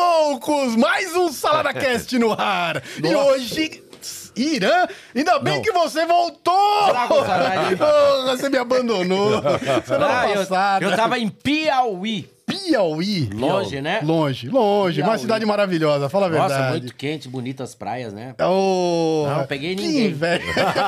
loucos! 0.00 0.76
Mais 0.76 1.14
um 1.14 1.30
Salada 1.32 1.72
Cast 1.74 2.18
no 2.18 2.32
ar! 2.32 2.82
E 3.02 3.14
hoje. 3.14 3.82
Irã, 4.36 4.86
ainda 5.14 5.38
bem 5.40 5.56
Não. 5.56 5.62
que 5.62 5.72
você 5.72 6.06
voltou! 6.06 6.54
Porra, 7.08 8.36
você 8.36 8.48
me 8.48 8.56
abandonou 8.56 9.42
semana 9.84 10.20
Ah, 10.20 10.30
eu, 10.30 10.36
passada. 10.38 10.84
eu 10.86 10.96
tava 10.96 11.18
em 11.18 11.28
Piauí. 11.28 12.30
Piauí. 12.64 13.28
Longe, 13.32 13.80
né? 13.80 14.00
Longe, 14.02 14.48
longe. 14.48 15.00
Uma 15.00 15.08
Piauí. 15.10 15.20
cidade 15.20 15.46
maravilhosa, 15.46 16.08
fala 16.08 16.26
a 16.26 16.28
verdade. 16.28 16.52
Nossa, 16.54 16.70
muito 16.70 16.94
quente, 16.94 17.28
bonitas 17.28 17.74
praias, 17.74 18.12
né? 18.12 18.34
Oh, 18.40 19.26
Não, 19.28 19.46
peguei 19.46 19.74
que 19.74 19.82
ninguém. 19.82 20.06
inveja. 20.06 20.44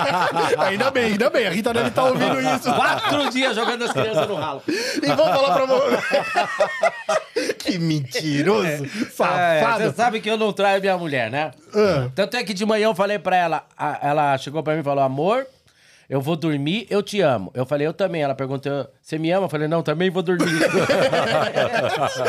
ainda 0.58 0.90
bem, 0.90 1.04
ainda 1.12 1.30
bem. 1.30 1.46
A 1.46 1.50
Rita 1.50 1.72
deve 1.72 1.88
estar 1.88 2.04
ouvindo 2.04 2.40
isso. 2.40 2.72
Quatro 2.74 3.30
dias 3.30 3.54
jogando 3.56 3.84
as 3.84 3.92
crianças 3.92 4.28
no 4.28 4.34
ralo. 4.34 4.62
E 4.68 5.06
vou 5.06 5.16
falar 5.26 5.54
pra 5.54 5.66
você. 5.66 7.52
que 7.58 7.78
mentiroso. 7.78 8.66
É, 8.66 8.76
você 8.78 9.04
Safado. 9.10 9.92
sabe 9.94 10.20
que 10.20 10.28
eu 10.30 10.36
não 10.36 10.52
traio 10.52 10.80
minha 10.80 10.96
mulher, 10.96 11.30
né? 11.30 11.50
Ah. 11.74 12.08
Tanto 12.14 12.36
é 12.36 12.44
que 12.44 12.54
de 12.54 12.64
manhã 12.66 12.84
eu 12.86 12.94
falei 12.94 13.18
pra 13.18 13.36
ela, 13.36 13.64
ela 14.02 14.36
chegou 14.38 14.62
pra 14.62 14.74
mim 14.74 14.80
e 14.80 14.84
falou, 14.84 15.02
amor, 15.04 15.46
eu 16.12 16.20
vou 16.20 16.36
dormir, 16.36 16.86
eu 16.90 17.02
te 17.02 17.22
amo. 17.22 17.50
Eu 17.54 17.64
falei, 17.64 17.86
eu 17.86 17.94
também. 17.94 18.20
Ela 18.20 18.34
perguntou, 18.34 18.86
você 19.00 19.18
me 19.18 19.30
ama? 19.30 19.46
Eu 19.46 19.48
falei, 19.48 19.66
não, 19.66 19.82
também 19.82 20.10
vou 20.10 20.22
dormir. 20.22 20.44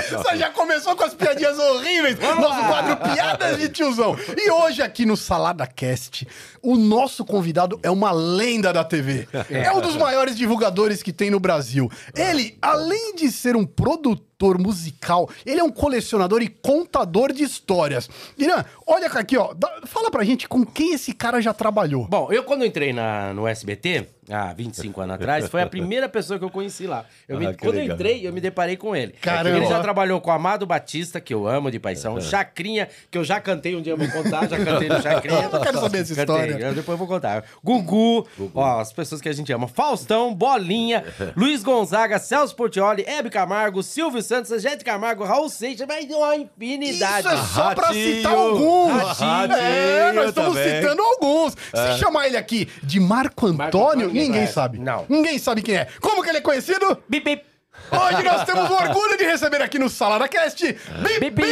Você 0.10 0.38
já 0.38 0.50
começou 0.52 0.96
com 0.96 1.04
as 1.04 1.14
piadinhas 1.14 1.60
horríveis. 1.60 2.18
Nosso 2.18 2.66
quadro 2.66 2.96
Piadas 2.96 3.60
de 3.60 3.68
Tiozão. 3.68 4.16
E 4.38 4.50
hoje 4.50 4.82
aqui 4.82 5.06
no 5.06 5.18
Salada 5.18 5.68
Cast, 5.68 6.26
o 6.62 6.78
nosso 6.78 7.26
convidado 7.26 7.78
é 7.84 7.92
uma 7.92 8.14
lenda 8.14 8.72
da 8.72 8.86
TV. 8.86 9.28
É 9.50 9.70
um 9.74 9.82
dos 9.82 9.98
maiores 9.98 10.38
divulgadores 10.38 11.04
que 11.04 11.12
tem 11.12 11.30
no 11.30 11.42
Brasil. 11.42 11.92
Ele, 12.16 12.58
além 12.62 13.16
de 13.16 13.30
ser 13.30 13.58
um 13.58 13.66
produtor 13.66 14.33
musical, 14.60 15.30
ele 15.46 15.60
é 15.60 15.64
um 15.64 15.72
colecionador 15.72 16.42
e 16.42 16.48
contador 16.48 17.32
de 17.32 17.44
histórias. 17.44 18.10
Irã, 18.38 18.64
olha 18.86 19.08
aqui, 19.08 19.38
ó. 19.38 19.54
Fala 19.86 20.12
pra 20.12 20.24
gente 20.24 20.48
com 20.48 20.66
quem 20.66 20.94
esse 20.94 21.14
cara 21.14 21.42
já 21.42 21.54
trabalhou. 21.54 22.08
Bom, 22.08 22.32
eu 22.32 22.44
quando 22.44 22.66
entrei 22.66 22.92
na, 22.92 23.34
no 23.34 23.48
SBT, 23.48 24.08
há 24.30 24.54
25 24.54 25.02
anos 25.02 25.16
atrás, 25.16 25.48
foi 25.50 25.62
a 25.62 25.68
primeira 25.68 26.08
pessoa 26.10 26.38
que 26.40 26.46
eu 26.46 26.50
conheci 26.50 26.88
lá. 26.88 27.06
Eu 27.28 27.40
me- 27.40 27.48
Ah, 27.48 27.54
que 27.54 27.60
quando 27.60 27.76
eu 27.76 27.82
legal. 27.82 27.96
entrei, 27.96 28.28
eu 28.28 28.34
me 28.34 28.40
deparei 28.42 28.76
com 28.78 28.96
ele. 28.96 29.14
Caramba. 29.22 29.58
Ele 29.58 29.66
já 29.68 29.80
trabalhou 29.82 30.20
com 30.22 30.32
Amado 30.32 30.66
Batista, 30.66 31.20
que 31.20 31.34
eu 31.34 31.48
amo 31.48 31.70
de 31.72 31.80
paixão, 31.80 32.20
Chacrinha, 32.22 32.88
que 33.12 33.18
eu 33.18 33.24
já 33.24 33.40
cantei 33.40 33.76
um 33.76 33.82
dia, 33.82 33.94
eu 33.94 33.98
vou 33.98 34.08
contar, 34.10 34.48
já 34.50 34.58
cantei 34.64 34.88
no 34.90 35.02
Chacrinha. 35.02 35.50
Eu 35.54 35.60
quero 35.62 35.80
saber 35.80 36.00
essa 36.02 36.16
Cantei, 36.16 36.36
história. 36.36 36.64
eu 36.66 36.74
depois 36.74 36.94
eu 36.94 36.98
vou 36.98 37.08
contar. 37.08 37.44
Gugu, 37.64 38.28
ó, 38.56 38.80
as 38.80 38.92
pessoas 38.94 39.22
que 39.22 39.30
a 39.30 39.34
gente 39.34 39.52
ama. 39.52 39.68
Faustão, 39.68 40.34
Bolinha, 40.34 41.04
Luiz 41.36 41.64
Gonzaga, 41.64 42.18
Celso 42.20 42.56
Portioli, 42.56 43.04
Hebe 43.08 43.30
Camargo, 43.30 43.82
Silvio 43.84 44.22
Santos, 44.22 44.52
Angélica 44.52 44.84
Camargo, 44.84 45.24
Raul 45.24 45.50
Seixas, 45.50 45.86
mas 45.88 46.06
uma 46.10 46.36
infinidade. 46.36 47.28
Isso 47.28 47.30
é 47.30 47.38
só 47.38 47.74
pra 47.76 47.88
Ratinho. 47.88 48.16
citar 48.18 48.34
alguns. 48.34 48.92
Ratinho 49.02 49.54
é, 49.58 50.12
nós 50.14 50.30
estamos 50.30 50.56
também. 50.56 50.82
citando 50.82 51.02
alguns. 51.02 51.54
Se 51.54 52.00
chamar 52.00 52.28
ele 52.28 52.38
aqui 52.38 52.68
de 52.84 53.00
Marco 53.00 53.48
Antônio, 53.48 53.68
Antônio, 54.08 54.12
ninguém 54.14 54.30
ninguém 54.30 54.48
sabe. 54.48 54.78
sabe. 54.78 54.80
Não. 54.80 55.06
Ninguém 55.10 55.40
sabe 55.40 55.62
quem 55.62 55.76
é. 55.76 55.88
Como 56.00 56.24
que 56.24 56.30
ele 56.30 56.38
é 56.38 56.42
conhecido? 56.42 56.98
Bip, 57.08 57.24
bip. 57.24 57.44
Hoje 57.92 58.24
nós 58.24 58.44
temos 58.46 58.70
o 58.70 58.74
orgulho 58.74 59.18
de 59.18 59.24
receber 59.24 59.62
aqui 59.62 59.80
no 59.80 59.90
Salada 59.90 60.28
Cast 60.28 60.64
Bip 60.66 61.20
Bip. 61.20 61.32
Bip, 61.32 61.44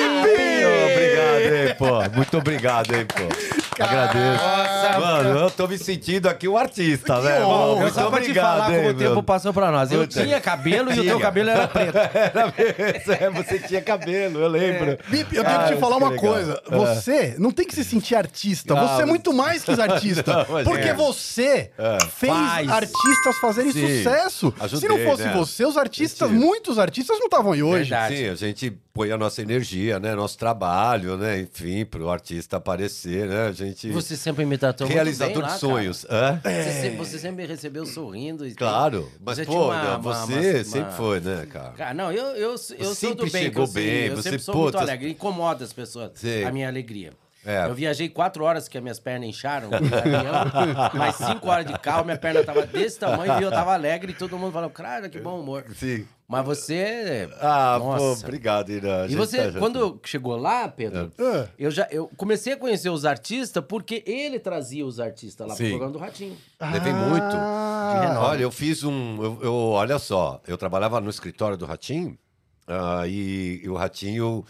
Obrigado, 0.92 1.54
hein, 1.56 1.76
pô. 1.78 2.16
Muito 2.16 2.38
obrigado, 2.38 2.96
hein, 2.96 3.06
pô. 3.06 3.71
Agradeço. 3.84 4.44
Nossa, 4.44 5.00
Mano, 5.00 5.40
eu 5.40 5.52
tô 5.52 5.68
me 5.68 5.78
sentindo 5.78 6.28
aqui 6.28 6.48
um 6.48 6.58
artista, 6.58 7.16
Que 7.18 7.22
né? 7.24 7.44
honra. 7.46 7.82
Muito 7.82 7.94
só 7.94 8.10
pra 8.10 8.20
te 8.20 8.24
obrigado, 8.24 8.46
falar 8.60 8.72
hein, 8.74 8.78
como 8.78 8.90
o 8.90 8.94
tempo 8.94 9.14
meu. 9.14 9.24
passou 9.24 9.54
pra 9.54 9.72
nós. 9.72 9.92
Eu 9.92 10.08
tinha 10.08 10.40
cabelo 10.42 10.92
e 10.94 11.00
o 11.00 11.04
teu 11.04 11.20
cabelo 11.20 11.50
era 11.50 11.68
preto. 11.68 11.98
Era 12.14 12.46
mesmo, 12.58 13.14
é, 13.14 13.30
você 13.44 13.60
tinha 13.60 13.82
cabelo, 13.82 14.40
eu 14.40 14.48
lembro. 14.48 14.98
Bip, 15.08 15.36
eu 15.36 15.44
tenho 15.44 15.58
que 15.60 15.64
Ah, 15.66 15.68
te 15.74 15.80
falar 15.80 15.98
uma 15.98 16.10
legal. 16.10 16.32
coisa. 16.32 16.62
Você 16.70 17.36
não 17.38 17.52
tem 17.52 17.66
que 17.66 17.74
se 17.76 17.84
sentir 17.84 18.16
artista. 18.16 18.74
Ah, 18.78 18.88
você 18.98 19.02
é 19.04 19.06
muito 19.06 19.34
mais 19.34 19.64
que 19.64 19.72
artista. 19.82 20.34
Não, 20.34 20.46
mas 20.50 20.64
porque 20.68 20.90
é. 20.90 20.94
você 20.94 21.72
fez 22.18 22.32
Faz. 22.34 22.70
artistas 22.70 23.38
fazerem 23.40 23.72
Sim. 23.72 23.98
sucesso. 23.98 24.54
Se 24.80 24.88
não 24.88 24.98
fosse 25.00 25.24
né? 25.24 25.34
você, 25.34 25.66
os 25.66 25.78
artistas, 25.78 26.30
muitos 26.30 26.78
artistas 26.80 27.18
não 27.20 27.26
estavam 27.26 27.52
aí 27.54 27.64
hoje. 27.64 27.90
Verdade. 27.90 28.16
Sim, 28.18 28.30
a 28.30 28.36
gente 28.36 28.72
põe 28.94 29.12
a 29.12 29.18
nossa 29.18 29.42
energia, 29.42 30.00
né? 30.00 30.14
Nosso 30.16 30.38
trabalho, 30.38 31.18
né? 31.18 31.40
Enfim, 31.42 31.86
pro 31.86 32.10
artista 32.10 32.58
aparecer, 32.58 33.28
né? 33.28 33.48
A 33.48 33.52
gente. 33.52 33.71
Você 33.92 34.16
sempre 34.18 34.46
me 34.46 34.58
tratou 34.58 34.86
muito 34.88 34.96
Realizador 34.96 35.34
bem 35.36 35.42
lá, 35.44 35.54
de 35.54 35.60
sonhos. 35.60 36.06
Hã? 36.10 36.40
cara. 36.44 36.64
Você, 36.64 36.72
sempre, 36.82 36.98
você 36.98 37.20
sempre 37.20 37.42
me 37.44 37.48
recebeu 37.48 37.86
sorrindo. 37.86 38.46
e- 38.48 38.54
Claro, 38.56 39.12
mas 39.20 39.38
Você 39.38 39.46
pô, 39.46 39.66
uma- 39.66 39.82
né, 39.84 39.90
uma- 39.90 39.98
você 40.00 40.34
uma- 40.58 40.64
sempre 40.64 40.94
foi, 40.94 41.20
né, 41.20 41.46
cara? 41.50 41.72
Cara, 41.72 41.94
não, 41.94 42.12
eu, 42.12 42.26
eu, 42.36 42.52
eu 42.52 42.58
sou 42.58 43.16
do 43.16 43.24
bem. 43.30 43.44
chegou 43.44 43.64
eu 43.64 43.68
sei, 43.68 43.84
bem, 43.86 44.06
Eu 44.08 44.16
você, 44.18 44.24
sempre 44.24 44.40
sou 44.40 44.54
pô, 44.54 44.62
muito 44.64 44.74
tá- 44.76 44.82
alegre. 44.82 45.10
Incomoda 45.10 45.64
as 45.64 45.74
pessoas. 45.74 46.12
Sei. 46.16 46.44
A 46.44 46.52
minha 46.52 46.68
alegria. 46.68 47.12
É. 47.44 47.66
Eu 47.66 47.74
viajei 47.74 48.08
quatro 48.08 48.44
horas 48.44 48.68
que 48.68 48.78
as 48.78 48.84
minhas 48.84 49.00
pernas 49.00 49.28
incharam. 49.28 49.68
avião, 49.74 49.74
mais 50.94 51.16
cinco 51.16 51.48
horas 51.50 51.66
de 51.66 51.74
carro, 51.80 52.06
minha 52.06 52.18
perna 52.18 52.44
tava 52.44 52.68
desse 52.68 53.00
tamanho 53.00 53.40
e 53.40 53.44
eu 53.44 53.50
tava 53.50 53.74
alegre 53.74 54.12
e 54.12 54.16
todo 54.16 54.38
mundo 54.38 54.52
falou, 54.54 54.70
cara, 54.70 55.10
que 55.10 55.20
bom 55.20 55.40
humor. 55.40 55.66
Sim. 55.76 56.06
Mas 56.32 56.46
você. 56.46 57.30
Ah, 57.42 57.78
pô, 57.78 58.14
obrigado, 58.14 58.72
Irã. 58.72 59.06
E 59.10 59.16
você, 59.18 59.52
tá 59.52 59.60
quando 59.60 60.00
chegou 60.06 60.38
lá, 60.38 60.68
Pedro, 60.70 61.12
É. 61.20 61.50
eu 61.60 61.70
já 61.70 61.86
eu 61.92 62.10
comecei 62.16 62.54
a 62.54 62.58
conhecer 62.58 62.90
os 62.90 63.04
artistas 63.04 63.62
porque 63.68 64.02
ele 64.08 64.40
trazia 64.40 64.86
os 64.86 64.98
artistas 65.00 65.46
lá 65.46 65.54
pro 65.54 65.64
Sim. 65.64 65.72
programa 65.72 65.92
do 65.92 66.00
Ratinho. 66.00 66.38
Levei 66.72 66.94
muito. 66.94 67.36
Ah, 67.36 68.18
Olha, 68.30 68.44
eu 68.44 68.52
fiz 68.52 68.82
um. 68.84 69.22
Eu, 69.22 69.40
eu- 69.42 69.54
olha 69.54 70.00
só, 70.00 70.40
eu 70.48 70.58
trabalhava 70.58 71.02
no 71.02 71.10
escritório 71.10 71.58
do 71.58 71.66
Ratinho 71.66 72.18
ah, 72.66 73.04
e, 73.06 73.60
e 73.64 73.68
o 73.70 73.76
Ratinho 73.76 74.46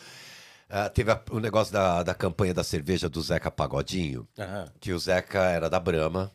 ah, 0.69 0.87
teve 0.87 1.11
o 1.31 1.39
negócio 1.39 1.73
da, 1.73 2.03
da 2.03 2.13
campanha 2.13 2.53
da 2.53 2.63
cerveja 2.63 3.09
do 3.09 3.19
Zeca 3.23 3.49
Pagodinho, 3.49 4.27
Aham. 4.37 4.67
que 4.79 4.93
o 4.93 4.99
Zeca 4.99 5.39
era 5.49 5.67
da 5.67 5.79
Brahma. 5.79 6.31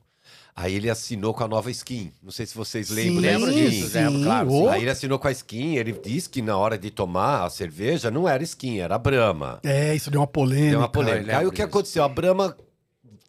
Aí 0.59 0.75
ele 0.75 0.89
assinou 0.89 1.35
com 1.35 1.45
a 1.45 1.49
nova 1.49 1.71
skin. 1.71 2.11
Não 2.23 2.31
sei 2.31 2.47
se 2.47 2.55
vocês 2.55 2.89
Sim, 2.89 2.95
lembram 2.95 3.21
lembro 3.21 3.47
da 3.47 3.53
skin. 3.53 3.69
disso, 3.69 3.95
lembro, 3.95 4.23
claro, 4.23 4.51
ô. 4.51 4.69
Aí 4.71 4.81
ele 4.81 4.91
assinou 4.91 5.19
com 5.19 5.29
a 5.29 5.31
skin, 5.31 5.77
ele 5.77 5.93
disse 5.93 6.31
que 6.31 6.41
na 6.41 6.57
hora 6.57 6.79
de 6.79 6.91
tomar 6.91 7.45
a 7.45 7.51
cerveja 7.51 8.11
não 8.11 8.27
era 8.27 8.43
skin, 8.43 8.79
era 8.79 8.97
Brahma. 8.99 9.61
É, 9.63 9.95
isso 9.95 10.11
deu 10.11 10.19
uma 10.19 10.27
polêmica. 10.27 10.71
Deu 10.71 10.79
uma 10.79 10.89
polêmica. 10.89 11.33
Aí 11.33 11.37
lembro 11.37 11.49
o 11.51 11.53
que 11.53 11.61
aconteceu? 11.61 12.03
A 12.03 12.09
Brahma 12.09 12.57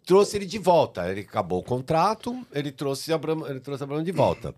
trouxe 0.05 0.37
ele 0.37 0.45
de 0.45 0.57
volta. 0.57 1.11
Ele 1.11 1.19
acabou 1.19 1.59
o 1.59 1.63
contrato, 1.63 2.33
ele 2.53 2.71
trouxe 2.71 3.11
a 3.11 3.17
Brahma, 3.17 3.49
ele 3.49 3.59
trouxe 3.59 3.83
a 3.83 3.85
Brahma 3.85 4.05
de 4.05 4.11
volta. 4.13 4.55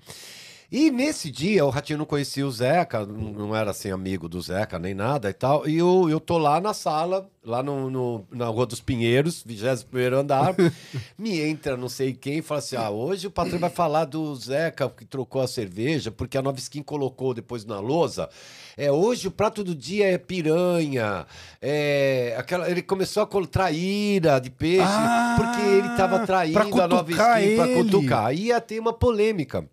E 0.72 0.92
nesse 0.92 1.32
dia, 1.32 1.66
o 1.66 1.70
Ratinho 1.72 1.98
não 1.98 2.06
conhecia 2.06 2.46
o 2.46 2.52
Zeca, 2.52 3.04
não 3.04 3.56
era 3.56 3.72
assim 3.72 3.90
amigo 3.90 4.30
do 4.30 4.40
Zeca 4.40 4.78
nem 4.78 4.94
nada 4.94 5.28
e 5.28 5.34
tal. 5.34 5.68
E 5.68 5.76
eu, 5.76 6.08
eu 6.08 6.20
tô 6.20 6.38
lá 6.38 6.62
na 6.62 6.76
sala, 6.76 7.28
lá 7.44 7.64
no, 7.64 7.90
no- 7.90 8.28
na 8.32 8.46
Rua 8.46 8.68
dos 8.68 8.80
Pinheiros, 8.80 9.42
21 9.44 10.20
andar. 10.20 10.54
me 11.18 11.40
entra 11.40 11.76
não 11.76 11.90
sei 11.90 12.14
quem 12.14 12.38
e 12.38 12.42
fala 12.44 12.60
assim: 12.60 12.76
ah, 12.76 12.92
hoje 12.92 13.26
o 13.26 13.32
patrão 13.32 13.58
vai 13.58 13.72
falar 13.72 14.06
do 14.06 14.36
Zeca 14.36 14.88
que 14.92 15.06
trocou 15.06 15.42
a 15.42 15.48
cerveja, 15.48 16.12
porque 16.12 16.38
a 16.38 16.42
Nova 16.44 16.60
Skin 16.60 16.84
colocou 16.84 17.34
depois 17.34 17.66
na 17.66 17.80
lousa. 17.80 18.30
É, 18.78 18.92
hoje 18.92 19.28
o 19.28 19.32
prato 19.32 19.64
do 19.64 19.74
dia 19.74 20.06
é 20.12 20.20
piranha. 20.20 21.26
É, 21.60 22.36
aquela, 22.38 22.70
ele 22.70 22.84
começou 22.84 23.24
a 23.24 23.48
traíra 23.48 24.38
de 24.40 24.52
peixe, 24.52 24.84
Ah, 24.86 25.36
porque 25.36 25.62
ele 25.68 25.90
tava 25.98 26.20
traindo 26.28 26.54
pra 26.54 26.64
a 26.84 26.88
Nova 26.88 27.04
cutucar 27.04 27.42
Skin 27.42 27.56
pra 27.56 27.68
ele. 27.68 27.84
cutucar. 27.84 28.26
Aí 28.28 28.40
ia 28.46 28.62
ter 28.62 28.80
uma 28.80 28.94
polêmica. 28.94 29.66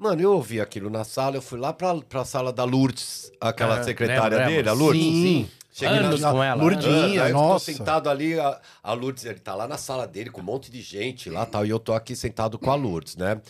Mano, 0.00 0.22
eu 0.22 0.32
ouvi 0.32 0.58
aquilo 0.62 0.88
na 0.88 1.04
sala, 1.04 1.36
eu 1.36 1.42
fui 1.42 1.58
lá 1.58 1.74
pra, 1.74 1.94
pra 1.96 2.24
sala 2.24 2.50
da 2.50 2.64
Lourdes, 2.64 3.30
aquela 3.38 3.80
Ah, 3.80 3.84
secretária 3.84 4.38
lembro, 4.38 4.50
dele, 4.54 4.68
a 4.70 4.72
Lourdes. 4.72 5.02
Sim, 5.02 5.12
sim. 5.12 5.50
Cheguei 5.70 5.98
Anos 5.98 6.22
na, 6.22 6.32
com 6.32 6.42
ela. 6.42 6.62
Lourdinha, 6.62 7.22
Aí 7.24 7.30
eu 7.30 7.36
nossa. 7.36 7.66
tô 7.66 7.78
sentado 7.78 8.08
ali, 8.08 8.40
a, 8.40 8.58
a 8.82 8.92
Lourdes, 8.94 9.26
ele 9.26 9.38
tá 9.38 9.54
lá 9.54 9.68
na 9.68 9.76
sala 9.76 10.06
dele 10.06 10.30
com 10.30 10.40
um 10.40 10.44
monte 10.44 10.70
de 10.70 10.80
gente 10.80 11.28
lá 11.28 11.44
tal, 11.44 11.66
e 11.66 11.70
eu 11.70 11.78
tô 11.78 11.92
aqui 11.92 12.16
sentado 12.16 12.58
com 12.58 12.70
a 12.70 12.74
Lourdes, 12.74 13.14
né? 13.14 13.42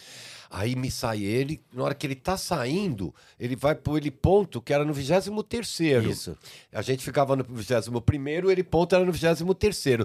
Aí 0.50 0.74
me 0.74 0.90
sai 0.90 1.22
ele, 1.22 1.60
na 1.72 1.84
hora 1.84 1.94
que 1.94 2.04
ele 2.04 2.16
tá 2.16 2.36
saindo, 2.36 3.14
ele 3.38 3.54
vai 3.54 3.72
pro 3.76 3.96
ele 3.96 4.10
ponto, 4.10 4.60
que 4.60 4.74
era 4.74 4.84
no 4.84 4.92
23 4.92 5.30
terceiro. 5.48 6.10
Isso. 6.10 6.36
A 6.72 6.82
gente 6.82 7.04
ficava 7.04 7.36
no 7.36 7.44
21 7.48 8.00
primeiro, 8.00 8.50
ele 8.50 8.64
ponto 8.64 8.92
era 8.92 9.04
no 9.04 9.12
23 9.12 9.48
terceiro. 9.56 10.04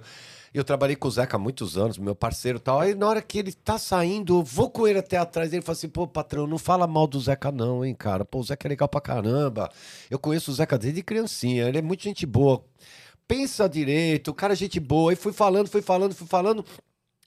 Eu 0.56 0.64
trabalhei 0.64 0.96
com 0.96 1.10
o 1.10 1.12
Zeca 1.12 1.36
há 1.36 1.40
muitos 1.40 1.78
anos, 1.78 1.98
meu 1.98 2.16
parceiro 2.16 2.60
e 2.60 2.62
tal. 2.62 2.80
Aí 2.80 2.96
na 2.96 3.10
hora 3.10 3.22
que 3.22 3.38
ele 3.38 3.52
tá 3.52 3.78
saindo, 3.78 4.38
eu 4.38 4.42
vou 4.42 4.70
com 4.70 4.88
ele 4.88 4.98
até 4.98 5.18
atrás 5.18 5.52
dele 5.52 5.62
e 5.68 5.70
assim: 5.70 5.90
pô, 5.90 6.08
patrão, 6.08 6.48
não 6.48 6.58
fala 6.58 6.88
mal 6.88 7.06
do 7.08 7.20
Zeca, 7.20 7.52
não, 7.52 7.84
hein, 7.84 7.94
cara. 7.94 8.24
Pô, 8.24 8.40
o 8.40 8.44
Zeca 8.44 8.66
é 8.66 8.70
legal 8.70 8.88
pra 8.88 9.02
caramba. 9.02 9.70
Eu 10.10 10.18
conheço 10.18 10.52
o 10.52 10.54
Zeca 10.54 10.78
desde 10.78 11.04
criancinha, 11.04 11.68
ele 11.68 11.80
é 11.80 11.82
muito 11.82 12.04
gente 12.04 12.26
boa. 12.26 12.64
Pensa 13.28 13.68
direito, 13.68 14.32
o 14.32 14.34
cara 14.34 14.54
é 14.54 14.56
gente 14.56 14.80
boa. 14.80 15.12
Aí 15.12 15.18
fui 15.18 15.34
falando, 15.34 15.68
fui 15.68 15.82
falando, 15.82 16.16
fui 16.16 16.26
falando. 16.26 16.64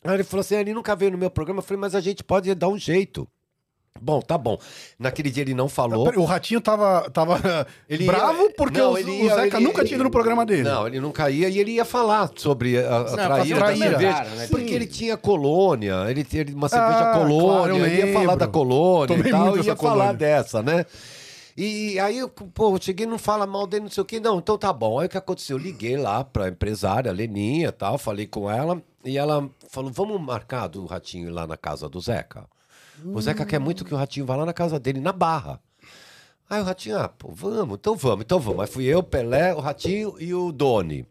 Aí 0.02 0.14
ele 0.14 0.24
falou 0.24 0.40
assim: 0.40 0.54
ele 0.54 0.72
nunca 0.72 0.96
veio 0.96 1.10
no 1.10 1.19
meu 1.19 1.31
programa. 1.31 1.58
Eu 1.58 1.64
falei, 1.64 1.81
mas 1.82 1.94
a 1.94 2.00
gente 2.00 2.24
pode 2.24 2.54
dar 2.54 2.69
um 2.69 2.78
jeito. 2.78 3.28
Bom, 4.00 4.20
tá 4.20 4.36
bom. 4.38 4.58
Naquele 4.98 5.30
dia 5.30 5.42
ele 5.42 5.54
não 5.54 5.68
falou. 5.68 6.08
O 6.16 6.24
Ratinho 6.24 6.60
tava, 6.60 7.08
tava 7.10 7.38
Ele 7.88 8.06
bravo 8.06 8.42
ia- 8.44 8.52
porque 8.56 8.78
Não, 8.78 8.92
o, 8.92 8.98
ele 8.98 9.10
o 9.10 9.24
ia- 9.24 9.34
Zeca 9.34 9.56
ele- 9.56 9.66
nunca 9.66 9.84
tinha 9.84 9.94
ido 9.96 10.04
no 10.04 10.10
programa 10.10 10.44
dele. 10.46 10.62
Não, 10.62 10.86
ele 10.86 11.00
nunca 11.00 11.30
ia 11.30 11.48
e 11.48 11.58
ele 11.58 11.72
ia 11.72 11.84
falar 11.84 12.30
sobre 12.36 12.78
a, 12.78 12.96
a 12.96 13.04
Não, 13.04 13.14
traíra, 13.14 13.58
traíra. 13.58 13.90
da 13.90 13.90
cerveja. 13.98 14.24
Né? 14.36 14.46
Porque 14.48 14.68
Sim. 14.68 14.74
ele 14.74 14.86
tinha 14.86 15.16
colônia, 15.16 16.06
ele 16.08 16.24
tinha 16.24 16.44
uma 16.54 16.68
cerveja 16.68 17.10
Ah, 17.10 17.18
colônia, 17.18 17.68
claro, 17.74 17.86
ele 17.86 17.96
ia 18.06 18.12
falar 18.12 18.34
da 18.34 18.46
colônia 18.46 19.16
Tomei 19.16 19.28
e 19.28 19.30
tal, 19.30 19.56
ia 19.56 19.64
falar 19.76 19.76
colônia. 19.76 20.12
dessa, 20.14 20.62
né? 20.62 20.84
E 21.60 21.98
aí, 21.98 22.18
eu, 22.18 22.28
pô, 22.28 22.76
eu 22.76 22.80
cheguei, 22.80 23.04
não 23.04 23.18
fala 23.18 23.44
mal 23.44 23.66
dele, 23.66 23.82
não 23.82 23.90
sei 23.90 24.00
o 24.00 24.06
quê. 24.06 24.20
Não, 24.20 24.38
então 24.38 24.56
tá 24.56 24.72
bom. 24.72 25.00
Aí 25.00 25.06
o 25.06 25.10
que 25.10 25.18
aconteceu? 25.18 25.56
Eu 25.56 25.62
liguei 25.62 25.96
lá 25.96 26.22
pra 26.22 26.48
empresária, 26.48 27.10
Leninha 27.10 27.68
e 27.68 27.72
tal, 27.72 27.98
falei 27.98 28.28
com 28.28 28.48
ela. 28.48 28.80
E 29.04 29.18
ela 29.18 29.48
falou, 29.68 29.90
vamos 29.92 30.20
marcar 30.20 30.68
do 30.68 30.86
Ratinho 30.86 31.26
ir 31.28 31.30
lá 31.32 31.48
na 31.48 31.56
casa 31.56 31.88
do 31.88 32.00
Zeca. 32.00 32.44
O 33.04 33.20
Zeca 33.20 33.44
quer 33.44 33.58
muito 33.58 33.84
que 33.84 33.94
o 33.94 33.96
Ratinho 33.96 34.26
vá 34.26 34.36
lá 34.36 34.46
na 34.46 34.52
casa 34.52 34.78
dele, 34.78 35.00
na 35.00 35.12
Barra. 35.12 35.60
Aí 36.48 36.60
o 36.60 36.64
Ratinho, 36.64 36.98
ah, 36.98 37.08
pô, 37.08 37.30
vamos, 37.30 37.76
então 37.78 37.94
vamos, 37.94 38.24
então 38.24 38.40
vamos. 38.40 38.60
Aí 38.60 38.66
fui 38.66 38.84
eu, 38.84 39.02
Pelé, 39.02 39.54
o 39.54 39.60
Ratinho 39.60 40.14
e 40.18 40.32
o 40.32 40.50
Doni. 40.50 41.06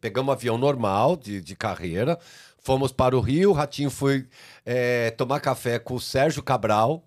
Pegamos 0.00 0.28
um 0.28 0.32
avião 0.32 0.56
normal, 0.56 1.16
de, 1.16 1.40
de 1.40 1.56
carreira, 1.56 2.18
fomos 2.58 2.92
para 2.92 3.16
o 3.16 3.20
Rio, 3.20 3.50
o 3.50 3.52
Ratinho 3.52 3.90
foi 3.90 4.26
é, 4.64 5.10
tomar 5.10 5.40
café 5.40 5.78
com 5.78 5.94
o 5.94 6.00
Sérgio 6.00 6.42
Cabral, 6.42 7.04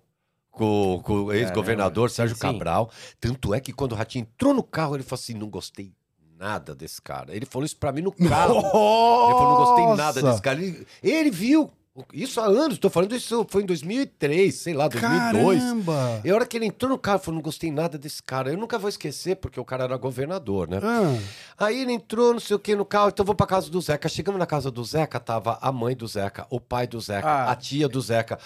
com, 0.50 1.00
com 1.02 1.12
o 1.24 1.32
ex-governador 1.32 2.10
Sérgio 2.10 2.36
sim. 2.36 2.42
Cabral. 2.42 2.90
Tanto 3.18 3.52
é 3.52 3.60
que 3.60 3.72
quando 3.72 3.92
o 3.92 3.94
Ratinho 3.96 4.22
entrou 4.22 4.54
no 4.54 4.62
carro, 4.62 4.94
ele 4.94 5.02
falou 5.02 5.20
assim, 5.20 5.34
não 5.34 5.48
gostei 5.48 5.92
nada 6.38 6.74
desse 6.74 7.00
cara. 7.00 7.34
Ele 7.34 7.46
falou 7.46 7.64
isso 7.64 7.76
pra 7.76 7.90
mim 7.92 8.02
no 8.02 8.12
carro. 8.12 8.58
Ele 8.58 8.70
falou, 8.70 9.48
não 9.48 9.64
gostei 9.64 9.86
nada 9.86 9.96
Nossa! 9.96 10.22
desse 10.22 10.42
cara. 10.42 10.62
Ele, 10.62 10.86
ele 11.02 11.30
viu. 11.30 11.70
Isso 12.14 12.40
há 12.40 12.46
anos, 12.46 12.78
tô 12.78 12.88
falando 12.88 13.14
isso 13.14 13.44
foi 13.50 13.62
em 13.62 13.66
2003, 13.66 14.54
sei 14.54 14.72
lá, 14.72 14.88
2002. 14.88 15.58
Caramba! 15.62 16.20
E 16.24 16.30
a 16.30 16.34
hora 16.34 16.46
que 16.46 16.56
ele 16.56 16.64
entrou 16.64 16.90
no 16.90 16.96
carro, 16.96 17.18
falou, 17.18 17.34
não 17.36 17.42
gostei 17.42 17.70
nada 17.70 17.98
desse 17.98 18.22
cara. 18.22 18.50
Eu 18.50 18.56
nunca 18.56 18.78
vou 18.78 18.88
esquecer, 18.88 19.36
porque 19.36 19.60
o 19.60 19.64
cara 19.64 19.84
era 19.84 19.96
governador, 19.98 20.66
né? 20.68 20.80
Ah, 20.82 21.18
Aí 21.66 21.82
ele 21.82 21.92
entrou, 21.92 22.32
não 22.32 22.40
sei 22.40 22.56
o 22.56 22.58
que, 22.58 22.74
no 22.74 22.86
carro, 22.86 23.10
então 23.10 23.26
vou 23.26 23.34
pra 23.34 23.46
casa 23.46 23.68
do 23.70 23.78
Zeca. 23.78 24.08
Chegamos 24.08 24.38
na 24.38 24.46
casa 24.46 24.70
do 24.70 24.82
Zeca, 24.82 25.20
tava 25.20 25.58
a 25.60 25.70
mãe 25.70 25.94
do 25.94 26.06
Zeca, 26.08 26.46
o 26.48 26.58
pai 26.58 26.86
do 26.86 26.98
Zeca, 26.98 27.28
Ah. 27.28 27.50
a 27.52 27.56
tia 27.56 27.86
do 27.86 28.00
Zeca, 28.00 28.38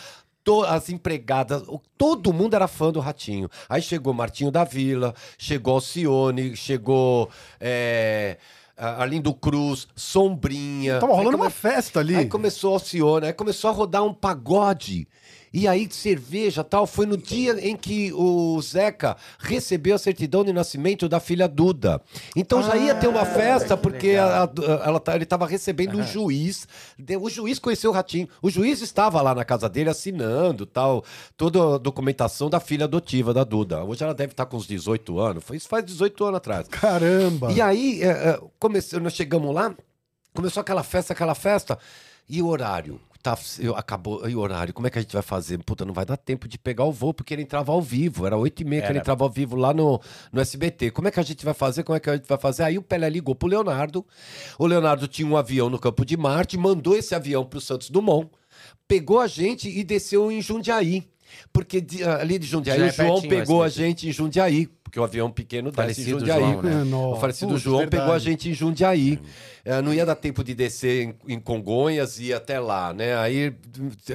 as 0.69 0.89
empregadas, 0.91 1.63
todo 1.97 2.33
mundo 2.33 2.55
era 2.55 2.67
fã 2.67 2.91
do 2.91 2.99
Ratinho. 2.99 3.49
Aí 3.69 3.81
chegou 3.81 4.13
Martinho 4.13 4.51
da 4.51 4.65
Vila, 4.65 5.15
chegou 5.39 5.75
Alcione, 5.75 6.57
chegou 6.57 7.31
é, 7.61 8.39
Arlindo 8.77 9.33
Cruz, 9.33 9.89
Sombrinha. 9.97 10.99
tava 10.99 11.13
rolando 11.13 11.33
come- 11.33 11.45
uma 11.45 11.51
festa 11.51 12.01
ali. 12.01 12.15
Aí 12.17 12.27
começou 12.27 12.71
a 12.71 12.73
Alcione, 12.75 13.27
aí 13.27 13.33
começou 13.33 13.71
a 13.71 13.73
rodar 13.73 14.05
um 14.05 14.13
pagode. 14.13 15.09
E 15.59 15.67
aí, 15.67 15.89
cerveja 15.91 16.63
tal, 16.63 16.87
foi 16.87 17.07
no 17.07 17.17
dia 17.17 17.59
em 17.67 17.75
que 17.75 18.13
o 18.13 18.61
Zeca 18.61 19.17
recebeu 19.39 19.95
a 19.95 19.99
certidão 19.99 20.45
de 20.45 20.53
nascimento 20.53 21.09
da 21.09 21.19
filha 21.19 21.49
Duda. 21.49 21.99
Então 22.37 22.63
já 22.63 22.77
ia 22.77 22.95
ter 22.95 23.07
uma 23.09 23.25
festa, 23.25 23.75
porque 23.75 24.11
a- 24.11 24.45
a- 24.45 24.51
ela, 24.87 25.01
tá- 25.01 25.15
ele 25.15 25.25
estava 25.25 25.47
recebendo 25.47 25.97
um 25.97 26.03
juiz. 26.03 26.69
O 27.23 27.31
juiz 27.31 27.59
conheceu 27.59 27.91
o 27.91 27.95
Ratinho. 27.95 28.29
O 28.43 28.51
juiz 28.51 28.83
estava 28.83 29.23
lá 29.23 29.35
na 29.35 29.47
casa 29.47 29.67
dele 29.67 29.89
assinando 29.89 30.67
tal, 30.67 31.03
toda 31.39 31.77
a 31.77 31.79
documentação 31.79 32.51
da 32.51 32.61
filha 32.61 32.85
adotiva 32.85 33.33
da 33.33 33.43
Duda. 33.43 33.83
Hoje 33.83 34.05
ela 34.05 34.13
deve 34.13 34.33
estar 34.35 34.45
com 34.45 34.59
uns 34.59 34.67
18 34.67 35.19
anos. 35.19 35.43
Foi 35.43 35.57
isso 35.57 35.69
faz 35.69 35.83
18 35.87 36.23
anos 36.23 36.37
atrás. 36.37 36.69
Caramba! 36.69 37.51
E 37.51 37.63
aí, 37.63 38.03
é, 38.03 38.09
é, 38.09 38.41
comecei, 38.59 39.01
nós 39.01 39.15
chegamos 39.15 39.55
lá, 39.55 39.75
começou 40.35 40.61
aquela 40.61 40.83
festa, 40.83 41.15
aquela 41.15 41.35
festa, 41.35 41.79
e 42.29 42.43
o 42.43 42.49
horário? 42.49 43.01
Tá, 43.27 43.37
eu, 43.59 43.75
acabou, 43.75 44.25
o 44.25 44.39
horário? 44.39 44.73
Como 44.73 44.87
é 44.87 44.91
que 44.91 45.01
a 45.01 45.03
gente 45.03 45.13
vai 45.13 45.21
fazer? 45.23 45.59
Puta, 45.59 45.85
não 45.85 45.93
vai 45.93 46.07
dar 46.07 46.17
tempo 46.17 46.47
de 46.47 46.57
pegar 46.57 46.85
o 46.85 46.93
voo, 46.93 47.13
porque 47.13 47.35
ele 47.35 47.43
entrava 47.43 47.73
ao 47.73 47.83
vivo, 47.83 48.25
era 48.25 48.37
8 48.37 48.63
e 48.63 48.65
meia 48.65 48.83
que 48.83 48.93
ele 48.93 48.99
entrava 49.01 49.25
ao 49.25 49.31
vivo 49.31 49.57
lá 49.57 49.75
no, 49.75 50.01
no 50.33 50.41
SBT. 50.41 50.93
Como 50.93 51.09
é 51.09 51.11
que 51.11 51.19
a 51.19 51.25
gente 51.25 51.45
vai 51.45 51.53
fazer? 51.53 51.83
Como 51.83 51.97
é 51.97 51.99
que 51.99 52.09
a 52.09 52.15
gente 52.15 52.29
vai 52.29 52.39
fazer? 52.39 52.63
Aí 52.63 52.79
o 52.79 52.83
Pelé 52.83 53.11
ligou 53.11 53.35
pro 53.35 53.49
Leonardo, 53.49 54.07
o 54.57 54.65
Leonardo 54.65 55.09
tinha 55.09 55.27
um 55.27 55.37
avião 55.37 55.69
no 55.69 55.77
Campo 55.77 56.05
de 56.05 56.17
Marte, 56.17 56.57
mandou 56.57 56.97
esse 56.97 57.17
avião 57.17 57.45
pro 57.45 57.61
Santos 57.61 57.91
Dumont, 57.91 58.31
pegou 58.87 59.19
a 59.19 59.27
gente 59.27 59.69
e 59.69 59.83
desceu 59.83 60.31
em 60.31 60.41
Jundiaí. 60.41 61.09
Porque 61.53 61.81
de- 61.81 62.05
ali 62.05 62.39
de 62.39 62.47
Jundiaí, 62.47 62.79
Já 62.79 62.87
é 62.87 62.91
o 62.91 62.93
João 62.93 63.09
pertinho 63.21 63.35
o 63.35 63.39
pegou 63.41 63.63
a 63.65 63.69
gente 63.69 64.09
em 64.09 64.13
Jundiaí, 64.13 64.69
porque 64.87 65.01
o 65.01 65.03
avião 65.03 65.29
pequeno 65.33 65.73
desce 65.73 65.81
em 65.81 66.05
Falecido 66.05 66.19
Jundiaí. 66.21 66.41
João, 66.53 66.63
né? 66.63 66.73
É, 66.81 66.85
nossa. 66.85 67.17
O 67.17 67.21
falecido 67.21 67.51
Putz, 67.51 67.63
João 67.63 67.79
verdade. 67.81 68.01
pegou 68.03 68.15
a 68.15 68.19
gente 68.21 68.49
em 68.49 68.55
Jundiaí. 68.55 69.19
É, 69.65 69.83
não 69.83 69.93
ia 69.93 70.07
dar 70.07 70.15
tempo 70.15 70.45
de 70.45 70.55
descer 70.55 71.09
em, 71.27 71.35
em 71.35 71.41
Congonhas 71.41 72.21
e 72.21 72.27
ir 72.27 72.35
até 72.35 72.61
lá, 72.61 72.95
né? 72.95 73.17
Aí 73.19 73.53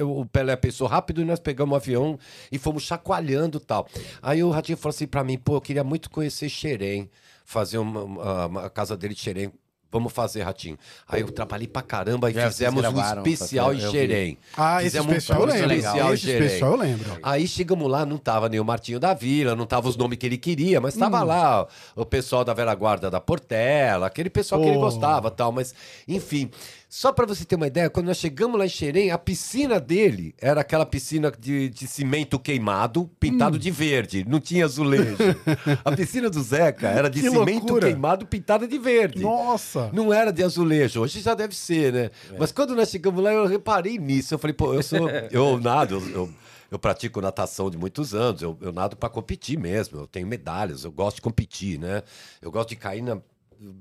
o 0.00 0.24
Pelé 0.24 0.56
pensou 0.56 0.86
rápido 0.86 1.20
e 1.20 1.24
nós 1.26 1.38
pegamos 1.38 1.74
o 1.74 1.76
avião 1.76 2.18
e 2.50 2.58
fomos 2.58 2.84
chacoalhando 2.84 3.58
e 3.58 3.60
tal. 3.60 3.86
Aí 4.22 4.42
o 4.42 4.48
Ratinho 4.50 4.78
falou 4.78 4.94
assim 4.94 5.06
pra 5.06 5.22
mim, 5.22 5.36
pô, 5.36 5.56
eu 5.56 5.60
queria 5.60 5.84
muito 5.84 6.08
conhecer 6.08 6.48
Xerém, 6.48 7.10
fazer 7.44 7.76
uma, 7.76 8.02
uma- 8.02 8.46
uma- 8.46 8.64
a 8.64 8.70
casa 8.70 8.96
dele 8.96 9.12
de 9.14 9.20
Xerém. 9.20 9.52
Vamos 9.92 10.10
fazer, 10.12 10.40
Ratinho. 10.42 10.78
Aí 11.06 11.20
eu 11.20 11.30
trabalhei 11.30 11.68
pra 11.68 11.82
caramba 11.82 12.30
e 12.30 12.32
vocês 12.32 12.48
fizemos 12.48 12.78
um 12.78 12.92
gravaram, 12.94 13.22
especial 13.26 13.74
em 13.74 13.78
eu 13.80 13.92
vi. 13.92 13.98
Xerém. 13.98 14.38
Ah, 14.56 14.78
esse 14.80 14.84
Fizemos 14.92 15.12
um 15.12 15.16
especial 15.16 15.40
eu 15.40 15.46
lembro. 15.46 15.72
especial 15.74 16.10
em 16.10 16.14
Esse 16.14 16.22
Xerém. 16.26 16.46
especial 16.46 16.70
eu 16.70 16.76
lembro. 16.78 17.18
Aí 17.22 17.46
chegamos 17.46 17.90
lá, 17.90 18.06
não 18.06 18.16
tava 18.16 18.48
nem 18.48 18.58
o 18.58 18.64
Martinho 18.64 18.98
da 18.98 19.12
Vila, 19.12 19.54
não 19.54 19.66
tava 19.66 19.88
os 19.90 19.96
nomes 19.96 20.16
que 20.18 20.24
ele 20.24 20.38
queria, 20.38 20.80
mas 20.80 20.94
tava 20.96 21.20
Hum. 21.22 21.24
lá 21.26 21.66
o 21.94 22.06
pessoal 22.06 22.42
da 22.42 22.54
velha 22.54 22.74
guarda 22.74 23.10
da 23.10 23.20
Portela, 23.20 24.06
aquele 24.06 24.30
pessoal 24.30 24.62
que 24.62 24.66
ele 24.68 24.78
Oh. 24.78 24.80
gostava 24.80 25.30
tal, 25.30 25.52
mas 25.52 25.74
enfim. 26.08 26.50
Só 26.94 27.10
pra 27.10 27.24
você 27.24 27.42
ter 27.46 27.54
uma 27.56 27.66
ideia, 27.66 27.88
quando 27.88 28.08
nós 28.08 28.18
chegamos 28.18 28.58
lá 28.58 28.66
em 28.66 28.68
Xerém, 28.68 29.10
a 29.10 29.16
piscina 29.16 29.80
dele 29.80 30.34
era 30.38 30.60
aquela 30.60 30.84
piscina 30.84 31.32
de, 31.40 31.70
de 31.70 31.86
cimento 31.86 32.38
queimado, 32.38 33.10
pintado 33.18 33.56
Hum. 33.56 33.58
de 33.58 33.70
verde, 33.70 34.26
não 34.28 34.38
tinha 34.38 34.66
azulejo. 34.66 35.16
a 35.82 35.92
piscina 35.92 36.28
do 36.28 36.42
Zeca 36.42 36.88
era 36.88 37.08
de 37.08 37.22
Que 37.22 37.30
cimento 37.30 37.60
loucura. 37.62 37.86
queimado, 37.86 38.26
pintada 38.26 38.68
de 38.68 38.78
verde. 38.78 39.22
Nossa! 39.22 39.88
Não 39.90 40.12
era 40.12 40.30
de 40.30 40.42
azulejo, 40.44 41.00
hoje 41.00 41.22
já 41.22 41.32
deve 41.34 41.56
ser, 41.56 41.94
né? 41.94 42.10
Mas 42.38 42.52
quando 42.52 42.76
nós 42.76 42.90
chegamos 42.90 43.24
lá, 43.24 43.32
eu 43.32 43.46
reparei 43.46 43.96
nisso. 43.96 44.34
Eu 44.34 44.38
falei, 44.38 44.52
pô, 44.52 44.74
eu 44.74 44.82
sou. 44.82 45.08
Eu 45.30 45.58
nado, 45.58 45.94
eu, 45.94 46.08
eu, 46.10 46.30
eu 46.72 46.78
pratico 46.78 47.22
natação 47.22 47.70
de 47.70 47.78
muitos 47.78 48.14
anos, 48.14 48.42
eu, 48.42 48.54
eu 48.60 48.70
nado 48.70 48.98
pra 48.98 49.08
competir 49.08 49.58
mesmo, 49.58 50.00
eu 50.00 50.06
tenho 50.06 50.26
medalhas, 50.26 50.84
eu 50.84 50.92
gosto 50.92 51.16
de 51.16 51.22
competir, 51.22 51.78
né? 51.78 52.02
Eu 52.42 52.50
gosto 52.50 52.68
de 52.68 52.76
cair 52.76 53.00
na- 53.00 53.16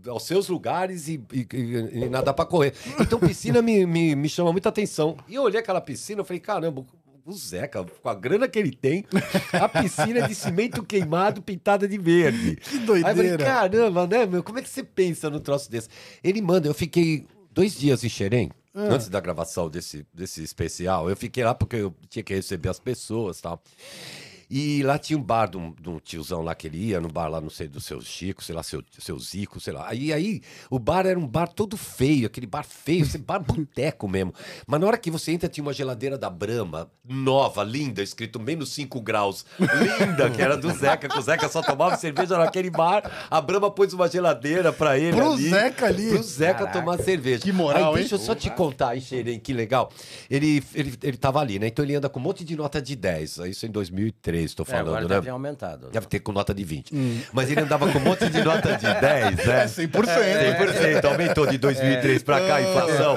aos 0.07 0.23
seus 0.23 0.47
lugares 0.47 1.07
e, 1.07 1.21
e, 1.33 1.47
e- 1.53 2.03
e 2.05 2.09
nadar 2.09 2.33
pra 2.33 2.45
correr. 2.45 2.73
Então, 2.99 3.19
piscina 3.19 3.61
me, 3.61 3.85
me, 3.85 4.15
me 4.15 4.29
chama 4.29 4.51
muita 4.51 4.69
atenção. 4.69 5.17
E 5.27 5.35
eu 5.35 5.43
olhei 5.43 5.59
aquela 5.59 5.81
piscina, 5.81 6.21
eu 6.21 6.25
falei, 6.25 6.39
caramba. 6.39 6.85
O 7.23 7.33
Zeca, 7.33 7.85
com 8.01 8.09
a 8.09 8.15
grana 8.15 8.47
que 8.47 8.57
ele 8.57 8.71
tem, 8.71 9.05
a 9.53 9.69
piscina 9.69 10.21
é 10.21 10.27
de 10.27 10.33
cimento 10.33 10.81
queimado 10.83 11.39
pintada 11.39 11.87
de 11.87 11.95
verde. 11.97 12.55
Que 12.65 12.77
Aí 12.77 12.81
eu 12.81 12.87
falei, 12.87 13.13
doideira! 13.13 13.45
caramba, 13.45 14.07
né, 14.07 14.25
meu? 14.25 14.41
Como 14.43 14.57
é 14.57 14.61
que 14.63 14.67
você 14.69 14.83
pensa 14.83 15.29
num 15.29 15.39
troço 15.39 15.69
desse? 15.69 15.87
Ele 16.23 16.41
manda, 16.41 16.67
eu 16.67 16.73
fiquei 16.73 17.27
dois 17.51 17.75
dias 17.77 18.03
em 18.03 18.09
Xerém, 18.09 18.49
Ah. 18.73 18.81
antes 18.89 19.07
da 19.07 19.19
gravação 19.19 19.69
desse, 19.69 20.03
desse 20.11 20.41
especial. 20.41 21.07
Eu 21.11 21.15
fiquei 21.15 21.43
lá 21.43 21.53
porque 21.53 21.75
eu 21.75 21.93
tinha 22.09 22.23
que 22.23 22.33
receber 22.33 22.69
as 22.69 22.79
pessoas 22.79 23.37
e 23.37 23.41
tal. 23.43 23.61
E 24.53 24.83
lá 24.83 24.99
tinha 24.99 25.17
um 25.17 25.23
bar 25.23 25.49
de 25.49 25.57
um, 25.57 25.73
de 25.79 25.89
um 25.89 25.97
tiozão 25.97 26.41
lá 26.41 26.53
que 26.53 26.67
ele 26.67 26.77
ia, 26.77 26.99
no 26.99 27.07
bar 27.07 27.29
lá, 27.29 27.39
não 27.39 27.49
sei, 27.49 27.69
do 27.69 27.79
seu 27.79 28.01
Chico, 28.01 28.43
sei 28.43 28.53
lá, 28.53 28.61
seu, 28.61 28.83
seu 28.99 29.17
Zico, 29.17 29.61
sei 29.61 29.71
lá. 29.71 29.87
Aí, 29.87 30.11
aí 30.11 30.41
o 30.69 30.77
bar 30.77 31.05
era 31.05 31.17
um 31.17 31.25
bar 31.25 31.47
todo 31.47 31.77
feio, 31.77 32.27
aquele 32.27 32.45
bar 32.45 32.65
feio, 32.65 33.03
esse 33.03 33.17
bar 33.17 33.39
boteco 33.41 34.09
mesmo. 34.09 34.33
Mas 34.67 34.81
na 34.81 34.87
hora 34.87 34.97
que 34.97 35.09
você 35.09 35.31
entra, 35.31 35.47
tinha 35.47 35.63
uma 35.63 35.71
geladeira 35.71 36.17
da 36.17 36.29
Brahma, 36.29 36.91
nova, 37.07 37.63
linda, 37.63 38.03
escrito 38.03 38.41
menos 38.41 38.73
5 38.73 38.99
graus. 38.99 39.45
Linda, 39.57 40.29
que 40.29 40.41
era 40.41 40.57
do 40.57 40.69
Zeca, 40.75 41.07
que 41.07 41.17
o 41.17 41.21
Zeca 41.21 41.47
só 41.47 41.61
tomava 41.61 41.95
cerveja 41.95 42.37
naquele 42.37 42.69
bar. 42.69 43.09
A 43.31 43.39
Brahma 43.39 43.71
pôs 43.71 43.93
uma 43.93 44.09
geladeira 44.09 44.73
pra 44.73 44.99
ele. 44.99 45.15
Pro 45.15 45.31
ali, 45.31 45.49
Zeca 45.49 45.85
ali. 45.85 46.09
Pro 46.09 46.23
Zeca 46.23 46.65
Caraca. 46.65 46.79
tomar 46.79 46.97
cerveja. 46.99 47.43
Que 47.43 47.53
moral, 47.53 47.83
Aí, 47.83 47.87
hein? 47.89 47.95
deixa 47.99 48.15
eu 48.15 48.19
só 48.19 48.35
te 48.35 48.49
contar 48.49 48.89
aí, 48.89 48.99
Xerém, 49.01 49.39
que 49.39 49.53
legal. 49.53 49.89
Ele, 50.29 50.61
ele, 50.73 50.93
ele 51.01 51.17
tava 51.17 51.39
ali, 51.39 51.57
né? 51.57 51.67
Então 51.67 51.85
ele 51.85 51.95
anda 51.95 52.09
com 52.09 52.19
um 52.19 52.23
monte 52.23 52.43
de 52.43 52.55
nota 52.57 52.81
de 52.81 52.97
10. 52.97 53.37
Isso 53.37 53.65
em 53.65 53.71
2003, 53.71 54.40
É, 54.43 54.65
falando, 54.65 54.87
agora 54.89 55.01
né? 55.03 55.07
deve 55.09 55.25
ter 55.25 55.29
aumentado. 55.31 55.89
Deve 55.89 56.05
ter 56.07 56.19
com 56.19 56.31
nota 56.31 56.53
de 56.53 56.63
20. 56.63 56.93
Mas 57.33 57.49
ele 57.49 57.61
andava 57.61 57.91
com 57.91 57.97
um 57.99 58.01
monte 58.01 58.29
de 58.29 58.43
nota 58.43 58.75
de 58.77 58.85
10, 59.01 59.39
É 59.39 59.45
né? 59.47 59.65
100%. 59.65 59.91
100%, 59.91 61.05
aumentou 61.05 61.47
de 61.47 61.57
2003 61.57 62.23
pra 62.23 62.39
cá 62.39 62.55
a 62.55 62.61
É. 62.61 62.69
inflação. 62.69 63.15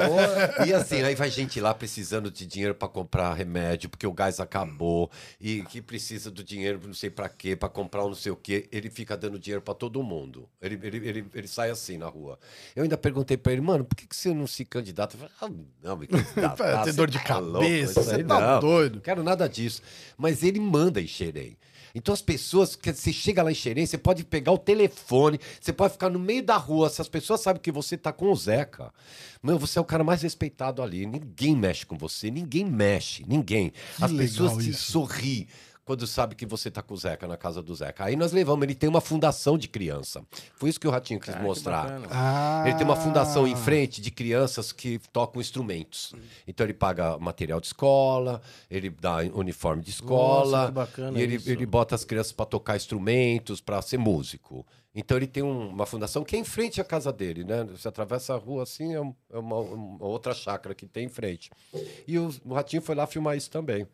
E 0.67 0.73
assim, 0.75 1.03
aí 1.03 1.15
vai 1.15 1.31
gente 1.31 1.61
lá 1.61 1.75
precisando 1.75 2.31
de 2.31 2.47
dinheiro 2.47 2.75
pra 2.75 2.89
comprar 2.89 3.33
remédio, 3.35 3.89
porque 3.89 4.07
o 4.07 4.13
gás 4.13 4.41
acabou, 4.41 5.11
e 5.41 5.63
que 5.63 5.81
precisa 5.81 6.31
do 6.31 6.43
dinheiro 6.43 6.81
não 6.85 6.95
sei 6.95 7.11
pra 7.11 7.29
quê, 7.29 7.55
pra 7.57 7.69
comprar 7.69 8.05
um 8.05 8.09
não 8.09 8.15
sei 8.15 8.33
o 8.33 8.37
quê. 8.37 8.69
Ele 8.73 8.91
fica 8.91 9.17
dando 9.17 9.39
dinheiro 9.39 9.63
pra 9.63 9.75
todo 9.75 10.03
mundo. 10.03 10.49
Ele, 10.61 10.79
ele, 10.83 11.09
ele, 11.09 11.27
ele 11.35 11.49
sai 11.49 11.71
assim 11.71 11.99
na 11.99 12.07
rua. 12.07 12.39
Eu 12.75 12.83
ainda 12.83 12.97
perguntei 12.97 13.37
pra 13.37 13.53
ele, 13.53 13.61
mano, 13.61 13.85
por 13.85 13.95
que, 13.97 14.07
que 14.07 14.17
você 14.17 14.33
não 14.33 14.47
se 14.47 14.65
candidata? 14.65 15.17
Eu 15.17 15.21
falei, 15.21 15.35
ah, 15.41 15.65
não, 15.83 15.97
me 15.97 16.07
candidatar. 16.09 16.83
Tem 16.85 16.93
você 16.93 16.93
dor 16.93 17.11
de 17.11 17.19
tá 17.23 17.39
louco, 17.39 17.61
cabeça, 17.61 18.03
você 18.03 18.25
tá 18.25 18.41
não. 18.41 18.61
doido. 18.61 18.95
Não 18.97 19.01
quero 19.03 19.23
nada 19.23 19.49
disso. 19.49 19.83
Mas 20.17 20.43
ele 20.43 20.61
manda 20.61 21.01
em 21.01 21.07
Xerém. 21.15 21.57
Então 21.95 22.13
as 22.13 22.21
pessoas, 22.21 22.75
que 22.75 22.93
você 22.93 23.13
chega 23.13 23.43
lá 23.43 23.53
em 23.53 23.55
Xerém, 23.55 23.87
você 23.87 23.97
pode 23.97 24.25
pegar 24.25 24.51
o 24.51 24.59
telefone, 24.59 25.39
você 25.61 25.73
pode 25.73 25.93
ficar 25.93 26.11
no 26.11 26.19
meio 26.19 26.43
da 26.43 26.57
rua, 26.57 26.91
se 26.91 27.01
as 27.01 27.09
pessoas 27.09 27.41
sabem 27.41 27.63
que 27.63 27.71
você 27.71 27.97
tá 27.97 28.13
com 28.13 28.33
o 28.33 28.37
Zeca, 28.37 28.93
meu, 29.41 29.59
você 29.59 29.79
é 29.79 29.83
o 29.83 29.85
cara 29.85 30.03
mais 30.03 30.23
respeitado 30.23 30.83
ali. 30.83 31.07
Ninguém 31.07 31.55
mexe 31.55 31.87
com 31.87 31.97
você, 31.97 32.31
ninguém 32.31 32.65
mexe, 32.65 33.25
ninguém. 33.29 33.73
as 34.01 34.11
legal 34.11 34.27
pessoas 34.27 34.65
te 34.65 34.71
isso. 34.71 34.93
sorriem. 34.93 35.47
Quando 35.85 36.07
sabe 36.07 36.35
que 36.35 36.47
você 36.47 36.71
tá 36.71 36.83
com 36.83 36.95
o 36.95 36.97
Zeca 36.97 37.27
na 37.27 37.37
casa 37.37 37.63
do 37.63 37.75
Zeca. 37.75 38.05
Aí 38.05 38.17
nós 38.17 38.33
levamos, 38.33 38.63
ele 38.63 38.75
tem 38.75 38.89
uma 38.89 39.01
fundação 39.01 39.59
de 39.59 39.69
criança. 39.69 40.25
Foi 40.57 40.71
isso 40.71 40.81
que 40.81 40.89
o 40.89 40.91
Ratinho 40.91 41.21
quis 41.21 41.39
mostrar. 41.41 41.85
bacana. 41.85 42.09
Ah. 42.11 42.63
Ele 42.67 42.77
tem 42.77 42.87
uma 42.87 42.97
fundação 42.97 43.47
em 43.47 43.55
frente 43.55 44.01
de 44.01 44.11
crianças 44.11 44.73
que 44.73 44.99
tocam 45.13 45.41
instrumentos. 45.41 46.15
Então 46.47 46.65
ele 46.65 46.75
paga 46.75 47.19
material 47.19 47.61
de 47.61 47.67
escola, 47.67 48.41
ele 48.71 48.89
dá 48.89 49.19
uniforme 49.35 49.83
de 49.83 49.91
escola. 49.91 50.51
Nossa, 50.51 50.67
que 50.67 50.73
bacana 50.73 51.19
e 51.19 51.23
ele, 51.23 51.37
isso. 51.37 51.51
ele 51.51 51.67
bota 51.67 51.95
as 51.95 52.05
crianças 52.05 52.33
para 52.33 52.47
tocar 52.47 52.77
instrumentos, 52.77 53.61
para 53.61 53.83
ser 53.83 53.99
músico. 53.99 54.67
Então 54.95 55.17
ele 55.17 55.27
tem 55.27 55.43
um- 55.43 55.71
uma 55.71 55.85
fundação 55.87 56.23
que 56.23 56.37
é 56.37 56.39
em 56.39 56.45
frente 56.45 56.81
à 56.81 56.85
casa 56.85 57.13
dele, 57.13 57.43
né? 57.43 57.65
Você 57.65 57.89
atravessa 57.89 58.35
a 58.35 58.37
rua 58.37 58.63
assim, 58.63 58.95
é, 58.95 59.01
um- 59.01 59.15
é 59.33 59.39
uma, 59.39 59.57
uma 59.59 60.07
outra 60.07 60.33
chácara 60.33 60.75
que 60.75 60.87
tem 60.87 61.07
em 61.07 61.09
frente. 61.09 61.51
E 62.07 62.17
o, 62.19 62.31
o 62.45 62.55
Ratinho 62.55 62.81
foi 62.81 62.95
lá 62.95 63.07
filmar 63.07 63.37
isso 63.37 63.51
também. 63.51 63.87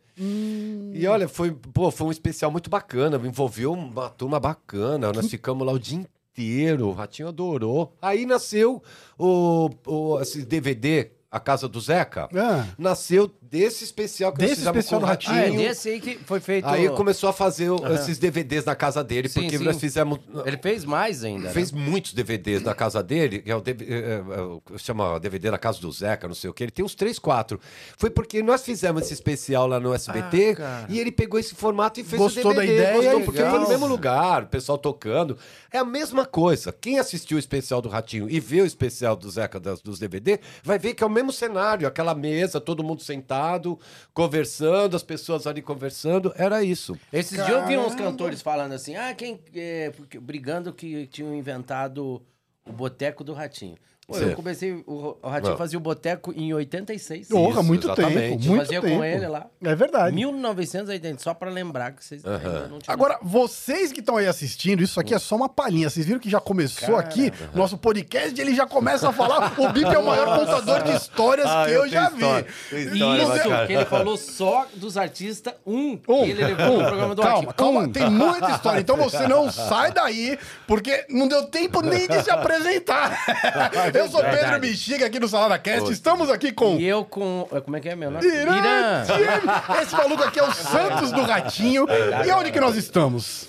E 0.93 1.07
olha, 1.07 1.27
foi, 1.27 1.51
pô, 1.51 1.89
foi 1.89 2.07
um 2.07 2.11
especial 2.11 2.51
muito 2.51 2.69
bacana, 2.69 3.15
envolveu 3.25 3.73
uma 3.73 4.09
turma 4.09 4.39
bacana. 4.39 5.11
Nós 5.11 5.25
ficamos 5.31 5.65
lá 5.65 5.73
o 5.73 5.79
dia 5.79 5.97
inteiro, 6.33 6.87
o 6.89 6.93
Ratinho 6.93 7.27
adorou. 7.29 7.93
Aí 8.01 8.25
nasceu 8.25 8.81
o, 9.17 9.69
o 9.87 10.19
esse 10.21 10.45
DVD, 10.45 11.09
A 11.31 11.39
Casa 11.39 11.65
do 11.67 11.79
Zeca. 11.79 12.27
Ah. 12.35 12.65
Nasceu 12.77 13.31
desse 13.41 13.85
especial 13.85 14.33
que 14.33 14.39
nós 14.41 14.49
Desse 14.49 14.59
fizemos 14.61 14.77
especial 14.79 14.99
com 14.99 15.05
o 15.05 15.09
do 15.09 15.11
Ah, 15.31 15.37
é 15.37 15.41
Ratinho. 15.45 15.61
desse 15.61 15.89
aí 15.89 15.99
que 16.01 16.19
foi 16.25 16.39
feito. 16.41 16.67
Aí 16.67 16.89
começou 16.89 17.29
a 17.29 17.33
fazer 17.33 17.69
o- 17.69 17.87
esses 17.93 18.17
DVDs 18.17 18.65
na 18.65 18.75
casa 18.75 19.01
dele, 19.03 19.29
Sim, 19.29 19.41
porque 19.43 19.57
sim. 19.57 19.63
nós 19.63 19.79
fizemos. 19.79 20.19
Ele 20.45 20.57
fez 20.57 20.83
mais 20.83 21.23
ainda. 21.23 21.47
né? 21.47 21.53
Fez 21.53 21.71
muitos 21.71 22.13
DVDs 22.13 22.61
na 22.61 22.75
casa 22.75 23.01
dele, 23.01 23.39
que 23.39 23.49
é 23.51 23.55
o, 23.55 23.61
DV, 23.61 23.85
é, 23.89 23.97
é, 23.97 24.41
o- 24.41 24.61
chama 24.77 25.19
DVD 25.21 25.49
na 25.51 25.57
casa 25.57 25.79
do 25.79 25.89
Zeca, 25.91 26.27
não 26.27 26.35
sei 26.35 26.49
o 26.49 26.53
que. 26.53 26.63
Ele 26.63 26.71
tem 26.71 26.83
uns 26.83 26.95
três, 26.95 27.17
quatro. 27.17 27.59
Foi 27.97 28.09
porque 28.09 28.43
nós 28.43 28.61
fizemos 28.63 29.03
esse 29.03 29.13
especial 29.13 29.67
lá 29.67 29.79
no 29.79 29.93
SBT 29.93 30.57
Ah, 30.59 30.85
e 30.89 30.99
ele 30.99 31.11
pegou 31.13 31.39
esse 31.39 31.55
formato 31.55 31.99
e 32.01 32.03
fez 32.03 32.21
Gostou 32.21 32.51
o 32.51 32.53
da 32.53 32.59
DVD. 32.61 32.73
ideia 32.81 32.95
Gostou, 32.97 33.21
porque 33.21 33.39
foi 33.45 33.59
no 33.59 33.69
mesmo 33.69 33.87
lugar, 33.87 34.43
o 34.43 34.47
pessoal 34.47 34.77
tocando. 34.77 35.37
É 35.71 35.77
a 35.77 35.85
mesma 35.85 36.25
coisa. 36.25 36.73
Quem 36.73 36.99
assistiu 36.99 37.37
o 37.37 37.39
especial 37.39 37.81
do 37.81 37.87
Ratinho 37.87 38.29
e 38.29 38.37
vê 38.39 38.61
o 38.61 38.65
especial 38.65 39.15
do 39.15 39.29
Zeca 39.31 39.59
das- 39.61 39.81
dos 39.81 39.97
DVD, 39.97 40.39
vai 40.63 40.77
ver 40.77 40.93
que 40.93 41.03
é 41.03 41.07
o 41.07 41.09
mesmo 41.09 41.20
cenário, 41.29 41.85
aquela 41.85 42.15
mesa, 42.15 42.61
todo 42.61 42.81
mundo 42.83 43.01
sentado, 43.01 43.77
conversando, 44.13 44.95
as 44.95 45.03
pessoas 45.03 45.45
ali 45.45 45.61
conversando. 45.61 46.33
Era 46.37 46.63
isso. 46.63 46.97
Esses 47.11 47.35
dias 47.35 47.49
eu 47.49 47.67
vi 47.67 47.77
uns 47.77 47.93
cantores 47.93 48.41
falando 48.41 48.71
assim, 48.71 48.95
ah, 48.95 49.13
quem. 49.13 49.39
é, 49.53 49.91
brigando 50.21 50.71
que 50.71 51.05
tinham 51.07 51.35
inventado 51.35 52.21
o 52.65 52.71
boteco 52.71 53.23
do 53.23 53.33
Ratinho. 53.33 53.77
Pô, 54.11 54.17
eu 54.17 54.35
comecei. 54.35 54.83
O, 54.85 55.17
Ratinho 55.23 55.51
Não. 55.51 55.57
fazia 55.57 55.77
o 55.77 55.81
boteco 55.81 56.33
em 56.35 56.53
86. 56.53 57.27
Porra, 57.29 57.51
Isso, 57.59 57.63
muito 57.63 57.87
exatamente. 57.87 58.15
tempo. 58.15 58.43
Eu 58.43 58.49
Muito 58.49 58.59
fazia 58.65 58.81
tempo. 58.81 58.95
com 58.97 59.03
ele 59.05 59.27
lá. 59.27 59.45
É 59.63 59.75
verdade. 59.75 60.15
1980, 60.15 61.19
só 61.21 61.33
pra 61.33 61.49
lembrar 61.49 61.91
que 61.93 62.03
vocês 62.03 62.25
ainda 62.25 62.67
não 62.67 62.79
tinham. 62.79 62.81
Agora, 62.87 63.17
vocês 63.21 63.91
que 63.91 63.99
estão 63.99 64.17
aí 64.17 64.27
assistindo, 64.27 64.81
isso 64.83 64.99
aqui 64.99 65.13
é 65.13 65.19
só 65.19 65.35
uma 65.35 65.49
palhinha. 65.49 65.89
Vocês 65.89 66.05
viram 66.05 66.19
que 66.19 66.29
já 66.29 66.39
começou 66.39 66.95
aqui, 66.97 67.31
nosso 67.53 67.77
podcast, 67.77 68.39
ele 68.39 68.53
já 68.55 68.65
começa 68.67 69.09
a 69.09 69.13
falar. 69.13 69.53
O 69.59 69.69
Bip 69.71 69.85
é 69.93 69.97
o 69.97 70.05
maior 70.05 70.37
contador 70.39 70.83
de 70.83 70.91
histórias 70.95 71.47
Ah, 71.47 71.65
que 71.65 71.71
eu 71.71 71.81
eu 71.85 71.89
já 71.89 72.09
vi. 72.09 72.15
história, 72.15 72.47
tenho 72.69 72.93
história, 72.93 73.21
Isso, 73.23 73.31
bacana. 73.31 73.67
que 73.67 73.73
ele 73.73 73.85
falou 73.85 74.17
só 74.17 74.67
dos 74.75 74.97
artistas, 74.97 75.53
um, 75.65 75.97
que 75.97 76.11
Um, 76.11 76.23
ele 76.25 76.43
levou 76.43 76.77
no 76.77 76.85
programa 76.87 77.15
do 77.15 77.21
calma, 77.21 77.35
Ratinho. 77.37 77.53
calma, 77.53 77.79
Um. 77.81 77.91
tem 77.91 78.09
muita 78.09 78.51
história. 78.51 78.79
Então 78.79 78.97
você 78.97 79.27
não 79.27 79.49
sai 79.51 79.91
daí, 79.91 80.37
porque 80.67 81.05
não 81.09 81.27
deu 81.27 81.43
tempo 81.47 81.81
nem 81.81 82.07
de 82.07 82.21
se 82.23 82.29
apresentar. 82.29 83.17
Eu 84.01 84.09
sou 84.09 84.21
Pedro 84.21 84.37
Verdade. 84.37 84.67
Bexiga 84.67 85.05
aqui 85.05 85.19
no 85.19 85.27
Salada 85.27 85.57
Cast. 85.59 85.91
Estamos 85.91 86.29
aqui 86.29 86.51
com 86.51 86.77
E 86.77 86.85
eu 86.85 87.05
com. 87.05 87.47
Como 87.63 87.77
é 87.77 87.79
que 87.79 87.89
é 87.89 87.95
meu 87.95 88.09
nome? 88.11 88.25
Irã. 88.25 89.03
Diego. 89.05 89.81
Esse 89.81 89.95
maluco 89.95 90.23
aqui 90.23 90.39
é 90.39 90.43
o 90.43 90.51
Santos 90.53 91.11
do 91.11 91.21
Ratinho. 91.21 91.85
E 92.25 92.31
onde 92.31 92.51
que 92.51 92.59
nós 92.59 92.75
estamos? 92.75 93.47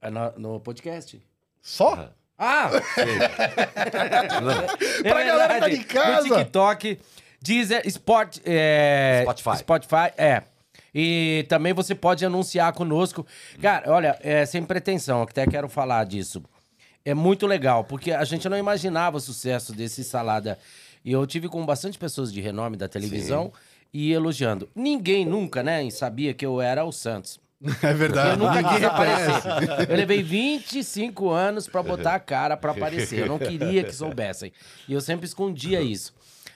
É 0.00 0.10
no, 0.10 0.32
no 0.36 0.60
podcast. 0.60 1.20
Só? 1.60 2.08
Ah! 2.36 2.70
Pra 5.02 5.22
galera 5.22 5.54
que 5.54 5.60
tá 5.60 5.68
de 5.68 5.84
casa. 5.84 6.28
No 6.28 6.36
TikTok, 6.36 6.98
Deezer, 7.40 7.82
Spot, 7.86 8.38
é, 8.44 9.20
Spotify. 9.22 9.58
Spotify, 9.58 10.12
é. 10.16 10.42
E 10.94 11.46
também 11.48 11.72
você 11.72 11.94
pode 11.94 12.24
anunciar 12.24 12.72
conosco. 12.72 13.24
Cara, 13.60 13.90
olha, 13.90 14.18
é, 14.20 14.44
sem 14.44 14.62
pretensão, 14.64 15.22
até 15.22 15.46
quero 15.46 15.68
falar 15.68 16.04
disso. 16.04 16.42
É 17.04 17.14
muito 17.14 17.46
legal, 17.46 17.84
porque 17.84 18.12
a 18.12 18.24
gente 18.24 18.48
não 18.48 18.56
imaginava 18.56 19.16
o 19.16 19.20
sucesso 19.20 19.72
desse 19.72 20.04
salada. 20.04 20.58
E 21.04 21.10
eu 21.12 21.26
tive 21.26 21.48
com 21.48 21.64
bastante 21.66 21.98
pessoas 21.98 22.32
de 22.32 22.40
renome 22.40 22.76
da 22.76 22.88
televisão 22.88 23.52
e 23.92 24.12
elogiando. 24.12 24.68
Ninguém 24.74 25.24
nunca, 25.24 25.62
né, 25.62 25.88
sabia 25.90 26.32
que 26.32 26.46
eu 26.46 26.60
era 26.60 26.84
o 26.84 26.92
Santos. 26.92 27.40
É 27.82 27.92
verdade. 27.94 28.30
Eu 28.30 28.36
nunca 28.36 28.74
quis 28.74 28.84
aparecer. 28.84 29.88
Eu 29.88 29.96
levei 29.96 30.22
25 30.22 31.30
anos 31.30 31.68
pra 31.68 31.80
botar 31.82 32.14
a 32.14 32.20
cara 32.20 32.56
pra 32.56 32.72
aparecer. 32.72 33.20
Eu 33.20 33.26
não 33.28 33.38
queria 33.38 33.84
que 33.84 33.92
soubessem. 33.94 34.52
E 34.88 34.92
eu 34.92 35.00
sempre 35.00 35.26
escondia 35.26 35.80
isso. 35.80 36.12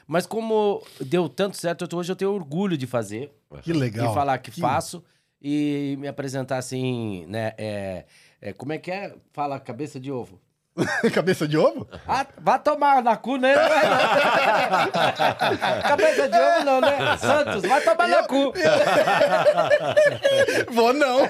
Mas 0.06 0.26
como 0.26 0.82
deu 1.00 1.28
tanto 1.28 1.56
certo, 1.56 1.86
hoje 1.96 2.10
eu 2.10 2.16
tenho 2.16 2.32
orgulho 2.32 2.76
de 2.76 2.86
fazer. 2.88 3.32
Que 3.62 3.72
legal. 3.72 4.10
E 4.10 4.14
falar 4.14 4.38
que, 4.38 4.50
faço. 4.50 5.02
E 5.40 5.96
me 6.00 6.08
apresentar 6.08 6.58
assim, 6.58 7.24
né? 7.28 7.52
é- 7.56 8.04
é, 8.40 8.52
como 8.52 8.72
é 8.72 8.78
que 8.78 8.90
é? 8.90 9.16
Fala 9.32 9.58
cabeça 9.60 9.98
de 10.00 10.10
ovo. 10.12 10.40
Cabeça 11.14 11.48
de 11.48 11.56
ovo? 11.56 11.88
Ah, 12.06 12.26
vai 12.38 12.58
tomar 12.58 13.02
na 13.02 13.16
cu, 13.16 13.36
né? 13.36 13.54
cabeça 15.82 16.28
de 16.28 16.38
ovo 16.38 16.64
não, 16.64 16.80
né? 16.80 17.16
Santos, 17.18 17.62
vai 17.62 17.80
tomar 17.80 18.08
na 18.08 18.22
cu. 18.24 18.52
Vou 20.70 20.92
não. 20.92 21.20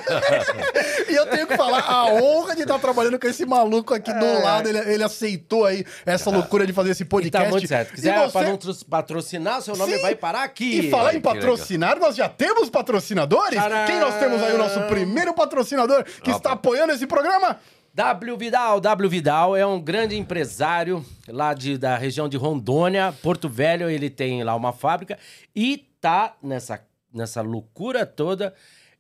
e 1.09 1.15
eu 1.15 1.27
tenho 1.27 1.47
que 1.47 1.57
falar, 1.57 1.81
a 1.81 2.07
honra 2.07 2.57
de 2.57 2.63
estar 2.63 2.79
trabalhando 2.79 3.19
com 3.21 3.27
esse 3.29 3.47
maluco 3.47 3.95
aqui 3.95 4.13
do 4.13 4.43
lado. 4.43 4.69
Ele, 4.69 4.79
ele 4.79 5.05
aceitou 5.05 5.65
aí 5.65 5.85
essa 6.05 6.31
loucura 6.31 6.67
de 6.67 6.73
fazer 6.73 6.91
esse 6.91 7.03
É. 7.05 7.07
E 7.07 7.09
podcast. 7.09 7.45
tá 7.45 7.51
muito 7.51 7.69
certo. 7.69 7.93
E 7.93 7.95
Quiser 7.95 8.29
você- 8.29 8.45
não 8.45 8.57
tros- 8.57 8.83
patrocinar, 8.83 9.63
seu 9.63 9.77
nome 9.77 9.95
Sim. 9.95 10.03
vai 10.03 10.15
parar 10.15 10.43
aqui. 10.43 10.81
E 10.81 10.91
falar 10.91 11.15
em 11.15 11.21
patrocinar, 11.21 11.99
nós 11.99 12.17
já 12.17 12.29
temos 12.29 12.69
patrocinadores? 12.69 13.59
Tcharam! 13.59 13.87
Quem 13.87 14.01
nós 14.01 14.15
temos 14.17 14.43
aí? 14.43 14.55
O 14.55 14.59
nosso 14.59 14.81
primeiro 14.83 15.33
patrocinador 15.35 16.05
que 16.05 16.31
está 16.31 16.53
apoiando 16.53 16.93
esse 16.93 17.07
programa? 17.07 17.59
W 17.97 18.37
Vidal. 18.37 18.79
W 18.79 19.09
Vidal 19.09 19.57
é 19.57 19.67
um 19.67 19.81
grande 19.81 20.19
empresário 20.19 21.03
lá 21.27 21.55
de, 21.55 21.79
da 21.79 21.97
região 21.97 22.29
de 22.29 22.37
Rondônia, 22.37 23.15
Porto 23.23 23.49
Velho. 23.49 23.89
Ele 23.89 24.11
tem 24.11 24.45
lá 24.45 24.55
uma 24.55 24.71
fábrica 24.71 25.19
e 25.55 25.79
tá 25.99 26.35
nessa, 26.43 26.79
nessa 27.11 27.41
loucura 27.41 28.05
toda. 28.05 28.53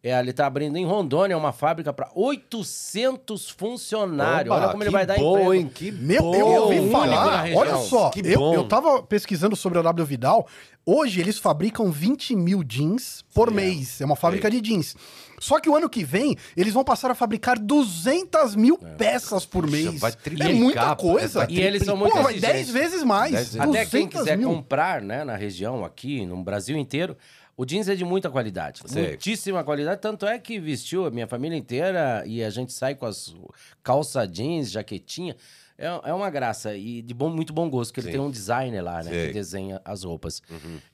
É, 0.02 0.18
ele 0.18 0.32
tá 0.32 0.46
abrindo 0.46 0.78
em 0.78 0.86
Rondônia 0.86 1.36
uma 1.36 1.52
fábrica 1.52 1.92
para 1.92 2.08
800 2.14 3.50
funcionários. 3.50 4.50
Opa, 4.54 4.62
Olha 4.62 4.70
como 4.72 4.82
ele 4.82 4.90
vai 4.90 5.04
dar 5.04 5.18
bom, 5.18 5.32
emprego. 5.32 5.54
hein? 5.54 5.70
Que 5.74 5.92
Meu, 5.92 6.22
bom. 6.22 6.34
eu 6.34 6.46
ouvi 6.46 6.90
falar, 6.90 7.44
olha 7.54 7.76
só, 7.76 8.08
Que 8.08 8.20
eu, 8.20 8.38
bom. 8.38 8.54
eu 8.54 8.66
tava 8.66 9.02
pesquisando 9.02 9.54
sobre 9.54 9.78
a 9.78 9.82
W 9.82 10.06
Vidal. 10.06 10.46
Hoje 10.86 11.20
eles 11.20 11.36
fabricam 11.38 11.90
20 11.90 12.34
mil 12.34 12.64
jeans 12.64 13.22
por 13.34 13.50
mês. 13.50 14.00
É 14.00 14.06
uma 14.06 14.16
fábrica 14.16 14.50
de 14.50 14.58
jeans. 14.62 14.96
Só 15.40 15.60
que 15.60 15.68
o 15.68 15.76
ano 15.76 15.88
que 15.88 16.04
vem, 16.04 16.36
eles 16.56 16.72
vão 16.72 16.84
passar 16.84 17.10
a 17.10 17.14
fabricar 17.14 17.58
200 17.58 18.54
mil 18.56 18.78
peças 18.78 19.44
por 19.44 19.68
mês. 19.68 20.00
vai 20.00 20.12
é 20.40 20.52
muita 20.52 20.94
coisa. 20.96 21.40
vai 21.40 21.48
E 21.50 21.60
eles 21.60 21.82
são 21.84 21.96
muito 21.96 22.12
Pô, 22.12 22.22
vai 22.22 22.34
exigentes. 22.34 22.66
10 22.66 22.70
vezes 22.70 23.02
mais. 23.02 23.32
Dez 23.32 23.54
vezes. 23.54 23.60
Até 23.60 23.86
quem 23.86 24.06
200 24.06 24.20
quiser 24.20 24.38
mil. 24.38 24.48
comprar, 24.48 25.02
né, 25.02 25.24
na 25.24 25.36
região 25.36 25.84
aqui, 25.84 26.24
no 26.24 26.42
Brasil 26.42 26.76
inteiro, 26.76 27.16
o 27.56 27.64
jeans 27.64 27.88
é 27.88 27.94
de 27.94 28.04
muita 28.04 28.30
qualidade. 28.30 28.82
Sei. 28.86 29.08
Muitíssima 29.08 29.64
qualidade. 29.64 30.00
Tanto 30.00 30.26
é 30.26 30.38
que 30.38 30.60
vestiu 30.60 31.06
a 31.06 31.10
minha 31.10 31.26
família 31.26 31.56
inteira 31.56 32.22
e 32.26 32.44
a 32.44 32.50
gente 32.50 32.72
sai 32.72 32.94
com 32.94 33.06
as 33.06 33.34
calça 33.82 34.26
jeans, 34.26 34.70
jaquetinha. 34.70 35.34
É, 35.78 35.86
é 36.04 36.14
uma 36.14 36.30
graça 36.30 36.74
e 36.74 37.02
de 37.02 37.12
bom, 37.12 37.28
muito 37.28 37.52
bom 37.52 37.68
gosto, 37.68 37.92
que 37.92 38.00
ele 38.00 38.06
Sim. 38.06 38.12
tem 38.12 38.20
um 38.20 38.30
designer 38.30 38.82
lá, 38.82 39.02
né? 39.02 39.10
Uhum. 39.10 39.26
Que 39.26 39.32
desenha 39.34 39.80
as 39.84 40.04
roupas. 40.04 40.40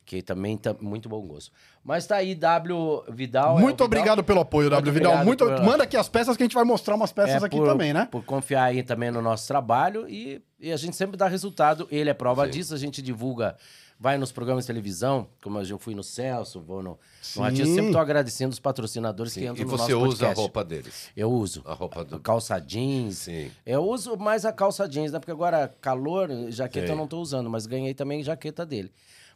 Que 0.04 0.20
também 0.20 0.56
tá 0.56 0.74
muito 0.80 1.08
bom 1.08 1.20
gosto. 1.22 1.52
Mas 1.84 2.04
tá 2.06 2.16
aí, 2.16 2.34
W 2.34 3.04
Vidal. 3.10 3.58
é 3.58 3.60
Muito 3.60 3.74
Vidal. 3.74 3.86
obrigado 3.86 4.24
pelo 4.24 4.40
apoio, 4.40 4.64
Muito 4.70 4.80
W 4.80 4.92
Vidal. 4.92 5.12
obrigado 5.12 5.26
Muito... 5.26 5.44
por- 5.46 5.64
Manda 5.64 5.84
aqui 5.84 5.96
as 5.96 6.08
peças 6.08 6.36
que 6.36 6.42
a 6.42 6.46
gente 6.46 6.54
vai 6.54 6.64
mostrar 6.64 6.96
umas 6.96 7.12
peças 7.12 7.42
É, 7.42 7.46
aqui 7.46 7.56
por- 7.56 7.66
também, 7.68 7.92
né? 7.92 8.08
Por 8.10 8.24
confiar 8.24 8.64
aí 8.64 8.82
também 8.82 9.10
no 9.12 9.22
nosso 9.22 9.46
trabalho 9.46 10.08
e, 10.08 10.42
e 10.60 10.72
a 10.72 10.76
gente 10.76 10.96
sempre 10.96 11.16
dá 11.16 11.28
resultado. 11.28 11.86
Ele 11.90 12.10
é 12.10 12.14
prova 12.14 12.48
disso, 12.48 12.74
a 12.74 12.78
gente 12.78 13.00
divulga, 13.00 13.56
vai 14.02 14.18
nos 14.18 14.32
programas 14.32 14.64
de 14.64 14.66
televisão, 14.66 15.28
como 15.40 15.60
eu 15.60 15.78
fui 15.78 15.94
no 15.94 16.02
Celso, 16.02 16.60
vou 16.60 16.82
no, 16.82 16.90
no. 16.90 17.56
Sim. 17.56 17.74
Sempre 17.76 17.92
tô 17.92 17.98
agradecendo 17.98 18.52
os 18.52 18.58
patrocinadores 18.58 19.32
que 19.32 19.40
E 19.40 19.46
entram 19.46 19.64
no 19.64 19.70
você 19.70 19.92
nosso 19.92 20.04
usa 20.06 20.16
a 20.24 20.26
podcast. 20.26 20.40
roupa 20.40 20.64
deles. 20.64 21.08
Eu 21.16 21.30
uso. 21.30 21.62
A 21.64 21.72
roupa 21.72 22.04
do. 22.04 22.18
Calça 22.18 22.58
jeans. 22.58 23.18
Sim. 23.18 23.48
Eu 23.64 23.84
uso 23.88 24.16
mais 24.16 24.44
a 24.44 24.52
calça 24.52 24.88
jeans, 24.88 25.12
né? 25.12 25.20
Porque 25.20 25.30
agora, 25.30 25.72
calor, 25.80 26.28
jaqueta 26.48 26.86
Sim. 26.86 26.92
eu 26.94 26.96
não 26.96 27.06
tô 27.06 27.20
usando, 27.20 27.48
mas 27.48 27.64
ganhei 27.64 27.94
também 27.94 28.24
jaqueta 28.24 28.66
dele. 28.66 28.90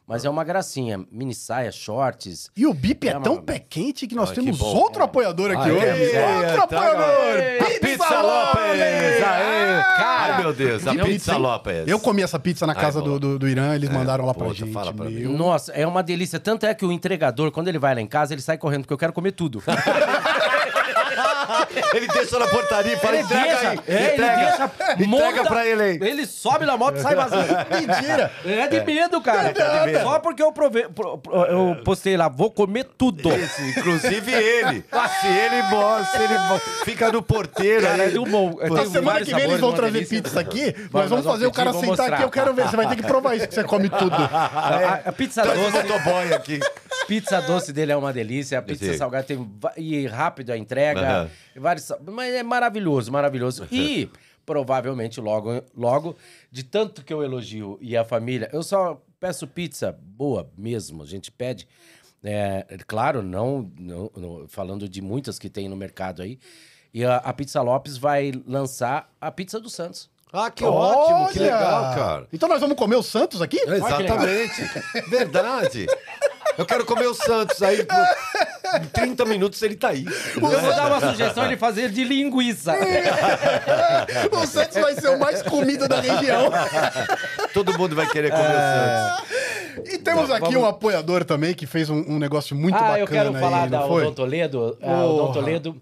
Mas 0.08 0.24
é 0.24 0.30
uma 0.30 0.44
gracinha. 0.44 1.04
Mini 1.10 1.34
saia, 1.34 1.72
shorts. 1.72 2.48
E 2.56 2.64
o 2.64 2.72
Bip 2.72 3.08
é, 3.08 3.10
É, 3.10 3.12
tão 3.18 3.34
mano. 3.34 3.42
pé 3.42 3.58
quente 3.58 4.06
que 4.06 4.14
nós 4.14 4.30
Ah, 4.30 4.34
que 4.34 4.40
temos 4.40 4.58
bom. 4.58 4.66
outro 4.66 5.02
apoiador 5.02 5.50
aqui 5.50 5.68
Ah, 5.68 5.72
hoje. 5.72 6.14
é? 6.14 6.36
outro 6.36 6.56
Tá, 6.56 6.62
apoiador! 6.64 6.96
galera. 7.00 7.64
A 7.64 7.80
Pizza 7.80 8.20
Lopes! 8.22 8.80
Aê! 9.22 9.82
Ai, 9.98 10.40
meu 10.42 10.52
Deus, 10.52 10.86
a 10.86 10.94
Que 10.94 11.02
Pizza 11.02 11.32
hein? 11.32 11.38
Lopes. 11.40 11.88
Eu 11.88 11.98
comi 11.98 12.22
essa 12.22 12.38
pizza 12.38 12.66
na 12.68 12.72
Ai, 12.72 12.80
casa 12.80 13.00
boa. 13.00 13.18
do, 13.18 13.32
do, 13.32 13.38
do 13.40 13.48
Irã, 13.48 13.74
eles 13.74 13.90
mandaram 13.90 14.24
lá 14.24 14.32
pra 14.32 14.46
puta, 14.46 14.58
gente. 14.58 14.72
fala 14.72 14.92
pra. 14.92 15.10
Nossa, 15.10 15.72
é 15.72 15.84
uma 15.84 16.02
delícia. 16.04 16.38
Tanto 16.38 16.66
é 16.66 16.72
que 16.74 16.84
o 16.84 16.92
entregador, 16.92 17.50
quando 17.50 17.66
ele 17.66 17.78
vai 17.78 17.92
lá 17.94 18.00
em 18.00 18.06
casa, 18.06 18.32
ele 18.32 18.42
sai 18.42 18.56
correndo, 18.58 18.82
porque 18.82 18.94
eu 18.94 18.98
quero 18.98 19.12
comer 19.12 19.32
tudo. 19.32 19.60
Ele 21.94 22.06
deixa 22.08 22.38
na 22.38 22.46
portaria 22.46 22.92
e 22.94 22.96
fala, 22.96 23.14
Ele 23.16 23.22
entrega 23.24 23.44
deixa, 23.44 23.68
aí. 23.70 23.78
é, 23.88 24.12
entrega, 24.14 24.32
ele 24.32 24.46
deixa, 24.46 24.64
entrega 24.94 25.06
monta, 25.08 25.44
pra 25.44 25.66
ele 25.66 25.82
aí. 25.82 25.98
Ele 26.00 26.26
sobe 26.26 26.64
na 26.66 26.76
moto 26.76 26.96
e 26.96 27.00
sai 27.02 27.14
vazio. 27.14 27.38
Mentira! 27.70 28.32
É 28.44 28.66
de 28.66 28.80
medo, 28.84 29.20
cara. 29.20 29.48
É 29.50 29.52
de 29.52 29.92
medo. 29.92 30.02
Só 30.04 30.18
porque 30.18 30.42
eu, 30.42 30.52
prove... 30.52 30.88
pro- 30.88 31.18
pro- 31.18 31.44
eu 31.46 31.76
postei 31.84 32.16
lá, 32.16 32.28
vou 32.28 32.50
comer 32.50 32.84
tudo. 32.96 33.32
Isso, 33.34 33.62
inclusive 33.62 34.32
ele. 34.32 34.84
se 35.20 35.26
ele 35.26 35.62
morre, 35.70 36.04
se 36.06 36.16
ele 36.18 36.34
fica 36.84 37.10
no 37.12 37.22
porteiro 37.22 37.82
Cara, 37.86 38.02
é 38.02 38.06
aí. 38.06 38.12
do 38.12 38.24
bom. 38.24 38.56
Na 38.70 38.86
semana 38.86 39.20
que 39.24 39.34
vem 39.34 39.44
eles 39.44 39.60
vão 39.60 39.72
trazer 39.72 40.06
pizza 40.06 40.40
aqui, 40.40 40.74
nós 40.92 41.08
vamos 41.10 41.24
fazer 41.26 41.46
o 41.46 41.52
cara 41.52 41.72
sentar 41.72 41.86
mostrar. 41.88 42.14
aqui, 42.14 42.22
eu 42.22 42.30
quero 42.30 42.54
ver. 42.54 42.68
Você 42.68 42.76
vai 42.76 42.88
ter 42.88 42.96
que 42.96 43.02
provar 43.02 43.34
isso, 43.36 43.48
que 43.48 43.54
você 43.54 43.64
come 43.64 43.88
tudo. 43.88 44.16
A, 44.16 45.00
a 45.06 45.12
pizza 45.12 45.42
Traz 45.42 45.58
doce, 45.58 45.72
motoboy 45.86 46.32
aqui. 46.34 46.60
pizza 47.06 47.40
doce 47.42 47.72
dele 47.72 47.92
é 47.92 47.96
uma 47.96 48.12
delícia. 48.12 48.58
A 48.58 48.62
pizza 48.62 48.96
salgada 48.96 49.24
tem 49.24 49.46
e 49.76 50.06
rápido 50.06 50.50
a 50.52 50.56
entrega, 50.56 51.00
Aham. 51.00 51.30
Vários, 51.66 51.90
mas 52.12 52.32
é 52.32 52.42
maravilhoso, 52.44 53.10
maravilhoso. 53.10 53.66
E 53.72 54.08
provavelmente 54.44 55.20
logo, 55.20 55.60
logo, 55.76 56.16
de 56.52 56.62
tanto 56.62 57.04
que 57.04 57.12
eu 57.12 57.24
elogio 57.24 57.76
e 57.80 57.96
a 57.96 58.04
família, 58.04 58.48
eu 58.52 58.62
só 58.62 59.02
peço 59.18 59.48
pizza 59.48 59.90
boa 60.00 60.48
mesmo. 60.56 61.02
A 61.02 61.06
gente 61.06 61.32
pede, 61.32 61.66
é, 62.22 62.64
claro, 62.86 63.20
não, 63.20 63.68
não- 63.76 64.10
não- 64.16 64.46
falando 64.48 64.88
de 64.88 65.02
muitas 65.02 65.38
que 65.40 65.50
tem 65.50 65.68
no 65.68 65.74
mercado 65.76 66.22
aí. 66.22 66.38
E 66.94 67.04
a, 67.04 67.16
a 67.16 67.32
Pizza 67.32 67.60
Lopes 67.60 67.96
vai 67.98 68.32
lançar 68.46 69.10
a 69.20 69.30
pizza 69.32 69.58
do 69.60 69.68
Santos. 69.68 70.08
Ah, 70.32 70.50
que 70.50 70.64
ótimo, 70.64 71.28
que 71.32 71.38
Olha! 71.40 71.54
legal, 71.54 71.94
cara. 71.94 72.28
Então 72.32 72.48
nós 72.48 72.60
vamos 72.60 72.76
comer 72.76 72.96
o 72.96 73.02
Santos 73.02 73.42
aqui? 73.42 73.58
Exatamente. 73.60 74.62
Verdade. 75.08 75.86
Eu 76.58 76.64
quero 76.66 76.84
comer 76.84 77.06
o 77.06 77.14
Santos 77.14 77.62
aí. 77.62 77.84
Por 77.84 78.86
30 78.92 79.24
minutos 79.24 79.62
ele 79.62 79.76
tá 79.76 79.88
aí. 79.88 80.04
Eu 80.34 80.40
vou 80.40 80.50
dar 80.50 80.86
uma 80.86 81.12
sugestão 81.12 81.48
de 81.48 81.56
fazer 81.56 81.90
de 81.90 82.04
linguiça. 82.04 82.74
O 84.32 84.46
Santos 84.46 84.76
vai 84.76 84.94
ser 84.94 85.08
o 85.08 85.18
mais 85.18 85.42
comido 85.42 85.88
da 85.88 86.00
região. 86.00 86.50
Todo 87.52 87.76
mundo 87.78 87.94
vai 87.94 88.06
querer 88.08 88.30
comer 88.30 88.44
o 88.44 89.16
Santos. 89.16 89.92
E 89.92 89.98
temos 89.98 90.30
aqui 90.30 90.56
um 90.56 90.64
apoiador 90.64 91.24
também 91.24 91.54
que 91.54 91.66
fez 91.66 91.90
um, 91.90 92.02
um 92.08 92.18
negócio 92.18 92.56
muito 92.56 92.76
ah, 92.76 92.80
bacana 92.80 92.98
eu 92.98 93.06
quero 93.06 93.32
falar 93.34 93.64
aí, 93.64 93.70
da 93.70 93.86
foi? 93.86 94.02
Odon 94.02 94.14
Toledo. 94.14 94.78
Ah, 94.82 95.04
o 95.04 95.18
Porra. 95.18 95.32
Toledo 95.34 95.80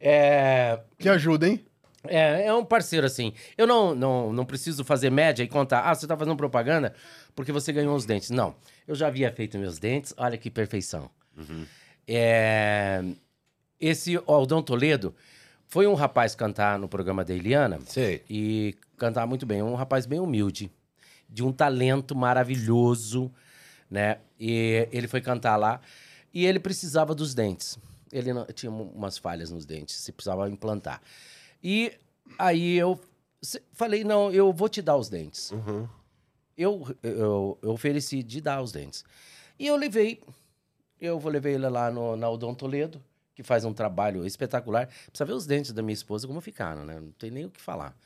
é, 0.00 0.78
Que 0.98 1.08
ajuda, 1.08 1.46
hein? 1.46 1.64
é, 2.08 2.46
é 2.46 2.54
um 2.54 2.64
parceiro, 2.64 3.06
assim. 3.06 3.32
Eu 3.56 3.66
não, 3.66 3.94
não, 3.94 4.32
não 4.32 4.44
preciso 4.44 4.84
fazer 4.84 5.10
média 5.10 5.42
e 5.42 5.48
contar. 5.48 5.80
Ah, 5.80 5.94
você 5.94 6.06
tá 6.06 6.16
fazendo 6.16 6.36
propaganda 6.36 6.94
porque 7.34 7.52
você 7.52 7.72
ganhou 7.72 7.94
os 7.96 8.04
dentes. 8.04 8.30
Não. 8.30 8.54
Eu 8.86 8.94
já 8.94 9.06
havia 9.08 9.30
feito 9.32 9.58
meus 9.58 9.78
dentes. 9.78 10.12
Olha 10.16 10.36
que 10.38 10.50
perfeição. 10.50 11.10
É, 12.06 13.02
esse 13.80 14.16
Aldão 14.26 14.62
Toledo 14.62 15.14
foi 15.66 15.86
um 15.86 15.94
rapaz 15.94 16.34
cantar 16.34 16.78
no 16.78 16.88
programa 16.88 17.24
da 17.24 17.34
Eliana. 17.34 17.78
Sei. 17.86 18.22
E 18.28 18.74
cantar 18.96 19.26
muito 19.26 19.44
bem. 19.46 19.62
Um 19.62 19.74
rapaz 19.74 20.06
bem 20.06 20.20
humilde, 20.20 20.70
de 21.28 21.42
um 21.42 21.52
talento 21.52 22.14
maravilhoso, 22.14 23.30
né? 23.90 24.18
E 24.38 24.86
ele 24.92 25.08
foi 25.08 25.20
cantar 25.20 25.56
lá 25.56 25.80
e 26.32 26.44
ele 26.46 26.60
precisava 26.60 27.14
dos 27.14 27.34
dentes. 27.34 27.78
Ele 28.12 28.32
não- 28.32 28.44
tinha 28.46 28.70
um- 28.70 28.90
umas 28.90 29.18
falhas 29.18 29.50
nos 29.50 29.64
dentes, 29.66 29.96
se 29.96 30.12
precisava 30.12 30.48
implantar. 30.48 31.00
E 31.62 31.92
aí 32.38 32.76
eu 32.76 33.00
falei, 33.72 34.04
não, 34.04 34.30
eu 34.30 34.52
vou 34.52 34.68
te 34.68 34.80
dar 34.80 34.96
os 34.96 35.08
dentes. 35.08 35.50
Eu, 36.56 36.86
eu, 37.02 37.58
eu 37.62 37.70
ofereci 37.70 38.22
de 38.22 38.40
dar 38.40 38.62
os 38.62 38.72
dentes. 38.72 39.04
E 39.58 39.66
eu 39.66 39.76
levei, 39.76 40.22
eu 41.00 41.18
vou 41.18 41.30
levei 41.30 41.54
ele 41.54 41.68
lá 41.68 41.90
no, 41.90 42.16
na 42.16 42.28
Odon 42.28 42.54
Toledo, 42.54 43.02
que 43.34 43.42
faz 43.42 43.64
um 43.64 43.72
trabalho 43.72 44.24
espetacular. 44.24 44.88
Precisa 45.06 45.24
ver 45.24 45.32
os 45.32 45.46
dentes 45.46 45.72
da 45.72 45.82
minha 45.82 45.94
esposa 45.94 46.26
como 46.26 46.40
ficaram, 46.40 46.84
né? 46.84 47.00
Não 47.00 47.10
tem 47.12 47.30
nem 47.30 47.44
o 47.44 47.50
que 47.50 47.60
falar. 47.60 47.96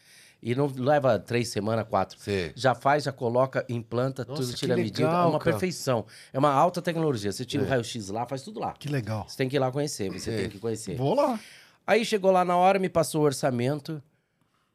E 0.41 0.55
não 0.55 0.73
leva 0.77 1.19
três 1.19 1.49
semanas, 1.49 1.87
quatro. 1.89 2.19
Sim. 2.19 2.53
Já 2.55 2.75
faz, 2.75 3.05
já 3.05 3.13
coloca, 3.13 3.67
implanta, 3.69 4.25
Nossa, 4.25 4.43
tudo 4.43 4.55
tira 4.55 4.75
a 4.75 4.77
medida. 4.77 5.03
é 5.03 5.09
uma 5.09 5.39
cara. 5.39 5.39
perfeição. 5.39 6.07
É 6.33 6.39
uma 6.39 6.53
alta 6.53 6.81
tecnologia. 6.81 7.33
Você 7.33 7.45
tira 7.45 7.65
o 7.65 7.67
raio-x 7.67 8.09
lá, 8.09 8.25
faz 8.25 8.43
tudo 8.43 8.61
lá. 8.61 8.73
Que 8.73 8.89
legal. 8.89 9.29
Você 9.29 9.37
tem 9.37 9.49
que 9.49 9.57
ir 9.57 9.59
lá 9.59 9.73
conhecer, 9.73 10.11
você 10.11 10.35
tem 10.37 10.49
que 10.49 10.59
conhecer. 10.59 10.97
Vou 10.97 11.15
lá. 11.15 11.41
Aí 11.85 12.05
chegou 12.05 12.31
lá 12.31 12.45
na 12.45 12.57
hora, 12.57 12.79
me 12.79 12.89
passou 12.89 13.23
o 13.23 13.25
orçamento 13.25 14.01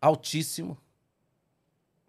altíssimo, 0.02 0.78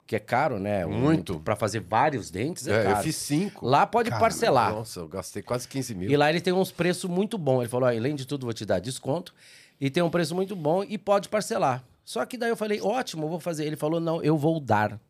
que 0.07 0.15
é 0.17 0.19
caro, 0.19 0.59
né? 0.59 0.85
Muito. 0.85 1.41
Para 1.41 1.57
fazer 1.57 1.81
vários 1.81 2.31
dentes 2.31 2.67
é, 2.67 2.81
É, 2.81 2.83
caro. 2.85 2.97
eu 2.99 3.03
fiz 3.03 3.17
cinco. 3.17 3.67
Lá 3.67 3.87
pode 3.87 4.11
Cara, 4.11 4.21
parcelar. 4.21 4.73
Nossa, 4.73 5.01
eu 5.01 5.09
gastei 5.09 5.43
quase 5.43 5.67
15 5.67 5.95
mil. 5.95 6.11
E 6.11 6.17
lá 6.17 6.29
ele 6.31 6.41
tem 6.41 6.53
uns 6.53 6.71
preços 6.71 7.09
muito 7.09 7.39
bons. 7.39 7.61
Ele 7.61 7.69
falou: 7.69 7.89
além 7.89 8.15
de 8.15 8.27
tudo, 8.27 8.45
vou 8.47 8.53
te 8.53 8.67
dar 8.67 8.81
desconto. 8.81 9.35
E 9.81 9.89
tem 9.91 10.03
um 10.03 10.11
preço 10.11 10.35
muito 10.35 10.55
bom 10.55 10.85
e 10.85 10.97
pode 10.99 11.29
parcelar. 11.29 11.83
Só 12.05 12.25
que 12.27 12.37
daí 12.37 12.51
eu 12.51 12.57
falei: 12.57 12.81
ótimo, 12.81 13.29
vou 13.29 13.41
fazer. 13.41 13.65
Ele 13.65 13.77
falou: 13.77 13.99
não, 13.99 14.23
eu 14.23 14.37
vou 14.37 14.61
dar. 14.61 15.01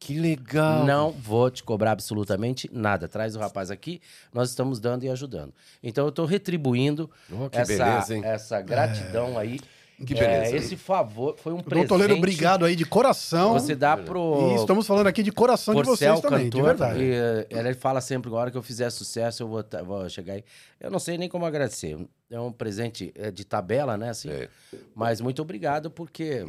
Que 0.00 0.18
legal. 0.18 0.84
Não 0.84 1.12
vou 1.12 1.48
te 1.48 1.62
cobrar 1.62 1.92
absolutamente 1.92 2.68
nada. 2.72 3.06
Traz 3.06 3.36
o 3.36 3.38
rapaz 3.38 3.70
aqui, 3.70 4.00
nós 4.32 4.48
estamos 4.48 4.80
dando 4.80 5.04
e 5.04 5.08
ajudando. 5.08 5.52
Então 5.80 6.04
eu 6.04 6.08
estou 6.08 6.26
retribuindo 6.26 7.08
Oh, 7.30 7.48
essa, 7.52 7.76
beleza, 7.84 8.26
essa 8.26 8.60
gratidão 8.60 9.38
aí. 9.38 9.60
Que 10.04 10.14
É, 10.14 10.16
beleza. 10.44 10.56
esse 10.56 10.76
favor 10.76 11.36
foi 11.38 11.52
um 11.52 11.56
Doutor 11.56 11.70
presente. 11.70 11.88
Toledo, 11.88 12.14
obrigado 12.14 12.64
aí 12.64 12.74
de 12.74 12.84
coração. 12.84 13.52
Você 13.52 13.74
dá 13.74 13.96
pro. 13.96 14.52
E 14.52 14.54
estamos 14.56 14.86
falando 14.86 15.06
aqui 15.06 15.22
de 15.22 15.30
coração 15.30 15.74
de 15.74 15.82
Porcel, 15.82 16.14
vocês 16.16 16.20
também, 16.20 16.44
de 16.46 16.50
cantor, 16.50 16.64
verdade. 16.66 17.02
E, 17.02 17.12
eh, 17.12 17.46
ele 17.50 17.74
fala 17.74 18.00
sempre, 18.00 18.28
agora 18.28 18.50
que 18.50 18.56
eu 18.56 18.62
fizer 18.62 18.90
sucesso, 18.90 19.42
eu 19.42 19.48
vou, 19.48 19.64
vou 19.84 20.08
chegar 20.08 20.34
aí. 20.34 20.44
Eu 20.80 20.90
não 20.90 20.98
sei 20.98 21.16
nem 21.16 21.28
como 21.28 21.46
agradecer. 21.46 21.96
É 22.30 22.40
um 22.40 22.50
presente 22.50 23.12
eh, 23.14 23.30
de 23.30 23.44
tabela, 23.44 23.96
né? 23.96 24.10
Assim. 24.10 24.30
É. 24.30 24.48
Mas 24.94 25.20
muito 25.20 25.40
obrigado, 25.42 25.90
porque 25.90 26.46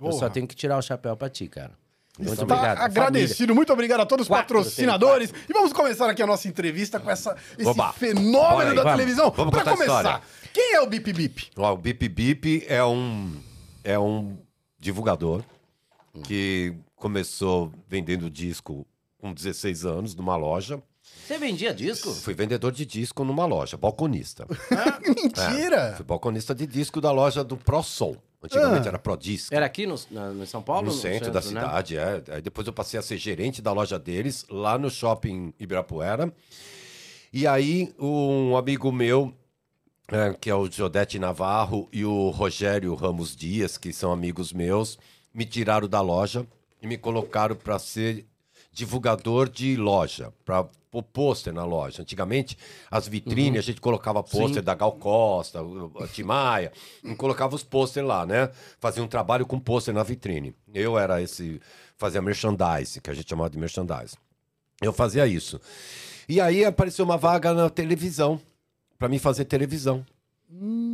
eu 0.00 0.12
só 0.12 0.18
Porra. 0.20 0.30
tenho 0.30 0.46
que 0.46 0.54
tirar 0.54 0.76
o 0.76 0.82
chapéu 0.82 1.16
pra 1.16 1.28
ti, 1.30 1.46
cara. 1.48 1.72
Muito 2.18 2.36
Tá 2.36 2.42
obrigado. 2.54 2.78
agradecido, 2.78 3.54
muito 3.54 3.72
obrigado 3.72 4.00
a 4.00 4.06
todos 4.06 4.24
os 4.24 4.28
Quatro, 4.28 4.58
patrocinadores. 4.58 5.32
E 5.48 5.52
vamos 5.52 5.72
começar 5.72 6.10
aqui 6.10 6.22
a 6.22 6.26
nossa 6.26 6.46
entrevista 6.46 7.00
com 7.00 7.10
essa, 7.10 7.34
esse 7.58 7.66
Oba. 7.68 7.92
Fenômeno 7.94 8.70
aí, 8.70 8.76
da 8.76 8.82
vamos. 8.82 8.92
televisão. 8.98 9.30
Vamos 9.30 9.50
Pra 9.52 9.64
começar, 9.72 10.22
quem 10.52 10.74
é 10.74 10.80
o 10.80 10.86
Bip 10.86 11.10
Bip? 11.12 11.50
Ó, 11.56 11.72
o 11.72 11.76
Bip 11.76 12.08
Bip 12.08 12.64
é 12.68 12.84
um, 12.84 13.34
é 13.82 13.98
um 13.98 14.36
divulgador 14.78 15.42
que 16.24 16.74
começou 16.96 17.72
vendendo 17.88 18.28
disco 18.28 18.86
com 19.18 19.32
16 19.32 19.86
anos 19.86 20.14
numa 20.14 20.36
loja. 20.36 20.82
Você 21.26 21.38
vendia 21.38 21.72
disco? 21.72 22.10
Fui 22.12 22.34
vendedor 22.34 22.72
de 22.72 22.84
disco 22.84 23.24
numa 23.24 23.46
loja, 23.46 23.76
balconista. 23.78 24.46
Mentira! 25.06 25.94
Fui 25.96 26.04
balconista 26.04 26.54
de 26.54 26.66
disco 26.66 27.00
da 27.00 27.10
loja 27.10 27.42
do 27.42 27.56
ProSol. 27.56 28.16
Antigamente 28.42 28.86
Ah. 28.86 28.90
era 28.90 28.98
ProDisc. 28.98 29.52
Era 29.52 29.66
aqui 29.66 29.86
no, 29.86 29.94
na- 30.10 30.30
no 30.30 30.46
São 30.46 30.62
Paulo? 30.62 30.86
No 30.86 30.92
centro 30.92 31.30
da 31.30 31.40
né? 31.40 31.46
cidade, 31.46 31.96
é. 31.96 32.22
Aí 32.30 32.42
depois 32.42 32.66
eu 32.66 32.72
passei 32.72 32.98
a 32.98 33.02
ser 33.02 33.16
gerente 33.16 33.62
da 33.62 33.72
loja 33.72 33.98
deles, 33.98 34.44
lá 34.50 34.76
no 34.76 34.90
shopping 34.90 35.54
Ibirapuera. 35.60 36.32
E 37.32 37.46
aí, 37.46 37.94
um 37.98 38.56
amigo 38.56 38.90
meu, 38.92 39.32
é, 40.08 40.34
que 40.38 40.50
é 40.50 40.54
o 40.54 40.70
Jodete 40.70 41.18
Navarro, 41.18 41.88
e 41.92 42.04
o 42.04 42.30
Rogério 42.30 42.94
Ramos 42.94 43.34
Dias, 43.34 43.78
que 43.78 43.92
são 43.92 44.12
amigos 44.12 44.52
meus, 44.52 44.98
me 45.32 45.44
tiraram 45.46 45.88
da 45.88 46.00
loja 46.00 46.46
e 46.82 46.86
me 46.86 46.98
colocaram 46.98 47.54
para 47.56 47.78
ser 47.78 48.26
divulgador 48.72 49.48
de 49.48 49.76
loja, 49.76 50.32
para 50.44 50.66
pôr 50.92 51.02
pôster 51.02 51.54
na 51.54 51.64
loja. 51.64 52.02
Antigamente, 52.02 52.56
as 52.90 53.08
vitrines, 53.08 53.58
a 53.58 53.62
gente 53.62 53.80
colocava 53.80 54.22
pôster 54.22 54.62
da 54.62 54.74
Gal 54.74 54.92
Costa, 54.92 55.60
a 55.98 56.06
Timaya, 56.06 56.70
e 57.02 57.14
colocava 57.14 57.56
os 57.56 57.64
pôster 57.64 58.04
lá, 58.04 58.26
né? 58.26 58.50
Fazia 58.78 59.02
um 59.02 59.08
trabalho 59.08 59.46
com 59.46 59.58
pôster 59.58 59.94
na 59.94 60.02
vitrine. 60.02 60.54
Eu 60.72 60.98
era 60.98 61.22
esse, 61.22 61.60
fazia 61.96 62.20
merchandise, 62.20 63.00
que 63.00 63.08
a 63.08 63.14
gente 63.14 63.28
chamava 63.28 63.48
de 63.48 63.58
merchandise. 63.58 64.16
Eu 64.82 64.92
fazia 64.92 65.26
isso. 65.26 65.58
E 66.28 66.40
aí 66.40 66.62
apareceu 66.62 67.06
uma 67.06 67.16
vaga 67.16 67.54
na 67.54 67.70
televisão, 67.70 68.38
para 68.98 69.08
mim 69.08 69.18
fazer 69.18 69.46
televisão. 69.46 70.04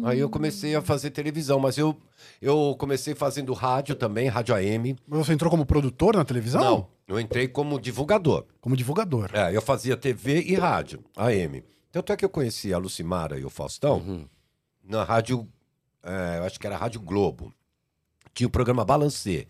Aí 0.04 0.18
eu 0.20 0.30
comecei 0.30 0.74
a 0.76 0.80
fazer 0.82 1.10
televisão, 1.10 1.58
mas 1.58 1.76
eu, 1.76 1.96
eu 2.40 2.76
comecei 2.78 3.14
fazendo 3.14 3.52
rádio 3.52 3.94
também, 3.96 4.28
rádio 4.28 4.54
AM. 4.54 4.96
Mas 5.06 5.26
Você 5.26 5.32
entrou 5.32 5.50
como 5.50 5.66
produtor 5.66 6.14
na 6.16 6.24
televisão? 6.24 6.60
Não, 6.62 6.86
eu 7.08 7.18
entrei 7.18 7.48
como 7.48 7.80
divulgador. 7.80 8.44
Como 8.60 8.76
divulgador. 8.76 9.30
É, 9.34 9.54
eu 9.54 9.60
fazia 9.60 9.96
TV 9.96 10.42
e 10.42 10.54
rádio, 10.54 11.02
AM. 11.16 11.64
Tanto 11.90 12.12
é 12.12 12.16
que 12.16 12.24
eu 12.24 12.28
conheci 12.30 12.72
a 12.72 12.78
Lucimara 12.78 13.38
e 13.38 13.44
o 13.44 13.50
Faustão 13.50 14.28
na 14.84 15.02
rádio, 15.04 15.46
é, 16.02 16.38
eu 16.38 16.44
acho 16.44 16.58
que 16.60 16.66
era 16.66 16.76
a 16.76 16.78
Rádio 16.78 17.00
Globo. 17.00 17.52
Tinha 18.32 18.46
o 18.46 18.50
programa 18.50 18.84
Balancê. 18.84 19.48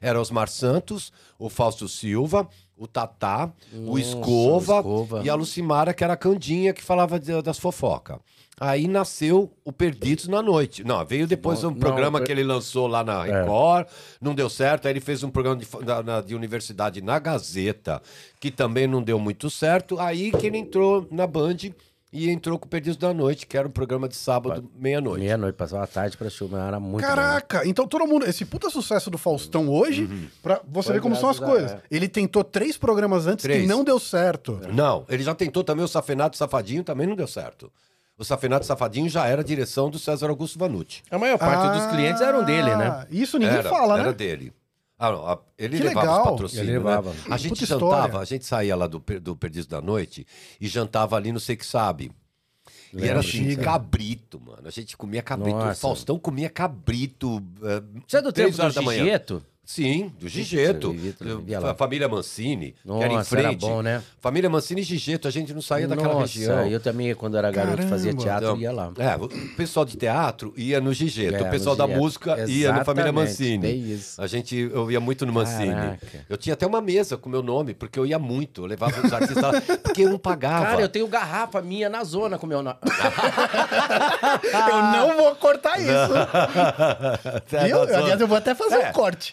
Era 0.00 0.20
Osmar 0.20 0.48
Santos, 0.48 1.12
o 1.38 1.48
Fausto 1.48 1.88
Silva, 1.88 2.48
o 2.76 2.86
Tatá, 2.86 3.52
o 3.72 3.76
Nossa, 3.96 4.00
Escova, 4.00 4.74
o 4.76 4.78
Escova. 4.78 5.22
e 5.24 5.28
a 5.28 5.34
Lucimara, 5.34 5.92
que 5.92 6.04
era 6.04 6.12
a 6.12 6.16
Candinha, 6.16 6.72
que 6.72 6.82
falava 6.82 7.18
de- 7.18 7.42
das 7.42 7.58
fofocas. 7.58 8.18
Aí 8.60 8.88
nasceu 8.88 9.52
o 9.64 9.72
Perdidos 9.72 10.26
na 10.28 10.42
Noite. 10.42 10.82
Não, 10.84 11.04
veio 11.04 11.26
depois 11.26 11.62
Não, 11.62 11.70
um 11.70 11.72
não, 11.72 11.78
programa 11.80 12.18
per- 12.18 12.26
que 12.26 12.32
ele 12.32 12.42
lançou 12.44 12.86
lá 12.86 13.04
na 13.04 13.22
Record, 13.22 13.86
não 14.20 14.34
deu 14.34 14.48
certo. 14.50 14.86
Aí 14.86 14.92
ele 14.92 15.00
fez 15.00 15.22
um 15.22 15.30
programa 15.30 15.56
de, 15.56 15.66
da- 15.84 16.02
na- 16.02 16.20
de 16.20 16.34
universidade 16.34 17.00
na 17.00 17.18
Gazeta, 17.18 18.02
que 18.40 18.50
também 18.50 18.86
não 18.86 19.02
deu 19.02 19.18
muito 19.18 19.48
certo. 19.50 19.98
Aí 20.00 20.32
que 20.32 20.46
ele 20.46 20.58
entrou 20.58 21.06
na 21.10 21.26
Band 21.26 21.56
e 22.10 22.30
entrou 22.30 22.58
com 22.58 22.64
o 22.64 22.68
Perdidos 22.68 22.96
da 22.96 23.12
Noite, 23.12 23.46
que 23.46 23.54
era 23.54 23.68
um 23.68 23.70
programa 23.70 24.08
de 24.08 24.16
sábado, 24.16 24.66
meia-noite. 24.74 25.20
Meia-noite, 25.20 25.56
passava 25.56 25.84
a 25.84 25.86
tarde 25.86 26.16
pra 26.16 26.30
chuva, 26.30 26.58
era 26.66 26.80
muito. 26.80 27.04
Caraca, 27.06 27.66
então 27.68 27.86
todo 27.86 28.06
mundo, 28.06 28.24
esse 28.24 28.46
puta 28.46 28.70
sucesso 28.70 29.10
do 29.10 29.18
Faustão 29.18 29.68
hoje, 29.68 30.08
pra 30.42 30.58
você 30.66 30.86
Foi 30.86 30.94
ver 30.94 31.00
como 31.02 31.14
são 31.14 31.28
as 31.28 31.38
coisas. 31.38 31.76
Ele 31.90 32.08
tentou 32.08 32.42
três 32.42 32.78
programas 32.78 33.26
antes 33.26 33.42
que 33.44 33.52
Três. 33.52 33.68
não 33.68 33.84
deu 33.84 33.98
certo. 34.00 34.58
Não, 34.72 35.04
ele 35.06 35.22
já 35.22 35.34
tentou 35.34 35.62
também 35.62 35.84
o 35.84 35.88
Safenato 35.88 36.36
Safadinho, 36.38 36.82
também 36.82 37.06
não 37.06 37.14
deu 37.14 37.26
certo. 37.26 37.70
O 38.18 38.24
Safenato 38.24 38.66
Safadinho 38.66 39.08
já 39.08 39.26
era 39.26 39.42
a 39.42 39.44
direção 39.44 39.88
do 39.88 39.98
César 39.98 40.28
Augusto 40.28 40.58
Vanucci. 40.58 41.02
A 41.10 41.18
maior 41.18 41.38
parte 41.38 41.78
dos 41.78 41.86
clientes 41.90 42.20
eram 42.20 42.42
dele, 42.44 42.74
né? 42.74 42.86
Ah, 42.88 43.06
Isso 43.10 43.38
ninguém 43.38 43.56
era, 43.58 43.70
fala, 43.70 43.94
Era 44.00 44.08
né? 44.08 44.12
dele. 44.12 44.52
Ah, 44.98 45.12
não, 45.12 45.24
a- 45.28 45.38
ele 45.56 45.76
Que 45.76 45.84
levava 45.84 46.00
legal. 46.08 46.24
os 46.24 46.30
patrocínios. 46.30 46.68
Ele 46.68 46.78
levava. 46.78 47.10
Né? 47.12 47.16
A 47.30 47.36
gente 47.36 47.50
Puta 47.50 47.66
jantava, 47.66 47.94
história. 48.06 48.18
a 48.18 48.24
gente 48.24 48.44
saía 48.44 48.74
lá 48.74 48.88
do, 48.88 48.98
do 49.22 49.36
Perdido 49.36 49.68
da 49.68 49.80
Noite 49.80 50.26
e 50.60 50.66
jantava 50.66 51.14
ali 51.14 51.30
no 51.30 51.38
Sei 51.38 51.54
Que 51.56 51.64
Sabe. 51.64 52.10
E 52.92 53.04
era 53.06 53.20
assim, 53.20 53.44
sim, 53.44 53.50
sim. 53.50 53.56
cabrito, 53.56 54.40
mano. 54.40 54.62
A 54.66 54.70
gente 54.70 54.96
comia 54.96 55.22
cabrito. 55.22 55.56
O 55.56 55.60
Nossa. 55.66 55.80
Faustão 55.80 56.18
comia 56.18 56.50
cabrito. 56.50 57.40
eh, 57.62 57.82
Você 58.06 58.16
é 58.16 58.22
do 58.22 58.32
tempo 58.32 58.60
horas 58.60 58.74
do 58.74 58.80
da 58.80 58.82
manhã. 58.82 59.20
Sim, 59.70 60.10
do 60.18 60.26
Gigeto. 60.28 60.96
A 61.68 61.74
família 61.74 62.08
Mancini, 62.08 62.74
que 62.82 62.90
era 62.90 63.12
em 63.12 63.16
Nossa, 63.16 63.36
era 63.38 63.48
frente. 63.48 63.60
bom, 63.60 63.82
né? 63.82 64.02
Família 64.18 64.48
Mancini 64.48 64.80
e 64.80 64.84
Gigeto, 64.84 65.28
a 65.28 65.30
gente 65.30 65.52
não 65.52 65.60
saía 65.60 65.86
daquela 65.86 66.14
Nossa, 66.14 66.38
região. 66.38 66.66
eu 66.66 66.80
também, 66.80 67.14
quando 67.14 67.36
era 67.36 67.50
garoto, 67.50 67.82
fazia 67.86 68.12
Caramba. 68.14 68.22
teatro, 68.24 68.46
Então, 68.48 68.60
ia 68.62 68.72
lá. 68.72 68.90
É, 68.96 69.14
o 69.16 69.28
pessoal 69.58 69.84
de 69.84 69.94
teatro 69.98 70.54
ia 70.56 70.80
no 70.80 70.94
Gigeto, 70.94 71.36
É, 71.36 71.42
o 71.46 71.50
pessoal 71.50 71.76
da 71.76 71.84
Gigeto. 71.84 72.00
música 72.02 72.30
ia 72.48 72.72
no 72.72 72.82
Família 72.82 73.10
Exatamente, 73.10 73.12
Mancini. 73.12 73.66
é 73.66 73.70
isso. 73.72 74.22
A 74.22 74.26
gente, 74.26 74.56
eu 74.56 74.90
ia 74.90 75.00
muito 75.00 75.26
no 75.26 75.34
Mancini. 75.34 75.74
Caraca. 75.74 76.24
Eu 76.30 76.38
tinha 76.38 76.54
até 76.54 76.66
uma 76.66 76.80
mesa 76.80 77.18
com 77.18 77.28
meu 77.28 77.42
nome, 77.42 77.74
porque 77.74 77.98
eu 77.98 78.06
ia 78.06 78.18
muito, 78.18 78.62
eu 78.62 78.66
levava 78.66 79.06
os 79.06 79.12
artistas 79.12 79.42
lá, 79.42 79.52
porque 79.82 80.00
eu 80.04 80.08
não 80.08 80.18
pagava. 80.18 80.64
Cara, 80.64 80.80
eu 80.80 80.88
tenho 80.88 81.06
garrafa 81.06 81.60
minha 81.60 81.90
na 81.90 82.02
zona 82.04 82.38
com 82.38 82.46
meu 82.46 82.62
nome. 82.62 82.78
Eu 84.68 84.82
não 84.82 85.16
vou 85.16 85.34
cortar 85.36 85.78
isso. 85.78 85.88
É, 87.52 87.64
Viu? 87.66 87.82
Aliás, 87.82 88.20
eu 88.20 88.26
vou 88.28 88.36
até 88.36 88.54
fazer 88.54 88.76
É. 88.76 88.88
um 88.90 88.92
corte. 88.92 89.32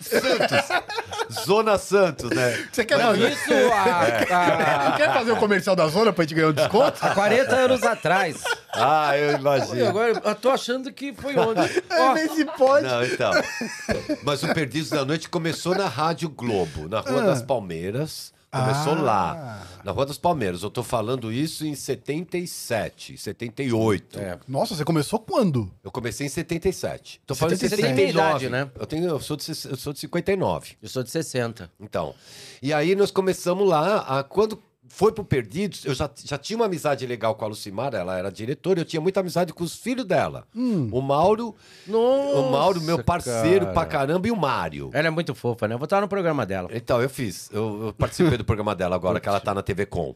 Zona 1.45 1.77
Santos, 1.77 2.29
né? 2.29 2.65
Você 2.71 2.85
quer, 2.85 2.97
Não, 2.97 3.05
fazer... 3.11 3.29
isso 3.31 3.53
há, 3.73 4.93
quer 4.97 5.13
fazer 5.13 5.31
o 5.31 5.37
comercial 5.37 5.75
da 5.75 5.87
zona 5.87 6.13
pra 6.13 6.23
gente 6.23 6.35
ganhar 6.35 6.49
um 6.49 6.53
desconto? 6.53 6.97
há 7.01 7.09
40 7.13 7.55
anos 7.55 7.83
atrás. 7.83 8.43
Ah, 8.73 9.17
eu 9.17 9.31
E 9.31 9.35
imagino. 9.35 9.87
agora 9.87 10.21
eu 10.23 10.35
tô 10.35 10.49
achando 10.49 10.91
que 10.91 11.13
foi 11.13 11.37
onde? 11.37 11.61
É, 11.89 12.13
vê 12.13 12.29
se 12.29 12.45
pode. 12.45 12.85
Não, 12.87 13.03
então. 13.03 13.31
Mas 14.23 14.43
o 14.43 14.53
Perdidos 14.53 14.89
da 14.89 15.03
Noite 15.05 15.29
começou 15.29 15.73
na 15.75 15.87
Rádio 15.87 16.29
Globo, 16.29 16.87
na 16.89 16.99
Rua 16.99 17.21
das 17.23 17.41
Palmeiras. 17.41 18.33
Começou 18.59 18.93
Ah. 18.93 19.01
lá, 19.01 19.67
na 19.83 19.91
Rua 19.91 20.05
das 20.05 20.17
Palmeiras. 20.17 20.63
Eu 20.63 20.69
tô 20.69 20.81
falando 20.83 21.31
isso 21.31 21.65
em 21.65 21.75
77, 21.75 23.17
78. 23.17 24.19
É. 24.19 24.37
Nossa, 24.47 24.75
você 24.75 24.83
começou 24.85 25.19
quando? 25.19 25.71
Eu 25.83 25.91
comecei 25.91 26.25
em 26.25 26.29
77. 26.29 27.21
Tô 27.25 27.35
falando 27.35 27.53
em 27.53 27.57
77. 27.57 27.87
79. 27.87 27.95
Você 27.95 28.13
tem 28.13 28.49
idade, 28.49 28.49
né? 28.49 28.71
Eu, 28.79 28.85
tenho, 28.85 29.05
eu, 29.07 29.19
sou 29.19 29.35
de, 29.37 29.47
eu 29.49 29.75
sou 29.77 29.93
de 29.93 29.99
59. 29.99 30.75
Eu 30.81 30.89
sou 30.89 31.03
de 31.03 31.09
60. 31.09 31.69
Então. 31.79 32.13
E 32.61 32.73
aí 32.73 32.95
nós 32.95 33.11
começamos 33.11 33.67
lá. 33.67 33.97
a- 33.99 34.23
quando 34.23 34.61
foi 34.95 35.11
pro 35.11 35.25
Perdidos, 35.25 35.83
eu 35.83 35.93
já, 35.93 36.09
já 36.23 36.37
tinha 36.37 36.55
uma 36.55 36.65
amizade 36.67 37.05
legal 37.05 37.35
com 37.35 37.43
a 37.43 37.47
Lucimara, 37.49 37.97
ela 37.97 38.17
era 38.17 38.31
diretora, 38.31 38.79
eu 38.79 38.85
tinha 38.85 39.01
muita 39.01 39.19
amizade 39.19 39.51
com 39.53 39.63
os 39.63 39.75
filhos 39.75 40.05
dela. 40.05 40.47
O 40.55 41.01
Mauro, 41.01 41.53
Nossa, 41.85 42.39
o 42.39 42.51
Mauro, 42.51 42.79
meu 42.81 43.03
parceiro 43.03 43.65
cara. 43.65 43.73
pra 43.73 43.85
caramba, 43.85 44.27
e 44.27 44.31
o 44.31 44.35
Mário. 44.37 44.89
Ela 44.93 45.07
é 45.07 45.11
muito 45.11 45.35
fofa, 45.35 45.67
né? 45.67 45.75
Eu 45.75 45.79
vou 45.79 45.83
estar 45.85 45.99
no 45.99 46.07
programa 46.07 46.45
dela. 46.45 46.69
Então, 46.71 47.01
eu 47.01 47.09
fiz. 47.09 47.49
Eu, 47.51 47.87
eu 47.87 47.93
participei 47.93 48.37
do 48.37 48.45
programa 48.45 48.73
dela 48.73 48.95
agora, 48.95 49.19
que 49.19 49.27
ela 49.27 49.39
tá 49.41 49.53
na 49.53 49.61
TV 49.61 49.85
Com. 49.85 50.15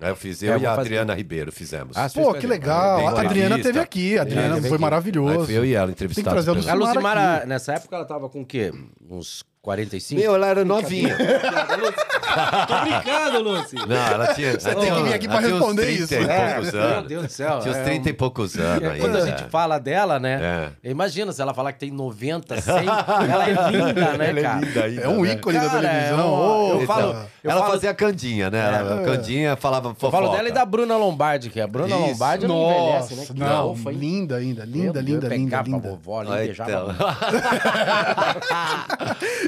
Aí 0.00 0.10
eu 0.10 0.16
fiz, 0.16 0.42
eu 0.42 0.52
É, 0.52 0.56
eu 0.56 0.60
e 0.60 0.66
a 0.66 0.68
vou 0.70 0.76
fazer. 0.76 0.88
Adriana 0.88 1.14
Ribeiro 1.14 1.50
fizemos. 1.52 1.96
Ah, 1.96 2.06
Pô, 2.12 2.34
que 2.34 2.46
legal. 2.46 3.06
A 3.16 3.20
Adriana 3.22 3.58
teve 3.62 3.78
aqui. 3.78 4.18
A 4.18 4.22
Adriana 4.22 4.56
teve 4.56 4.68
foi 4.68 4.74
aqui. 4.76 4.82
maravilhoso. 4.82 5.40
Aí 5.40 5.46
fui 5.46 5.56
eu 5.56 5.64
e 5.64 5.72
ela 5.74 5.90
Tem 5.92 6.08
que 6.08 6.22
trazer 6.22 6.46
do 6.46 6.50
A. 6.50 6.54
Lucimara 6.56 6.76
Lucimara, 6.78 7.36
aqui. 7.36 7.46
nessa 7.46 7.72
época, 7.74 7.96
ela 7.96 8.04
tava 8.04 8.28
com 8.28 8.42
o 8.42 8.44
quê? 8.44 8.72
Uns 9.08 9.42
45? 9.70 10.20
Meu, 10.20 10.34
ela 10.36 10.46
era 10.46 10.64
novinha. 10.64 11.16
tô 11.18 12.80
brincando, 12.82 13.42
Lucy. 13.42 13.74
Não, 13.74 13.96
ela 13.96 14.32
tinha. 14.32 14.52
Você 14.60 14.72
tem 14.76 14.94
que 14.94 15.02
vir 15.02 15.12
aqui 15.14 15.26
pra 15.26 15.40
responder 15.40 15.90
isso. 15.90 16.14
É, 16.14 16.60
meu. 16.60 17.02
Deus 17.02 17.24
do 17.24 17.28
céu. 17.32 17.58
Tinha 17.58 17.74
uns 17.74 17.78
é 17.78 17.82
30 17.82 18.10
e 18.10 18.12
poucos 18.12 18.56
anos 18.56 18.84
um- 18.84 18.90
ainda. 18.92 19.00
Quando 19.04 19.16
a 19.16 19.26
gente 19.26 19.42
é. 19.42 19.48
fala 19.48 19.78
dela, 19.80 20.20
né? 20.20 20.70
Imagina 20.84 21.32
se 21.32 21.42
ela 21.42 21.52
falar 21.52 21.72
que 21.72 21.80
tem 21.80 21.90
90, 21.90 22.60
100. 22.60 22.74
ela 23.28 23.44
é 23.44 23.70
linda, 23.72 24.16
né, 24.16 24.30
Ela 24.30 24.40
cara? 24.42 24.56
é 24.56 24.60
linda 24.66 24.84
ainda. 24.84 25.02
É 25.02 25.08
um 25.08 25.22
né? 25.22 25.32
ícone 25.32 25.58
da 25.58 25.66
Cara, 25.68 25.80
televisão. 25.80 26.18
é 26.20 26.22
uma- 26.22 26.36
Ô, 26.36 26.68
eu 26.70 26.82
Então, 26.82 26.86
falo- 26.86 27.16
eu 27.42 27.50
ela 27.50 27.60
falo- 27.62 27.72
fazia 27.72 27.90
a 27.90 27.94
Candinha, 27.94 28.48
né? 28.50 28.60
Ela- 28.78 29.00
A 29.00 29.04
Candinha 29.04 29.56
falava 29.56 29.88
Eu 29.88 29.94
fofoca. 29.96 30.12
falo 30.22 30.30
dela 30.36 30.48
e 30.48 30.52
da 30.52 30.64
Bruna 30.64 30.96
Lombardi, 30.96 31.50
que 31.50 31.60
a 31.60 31.66
Bruna 31.66 31.88
Isso. 31.96 31.98
Lombardi 32.06 32.46
não 32.46 32.70
envelhece, 32.70 33.14
né? 33.16 33.24
Que 33.26 33.34
não, 33.34 33.74
hein? 33.74 33.82
linda 33.98 34.36
ainda, 34.36 34.64
linda, 34.64 35.00
linda, 35.00 35.00
eu 35.00 35.02
linda, 35.02 35.28
pegava 35.28 35.62
a 35.62 35.72
linda. 35.72 35.88
vovó 35.90 36.20
Ah, 36.22 36.36
beijava 36.36 36.70
então. 36.70 36.94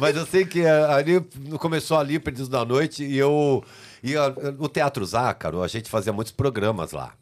Mas 0.09 0.17
eu 0.17 0.27
sei 0.27 0.45
que 0.45 0.61
eh, 0.61 0.85
ali 0.91 1.21
começou 1.59 1.99
ali, 1.99 2.19
Perdidos 2.19 2.49
da 2.49 2.65
Noite, 2.65 3.05
e 3.05 3.17
eu. 3.17 3.63
E 4.03 4.17
a- 4.17 4.33
o 4.59 4.69
Teatro 4.69 5.05
Zácaro, 5.05 5.63
a 5.63 5.69
gente 5.69 5.89
fazia 5.91 6.13
muitos 6.13 6.33
programas 6.33 6.93
lá. 6.93 7.13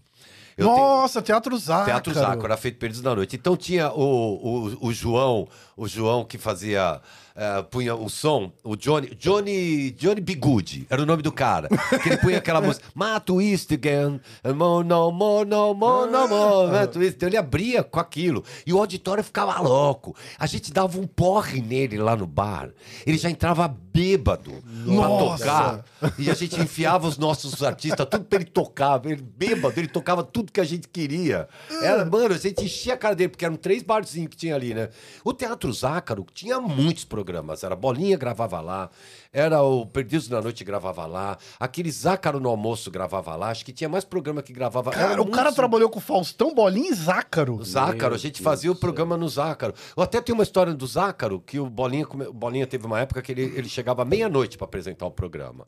Eu 0.56 0.66
tenho- 0.66 0.76
Nossa, 0.78 1.20
Teatro 1.20 1.56
Zácaro. 1.58 1.84
Teatro 1.86 2.14
Zácaro, 2.14 2.44
era 2.46 2.56
feito 2.56 2.78
Perdidos 2.78 3.02
da 3.02 3.14
Noite. 3.14 3.36
Então 3.36 3.56
tinha 3.56 3.90
o, 3.90 4.70
o, 4.80 4.86
o 4.88 4.92
João, 4.92 5.46
o 5.76 5.86
João 5.86 6.24
que 6.24 6.38
fazia, 6.38 7.00
eh, 7.36 7.62
punha 7.70 7.94
o 7.94 8.08
som, 8.08 8.50
o 8.64 8.74
Johnny, 8.74 9.14
Johnny, 9.14 9.90
Johnny 9.90 10.20
Bigude, 10.22 10.86
era 10.88 11.02
o 11.02 11.06
nome 11.06 11.22
do 11.22 11.30
cara. 11.30 11.68
Que 12.02 12.08
ele 12.08 12.16
punha 12.16 12.38
aquela 12.38 12.62
música, 12.62 12.86
Ma 12.94 13.20
twist 13.20 13.74
again, 13.74 14.18
mo, 14.54 14.82
no 14.82 15.12
more, 15.12 15.46
no 15.48 15.74
more, 15.74 16.10
no 16.10 16.28
more, 16.28 16.72
ma 16.72 16.86
twist. 16.86 17.16
Então 17.16 17.28
ele 17.28 17.36
abria 17.36 17.84
com 17.84 18.00
aquilo 18.00 18.42
e 18.66 18.72
o 18.72 18.78
auditório 18.78 19.22
ficava 19.22 19.60
louco. 19.60 20.16
A 20.38 20.46
gente 20.46 20.72
dava 20.72 20.98
um 20.98 21.06
porre 21.06 21.60
nele 21.60 21.98
lá 21.98 22.16
no 22.16 22.26
bar. 22.26 22.70
Ele 23.06 23.18
já 23.18 23.28
entrava 23.28 23.68
bêbado 23.68 24.52
pra 24.84 24.94
Nossa. 25.08 25.44
tocar. 25.44 25.84
E 26.18 26.30
a 26.30 26.34
gente 26.34 26.58
enfiava 26.60 27.06
os 27.06 27.18
nossos 27.18 27.62
artistas, 27.62 28.06
tudo 28.10 28.24
pra 28.24 28.38
ele 28.38 28.46
tocar. 28.46 29.04
Ele 29.04 29.22
bêbado, 29.22 29.78
ele 29.78 29.88
tocava 29.88 30.22
tudo 30.22 30.50
que 30.50 30.60
a 30.60 30.64
gente 30.64 30.88
queria. 30.88 31.48
Era, 31.82 32.04
mano, 32.04 32.34
a 32.34 32.38
gente 32.38 32.64
enchia 32.64 32.94
a 32.94 32.96
cara 32.96 33.14
dele, 33.14 33.28
porque 33.28 33.44
eram 33.44 33.56
três 33.56 33.82
barzinhos 33.82 34.30
que 34.30 34.36
tinha 34.36 34.54
ali, 34.54 34.72
né? 34.72 34.88
O 35.22 35.32
Teatro 35.34 35.65
Zácaro 35.72 36.26
tinha 36.32 36.60
muitos 36.60 37.04
programas. 37.04 37.62
Era 37.64 37.76
Bolinha 37.76 38.16
gravava 38.16 38.60
lá, 38.60 38.90
era 39.32 39.62
o 39.62 39.86
Perdidos 39.86 40.28
na 40.28 40.40
Noite 40.40 40.64
gravava 40.64 41.06
lá, 41.06 41.38
aquele 41.58 41.90
Zácaro 41.90 42.40
no 42.40 42.48
Almoço 42.48 42.90
gravava 42.90 43.34
lá. 43.36 43.50
Acho 43.50 43.64
que 43.64 43.72
tinha 43.72 43.88
mais 43.88 44.04
programa 44.04 44.42
que 44.42 44.52
gravava. 44.52 44.90
Cara, 44.90 45.12
Era 45.12 45.22
o 45.22 45.30
cara 45.30 45.52
trabalhou 45.52 45.88
com 45.88 46.00
Faustão, 46.00 46.54
Bolinha 46.54 46.90
e 46.90 46.94
Zácaro. 46.94 47.62
Zácaro, 47.64 48.14
a 48.14 48.18
gente 48.18 48.42
fazia 48.42 48.70
o 48.70 48.76
programa 48.76 49.16
no 49.16 49.28
Zácaro. 49.28 49.74
Eu 49.96 50.02
até 50.02 50.20
tenho 50.20 50.36
uma 50.36 50.44
história 50.44 50.74
do 50.74 50.86
Zácaro, 50.86 51.40
que 51.40 51.58
o 51.58 51.68
Bolinha, 51.68 52.06
o 52.06 52.32
Bolinha 52.32 52.66
teve 52.66 52.86
uma 52.86 53.00
época 53.00 53.22
que 53.22 53.32
ele, 53.32 53.42
ele 53.42 53.68
chegava 53.68 54.04
meia-noite 54.04 54.56
para 54.56 54.64
apresentar 54.66 55.06
o 55.06 55.10
programa. 55.10 55.64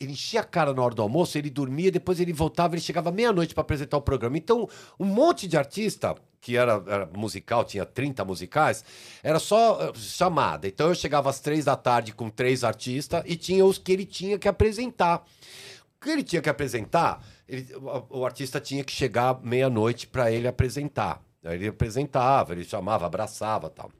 Ele 0.00 0.12
enchia 0.12 0.40
a 0.40 0.44
cara 0.44 0.74
na 0.74 0.82
hora 0.82 0.94
do 0.94 1.02
almoço, 1.02 1.38
ele 1.38 1.48
dormia, 1.48 1.90
depois 1.90 2.18
ele 2.18 2.32
voltava, 2.32 2.74
ele 2.74 2.82
chegava 2.82 3.10
meia-noite 3.12 3.54
para 3.54 3.62
apresentar 3.62 3.96
o 3.96 4.02
programa. 4.02 4.36
Então, 4.36 4.68
um 4.98 5.04
monte 5.06 5.46
de 5.46 5.56
artista, 5.56 6.16
que 6.42 6.56
era, 6.56 6.82
era 6.88 7.08
musical, 7.16 7.64
tinha 7.64 7.86
30 7.86 8.24
musicais, 8.24 8.84
era 9.22 9.38
só 9.38 9.80
eh, 9.80 9.92
chamada. 9.94 10.66
Então 10.66 10.88
eu 10.88 10.94
chegava 10.94 11.30
às 11.30 11.38
três 11.38 11.64
da 11.64 11.76
tarde 11.76 12.12
com 12.12 12.28
três 12.28 12.64
artistas 12.64 13.22
e 13.24 13.36
tinha 13.36 13.64
os 13.64 13.78
que 13.78 13.92
ele 13.92 14.04
tinha 14.04 14.36
que 14.36 14.48
apresentar. 14.48 15.24
O 15.96 16.04
que 16.04 16.10
ele 16.10 16.24
tinha 16.24 16.42
que 16.42 16.50
apresentar, 16.50 17.24
ele- 17.48 17.72
o, 17.76 18.18
o 18.18 18.26
artista 18.26 18.60
tinha 18.60 18.82
que 18.82 18.90
chegar 18.92 19.40
meia-noite 19.40 20.08
para 20.08 20.32
ele 20.32 20.48
apresentar. 20.48 21.22
Aí 21.44 21.54
ele 21.54 21.68
apresentava, 21.68 22.52
ele 22.52 22.64
chamava, 22.64 23.06
abraçava 23.06 23.70
tal. 23.70 23.90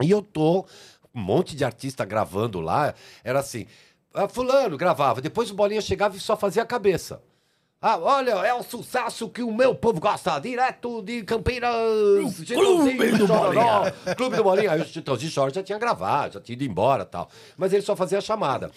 E 0.00 0.08
eu 0.10 0.22
tô, 0.22 0.64
um 1.12 1.20
monte 1.20 1.56
de 1.56 1.64
artista 1.64 2.04
gravando 2.04 2.60
lá, 2.60 2.94
era 3.24 3.40
assim, 3.40 3.66
ah, 4.14 4.28
fulano 4.28 4.76
gravava, 4.78 5.20
depois 5.20 5.50
o 5.50 5.54
Bolinha 5.54 5.80
chegava 5.80 6.16
e 6.16 6.20
só 6.20 6.36
fazia 6.36 6.62
a 6.62 6.66
cabeça. 6.66 7.20
Ah, 7.82 7.96
olha, 7.98 8.32
é 8.46 8.52
o 8.52 8.62
sucesso 8.62 9.26
que 9.30 9.42
o 9.42 9.50
meu 9.50 9.74
povo 9.74 9.98
gosta, 9.98 10.38
direto 10.38 11.00
de 11.00 11.22
Campinas. 11.22 11.70
Clube 12.46 13.12
do 13.12 13.26
Bolinha. 13.26 14.14
Clube 14.14 14.36
do 14.36 14.44
Bolinha. 14.44 14.72
Aí 14.72 14.82
o 14.82 14.84
Chitãozinho 14.84 15.32
Chora 15.34 15.50
já 15.50 15.62
tinha 15.62 15.78
gravado, 15.78 16.34
já 16.34 16.40
tinha 16.42 16.52
ido 16.52 16.64
embora 16.64 17.06
tal. 17.06 17.30
Mas 17.56 17.72
ele 17.72 17.80
só 17.80 17.96
fazia 17.96 18.18
a 18.18 18.20
chamada. 18.20 18.70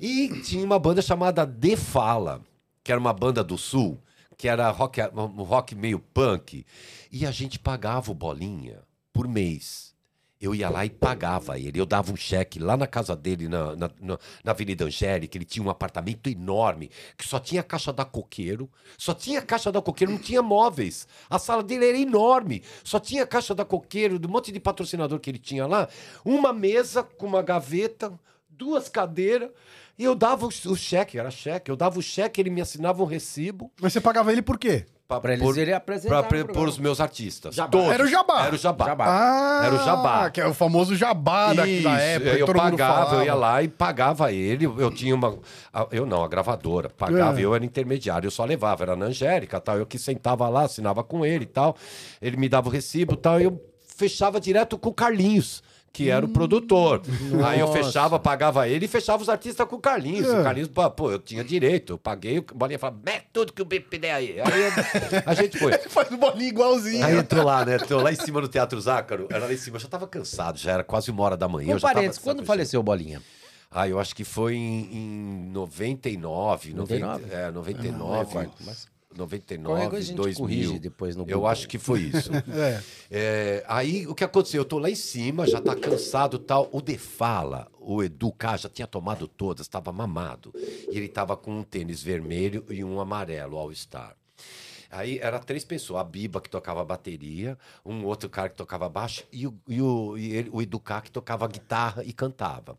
E 0.00 0.40
tinha 0.40 0.64
uma 0.64 0.78
banda 0.78 1.02
chamada 1.02 1.44
De 1.44 1.76
Fala, 1.76 2.40
que 2.82 2.90
era 2.90 2.98
uma 2.98 3.12
banda 3.12 3.44
do 3.44 3.58
Sul, 3.58 4.00
que 4.34 4.48
era 4.48 4.70
rock, 4.70 4.98
um 5.14 5.42
rock 5.42 5.74
meio 5.74 5.98
punk. 5.98 6.64
E 7.12 7.26
a 7.26 7.30
gente 7.30 7.58
pagava 7.58 8.10
o 8.10 8.14
Bolinha 8.14 8.78
por 9.12 9.28
mês. 9.28 9.87
Eu 10.40 10.54
ia 10.54 10.68
lá 10.70 10.84
e 10.86 10.90
pagava 10.90 11.58
ele. 11.58 11.80
Eu 11.80 11.84
dava 11.86 12.12
um 12.12 12.16
cheque 12.16 12.60
lá 12.60 12.76
na 12.76 12.86
casa 12.86 13.16
dele, 13.16 13.48
na, 13.48 13.74
na, 13.74 13.90
na- 14.00 14.18
na 14.44 14.52
Avenida 14.52 14.84
Angélica. 14.84 15.36
Ele 15.36 15.44
tinha 15.44 15.64
um 15.64 15.68
apartamento 15.70 16.28
enorme, 16.28 16.90
que 17.16 17.26
só 17.26 17.40
tinha 17.40 17.60
caixa 17.62 17.92
da 17.92 18.04
coqueiro. 18.04 18.70
Só 18.96 19.12
tinha 19.14 19.42
caixa 19.42 19.72
da 19.72 19.82
coqueiro, 19.82 20.12
não 20.12 20.18
tinha 20.20 20.40
móveis. 20.40 21.08
A 21.28 21.40
sala 21.40 21.62
dele 21.62 21.88
era 21.88 21.98
enorme. 21.98 22.62
Só 22.84 23.00
tinha 23.00 23.26
caixa 23.26 23.52
da 23.52 23.64
coqueiro, 23.64 24.16
do 24.16 24.28
monte 24.28 24.52
de 24.52 24.60
patrocinador 24.60 25.18
que 25.18 25.28
ele 25.28 25.38
tinha 25.40 25.66
lá. 25.66 25.88
Uma 26.24 26.52
mesa 26.52 27.02
com 27.02 27.26
uma 27.26 27.42
gaveta, 27.42 28.12
duas 28.48 28.88
cadeiras. 28.88 29.50
E 29.98 30.04
eu 30.04 30.14
dava 30.14 30.46
o, 30.46 30.48
o 30.48 30.76
cheque, 30.76 31.18
era 31.18 31.32
cheque. 31.32 31.68
Eu 31.68 31.76
dava 31.76 31.98
o 31.98 32.02
cheque, 32.02 32.40
ele 32.40 32.50
me 32.50 32.60
assinava 32.60 33.02
um 33.02 33.06
recibo. 33.06 33.72
Mas 33.80 33.92
você 33.92 34.00
pagava 34.00 34.30
ele 34.30 34.42
por 34.42 34.56
quê? 34.56 34.86
Pra 35.08 35.32
eles 35.32 35.56
irem 35.56 35.72
apresentar 35.72 36.22
programa. 36.24 36.52
por 36.52 36.68
os 36.68 36.76
meus 36.76 37.00
artistas. 37.00 37.54
Jabá. 37.54 37.70
Todos. 37.70 37.90
Era 37.92 38.04
o 38.04 38.06
jabá. 38.06 38.44
Era 38.44 38.54
o 38.54 38.58
jabá. 38.58 38.84
Jabá. 38.84 39.04
Ah, 39.08 39.62
Era 39.64 39.74
o 39.74 39.78
jabá. 39.82 40.30
Que 40.30 40.38
é 40.42 40.46
o 40.46 40.52
famoso 40.52 40.94
jabá 40.94 41.54
da, 41.54 41.66
Isso, 41.66 41.84
da 41.84 41.98
época. 41.98 42.30
eu 42.36 42.46
pagava, 42.46 43.14
eu 43.16 43.24
ia 43.24 43.34
lá 43.34 43.62
e 43.62 43.68
pagava 43.68 44.30
ele. 44.30 44.66
Eu 44.66 44.90
tinha 44.90 45.14
uma. 45.14 45.38
a- 45.72 45.86
Eu 45.90 46.04
não, 46.04 46.22
a 46.22 46.28
gravadora. 46.28 46.90
Pagava, 46.90 47.40
É. 47.40 47.44
eu 47.46 47.54
era 47.54 47.64
intermediário, 47.64 48.26
eu 48.26 48.30
só 48.30 48.44
levava, 48.44 48.84
era 48.84 48.94
na 48.94 49.06
Angélica 49.06 49.58
tal. 49.58 49.78
Eu 49.78 49.86
que 49.86 49.98
sentava 49.98 50.46
lá, 50.50 50.64
assinava 50.64 51.02
com 51.02 51.24
ele 51.24 51.44
e 51.44 51.48
tal. 51.48 51.74
Ele 52.20 52.36
me 52.36 52.46
dava 52.46 52.68
o 52.68 52.70
recibo 52.70 53.14
e 53.14 53.16
tal. 53.16 53.40
E 53.40 53.44
eu 53.44 53.58
fechava 53.86 54.38
direto 54.38 54.76
com 54.76 54.90
o 54.90 54.94
Carlinhos. 54.94 55.62
Que 55.92 56.10
era 56.10 56.24
o 56.24 56.28
produtor. 56.28 57.02
Aí 57.44 57.58
eu 57.58 57.66
Nossa. 57.66 57.82
fechava, 57.82 58.18
pagava 58.20 58.68
ele 58.68 58.84
e 58.84 58.88
fechava 58.88 59.20
os 59.22 59.28
artistas 59.28 59.66
com 59.66 59.76
o 59.76 59.80
Carlinhos. 59.80 60.28
É. 60.28 60.40
O 60.40 60.42
Carlinhos, 60.44 60.68
pô, 60.68 60.88
pô, 60.90 61.10
eu 61.10 61.18
tinha 61.18 61.42
direito, 61.42 61.94
eu 61.94 61.98
paguei, 61.98 62.38
o 62.38 62.42
Bolinha 62.54 62.78
falava, 62.78 63.00
mete 63.04 63.26
tudo 63.32 63.52
que 63.52 63.60
o 63.60 63.64
Bipe 63.64 63.98
der 63.98 64.12
aí. 64.14 64.36
Aí 64.40 64.62
eu- 64.62 65.22
a 65.26 65.34
gente 65.34 65.58
foi. 65.58 65.72
Faz 65.88 66.10
o 66.10 66.16
bolinho 66.16 66.48
igualzinho. 66.50 67.04
Aí 67.04 67.16
entrou 67.16 67.44
lá, 67.44 67.64
né? 67.64 67.76
Entrou 67.76 68.00
lá 68.02 68.12
em 68.12 68.16
cima 68.16 68.40
no 68.40 68.46
Teatro 68.48 68.80
Zácaro. 68.80 69.26
Era 69.30 69.46
lá 69.46 69.52
em 69.52 69.56
cima, 69.56 69.76
eu 69.76 69.80
já 69.80 69.88
tava 69.88 70.06
cansado, 70.06 70.58
já 70.58 70.72
era 70.72 70.84
quase 70.84 71.10
uma 71.10 71.22
hora 71.24 71.36
da 71.36 71.48
manhã. 71.48 71.72
Eu 71.72 71.78
já 71.78 71.92
tava 71.92 72.08
quando 72.22 72.44
faleceu 72.44 72.78
o 72.80 72.82
Bolinha? 72.82 73.20
ah, 73.70 73.86
eu 73.88 73.98
acho 73.98 74.14
que 74.14 74.24
foi 74.24 74.54
em, 74.54 74.88
em 74.92 75.50
99, 75.50 76.72
99? 76.74 77.22
90, 77.22 77.34
é, 77.34 77.50
99, 77.50 78.38
Ah, 78.38 78.46
mas- 78.64 78.88
99, 79.16 79.64
Qualquer 79.64 79.90
coisa 79.90 80.04
a 80.04 80.06
gente 80.08 80.16
2000. 80.16 80.36
corrige 80.38 80.78
depois 80.78 81.16
no 81.16 81.24
Eu 81.28 81.46
acho 81.46 81.66
que 81.66 81.78
foi 81.78 82.00
isso. 82.02 82.30
É. 82.54 82.82
É, 83.10 83.64
aí 83.66 84.06
o 84.06 84.14
que 84.14 84.22
aconteceu? 84.24 84.60
Eu 84.62 84.64
tô 84.64 84.78
lá 84.78 84.90
em 84.90 84.94
cima, 84.94 85.46
já 85.46 85.60
tá 85.60 85.74
cansado 85.74 86.36
e 86.36 86.40
tal. 86.40 86.68
O 86.72 86.80
Defala, 86.80 87.68
o 87.80 88.02
Edu 88.02 88.30
K, 88.32 88.56
já 88.58 88.68
tinha 88.68 88.86
tomado 88.86 89.26
todas, 89.26 89.66
estava 89.66 89.92
mamado. 89.92 90.52
E 90.90 90.96
ele 90.96 91.08
tava 91.08 91.36
com 91.36 91.58
um 91.58 91.62
tênis 91.62 92.02
vermelho 92.02 92.64
e 92.68 92.84
um 92.84 93.00
amarelo 93.00 93.56
All 93.56 93.72
Star. 93.74 94.17
Aí 94.90 95.18
era 95.18 95.38
três 95.38 95.64
pessoas, 95.64 96.00
a 96.00 96.04
Biba 96.04 96.40
que 96.40 96.48
tocava 96.48 96.84
bateria, 96.84 97.58
um 97.84 98.04
outro 98.04 98.28
cara 98.28 98.48
que 98.48 98.56
tocava 98.56 98.88
baixo 98.88 99.24
e 99.30 99.46
o, 99.46 99.54
e 99.68 99.82
o, 99.82 100.16
e 100.16 100.34
ele, 100.34 100.50
o 100.50 100.62
Educar 100.62 101.02
que 101.02 101.10
tocava 101.10 101.46
guitarra 101.46 102.02
e 102.04 102.12
cantava. 102.12 102.78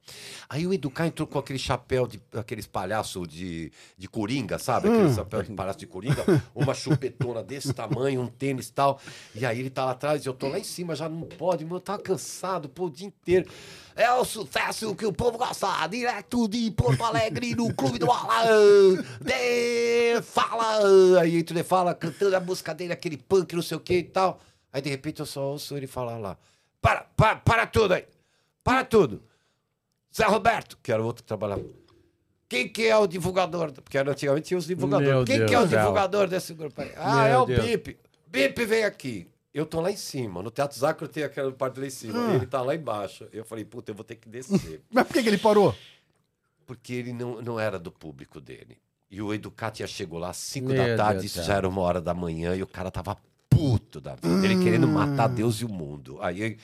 Aí 0.50 0.66
o 0.66 0.74
Educar 0.74 1.06
entrou 1.06 1.28
com 1.28 1.38
aquele 1.38 1.60
chapéu 1.60 2.08
de 2.08 2.20
aqueles 2.34 2.66
palhaços 2.66 3.28
de, 3.28 3.72
de 3.98 4.08
coringa, 4.08 4.58
sabe? 4.58 4.88
Aquele 4.88 5.14
chapéu 5.14 5.44
de 5.44 5.54
palhaço 5.54 5.80
de 5.80 5.88
coringa, 5.88 6.24
uma 6.56 6.74
chupetona 6.74 7.44
desse 7.44 7.74
tamanho, 7.74 8.22
um 8.22 8.28
tênis 8.28 8.70
e 8.70 8.74
tal. 8.74 9.00
E 9.36 9.46
aí 9.46 9.60
ele 9.60 9.70
tá 9.70 9.86
lá 9.86 9.92
atrás 9.92 10.26
e 10.26 10.28
eu 10.28 10.34
tô 10.34 10.48
lá 10.48 10.58
em 10.58 10.64
cima, 10.64 10.96
já 10.96 11.08
não 11.08 11.22
pode, 11.22 11.64
mano, 11.64 11.78
eu 11.78 11.82
tava 11.82 12.02
cansado, 12.02 12.68
pô, 12.68 12.86
o 12.86 12.90
dia 12.90 13.08
inteiro. 13.08 13.50
É 13.96 14.12
o 14.14 14.24
sucesso 14.24 14.96
que 14.96 15.06
o 15.06 15.12
povo 15.12 15.38
gosta, 15.38 15.88
direto 15.88 16.48
de 16.48 16.72
Porto 16.72 17.04
Alegre, 17.04 17.56
no 17.56 17.74
Clube 17.74 18.00
do 18.00 18.10
Alan. 18.12 18.96
De 19.22 20.22
fala! 20.22 21.20
Aí 21.20 21.38
entra 21.38 21.58
ele 21.58 21.64
fala, 21.64 21.94
cantando 21.94 22.36
a 22.36 22.40
música 22.40 22.74
dele, 22.74 22.94
aquele 22.94 23.18
punk, 23.18 23.54
não 23.56 23.62
sei 23.62 23.78
o 23.78 23.80
que 23.80 23.96
e 23.96 24.04
tal. 24.04 24.40
Aí 24.72 24.82
de 24.82 24.90
repente 24.90 25.20
eu 25.20 25.26
só 25.26 25.42
ouço 25.42 25.76
ele 25.76 25.88
falar 25.88 26.18
lá: 26.18 26.38
Para, 26.82 27.06
para, 27.16 27.36
para 27.38 27.68
tudo 27.68 27.94
aí! 27.94 28.06
Para 28.64 28.86
tudo! 28.86 29.22
Zé 30.16 30.26
Roberto, 30.26 30.78
que 30.82 30.92
era 30.92 31.02
o 31.02 31.06
outro 31.06 31.24
que 31.24 31.28
trabalhava. 31.28 31.64
Quem 32.48 32.68
que 32.68 32.88
é 32.88 32.98
o 32.98 33.06
divulgador? 33.06 33.72
Porque 33.72 33.98
antigamente 33.98 34.48
tinha 34.48 34.58
os 34.58 34.66
divulgadores. 34.66 35.14
Meu 35.14 35.26
Quem 35.26 35.38
Deus 35.38 35.50
que 35.50 35.56
é 35.56 35.60
o 35.60 35.68
divulgador 35.68 36.28
desse 36.28 36.54
grupo 36.54 36.82
aí? 36.82 36.92
Ah, 36.98 37.16
Meu 37.16 37.24
é 37.26 37.38
o 37.38 37.46
Deus. 37.46 37.66
Bip. 37.66 38.00
Bip 38.28 38.66
vem 38.66 38.84
aqui. 38.84 39.28
Eu 39.54 39.66
tô 39.66 39.82
lá 39.82 39.92
em 39.92 39.98
cima. 39.98 40.44
No 40.44 40.52
Teatro 40.52 40.78
Zacro 40.78 41.08
tem 41.08 41.24
aquela 41.24 41.52
parte 41.52 41.80
lá 41.80 41.88
em 41.88 41.90
cima. 41.90 42.36
Ele 42.36 42.46
tá 42.46 42.62
lá 42.62 42.76
embaixo. 42.76 43.28
Eu 43.34 43.44
falei, 43.44 43.66
puta, 43.66 43.92
eu 43.92 43.96
vou 43.96 44.04
ter 44.04 44.16
que 44.16 44.30
descer. 44.30 44.82
Mas 44.92 45.08
por 45.08 45.14
que, 45.14 45.24
que 45.24 45.30
ele 45.30 45.38
parou? 45.38 45.76
Porque 46.66 46.94
ele 46.94 47.14
não, 47.14 47.42
não 47.42 47.60
era 47.60 47.80
do 47.80 47.92
público 47.92 48.40
dele. 48.40 48.78
E 49.10 49.22
o 49.22 49.34
Educat 49.34 49.80
já 49.80 49.88
chegou 49.88 50.20
lá 50.20 50.30
às 50.30 50.38
5 50.38 50.68
Meu 50.68 50.78
da 50.78 50.96
tarde, 50.96 51.22
Deus 51.22 51.26
isso 51.26 51.40
do 51.40 51.46
já 51.46 51.56
era 51.56 51.68
uma 51.68 51.82
hora 51.82 52.00
da 52.00 52.14
manhã, 52.14 52.56
e 52.56 52.62
o 52.62 52.68
cara 52.68 52.92
tava 52.92 53.18
puto 53.50 54.00
da 54.00 54.14
vida. 54.14 54.46
Ele 54.46 54.64
querendo 54.64 54.88
matar 54.88 55.28
Deus 55.28 55.62
e 55.62 55.66
o 55.66 55.70
mundo. 55.70 56.20
Aí 56.22 56.58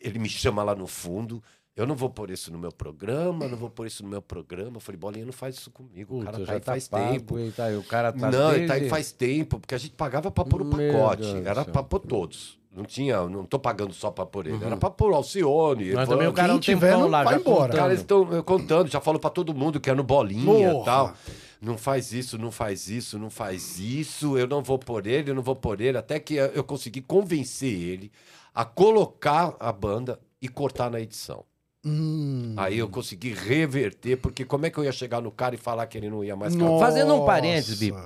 ele 0.00 0.18
me 0.18 0.28
chama 0.28 0.64
lá 0.64 0.74
no 0.74 0.88
fundo. 0.88 1.42
Eu 1.74 1.86
não 1.86 1.94
vou 1.94 2.10
pôr 2.10 2.30
isso 2.30 2.52
no 2.52 2.58
meu 2.58 2.70
programa, 2.70 3.48
não 3.48 3.56
vou 3.56 3.70
pôr 3.70 3.86
isso 3.86 4.02
no 4.02 4.08
meu 4.10 4.20
programa. 4.20 4.76
Eu 4.76 4.80
falei, 4.80 4.98
Bolinha, 4.98 5.24
não 5.24 5.32
faz 5.32 5.56
isso 5.56 5.70
comigo. 5.70 6.20
o 6.20 6.24
cara 6.24 6.36
Puta, 6.36 6.46
tá 6.46 6.52
aí 6.52 6.60
faz 6.60 6.88
pago, 6.88 7.12
tempo. 7.12 7.38
e 7.38 7.50
tá 7.50 7.64
aí, 7.64 7.76
o 7.76 7.82
cara 7.82 8.12
tá 8.12 8.30
Não, 8.30 8.52
ele 8.52 8.66
tá 8.66 8.74
aí 8.74 8.80
desde- 8.80 8.90
faz 8.90 9.10
tempo, 9.12 9.58
porque 9.58 9.74
a 9.74 9.78
gente 9.78 9.94
pagava 9.94 10.30
pra 10.30 10.44
pôr 10.44 10.60
o 10.60 10.66
pacote. 10.66 11.22
Deus 11.22 11.46
Era 11.46 11.64
pra 11.64 11.82
pôr 11.82 12.00
todos. 12.00 12.58
Não 12.74 12.84
tinha, 12.84 13.26
não 13.28 13.44
tô 13.44 13.58
pagando 13.58 13.92
só 13.94 14.10
pra 14.10 14.24
pôr 14.26 14.46
ele. 14.46 14.62
Era 14.64 14.76
pra 14.76 14.90
pôr 14.90 15.12
o 15.12 15.14
Alcione. 15.14 15.92
Mas 15.92 16.08
também 16.08 16.26
o 16.26 16.32
cara 16.32 16.48
quem 16.48 16.56
um 16.56 16.60
tiver, 16.60 16.86
tempão 16.88 17.00
não 17.02 17.08
lá, 17.08 17.22
vai 17.24 17.36
embora. 17.36 17.72
Cara, 17.74 17.88
eles 17.88 18.00
estão 18.00 18.42
contando, 18.42 18.88
já 18.88 19.00
falou 19.00 19.20
pra 19.20 19.30
todo 19.30 19.54
mundo 19.54 19.80
que 19.80 19.88
é 19.90 19.94
no 19.94 20.02
bolinha 20.02 20.72
e 20.72 20.84
tal. 20.84 21.14
Não 21.60 21.78
faz 21.78 22.12
isso, 22.12 22.36
não 22.38 22.50
faz 22.50 22.88
isso, 22.88 23.18
não 23.18 23.30
faz 23.30 23.78
isso. 23.78 24.36
Eu 24.36 24.46
não 24.46 24.62
vou 24.62 24.78
por 24.78 25.06
ele, 25.06 25.30
eu 25.30 25.34
não 25.34 25.42
vou 25.42 25.54
por 25.56 25.80
ele. 25.80 25.96
Até 25.96 26.18
que 26.18 26.34
eu 26.34 26.64
consegui 26.64 27.00
convencer 27.00 27.72
ele 27.72 28.10
a 28.54 28.64
colocar 28.64 29.54
a 29.60 29.72
banda 29.72 30.18
e 30.40 30.48
cortar 30.48 30.90
na 30.90 30.98
edição. 31.00 31.44
Hum. 31.84 32.54
Aí 32.56 32.78
eu 32.78 32.88
consegui 32.88 33.32
reverter, 33.32 34.16
porque 34.16 34.44
como 34.44 34.66
é 34.66 34.70
que 34.70 34.78
eu 34.78 34.84
ia 34.84 34.92
chegar 34.92 35.20
no 35.20 35.32
cara 35.32 35.54
e 35.54 35.58
falar 35.58 35.86
que 35.86 35.98
ele 35.98 36.08
não 36.08 36.22
ia 36.22 36.36
mais 36.36 36.54
Nossa. 36.54 36.84
Fazendo 36.84 37.14
um 37.14 37.24
parênteses, 37.24 37.78
Bibi. 37.78 37.98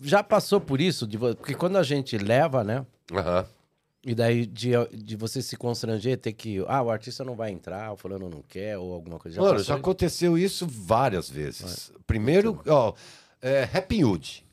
Já 0.00 0.22
passou 0.22 0.60
por 0.60 0.80
isso? 0.80 1.06
De 1.06 1.18
Porque 1.18 1.54
quando 1.54 1.76
a 1.76 1.82
gente 1.82 2.16
leva, 2.18 2.62
né? 2.62 2.86
Aham. 3.12 3.46
E 4.04 4.14
daí 4.14 4.46
de, 4.46 4.70
de 4.94 5.16
você 5.16 5.42
se 5.42 5.56
constranger, 5.56 6.16
ter 6.16 6.32
que. 6.32 6.64
Ah, 6.68 6.80
o 6.80 6.90
artista 6.90 7.24
não 7.24 7.34
vai 7.34 7.50
entrar, 7.50 7.92
o 7.92 7.96
fulano 7.96 8.30
não 8.30 8.40
quer, 8.40 8.78
ou 8.78 8.92
alguma 8.92 9.18
coisa. 9.18 9.40
Mano, 9.40 9.54
passou 9.54 9.64
já 9.64 9.74
aconteceu 9.74 10.38
isso 10.38 10.64
várias 10.64 11.28
vezes. 11.28 11.92
Primeiro, 12.06 12.62
ó, 12.68 12.94
é, 13.42 13.68
Happy 13.72 14.04
Hood. 14.04 14.46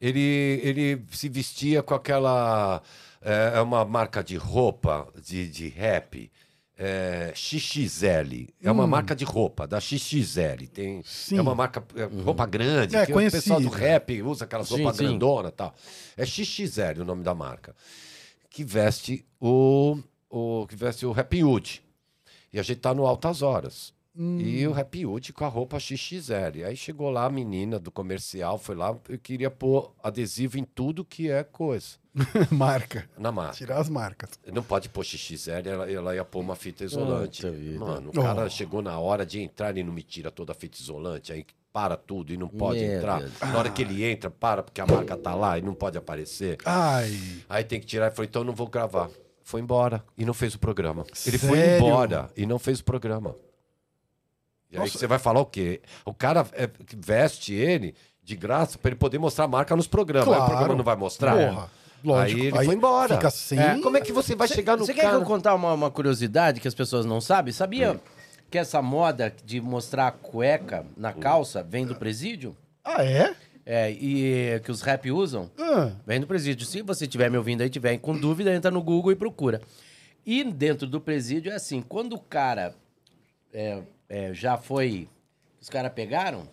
Ele, 0.00 0.60
ele 0.64 1.04
se 1.12 1.28
vestia 1.28 1.80
com 1.80 1.94
aquela. 1.94 2.82
É 3.22 3.52
é 3.54 3.60
uma 3.60 3.84
marca 3.84 4.22
de 4.22 4.36
roupa 4.36 5.08
de, 5.24 5.48
de 5.48 5.68
rap. 5.68 6.30
É, 6.80 7.32
XXL. 7.34 8.46
É 8.62 8.70
uma 8.70 8.86
marca 8.86 9.16
de 9.16 9.24
roupa, 9.24 9.66
da 9.66 9.80
XXL. 9.80 10.68
Tem, 10.72 11.02
Sim. 11.04 11.38
é 11.38 11.40
uma 11.42 11.54
marca, 11.54 11.84
é, 11.96 12.04
roupa 12.22 12.46
grande. 12.46 12.94
É, 12.94 13.04
que 13.04 13.12
o 13.12 13.16
pessoal 13.16 13.60
do 13.60 13.68
rap 13.68 14.22
usa 14.22 14.44
aquelas 14.44 14.70
roupas 14.70 14.96
grandona 14.96 15.48
e 15.48 15.52
tal. 15.52 15.74
É 16.16 16.24
XXL 16.24 17.00
o 17.00 17.04
nome 17.04 17.24
da 17.24 17.34
marca. 17.34 17.74
Que 18.48 18.62
veste 18.62 19.26
o, 19.40 19.98
o, 20.30 20.66
que 20.68 20.76
veste 20.76 21.04
o 21.04 21.10
Happy 21.10 21.42
Hood. 21.42 21.82
E 22.52 22.60
a 22.60 22.62
gente 22.62 22.78
tá 22.78 22.94
no 22.94 23.06
Altas 23.06 23.42
Horas. 23.42 23.92
E 24.20 24.66
o 24.66 24.74
Happy 24.78 25.06
Hood 25.06 25.32
com 25.32 25.44
a 25.44 25.48
roupa 25.48 25.78
XXL. 25.78 26.64
Aí 26.66 26.76
chegou 26.76 27.08
lá 27.08 27.26
a 27.26 27.30
menina 27.30 27.78
do 27.78 27.90
comercial, 27.90 28.58
foi 28.58 28.74
lá 28.74 28.96
e 29.08 29.16
queria 29.16 29.48
pôr 29.50 29.94
adesivo 30.02 30.58
em 30.58 30.64
tudo 30.64 31.04
que 31.04 31.30
é 31.30 31.44
coisa. 31.44 31.96
Marca. 32.50 33.08
Na 33.16 33.30
marca. 33.30 33.54
Tirar 33.54 33.78
as 33.78 33.88
marcas. 33.88 34.30
Não 34.52 34.62
pode 34.62 34.88
pôr 34.88 35.04
XXL, 35.04 35.50
ela, 35.64 35.90
ela 35.90 36.14
ia 36.16 36.24
pôr 36.24 36.40
uma 36.40 36.56
fita 36.56 36.84
isolante. 36.84 37.46
Mano, 37.78 38.10
o 38.10 38.12
cara 38.12 38.44
Oh. 38.46 38.50
chegou 38.50 38.82
na 38.82 38.98
hora 38.98 39.24
de 39.24 39.40
entrar 39.40 39.76
e 39.78 39.84
não 39.84 39.92
me 39.92 40.02
tira 40.02 40.30
toda 40.32 40.50
a 40.50 40.54
fita 40.54 40.78
isolante, 40.80 41.32
aí 41.32 41.46
para 41.72 41.96
tudo 41.96 42.32
e 42.32 42.36
não 42.36 42.48
pode 42.48 42.80
Meu 42.80 42.96
entrar. 42.96 43.22
Na 43.40 43.56
hora 43.58 43.70
que 43.70 43.82
ele 43.82 44.02
entra, 44.02 44.28
para, 44.30 44.64
porque 44.64 44.80
a 44.80 44.86
marca 44.86 45.16
tá 45.16 45.32
lá 45.34 45.58
e 45.58 45.62
não 45.62 45.74
pode 45.74 45.96
aparecer. 45.96 46.58
Ai. 46.64 47.16
Aí 47.48 47.62
tem 47.62 47.78
que 47.78 47.86
tirar. 47.86 48.06
Ele 48.06 48.14
falou, 48.16 48.26
então 48.28 48.42
eu 48.42 48.46
não 48.46 48.54
vou 48.54 48.66
gravar. 48.66 49.08
Foi 49.44 49.60
embora 49.60 50.02
e 50.16 50.24
não 50.24 50.34
fez 50.34 50.54
o 50.54 50.58
programa. 50.58 51.04
Ele 51.24 51.38
foi 51.38 51.56
Sério? 51.58 51.86
embora 51.86 52.30
e 52.36 52.44
não 52.46 52.58
fez 52.58 52.80
o 52.80 52.84
programa. 52.84 53.36
E 54.70 54.76
aí 54.78 54.88
você 54.90 55.06
vai 55.06 55.18
falar 55.18 55.40
o 55.40 55.46
quê? 55.46 55.80
O 56.04 56.12
cara 56.12 56.46
é, 56.52 56.68
veste 56.96 57.54
ele 57.54 57.94
de 58.22 58.36
graça 58.36 58.76
pra 58.78 58.90
ele 58.90 58.96
poder 58.98 59.18
mostrar 59.18 59.46
a 59.46 59.48
marca 59.48 59.74
nos 59.74 59.86
programas. 59.86 60.28
Aí 60.28 60.34
o 60.34 60.36
Claro. 60.36 60.50
programa 60.52 60.74
não 60.76 60.84
vai 60.84 60.96
mostrar. 60.96 61.34
Porra. 61.36 61.70
Lógico. 62.04 62.40
Aí 62.40 62.46
ele 62.48 62.64
foi 62.66 62.74
embora. 62.74 63.16
Fica 63.16 63.30
sem. 63.30 63.58
É, 63.58 63.80
como 63.80 63.96
é 63.96 64.00
que 64.00 64.12
você 64.12 64.36
vai 64.36 64.46
chegar 64.46 64.76
no 64.76 64.84
Você 64.84 64.92
cara? 64.94 65.08
quer 65.08 65.14
que 65.16 65.22
eu 65.22 65.26
contar 65.26 65.54
uma, 65.54 65.72
uma 65.72 65.90
curiosidade 65.90 66.60
que 66.60 66.68
as 66.68 66.74
pessoas 66.74 67.04
não 67.06 67.20
sabem? 67.20 67.52
Sabia 67.52 67.98
que 68.50 68.56
essa 68.58 68.80
moda 68.80 69.34
de 69.44 69.60
mostrar 69.60 70.06
a 70.08 70.12
cueca 70.12 70.86
na 70.96 71.12
calça 71.12 71.62
vem 71.62 71.84
do 71.86 71.96
presídio? 71.96 72.56
Ah, 72.84 73.04
é? 73.04 73.34
É, 73.66 73.90
e 73.90 74.60
que 74.64 74.70
os 74.70 74.80
rap 74.82 75.10
usam? 75.10 75.50
Ah. 75.58 75.92
Vem 76.06 76.20
do 76.20 76.26
presídio. 76.26 76.64
Se 76.66 76.80
você 76.82 77.04
estiver 77.04 77.30
me 77.30 77.36
ouvindo 77.36 77.62
aí, 77.62 77.68
tiver 77.68 77.96
com 77.98 78.16
dúvida, 78.16 78.54
entra 78.54 78.70
no 78.70 78.82
Google 78.82 79.12
e 79.12 79.16
procura. 79.16 79.60
E 80.24 80.44
dentro 80.44 80.86
do 80.86 81.00
presídio 81.00 81.50
é 81.52 81.56
assim, 81.56 81.82
quando 81.82 82.14
o 82.14 82.18
cara 82.18 82.74
é, 83.52 83.80
é, 84.08 84.32
já 84.32 84.56
foi... 84.56 85.08
Os 85.60 85.68
caras 85.68 85.92
pegaram, 85.92 86.48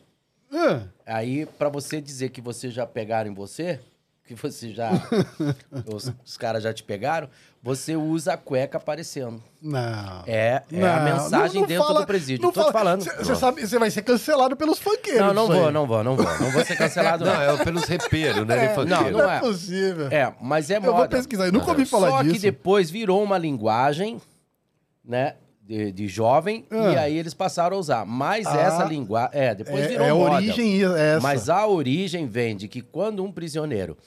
Ah. 0.52 0.82
aí 1.06 1.46
pra 1.46 1.70
você 1.70 2.02
dizer 2.02 2.30
que 2.30 2.42
você 2.42 2.70
já 2.72 2.86
pegaram 2.88 3.30
em 3.30 3.34
você, 3.34 3.80
que 4.26 4.34
você 4.34 4.72
já... 4.74 4.90
os 5.86 6.12
os 6.26 6.38
caras 6.38 6.64
já 6.64 6.74
te 6.74 6.84
pegaram, 6.84 7.30
você 7.62 7.96
usa 7.96 8.34
a 8.34 8.38
cueca 8.38 8.78
aparecendo. 8.78 9.42
Não. 9.62 10.24
É, 10.26 10.64
é 10.72 10.80
Não, 10.80 10.88
a 10.96 11.00
mensagem 11.02 11.54
não- 11.56 11.62
não 11.62 11.68
dentro 11.68 11.84
fala- 11.88 12.00
do 12.02 12.08
presídio. 12.08 12.44
não 12.44 12.52
Tô 12.52 12.62
te 12.62 12.64
fala- 12.64 12.74
falando. 12.74 13.02
Cê- 13.04 13.16
Você 13.18 13.36
sabe, 13.36 13.66
você 13.68 13.78
vai 13.80 13.92
ser 13.92 14.02
cancelado 14.02 14.56
pelos 14.56 14.80
funkeiros. 14.80 15.22
Não, 15.22 15.34
não 15.34 15.48
vou, 15.48 15.68
aí. 15.68 15.74
não 15.74 15.86
vou, 15.88 16.04
não 16.04 16.16
vou. 16.16 16.26
Não 16.40 16.52
vou 16.52 16.66
ser 16.66 16.76
cancelado. 16.76 17.26
Não, 17.26 17.42
é 17.42 17.64
pelos 17.64 17.84
repeiros, 17.86 18.46
né? 18.48 18.66
Ele 18.66 18.86
não, 18.90 19.02
Não, 19.04 19.12
não 19.12 19.32
é 19.32 19.38
é. 19.38 19.40
possível. 19.40 20.08
É, 20.12 20.34
mas 20.42 20.70
é 20.72 20.78
Eu 20.78 20.82
vou 20.82 20.94
moda. 20.96 21.08
pesquisar, 21.10 21.46
eu 21.48 21.52
nunca 21.54 21.70
ouvi 21.70 21.86
falar 21.86 22.10
Só 22.10 22.22
disso. 22.24 22.36
que 22.36 22.42
depois 22.42 22.90
virou 22.90 23.24
uma 23.24 23.38
linguagem, 23.38 24.20
né? 25.04 25.36
De, 25.68 25.92
de 25.92 26.08
jovem, 26.08 26.64
Ah. 26.70 26.92
e 26.94 26.98
aí 26.98 27.18
eles 27.18 27.34
passaram 27.34 27.76
a 27.76 27.80
usar. 27.80 28.06
Mas 28.06 28.46
Ah. 28.46 28.56
essa 28.60 28.84
linguagem. 28.84 29.32
É, 29.34 29.56
depois 29.56 29.84
É, 29.86 29.88
virou 29.88 30.06
é 30.06 30.10
a 30.12 30.14
moda. 30.16 30.36
origem 30.36 30.84
essa. 30.84 31.22
Mas 31.22 31.50
a 31.50 31.66
origem 31.66 32.28
vem 32.28 32.56
de 32.56 32.68
que 32.68 32.82
quando 32.82 33.24
um 33.24 33.32
prisioneiro 33.32 33.98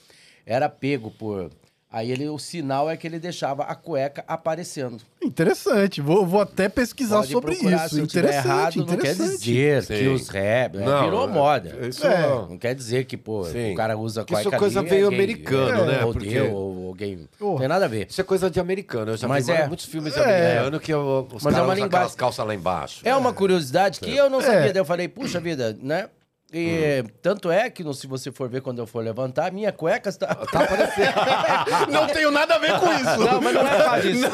era 0.45 0.69
pego 0.69 1.11
por. 1.11 1.51
Aí 1.91 2.11
ele, 2.11 2.29
o 2.29 2.37
sinal 2.37 2.87
é 2.87 2.95
que 2.95 3.07
ele 3.07 3.17
deixava 3.17 3.63
a 3.63 3.73
cueca 3.73 4.23
aparecendo. 4.27 5.01
Interessante. 5.19 6.01
Vou, 6.01 6.23
vou 6.23 6.39
até 6.41 6.69
pesquisar 6.69 7.17
Pode 7.21 7.31
sobre 7.31 7.55
procurar, 7.55 7.85
isso. 7.87 7.95
Se 7.95 8.01
eu 8.01 8.05
tiver 8.05 8.19
Interessante, 8.29 8.47
errado, 8.47 8.75
não 8.77 8.85
quer 8.85 8.93
interessante. 8.93 9.37
dizer 9.39 9.83
Sim. 9.83 9.93
que 9.95 10.07
os 10.09 10.29
rap 10.29 10.77
é, 10.77 10.81
Não, 10.85 11.03
virou 11.03 11.23
é- 11.23 11.27
moda. 11.31 11.87
isso 11.87 12.05
É. 12.05 12.27
Não 12.27 12.57
quer 12.59 12.75
dizer 12.75 13.05
que, 13.05 13.17
pô, 13.17 13.43
Sim. 13.45 13.73
o 13.73 13.75
cara 13.75 13.97
usa 13.97 14.23
Que 14.23 14.33
isso 14.33 14.43
cueca 14.43 14.55
é 14.55 14.59
coisa 14.59 14.83
meio 14.83 15.05
é 15.05 15.07
americano, 15.07 15.81
É, 15.83 15.85
né? 15.97 16.05
Ou 16.05 16.13
Porque- 16.13 16.29
deu, 16.29 16.53
ou 16.53 16.87
alguém. 16.89 17.27
Oh. 17.39 17.45
Não 17.53 17.57
tem 17.57 17.67
nada 17.67 17.85
a 17.85 17.87
ver. 17.87 18.05
Isso 18.07 18.21
é 18.21 18.23
coisa 18.23 18.51
de 18.51 18.59
americano. 18.59 19.11
Eu 19.13 19.17
já 19.17 19.27
Mas 19.27 19.47
vi 19.47 19.53
é. 19.53 19.67
muitos 19.67 19.85
filmes 19.85 20.15
É. 20.15 20.21
americanos 20.23 20.81
que 20.81 20.93
eu- 20.93 21.27
os 21.33 21.43
Mas 21.43 21.53
é 21.53 21.55
caras 21.55 21.57
uma 21.57 21.63
usam 21.63 21.73
linguagem- 21.73 21.85
aquelas 21.85 22.15
calças 22.15 22.45
lá 22.45 22.53
embaixo. 22.53 23.01
É 23.03 23.15
uma 23.15 23.33
curiosidade 23.33 23.99
que 23.99 24.15
eu 24.15 24.29
não 24.29 24.41
sabia. 24.41 24.59
É. 24.69 24.73
Daí 24.73 24.79
eu 24.81 24.85
falei, 24.85 25.07
puxa 25.07 25.39
vida, 25.39 25.75
né? 25.81 26.07
E 26.51 27.03
tanto 27.21 27.51
é 27.51 27.69
que, 27.69 27.83
se 27.93 28.07
você 28.07 28.31
for 28.31 28.49
ver 28.49 28.61
quando 28.61 28.79
eu 28.79 28.87
for 28.87 29.03
levantar, 29.03 29.51
minha 29.51 29.71
cueca 29.71 30.09
está. 30.09 30.33
Tá 30.33 30.63
aparecendo. 30.63 31.13
Não 31.93 32.07
tenho 32.07 32.31
nada 32.31 32.55
a 32.55 32.57
ver 32.57 32.79
com 32.79 32.91
isso. 32.91 33.19
Não, 33.19 33.39
mas 33.41 33.53
não 33.53 33.67
é 33.67 33.75
por 33.75 33.83
causa 33.85 34.01
disso. 34.01 34.31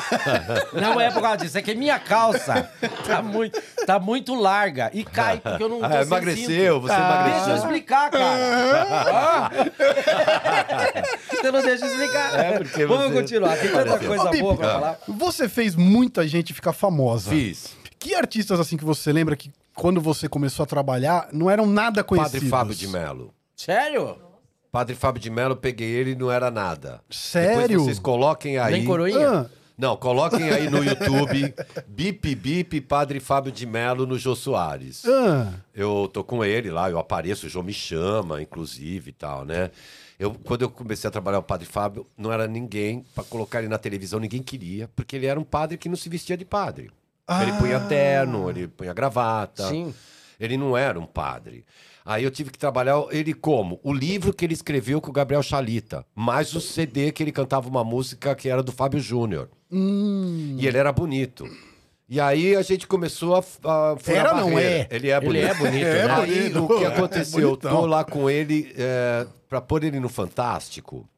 Não 0.82 1.02
é 1.02 1.12
por 1.12 1.22
causa 1.22 1.38
disso. 1.38 1.58
É 1.58 1.62
que 1.62 1.76
minha 1.76 2.00
calça 2.00 2.70
tá 3.06 3.22
muito, 3.22 3.62
tá 3.86 4.00
muito 4.00 4.34
larga 4.34 4.90
e 4.94 5.04
cai, 5.04 5.40
porque 5.42 5.62
eu 5.62 5.68
não 5.70 5.80
tô 5.80 5.86
Ah, 5.86 6.02
emagreceu, 6.04 6.80
você 6.82 6.94
Deixa 6.96 7.02
eu 7.02 7.06
emagreceu. 7.06 7.56
explicar, 7.58 8.10
cara. 8.12 8.88
Ah. 9.12 9.52
Você 11.36 11.52
não 11.52 11.62
deixa 11.62 11.86
eu 11.86 11.92
explicar. 11.92 12.40
É, 12.40 12.58
porque 12.60 12.86
Vamos 12.86 13.08
você- 13.08 13.22
continuar. 13.22 13.58
Tem 13.58 13.72
tanta 13.72 14.00
coisa 14.00 14.24
Ô, 14.24 14.30
Bibi, 14.30 14.42
boa 14.42 14.56
pra 14.56 14.72
falar. 14.74 15.00
Você 15.08 15.50
fez 15.50 15.76
muita 15.76 16.28
gente 16.28 16.54
ficar 16.54 16.74
famosa. 16.74 17.30
Fiz. 17.30 17.76
Que 18.00 18.16
artistas 18.16 18.60
assim 18.60 18.78
que 18.78 18.86
você 18.86 19.12
lembra 19.12 19.36
que 19.36 19.52
quando 19.76 20.02
você 20.02 20.28
começou 20.28 20.64
a 20.64 20.66
trabalhar 20.66 21.30
não 21.32 21.50
eram 21.50 21.66
nada 21.68 22.04
conhecidos? 22.04 22.50
Padre 22.50 22.50
Fábio 22.50 22.76
de 22.76 22.88
Mello. 22.88 23.34
Sério? 23.56 24.18
Padre 24.72 24.96
Fábio 24.96 25.22
de 25.22 25.30
Mello, 25.30 25.56
peguei 25.56 25.88
ele 25.90 26.12
e 26.12 26.16
não 26.16 26.32
era 26.32 26.50
nada. 26.52 27.02
Sério? 27.10 27.68
Depois 27.68 27.84
vocês 27.84 28.00
coloquem 28.00 28.58
aí. 28.58 28.74
Nem 28.74 28.86
coroinha? 28.86 29.30
Ah, 29.42 29.46
Não, 29.78 29.96
coloquem 29.96 30.50
aí 30.50 30.70
no 30.70 30.84
YouTube 30.84 31.54
Bip 31.88 32.36
Bip 32.36 32.82
Padre 32.82 33.20
Fábio 33.20 33.52
de 33.52 33.66
Mello 33.66 34.06
no 34.06 34.18
Jô 34.18 34.36
Soares. 34.36 35.04
ah, 35.06 35.54
Eu 35.74 36.10
tô 36.12 36.24
com 36.24 36.44
ele 36.44 36.70
lá, 36.72 36.90
eu 36.90 36.98
apareço, 37.00 37.46
o 37.46 37.50
João 37.50 37.64
me 37.64 37.74
chama, 37.74 38.42
inclusive 38.42 39.10
e 39.10 39.14
tal, 39.14 39.46
né? 39.46 39.72
Eu, 40.18 40.34
quando 40.34 40.62
eu 40.62 40.70
comecei 40.70 41.08
a 41.08 41.12
trabalhar 41.12 41.40
o 41.40 41.44
Padre 41.44 41.66
Fábio, 41.66 42.08
não 42.18 42.32
era 42.32 42.48
ninguém 42.48 43.06
pra 43.14 43.24
colocar 43.26 43.60
ele 43.60 43.68
na 43.68 43.78
televisão, 43.78 44.18
ninguém 44.20 44.42
queria, 44.42 44.90
porque 44.96 45.16
ele 45.18 45.26
era 45.26 45.38
um 45.40 45.44
padre 45.44 45.78
que 45.78 45.90
não 45.90 45.96
se 45.98 46.08
vestia 46.08 46.38
de 46.38 46.46
padre. 46.46 46.90
Ele 47.42 47.54
punha 47.54 47.80
terno, 47.80 48.50
ele 48.50 48.68
punha 48.68 48.94
gravata. 48.94 49.68
Sim. 49.70 49.94
Ele 50.40 50.58
não 50.58 50.78
era 50.78 51.00
um 51.00 51.06
padre. 51.06 51.66
Aí 52.06 52.24
eu 52.24 52.30
tive 52.30 52.52
que 52.52 52.58
trabalhar 52.60 53.04
ele 53.10 53.34
como? 53.34 53.80
O 53.84 53.92
livro 53.92 54.32
que 54.32 54.46
ele 54.46 54.54
escreveu 54.54 55.02
com 55.02 55.10
o 55.10 55.14
Gabriel 55.14 55.42
Chalita, 55.42 56.06
mais 56.14 56.54
o 56.54 56.62
CD 56.62 57.12
que 57.12 57.24
ele 57.24 57.32
cantava 57.32 57.68
uma 57.68 57.84
música 57.84 58.36
que 58.36 58.48
era 58.48 58.62
do 58.62 58.72
Fábio 58.72 59.00
Júnior. 59.00 59.50
hum. 59.72 60.56
E 60.60 60.68
ele 60.68 60.78
era 60.78 60.92
bonito. 60.92 61.50
E 62.08 62.20
aí 62.22 62.56
a 62.56 62.62
gente 62.62 62.86
começou 62.86 63.36
a, 63.36 63.40
a 63.40 63.96
Era, 64.06 64.30
a 64.30 64.36
não 64.36 64.52
barreira. 64.52 64.88
é? 64.92 64.96
Ele 64.96 65.10
é 65.10 65.20
bonito. 65.20 65.46
é 65.48 65.54
bonito, 65.56 65.74
É 65.88 66.08
né? 66.08 66.14
Aí 66.14 66.50
bonito. 66.52 66.64
o 66.64 66.78
que 66.78 66.84
É 66.84 66.88
aconteceu? 66.88 67.40
eu 67.40 67.48
bonitão. 67.50 67.72
tô 67.72 67.86
lá 67.88 68.04
com 68.04 68.30
ele 68.30 68.72
é, 68.78 69.26
para 69.50 69.60
pôr 69.60 69.84
ele 69.84 70.00
no 70.00 70.08
Fantástico. 70.10 71.10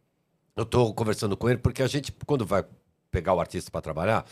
Eu 0.56 0.66
tô 0.66 0.94
conversando 0.94 1.36
com 1.36 1.50
ele 1.50 1.58
porque 1.60 1.84
a 1.84 1.88
gente, 1.88 2.14
quando 2.26 2.46
vai 2.46 2.64
pegar 3.12 3.34
o 3.34 3.40
artista 3.40 3.72
para 3.72 3.82
trabalhar, 3.82 4.26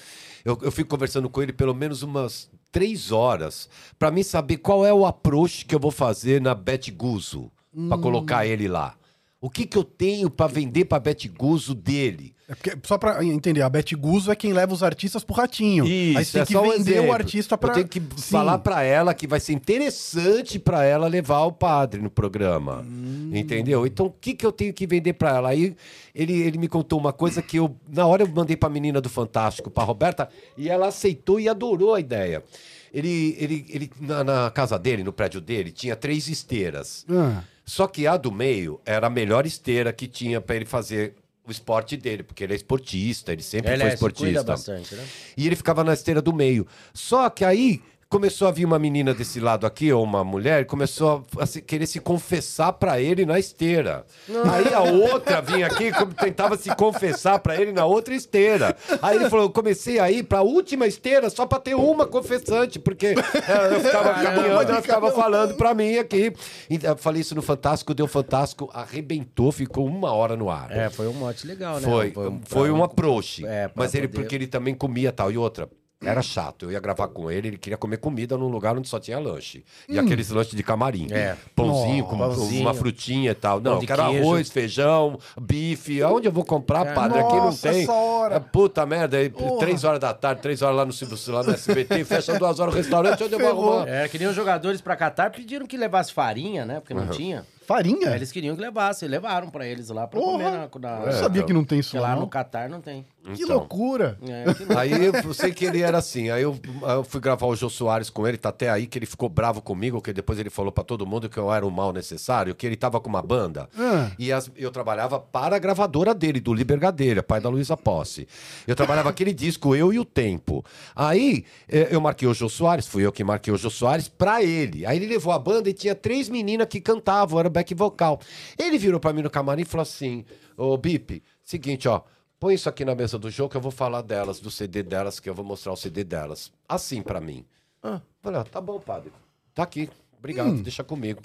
eu, 0.44 0.58
eu 0.62 0.72
fico 0.72 0.90
conversando 0.90 1.30
com 1.30 1.42
ele 1.42 1.54
pelo 1.54 1.74
menos 1.74 2.04
umas 2.04 2.50
três 2.72 3.12
horas 3.12 3.70
para 3.98 4.12
mim 4.12 4.24
saber 4.24 4.58
qual 4.58 4.86
é 4.86 4.94
o 4.94 5.06
approach 5.06 5.66
que 5.66 5.74
eu 5.74 5.80
vou 5.80 5.92
fazer 5.92 6.42
na 6.42 6.54
Bet 6.54 6.92
Guzo 6.92 7.52
para 7.90 7.98
colocar 7.98 8.46
ele 8.46 8.68
lá. 8.68 8.96
O 9.46 9.50
que, 9.52 9.64
que 9.64 9.78
eu 9.78 9.84
tenho 9.84 10.28
para 10.28 10.48
vender 10.52 10.86
para 10.86 10.98
Bet 10.98 11.28
Guzo 11.28 11.76
dele? 11.76 12.34
É 12.50 12.56
porque, 12.56 12.76
só 12.82 12.98
pra 12.98 13.24
entender, 13.24 13.62
a 13.62 13.70
Beth 13.70 13.96
Guzzo 13.96 14.32
é 14.32 14.36
quem 14.36 14.52
leva 14.52 14.74
os 14.74 14.82
artistas 14.82 15.24
pro 15.24 15.36
ratinho. 15.36 15.86
Isso, 15.86 16.18
Aí 16.18 16.26
você 16.26 16.32
tem 16.32 16.42
é 16.42 16.46
que 16.48 16.58
um 16.58 16.72
vender 16.72 16.92
exemplo. 16.94 17.10
o 17.12 17.14
artista. 17.14 17.60
Eu 17.62 17.70
tenho 17.72 17.88
que 17.88 18.00
Sim. 18.00 18.32
falar 18.32 18.58
pra 18.58 18.82
ela 18.82 19.14
que 19.14 19.28
vai 19.28 19.40
ser 19.40 19.54
interessante 19.54 20.58
pra 20.58 20.84
ela 20.84 21.08
levar 21.08 21.44
o 21.44 21.52
padre 21.52 22.02
no 22.02 22.10
programa. 22.10 22.84
Hum. 22.90 23.30
Entendeu? 23.36 23.86
Então, 23.86 24.08
o 24.08 24.12
que, 24.20 24.34
que 24.34 24.44
eu 24.44 24.52
tenho 24.52 24.74
que 24.74 24.88
vender 24.88 25.14
pra 25.14 25.36
ela? 25.36 25.50
Aí 25.50 25.76
ele, 26.16 26.34
ele 26.42 26.58
me 26.58 26.68
contou 26.68 27.00
uma 27.00 27.14
coisa 27.14 27.40
que 27.40 27.58
eu, 27.58 27.76
na 27.88 28.08
hora, 28.08 28.24
eu 28.24 28.28
mandei 28.28 28.58
pra 28.58 28.68
menina 28.68 29.00
do 29.00 29.10
Fantástico, 29.10 29.70
pra 29.70 29.84
Roberta, 29.84 30.28
e 30.58 30.72
ela 30.72 30.88
aceitou 30.88 31.40
e 31.40 31.48
adorou 31.48 31.94
a 31.94 32.00
ideia. 32.00 32.44
Ele, 32.92 33.36
ele, 33.40 33.66
ele 33.70 33.92
na, 34.02 34.24
na 34.24 34.50
casa 34.50 34.80
dele, 34.80 35.04
no 35.04 35.14
prédio 35.14 35.40
dele, 35.40 35.72
tinha 35.72 35.96
três 35.96 36.28
esteiras. 36.30 37.06
Ah. 37.08 37.44
Só 37.66 37.88
que 37.88 38.06
a 38.06 38.16
do 38.16 38.32
meio 38.32 38.80
era 38.86 39.08
a 39.08 39.10
melhor 39.10 39.46
esteira 39.46 39.92
que 39.92 40.08
tinha 40.08 40.40
pra 40.40 40.56
ele 40.56 40.66
fazer 40.66 41.16
o 41.48 41.52
esporte 41.52 41.96
dele, 41.96 42.24
porque 42.24 42.44
ele 42.44 42.54
é 42.54 42.56
esportista, 42.56 43.32
ele 43.32 43.44
sempre 43.44 43.72
Ele 43.72 43.82
foi 43.82 43.90
é, 43.90 43.94
esportista. 43.94 44.44
bastante, 44.44 44.96
né? 44.96 45.06
E 45.38 45.46
ele 45.46 45.56
ficava 45.56 45.84
na 45.84 45.94
esteira 45.94 46.22
do 46.22 46.34
meio. 46.34 46.66
Só 46.94 47.30
que 47.30 47.46
aí 47.46 47.82
começou 48.10 48.48
a 48.48 48.52
vir 48.52 48.66
uma 48.66 48.80
menina 48.80 49.14
desse 49.14 49.40
lado 49.40 49.66
aqui, 49.66 49.92
ou 49.92 50.04
uma 50.04 50.24
mulher, 50.24 50.62
e 50.62 50.66
começou 50.66 51.26
a 51.40 51.46
se- 51.46 51.62
querer 51.62 51.86
se 51.86 52.00
confessar 52.00 52.72
pra 52.74 53.00
ele 53.02 53.26
na 53.26 53.38
esteira. 53.40 54.06
Aí 54.52 54.74
a 54.74 54.82
outra 54.82 55.42
vinha 55.42 55.68
aqui 55.68 55.86
e 55.90 56.14
tentava 56.24 56.56
se 56.58 56.74
confessar 56.76 57.40
pra 57.40 57.60
ele 57.60 57.72
na 57.72 57.86
outra 57.86 58.14
esteira. 58.16 58.76
Aí 59.02 59.18
ele 59.18 59.30
falou: 59.30 59.46
eu 59.46 59.50
comecei 59.50 60.00
a 60.00 60.10
ir 60.10 60.24
pra 60.24 60.42
última 60.42 60.88
esteira 60.88 61.30
só 61.30 61.46
pra 61.46 61.60
ter 61.60 61.76
uma 61.76 62.06
confessante, 62.06 62.80
porque 62.80 63.08
é, 63.08 63.76
eu 63.76 63.82
ficava 63.82 64.14
caminhando, 64.14 64.62
ela 64.72 64.82
ficava 64.82 65.12
falando 65.12 65.56
pra 65.56 65.74
mim 65.74 65.98
aqui. 65.98 66.34
E 66.70 66.80
eu 66.84 66.96
falei 66.98 67.22
isso 67.22 67.36
no 67.36 67.42
Fantástico, 67.42 67.94
deu 67.94 68.08
Fantástico, 68.08 68.70
arrebentou, 68.74 69.52
ficou 69.52 69.86
uma 69.86 70.12
hora 70.14 70.36
no 70.38 70.50
ar. 70.50 70.72
É, 70.72 70.90
foi 70.90 71.08
um 71.08 71.14
mote 71.14 71.46
legal, 71.46 71.80
né? 71.80 71.88
Foi, 72.14 72.14
um- 72.30 72.42
foi 72.46 72.72
um 72.72 72.84
approach. 72.84 73.46
É, 73.46 73.70
mas 73.76 73.94
ele, 73.94 74.08
poder- 74.08 74.22
porque 74.22 74.36
ele 74.36 74.48
também 74.48 74.74
comia 74.76 75.12
tal. 75.12 75.32
E 75.32 75.38
outra, 75.38 75.68
era 76.04 76.22
chato. 76.22 76.66
Eu 76.66 76.72
ia 76.72 76.80
gravar 76.80 77.08
com 77.08 77.32
ele, 77.32 77.48
ele 77.48 77.58
queria 77.58 77.78
comer 77.78 77.98
comida 77.98 78.38
num 78.38 78.48
lugar 78.48 78.78
onde 78.78 78.88
só 78.88 79.00
tinha 79.00 79.18
lanche. 79.18 79.64
E 79.90 79.98
aqueles 79.98 80.30
lanches 80.30 80.54
de 80.56 80.62
camarim. 80.62 81.08
É. 81.12 81.36
Pãozinho 81.56 82.04
Nossa. 82.04 82.10
com 82.10 82.18
Pãozinho. 82.18 82.62
uma 82.62 82.74
frutinha 82.74 83.32
e 83.32 83.36
tal. 83.36 83.58
Não, 83.58 83.64
Pão 83.64 83.74
eu 83.74 83.80
de 83.80 83.88
quero 83.88 84.04
queijo. 84.06 84.20
arroz, 84.24 84.50
feijão, 84.52 85.20
bife. 85.40 86.02
Aonde 86.04 86.28
eu 86.28 86.32
vou 86.32 86.46
comprar, 86.46 86.94
padre? 86.94 87.20
Aqui 87.20 87.34
não 87.36 87.46
Nossa, 87.46 87.70
tem. 87.72 87.84
essa 87.84 87.94
hora. 87.94 88.36
É, 88.36 88.40
puta 88.40 88.86
merda. 88.86 89.18
Aí, 89.18 89.32
três 89.60 89.84
horas 89.84 90.00
da 90.00 90.14
tarde, 90.14 90.42
três 90.42 90.62
horas 90.62 90.76
lá 90.78 90.86
no, 90.86 90.94
Silvio- 90.94 91.18
lá 91.34 91.44
no 91.44 91.52
SBT, 91.52 92.04
fecha 92.06 92.38
duas 92.38 92.60
horas 92.60 92.74
o 92.74 92.78
restaurante, 92.78 93.24
onde 93.24 93.34
eu 93.34 93.40
vou 93.40 93.48
Ferrou. 93.48 93.74
arrumar? 93.80 93.90
É, 93.90 94.08
que 94.08 94.20
nem 94.20 94.28
os 94.28 94.36
jogadores 94.36 94.82
pra 94.82 94.96
Qatar 94.96 95.32
pediram 95.32 95.66
que 95.66 95.78
levasse 95.78 96.12
farinha, 96.14 96.66
né? 96.66 96.80
Porque 96.82 96.94
não 96.94 97.08
tinha. 97.08 97.46
Farinha? 97.66 98.10
Aí 98.10 98.16
Eles 98.16 98.32
queriam 98.32 98.56
que 98.56 98.62
levasse, 98.62 99.08
levaram 99.08 99.50
pra 99.50 99.66
eles 99.68 99.90
lá 99.90 100.08
pra 100.08 100.20
Porra. 100.20 100.32
comer 100.70 100.80
na. 100.82 100.98
na 101.00 101.06
Eu 101.06 101.12
sabia 101.14 101.44
que 101.44 101.54
não 101.54 101.64
tem 101.64 101.80
isso 101.80 101.96
lá 101.98 102.14
lá, 102.14 102.20
no. 102.20 102.28
Catar 102.28 102.70
não 102.70 102.82
tem. 102.82 103.06
Que 103.34 103.42
Então. 103.44 103.58
loucura. 103.58 104.20
É, 104.22 104.44
que 104.54 104.66
não- 104.66 104.78
Aí 104.78 104.92
eu 105.06 105.34
sei 105.34 105.52
que 105.52 105.66
ele 105.66 105.82
era 105.82 105.98
assim. 105.98 106.30
Aí 106.30 106.44
eu, 106.44 106.60
eu 106.88 107.04
fui 107.04 107.20
gravar 107.20 107.48
o 107.48 107.56
Jô 107.56 107.70
Soares 107.70 108.10
com 108.10 108.28
ele, 108.28 108.38
tá 108.38 108.50
até 108.50 108.70
aí 108.70 108.86
que 108.86 109.00
ele 109.00 109.08
ficou 109.08 109.28
bravo 109.28 109.62
comigo, 109.64 110.00
que 110.00 110.14
depois 110.14 110.38
ele 110.38 110.52
falou 110.52 110.72
pra 110.72 110.84
todo 110.84 111.08
mundo 111.08 111.28
que 111.28 111.38
eu 111.40 111.52
era 111.52 111.66
o 111.66 111.72
mal 111.72 111.92
necessário, 111.92 112.54
que 112.54 112.68
ele 112.68 112.76
tava 112.76 113.00
com 113.00 113.10
uma 113.10 113.22
banda. 113.24 113.68
Ah. 113.78 114.12
E 114.20 114.32
as- 114.32 114.52
eu 114.56 114.70
trabalhava 114.70 115.20
para 115.20 115.56
a 115.56 115.60
gravadora 115.60 116.14
dele, 116.14 116.40
do 116.40 116.54
Liber 116.54 116.78
Gadelha, 116.80 117.24
pai 117.24 117.42
da 117.42 117.50
Luísa 117.50 117.76
Posse. 117.76 118.28
Eu 118.68 118.76
trabalhava 118.76 119.10
aquele 119.10 119.34
disco 119.34 119.76
Eu 119.76 119.92
e 119.92 119.98
o 120.00 120.06
Tempo. 120.06 120.64
Aí 120.96 121.46
eh, 121.68 121.88
eu 121.90 122.00
marquei 122.00 122.28
o 122.28 122.34
Jô 122.34 122.48
Soares, 122.48 122.86
fui 122.86 123.04
eu 123.06 123.12
que 123.12 123.24
marquei 123.24 123.52
o 123.52 123.58
Jô 123.58 123.70
Soares 123.72 124.08
pra 124.08 124.44
ele. 124.44 124.86
Aí 124.86 124.98
ele 124.98 125.08
levou 125.08 125.34
a 125.34 125.40
banda 125.40 125.68
e 125.68 125.74
tinha 125.74 125.96
três 125.96 126.30
meninas 126.30 126.68
que 126.68 126.80
cantavam, 126.80 127.40
era 127.40 127.50
back 127.56 127.74
vocal. 127.74 128.20
Ele 128.60 128.78
virou 128.78 129.00
pra 129.00 129.14
mim 129.14 129.22
no 129.22 129.30
camarim 129.30 129.62
e 129.62 129.66
falou 129.66 129.84
assim: 129.84 130.26
Ô 130.58 130.78
Bip, 130.78 131.24
seguinte, 131.44 131.88
ó. 131.88 132.02
Põe 132.38 132.54
isso 132.54 132.68
aqui 132.68 132.84
na 132.84 132.94
mesa 132.94 133.18
do 133.18 133.30
jogo 133.32 133.50
que 133.50 133.58
eu 133.58 133.62
vou 133.62 133.72
falar 133.72 134.02
delas, 134.02 134.42
do 134.42 134.52
CD 134.52 134.84
delas, 134.84 135.22
que 135.22 135.30
eu 135.30 135.34
vou 135.34 135.46
mostrar 135.46 135.72
o 135.72 135.78
CD 135.78 136.04
delas. 136.04 136.52
Assim 136.68 137.02
pra 137.02 137.22
mim. 137.22 137.46
Ah, 137.82 138.02
falei, 138.22 138.42
ó, 138.42 138.44
tá 138.44 138.60
bom, 138.60 138.78
padre. 138.78 139.12
Tá 139.54 139.64
aqui. 139.64 139.90
Obrigado, 140.20 140.62
deixa 140.62 140.84
comigo. 140.84 141.22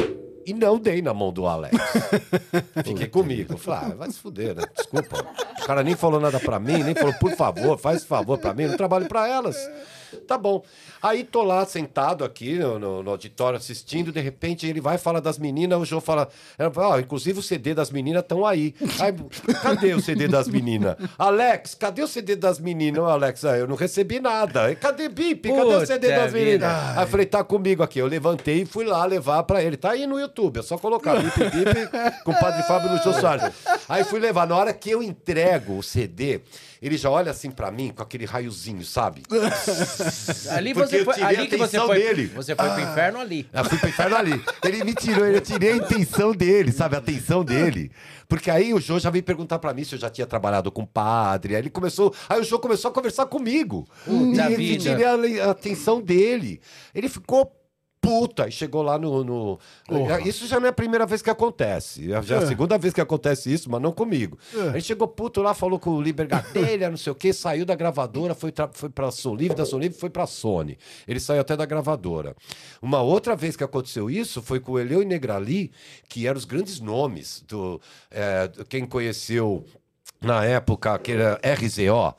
E 0.46 0.54
não 0.54 0.78
dei 0.78 1.02
na 1.02 1.12
mão 1.12 1.32
do 1.32 1.46
Alex. 1.46 1.76
Fiquei 2.86 3.08
comigo. 3.08 3.56
Falei, 3.58 3.92
ah, 3.92 3.94
vai 3.96 4.10
se 4.10 4.18
fuder, 4.18 4.54
né? 4.54 4.62
Desculpa. 4.74 5.26
O 5.60 5.66
cara 5.66 5.82
nem 5.82 5.96
falou 5.96 6.20
nada 6.20 6.38
pra 6.38 6.60
mim, 6.60 6.82
nem 6.82 6.94
falou, 6.94 7.14
por 7.14 7.32
favor, 7.32 7.76
faz 7.76 8.04
favor 8.04 8.38
pra 8.38 8.54
mim, 8.54 8.62
eu 8.62 8.68
não 8.70 8.76
trabalho 8.76 9.08
pra 9.08 9.26
elas. 9.28 9.56
Tá 10.26 10.36
bom. 10.38 10.62
Aí 11.02 11.24
tô 11.24 11.42
lá 11.42 11.64
sentado 11.64 12.24
aqui 12.24 12.58
no, 12.58 12.78
no- 12.78 13.02
no 13.02 13.10
auditório 13.10 13.56
assistindo, 13.56 14.12
de 14.12 14.20
repente 14.20 14.66
ele 14.66 14.80
vai 14.80 14.98
falar 14.98 15.20
das 15.20 15.38
meninas, 15.38 15.78
o 15.80 15.84
João 15.84 16.00
fala, 16.00 16.28
inclusive 17.00 17.38
o 17.38 17.42
CD 17.42 17.74
das 17.74 17.90
meninas 17.90 18.22
estão 18.22 18.44
aí. 18.46 18.74
Aí, 19.00 19.14
cadê 19.62 19.94
o 19.94 20.00
CD 20.00 20.28
das 20.28 20.48
meninas? 20.48 20.96
Alex, 21.18 21.74
cadê 21.74 22.02
o 22.02 22.08
CD 22.08 22.36
das 22.36 22.58
meninas? 22.58 23.04
Alex, 23.04 23.44
ah, 23.44 23.56
eu 23.56 23.66
não 23.66 23.76
recebi 23.76 24.20
nada. 24.20 24.74
Cadê 24.76 25.08
Bip? 25.08 25.48
Cadê 25.48 25.60
o 25.74 25.86
CD 25.86 26.08
Puta 26.08 26.20
das 26.20 26.32
meninas? 26.32 26.68
Aí 26.98 27.04
eu 27.04 27.08
falei, 27.08 27.26
tá 27.26 27.42
comigo 27.44 27.82
aqui. 27.82 27.98
Eu 27.98 28.06
levantei 28.06 28.62
e 28.62 28.66
fui 28.66 28.84
lá 28.84 29.04
levar 29.04 29.42
pra 29.44 29.62
ele. 29.62 29.76
Tá 29.76 29.90
aí 29.92 30.06
no 30.06 30.18
YouTube, 30.18 30.58
é 30.60 30.62
só 30.62 30.76
colocar 30.78 31.16
Bip 31.20 31.38
Bip 31.38 32.22
com 32.24 32.32
o 32.32 32.38
Padre 32.40 32.62
Fábio 32.64 32.90
no 32.90 32.98
Jô 33.02 33.12
Soares. 33.12 33.52
Aí 33.88 34.04
fui 34.04 34.20
levar. 34.20 34.46
Na 34.46 34.56
hora 34.56 34.72
que 34.72 34.90
eu 34.90 35.02
entrego 35.02 35.78
o 35.78 35.82
CD, 35.82 36.40
ele 36.82 36.96
já 36.96 37.10
olha 37.10 37.30
assim 37.30 37.50
pra 37.50 37.70
mim 37.70 37.92
com 37.94 38.02
aquele 38.02 38.24
raiozinho, 38.24 38.84
sabe? 38.84 39.22
Ali 40.50 40.72
você 40.72 41.00
eu 41.00 41.04
foi, 41.04 41.14
tirei 41.14 41.36
ali 41.36 41.46
que 41.48 41.56
você 41.56 41.78
foi, 41.78 41.98
dele. 41.98 42.26
você 42.28 42.56
foi 42.56 42.70
pro 42.70 42.80
inferno 42.80 43.20
ali. 43.20 43.48
Eu 43.52 43.64
fui 43.64 43.78
pro 43.78 43.88
inferno 43.88 44.16
ali. 44.16 44.42
Ele 44.64 44.84
me 44.84 44.94
tirou, 44.94 45.26
eu 45.26 45.40
tirei 45.40 45.72
a 45.72 45.76
intenção 45.76 46.32
dele, 46.32 46.72
sabe? 46.72 46.96
A 46.96 46.98
atenção 46.98 47.44
dele. 47.44 47.90
Porque 48.26 48.50
aí 48.50 48.72
o 48.72 48.80
Jô 48.80 48.98
já 48.98 49.10
veio 49.10 49.24
perguntar 49.24 49.58
pra 49.58 49.74
mim 49.74 49.84
se 49.84 49.94
eu 49.94 49.98
já 49.98 50.08
tinha 50.08 50.26
trabalhado 50.26 50.70
com 50.70 50.86
padre. 50.86 51.54
Aí 51.54 51.60
ele 51.62 51.70
começou. 51.70 52.14
Aí 52.28 52.40
o 52.40 52.44
Jô 52.44 52.58
começou 52.58 52.90
a 52.90 52.94
conversar 52.94 53.26
comigo. 53.26 53.86
Puta 54.04 54.48
e 54.48 54.52
eu 54.52 54.56
vida. 54.56 54.82
tirei 54.82 55.04
a, 55.04 55.46
a 55.46 55.50
atenção 55.50 56.00
dele. 56.00 56.60
Ele 56.94 57.08
ficou. 57.08 57.52
Puta, 58.00 58.48
e 58.48 58.50
chegou 58.52 58.82
lá 58.82 58.98
no. 58.98 59.22
no-. 59.22 59.58
Isso 60.24 60.46
já 60.46 60.58
não 60.58 60.66
é 60.66 60.70
a 60.70 60.72
primeira 60.72 61.04
vez 61.04 61.20
que 61.20 61.28
acontece. 61.28 62.08
Já 62.22 62.36
é 62.36 62.38
a 62.38 62.42
É. 62.42 62.46
segunda 62.46 62.78
vez 62.78 62.94
que 62.94 63.00
acontece 63.00 63.52
isso, 63.52 63.70
mas 63.70 63.80
não 63.80 63.92
comigo. 63.92 64.38
Ele 64.54 64.80
chegou 64.80 65.06
puto 65.06 65.42
lá, 65.42 65.52
falou 65.52 65.78
com 65.78 65.90
o 65.90 66.00
Liber 66.00 66.26
Gadelha, 66.26 66.88
não 66.88 66.96
sei 66.96 67.12
o 67.12 67.14
quê, 67.14 67.30
saiu 67.32 67.66
da 67.66 67.74
gravadora, 67.74 68.34
foi, 68.34 68.50
tra- 68.52 68.70
foi 68.72 68.88
pra 68.88 69.06
da 69.06 69.12
Som 69.12 69.34
Livre 69.78 69.98
foi 69.98 70.08
pra 70.08 70.26
Sony. 70.26 70.78
Ele 71.06 71.20
saiu 71.20 71.40
até 71.42 71.56
da 71.56 71.66
gravadora. 71.66 72.34
Uma 72.80 73.02
outra 73.02 73.36
vez 73.36 73.54
que 73.54 73.64
aconteceu 73.64 74.08
isso 74.10 74.40
foi 74.40 74.60
com 74.60 74.72
o 74.72 74.78
Eleu 74.78 75.02
e 75.02 75.04
Negrali, 75.04 75.70
que 76.08 76.26
eram 76.26 76.38
os 76.38 76.44
grandes 76.46 76.80
nomes 76.80 77.44
do. 77.46 77.80
é, 78.10 78.48
do- 78.48 78.64
quem 78.64 78.86
conheceu. 78.86 79.64
Na 80.22 80.44
época, 80.44 80.98
que 80.98 81.12
era 81.12 81.40
RZO, 81.42 82.14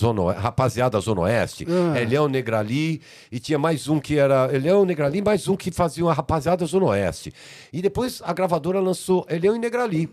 Zona, 0.00 0.32
Rapaziada 0.32 0.98
Zona 1.00 1.20
Oeste, 1.20 1.66
Elião 2.00 2.26
Negrali, 2.26 3.02
e 3.30 3.38
tinha 3.38 3.58
mais 3.58 3.88
um 3.88 4.00
que 4.00 4.18
era 4.18 4.48
Elião 4.50 4.86
Negrali, 4.86 5.20
mais 5.20 5.46
um 5.46 5.54
que 5.54 5.70
fazia 5.70 6.02
uma 6.02 6.14
Rapaziada 6.14 6.64
Zona 6.64 6.86
Oeste. 6.86 7.30
E 7.70 7.82
depois 7.82 8.22
a 8.24 8.32
gravadora 8.32 8.80
lançou 8.80 9.26
Elião 9.28 9.54
e 9.54 9.58
Negrali. 9.58 10.08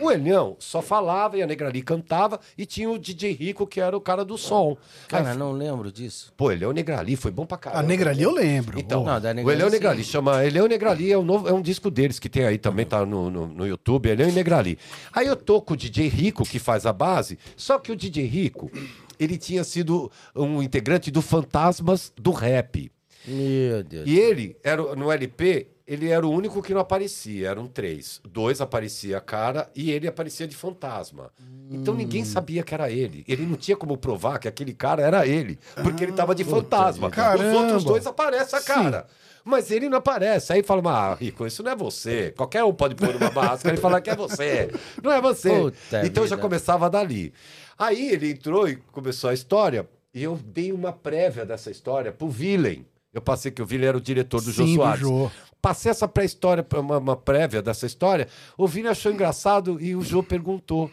O 0.00 0.10
Elião 0.10 0.56
só 0.60 0.80
falava 0.80 1.36
e 1.36 1.42
a 1.42 1.46
Negrali 1.46 1.82
cantava, 1.82 2.38
e 2.56 2.64
tinha 2.64 2.88
o 2.88 2.96
DJ 2.96 3.32
Rico, 3.32 3.66
que 3.66 3.80
era 3.80 3.96
o 3.96 4.00
cara 4.00 4.24
do 4.24 4.38
som. 4.38 4.76
Cara, 5.08 5.32
Aí, 5.32 5.36
não 5.36 5.50
lembro 5.50 5.90
disso. 5.90 6.32
pô, 6.36 6.52
Elião 6.52 6.72
Negrali 6.72 7.16
foi 7.16 7.32
bom 7.32 7.44
pra 7.44 7.58
caramba. 7.58 7.82
A 7.82 7.86
Negra 7.86 8.10
ali 8.10 8.22
eu 8.22 8.30
lembro. 8.30 8.78
Então. 8.78 9.04
Não, 9.04 9.20
da 9.20 9.30
o 9.30 9.34
Negrali, 9.34 9.56
Elião 9.56 9.68
sim. 9.68 9.74
Negrali 9.74 10.04
chama 10.04 10.44
Elião 10.44 10.68
Negrali, 10.68 11.10
é 11.10 11.18
um, 11.18 11.24
novo, 11.24 11.48
é 11.48 11.52
um 11.52 11.60
disco 11.60 11.90
deles 11.90 12.20
que 12.20 12.28
tem 12.28 12.44
aí 12.44 12.56
também, 12.56 12.86
tá 12.86 13.04
no, 13.04 13.30
no, 13.30 13.46
no 13.48 13.66
YouTube, 13.66 14.08
Elião 14.08 14.30
Negrali. 14.30 14.78
Aí 15.12 15.26
eu 15.26 15.34
tô 15.34 15.60
com 15.60 15.74
o 15.74 15.76
DJ 15.76 16.06
Rico, 16.08 16.44
que 16.44 16.60
faz 16.60 16.86
a 16.86 16.92
base, 16.92 17.36
só 17.56 17.78
que 17.78 17.90
o 17.90 17.96
DJ 17.96 18.26
Rico, 18.26 18.70
ele 19.18 19.36
tinha 19.36 19.64
sido 19.64 20.10
um 20.36 20.62
integrante 20.62 21.10
do 21.10 21.20
Fantasmas 21.20 22.12
do 22.16 22.30
Rap. 22.30 22.92
Meu 23.26 23.82
Deus. 23.82 24.08
E 24.08 24.18
ele, 24.18 24.56
era, 24.62 24.94
no 24.94 25.10
LP, 25.10 25.66
ele 25.90 26.08
era 26.08 26.24
o 26.24 26.30
único 26.30 26.62
que 26.62 26.72
não 26.72 26.80
aparecia, 26.80 27.48
eram 27.48 27.66
três. 27.66 28.20
Dois 28.22 28.60
aparecia 28.60 29.18
a 29.18 29.20
cara 29.20 29.68
e 29.74 29.90
ele 29.90 30.06
aparecia 30.06 30.46
de 30.46 30.54
fantasma. 30.54 31.32
Então 31.68 31.94
ninguém 31.94 32.24
sabia 32.24 32.62
que 32.62 32.72
era 32.72 32.88
ele. 32.88 33.24
Ele 33.26 33.44
não 33.44 33.56
tinha 33.56 33.76
como 33.76 33.96
provar 33.96 34.38
que 34.38 34.46
aquele 34.46 34.72
cara 34.72 35.02
era 35.02 35.26
ele, 35.26 35.58
porque 35.82 36.04
ele 36.04 36.12
tava 36.12 36.32
de 36.32 36.44
fantasma. 36.44 37.08
Os 37.08 37.12
Caramba. 37.12 37.58
outros 37.58 37.82
dois 37.82 38.06
aparecem 38.06 38.56
a 38.56 38.62
cara. 38.62 39.06
Mas 39.44 39.72
ele 39.72 39.88
não 39.88 39.98
aparece. 39.98 40.52
Aí 40.52 40.62
fala, 40.62 40.80
ah, 40.92 41.14
Rico, 41.14 41.44
isso 41.44 41.60
não 41.60 41.72
é 41.72 41.74
você. 41.74 42.30
Qualquer 42.36 42.62
um 42.62 42.72
pode 42.72 42.94
pôr 42.94 43.16
uma 43.16 43.30
máscara 43.34 43.74
e 43.74 43.78
falar 43.80 44.00
que 44.00 44.10
é 44.10 44.14
você. 44.14 44.70
Não 45.02 45.10
é 45.10 45.20
você. 45.20 45.50
Puta 45.50 46.06
então 46.06 46.22
já 46.24 46.36
vida. 46.36 46.42
começava 46.42 46.88
dali. 46.88 47.32
Aí 47.76 48.12
ele 48.12 48.30
entrou 48.30 48.68
e 48.68 48.76
começou 48.76 49.30
a 49.30 49.34
história, 49.34 49.88
e 50.14 50.22
eu 50.22 50.36
dei 50.36 50.70
uma 50.70 50.92
prévia 50.92 51.44
dessa 51.44 51.68
história 51.68 52.12
pro 52.12 52.28
Villain. 52.28 52.86
Eu 53.12 53.20
passei 53.20 53.50
que 53.50 53.60
o 53.60 53.66
Villain 53.66 53.88
era 53.88 53.96
o 53.96 54.00
diretor 54.00 54.40
do 54.40 54.52
Jô 54.52 54.64
Sim, 54.64 54.76
do 54.76 54.82
Soares. 54.82 55.00
Jô. 55.00 55.30
Passei 55.60 55.90
essa 55.90 56.08
pré-história, 56.08 56.66
uma, 56.74 56.98
uma 56.98 57.16
prévia 57.16 57.60
dessa 57.60 57.86
história. 57.86 58.28
O 58.56 58.66
Vini 58.66 58.88
achou 58.88 59.12
engraçado 59.12 59.80
e 59.80 59.94
o 59.94 60.02
Jô 60.02 60.22
perguntou. 60.22 60.90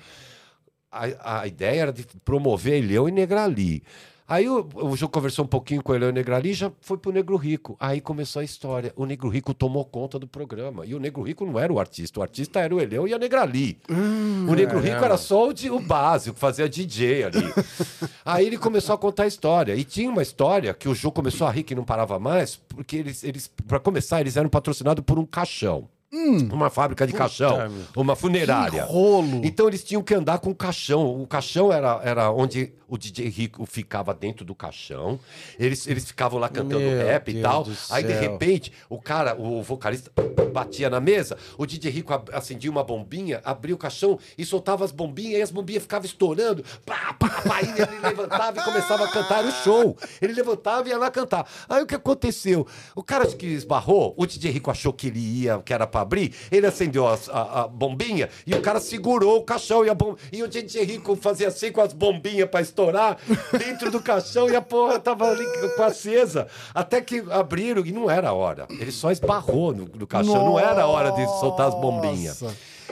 A, 0.91 1.41
a 1.41 1.47
ideia 1.47 1.81
era 1.81 1.93
de 1.93 2.05
promover 2.23 2.75
Elião 2.75 3.07
e 3.07 3.11
Negrali. 3.11 3.83
Aí 4.27 4.49
o, 4.49 4.67
o 4.75 4.97
Jô 4.97 5.07
conversou 5.07 5.45
um 5.45 5.47
pouquinho 5.47 5.81
com 5.81 5.91
o 5.91 5.95
Elião 5.95 6.09
e 6.09 6.13
Negrali 6.13 6.49
e 6.49 6.53
já 6.53 6.69
foi 6.81 6.97
pro 6.97 7.11
Negro 7.13 7.37
Rico. 7.37 7.77
Aí 7.79 8.01
começou 8.01 8.41
a 8.41 8.43
história. 8.43 8.91
O 8.95 9.05
Negro 9.05 9.29
Rico 9.29 9.53
tomou 9.53 9.85
conta 9.85 10.19
do 10.19 10.27
programa. 10.27 10.85
E 10.85 10.93
o 10.93 10.99
Negro 10.99 11.21
Rico 11.23 11.45
não 11.45 11.57
era 11.57 11.71
o 11.71 11.79
artista. 11.79 12.19
O 12.19 12.23
artista 12.23 12.59
era 12.59 12.75
o 12.75 12.81
Elião 12.81 13.07
e 13.07 13.13
a 13.13 13.17
Negrali. 13.17 13.77
o 13.89 14.53
Negro 14.53 14.79
Rico 14.79 15.03
era 15.05 15.15
só 15.17 15.47
o, 15.47 15.53
de- 15.53 15.69
o 15.71 15.79
básico, 15.79 16.37
fazia 16.37 16.67
DJ 16.67 17.23
ali. 17.23 17.39
Aí 18.25 18.45
ele 18.45 18.57
começou 18.57 18.93
a 18.93 18.97
contar 18.97 19.23
a 19.23 19.27
história. 19.27 19.73
E 19.75 19.83
tinha 19.85 20.09
uma 20.09 20.21
história 20.21 20.73
que 20.73 20.89
o 20.89 20.93
Jô 20.95 21.09
começou 21.11 21.47
a 21.47 21.51
rir 21.51 21.63
que 21.63 21.73
não 21.73 21.85
parava 21.85 22.19
mais, 22.19 22.57
porque 22.57 22.97
eles, 22.97 23.23
eles 23.23 23.49
para 23.65 23.79
começar, 23.79 24.19
eles 24.19 24.35
eram 24.35 24.49
patrocinados 24.49 25.03
por 25.05 25.17
um 25.17 25.25
caixão. 25.25 25.87
Uma 26.09 26.69
fábrica 26.69 27.05
de 27.05 27.11
caixão, 27.11 27.69
uma 27.95 28.15
funerária. 28.15 28.85
Que 28.85 28.91
rolo. 28.91 29.41
Então 29.43 29.67
eles 29.67 29.83
tinham 29.83 30.01
que 30.01 30.13
andar 30.13 30.39
com 30.39 30.51
o 30.51 30.55
caixão. 30.55 31.21
O 31.21 31.27
caixão 31.27 31.71
era, 31.71 31.99
era 32.01 32.31
onde 32.31 32.71
o 32.87 32.97
DJ 32.97 33.27
Rico 33.27 33.65
ficava 33.65 34.13
dentro 34.13 34.45
do 34.45 34.55
caixão. 34.55 35.19
Eles, 35.59 35.85
eles 35.85 36.05
ficavam 36.05 36.39
lá 36.39 36.47
cantando 36.47 36.79
Meu 36.79 37.05
rap 37.05 37.27
e 37.27 37.33
Deus 37.33 37.43
tal. 37.43 37.63
do 37.65 37.77
Aí 37.89 38.03
de 38.03 38.13
repente 38.13 38.71
o 38.89 39.01
cara, 39.01 39.35
o 39.37 39.61
vocalista, 39.61 40.09
batia 40.53 40.89
na 40.89 41.01
mesa. 41.01 41.37
O 41.57 41.65
DJ 41.65 41.91
Rico 41.91 42.13
acendia 42.31 42.71
uma 42.71 42.83
bombinha, 42.85 43.41
abria 43.43 43.75
o 43.75 43.77
caixão 43.77 44.17
e 44.37 44.45
soltava 44.45 44.85
as 44.85 44.91
bombinhas. 44.93 45.39
E 45.39 45.41
as 45.41 45.51
bombinhas 45.51 45.83
ficavam 45.83 46.05
estourando. 46.05 46.63
Pá, 46.85 47.13
pá, 47.19 47.29
pá. 47.41 47.57
Aí 47.57 47.69
ele 47.69 47.99
levantava 48.01 48.61
e 48.61 48.63
começava 48.63 49.03
a 49.03 49.11
cantar. 49.11 49.43
O 49.43 49.51
show. 49.51 49.97
Ele 50.21 50.31
levantava 50.31 50.87
e 50.87 50.91
ia 50.91 50.97
lá 50.97 51.11
cantar. 51.11 51.45
Aí 51.67 51.83
o 51.83 51.85
que 51.85 51.95
aconteceu? 51.95 52.65
O 52.95 53.03
cara 53.03 53.27
que 53.27 53.45
esbarrou, 53.45 54.13
o 54.17 54.25
DJ 54.25 54.51
Rico 54.51 54.71
achou 54.71 54.93
que 54.93 55.07
ele 55.07 55.19
ia, 55.19 55.59
que 55.59 55.73
era 55.73 55.85
pra 55.85 55.96
abrir. 56.01 56.33
Ele 56.51 56.65
acendeu 56.67 57.07
as- 57.07 57.29
a, 57.29 57.61
a 57.63 57.67
bombinha 57.67 58.29
e 58.45 58.53
o 58.53 58.61
cara 58.61 58.79
segurou 58.79 59.37
o 59.37 59.43
caixão 59.43 59.85
e 59.85 59.89
a. 59.89 59.95
E 60.31 60.43
o 60.43 60.47
DJ 60.47 60.83
Rico 60.83 61.15
fazia 61.15 61.47
assim 61.47 61.71
com 61.71 61.81
as 61.81 61.93
bombinhas 61.93 62.49
pra 62.49 62.61
estourar 62.61 63.17
dentro 63.57 63.89
do 63.91 64.01
caixão 64.01 64.49
e 64.49 64.55
a 64.55 64.61
porra 64.61 64.99
tava 64.99 65.29
ali 65.29 65.45
com 65.75 65.83
acesa. 65.83 66.47
Até 66.73 67.01
que 67.01 67.23
abriram 67.29 67.85
e 67.85 67.91
não 67.91 68.09
era 68.09 68.29
a 68.29 68.33
hora. 68.33 68.67
Ele 68.69 68.91
só 68.91 69.11
esbarrou 69.11 69.73
no, 69.73 69.89
no 69.93 70.07
caixão. 70.07 70.33
Não 70.45 70.59
era 70.59 70.83
a 70.83 70.87
hora 70.87 71.11
de 71.11 71.25
soltar 71.39 71.67
as 71.67 71.73
bombinhas. 71.75 72.41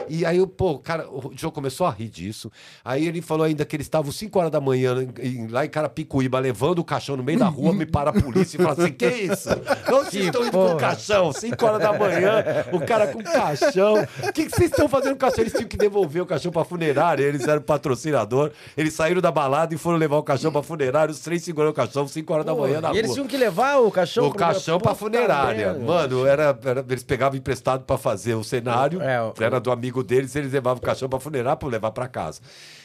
E 0.10 0.26
aí, 0.26 0.46
pô, 0.48 0.72
o 0.72 0.80
cara, 0.80 1.08
o 1.10 1.32
João 1.36 1.52
começou 1.52 1.86
a 1.88 1.92
rir 1.92 2.10
disso. 2.10 2.52
Aí 2.84 3.08
ele 3.08 3.22
falou 3.22 3.46
ainda 3.46 3.66
que 3.66 3.76
eles 3.76 3.86
estavam 3.86 4.12
5 4.12 4.38
horas 4.40 4.52
da 4.52 4.60
manhã 4.62 4.96
em- 5.22 5.28
em- 5.28 5.48
lá 5.48 5.66
em 5.66 5.70
Carapicuíba, 5.70 6.40
levando 6.40 6.80
o 6.80 6.84
caixão 6.84 7.16
no 7.18 7.24
meio 7.24 7.40
da 7.40 7.48
rua, 7.48 7.74
me 7.74 7.86
para 7.86 8.10
a 8.12 8.14
polícia 8.14 8.58
e 8.58 8.62
fala 8.64 8.74
assim: 8.74 8.92
que 8.94 9.08
isso? 9.08 9.50
Onde 9.92 10.10
vocês 10.12 10.26
estão 10.26 10.42
indo 10.44 10.52
com 10.52 10.74
o 10.74 10.78
caixão? 10.78 11.32
5 11.34 11.66
horas 11.66 11.80
da 11.80 11.94
manhã, 11.94 12.44
o 12.72 12.80
cara 12.86 13.08
com 13.08 13.22
caixão. 13.24 13.96
O 14.24 14.32
que, 14.34 14.46
que 14.46 14.52
vocês 14.52 14.70
estão 14.72 14.88
fazendo 14.88 15.12
com 15.12 15.16
o 15.18 15.20
caixão? 15.20 15.42
Eles 15.44 15.54
tinham 15.54 15.68
que 15.68 15.78
devolver 15.78 16.22
o 16.22 16.26
caixão 16.26 16.52
pra 16.52 16.64
funerária, 16.64 17.24
eles 17.24 17.48
eram 17.48 17.62
patrocinador. 17.62 18.52
Eles 18.76 18.94
saíram 18.94 19.22
da 19.22 19.32
balada 19.32 19.74
e 19.74 19.78
foram 19.78 19.98
levar 19.98 20.18
o 20.18 20.24
caixão 20.24 20.52
pra 20.52 20.62
funerária. 20.64 21.12
Os 21.12 21.20
três 21.20 21.44
seguraram 21.44 21.72
o 21.72 21.74
caixão 21.76 22.08
5 22.08 22.34
horas 22.34 22.46
da 22.46 22.54
manhã 22.56 22.82
na 22.82 22.94
E 22.94 22.98
eles 22.98 23.08
rua. 23.08 23.16
tinham 23.16 23.28
que 23.28 23.38
levar 23.38 23.78
o 23.78 23.92
caixão 23.92 24.28
O 24.28 24.34
caixão 24.34 24.80
pra 24.80 24.94
funerária. 24.96 25.74
Mano, 25.74 26.26
era, 26.26 26.58
era- 26.64 26.86
eles 26.90 27.04
pegavam 27.04 27.38
emprestado 27.38 27.84
pra 27.84 27.98
fazer 27.98 28.36
o 28.36 28.44
cenário. 28.44 29.02
É, 29.02 29.22
o- 29.22 29.34
era 29.40 29.60
do 29.60 29.72
amigo 29.72 29.95
deles, 30.04 30.36
eles 30.36 30.52
levavam 30.52 30.82
o 30.82 30.86
caixão 30.86 31.10
pra 31.10 31.20
funerária 31.20 31.58
pra 31.58 31.68
levar 31.70 31.92
pra 31.92 32.08
casa. 32.08 32.42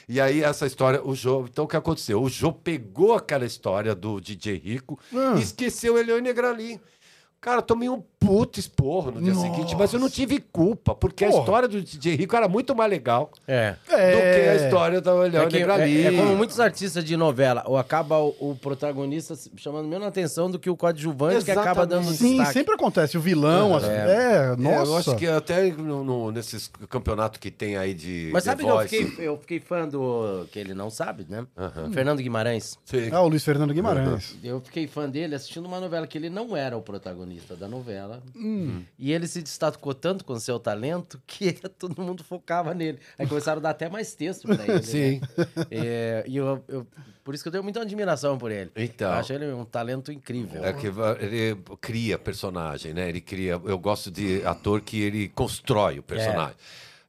E 0.09 0.21
aí, 0.21 0.43
essa 0.43 0.67
história, 0.67 1.01
o 1.05 1.15
Jô. 1.15 1.47
Então, 1.51 1.65
o 1.65 1.69
que 1.69 1.77
aconteceu? 1.77 2.23
O 2.23 2.29
Jô 2.29 2.53
pegou 2.53 3.15
aquela 3.15 3.47
história 3.47 3.95
do 3.95 4.21
DJ 4.21 4.57
Rico 4.59 4.99
e 5.37 5.41
esqueceu 5.41 5.97
ele 5.97 6.13
e 6.13 6.21
Negrali. 6.21 6.81
Cara, 7.41 7.59
eu 7.59 7.63
tomei 7.63 7.89
um 7.89 8.03
puto 8.19 8.61
esporro 8.61 9.13
no 9.13 9.23
dia 9.23 9.33
Nossa. 9.33 9.47
seguinte, 9.51 9.75
mas 9.75 9.91
eu 9.95 9.99
não 9.99 10.11
tive 10.11 10.41
culpa, 10.41 10.95
porque 10.95 11.25
a 11.25 11.29
Porra. 11.31 11.41
história 11.41 11.69
do 11.69 11.81
DJ 11.81 12.15
Rico 12.15 12.37
era 12.37 12.47
muito 12.47 12.77
mais 12.77 12.91
legal 12.91 13.31
É. 13.49 13.71
do 13.73 13.87
que 13.89 13.97
a 14.51 14.57
história 14.57 15.01
do 15.01 15.11
Leão 15.23 15.45
É, 15.45 15.47
que- 15.47 15.57
Negrali. 15.59 16.03
é- 16.05 16.09
é 16.09 16.17
como 16.19 16.37
muitos 16.37 16.61
artistas 16.61 17.03
de 17.03 17.17
novela, 17.17 17.63
ou 17.67 17.79
acaba 17.79 18.19
o, 18.19 18.37
o 18.39 18.57
protagonista 18.61 19.35
chamando 19.57 19.89
menos 19.89 20.07
atenção 20.07 20.51
do 20.51 20.59
que 20.59 20.69
o 20.69 20.77
coadjuvante 20.77 21.43
que 21.43 21.51
acaba 21.51 21.87
dando 21.87 22.01
Exatamente. 22.11 22.19
Sim, 22.19 22.37
destaque. 22.37 22.53
sempre 22.53 22.75
acontece. 22.75 23.17
O 23.17 23.23
vilão, 23.23 23.75
é, 23.79 24.51
É, 24.53 24.57
nossa. 24.57 24.91
eu 24.91 24.97
acho 24.99 25.17
que 25.17 25.27
até 25.27 25.71
no, 25.73 26.05
no- 26.05 26.31
nesses 26.31 26.71
campeonatos 26.91 27.41
que 27.41 27.51
tem 27.51 27.79
aí 27.79 27.95
de. 27.95 28.29
Mas 28.35 28.45
The 28.45 28.51
sabe 28.51 28.65
que 28.65 28.69
eu 28.71 28.81
fiquei, 28.81 29.27
eu 29.29 29.39
fiquei 29.39 29.61
fã 29.61 29.89
do. 29.89 30.47
que 30.53 30.59
ele 30.59 30.75
não 30.75 30.91
sabe, 30.91 31.25
né? 31.27 31.47
Fernando 31.91 32.19
Guimarães. 32.19 32.79
Sim. 32.85 33.09
Ah, 33.11 33.23
o 33.23 33.29
Luiz 33.29 33.43
Fernando 33.43 33.73
Guimarães. 33.73 34.37
Eu 34.45 34.61
fiquei 34.61 34.87
fã 34.87 35.09
dele 35.09 35.35
assistindo 35.35 35.65
uma 35.65 35.81
novela 35.81 36.07
que 36.07 36.19
ele 36.19 36.29
não 36.29 36.55
era 36.55 36.77
o 36.77 36.83
protagonista 36.83 37.30
da 37.59 37.69
novela. 37.69 38.23
Hum. 38.35 38.83
E 38.99 39.13
ele 39.13 39.27
se 39.27 39.43
destacou 39.43 39.95
tanto 39.95 40.25
com 40.25 40.39
seu 40.39 40.59
talento 40.59 41.21
que 41.27 41.53
todo 41.79 42.01
mundo 42.03 42.25
focava 42.25 42.75
nele. 42.75 42.99
Aí 43.19 43.27
começaram 43.27 43.59
a 43.59 43.63
dar 43.63 43.71
até 43.71 43.89
mais 43.89 44.15
texto 44.15 44.47
pra 44.49 44.67
ele. 44.67 44.83
Sim. 44.87 45.21
Né? 45.21 45.47
É, 45.71 46.25
e 46.27 46.37
eu, 46.37 46.65
eu- 46.69 46.87
por 47.23 47.35
isso 47.35 47.45
que 47.45 47.49
eu 47.49 47.53
tenho 47.53 47.63
muita 47.65 47.83
admiração 47.83 48.39
por 48.39 48.51
ele. 48.51 48.71
Então. 48.75 49.09
Eu 49.13 49.19
acho 49.19 49.33
ele 49.33 49.53
um 49.53 49.65
talento 49.65 50.11
incrível. 50.11 50.65
É 50.65 50.73
que 50.73 50.87
ele 51.21 51.57
cria 51.81 52.19
personagem, 52.19 52.93
né? 52.95 53.09
Ele 53.09 53.21
cria. 53.21 53.53
Eu 53.65 53.79
gosto 53.79 54.11
de 54.11 54.45
ator 54.45 54.81
que 54.81 55.01
ele 55.01 55.29
constrói 55.29 55.99
o 55.99 56.03
personagem. 56.03 56.57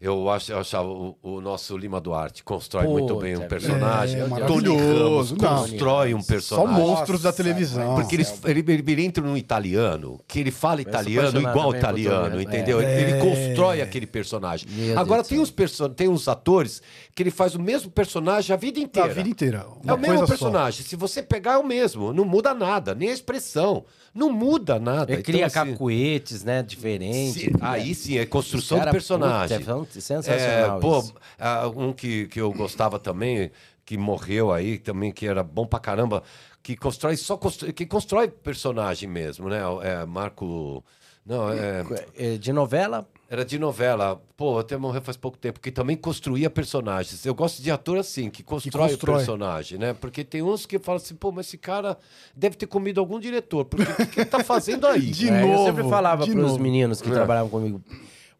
Eu 0.02 0.28
acho, 0.32 0.52
eu 0.52 0.58
achava 0.58 0.88
o, 0.90 1.16
o 1.22 1.40
nosso 1.42 1.78
Lima 1.78 2.02
Duarte 2.02 2.44
constrói 2.44 2.86
Puta, 2.88 2.98
muito 2.98 3.16
bem 3.18 3.38
um 3.38 3.44
é 3.44 3.48
personagem. 3.48 4.20
É, 4.20 4.24
Tony 4.24 4.30
maravilhoso. 4.32 4.98
Ramos 4.98 5.32
Não. 5.34 5.58
constrói 5.60 6.14
um 6.16 6.22
Só 6.22 6.28
personagem. 6.28 6.76
monstros 6.84 7.22
da 7.22 7.32
televisão. 7.32 7.94
Porque 7.94 8.16
ele, 8.16 8.26
ele, 8.46 8.60
ele, 8.68 8.92
ele 8.94 9.06
entra 9.06 9.24
num 9.24 9.38
italiano, 9.38 10.20
que 10.28 10.40
ele 10.40 10.50
fala 10.50 10.82
italiano 10.82 11.40
igual 11.40 11.68
por 11.68 11.76
italiano, 11.76 12.32
Tony, 12.32 12.44
entendeu? 12.44 12.82
é. 12.82 13.00
Ele 13.02 13.20
constrói 13.22 13.80
aquele 13.84 14.08
personagem. 14.08 14.68
Meu 14.72 14.98
Agora, 14.98 15.22
Deus 15.22 15.28
tem 15.30 15.40
uns, 15.40 15.52
perso 15.52 15.88
tem 15.90 16.08
uns 16.08 16.28
atores 16.28 16.82
que 17.14 17.22
ele 17.22 17.30
faz 17.32 17.54
o 17.54 17.60
mesmo 17.62 17.92
personagem 17.92 18.52
a 18.56 18.58
vida 18.58 18.80
A 18.80 18.84
inteira. 18.84 19.14
vida 19.14 19.30
inteira. 19.30 19.68
É 19.86 19.94
o 19.94 19.98
mesmo 20.00 20.18
coisa 20.18 20.26
só. 20.26 20.28
personagem. 20.28 20.84
Se 20.84 20.96
você 20.96 21.22
pegar, 21.22 21.54
é 21.54 21.58
o 21.60 21.64
mesmo. 21.64 22.12
Não 22.12 22.26
muda 22.26 22.56
nada, 22.56 22.96
nem 22.96 23.10
a 23.10 23.14
expressão. 23.14 23.86
Não 24.14 24.30
muda 24.30 24.78
nada. 24.78 25.14
Ele 25.14 25.24
cria 25.24 25.46
Então, 25.46 25.62
assim, 25.62 25.72
cacuetes, 25.72 26.44
né? 26.44 26.62
Diferentes. 26.64 27.34
se- 27.44 27.52
aí 27.62 27.96
sim, 27.96 28.18
é 28.18 28.26
construção 28.26 28.80
Cara, 28.80 28.90
do 28.90 28.94
personagem. 28.94 29.60
puta, 29.60 29.91
é 30.00 30.02
sensacional 30.02 30.78
É, 30.78 30.82
pô, 30.82 31.04
ah, 31.40 31.68
um 31.76 31.94
que, 31.94 32.28
que 32.28 32.40
eu 32.40 32.52
gostava 32.54 32.98
também, 33.00 33.52
que 33.86 33.98
morreu 33.98 34.52
aí, 34.52 34.78
também 34.78 35.12
que 35.12 35.26
era 35.28 35.44
bom 35.44 35.66
pra 35.66 35.80
caramba, 35.80 36.24
que 36.64 36.76
constrói 36.76 37.16
só 37.18 37.36
constrói, 37.38 37.74
que 37.74 37.86
constrói 37.86 38.28
personagem 38.30 39.10
mesmo, 39.10 39.50
né? 39.50 39.60
É 39.84 40.06
Marco. 40.06 40.84
Não, 41.26 41.52
é, 41.52 41.84
É, 42.18 42.38
De 42.38 42.52
novela, 42.52 43.08
era 43.30 43.46
de 43.46 43.60
novela. 43.60 44.20
Pô, 44.36 44.58
até 44.58 44.76
morreu 44.76 45.02
faz 45.04 45.16
pouco 45.16 45.38
tempo, 45.38 45.60
que 45.60 45.72
também 45.72 45.96
construía 45.96 46.50
personagens. 46.50 47.24
Eu 47.26 47.36
gosto 47.36 47.62
de 47.62 47.70
ator 47.70 48.00
assim, 48.00 48.28
que 48.30 48.42
constrói, 48.42 48.90
constrói. 48.90 49.14
o 49.16 49.18
personagem, 49.20 49.78
né? 49.78 49.94
Porque 49.94 50.24
tem 50.24 50.42
uns 50.42 50.66
que 50.66 50.80
falam 50.80 50.98
assim, 50.98 51.14
pô, 51.14 51.32
mas 51.32 51.46
esse 51.46 51.60
cara 51.60 51.96
deve 52.36 52.56
ter 52.56 52.66
comido 52.66 53.00
algum 53.00 53.20
diretor, 53.20 53.66
porque 53.66 53.84
o 53.92 53.96
que, 53.96 54.06
que 54.08 54.20
ele 54.22 54.30
tá 54.30 54.44
fazendo 54.44 54.88
aí? 54.88 55.00
De 55.12 55.30
É, 55.30 55.44
eu 55.44 55.48
novo, 55.48 55.66
sempre 55.68 55.90
falava 55.90 56.24
pros 56.26 56.36
novo. 56.36 56.60
meninos 56.60 57.02
que 57.04 57.10
É. 57.10 57.14
trabalhavam 57.14 57.50
comigo. 57.52 57.82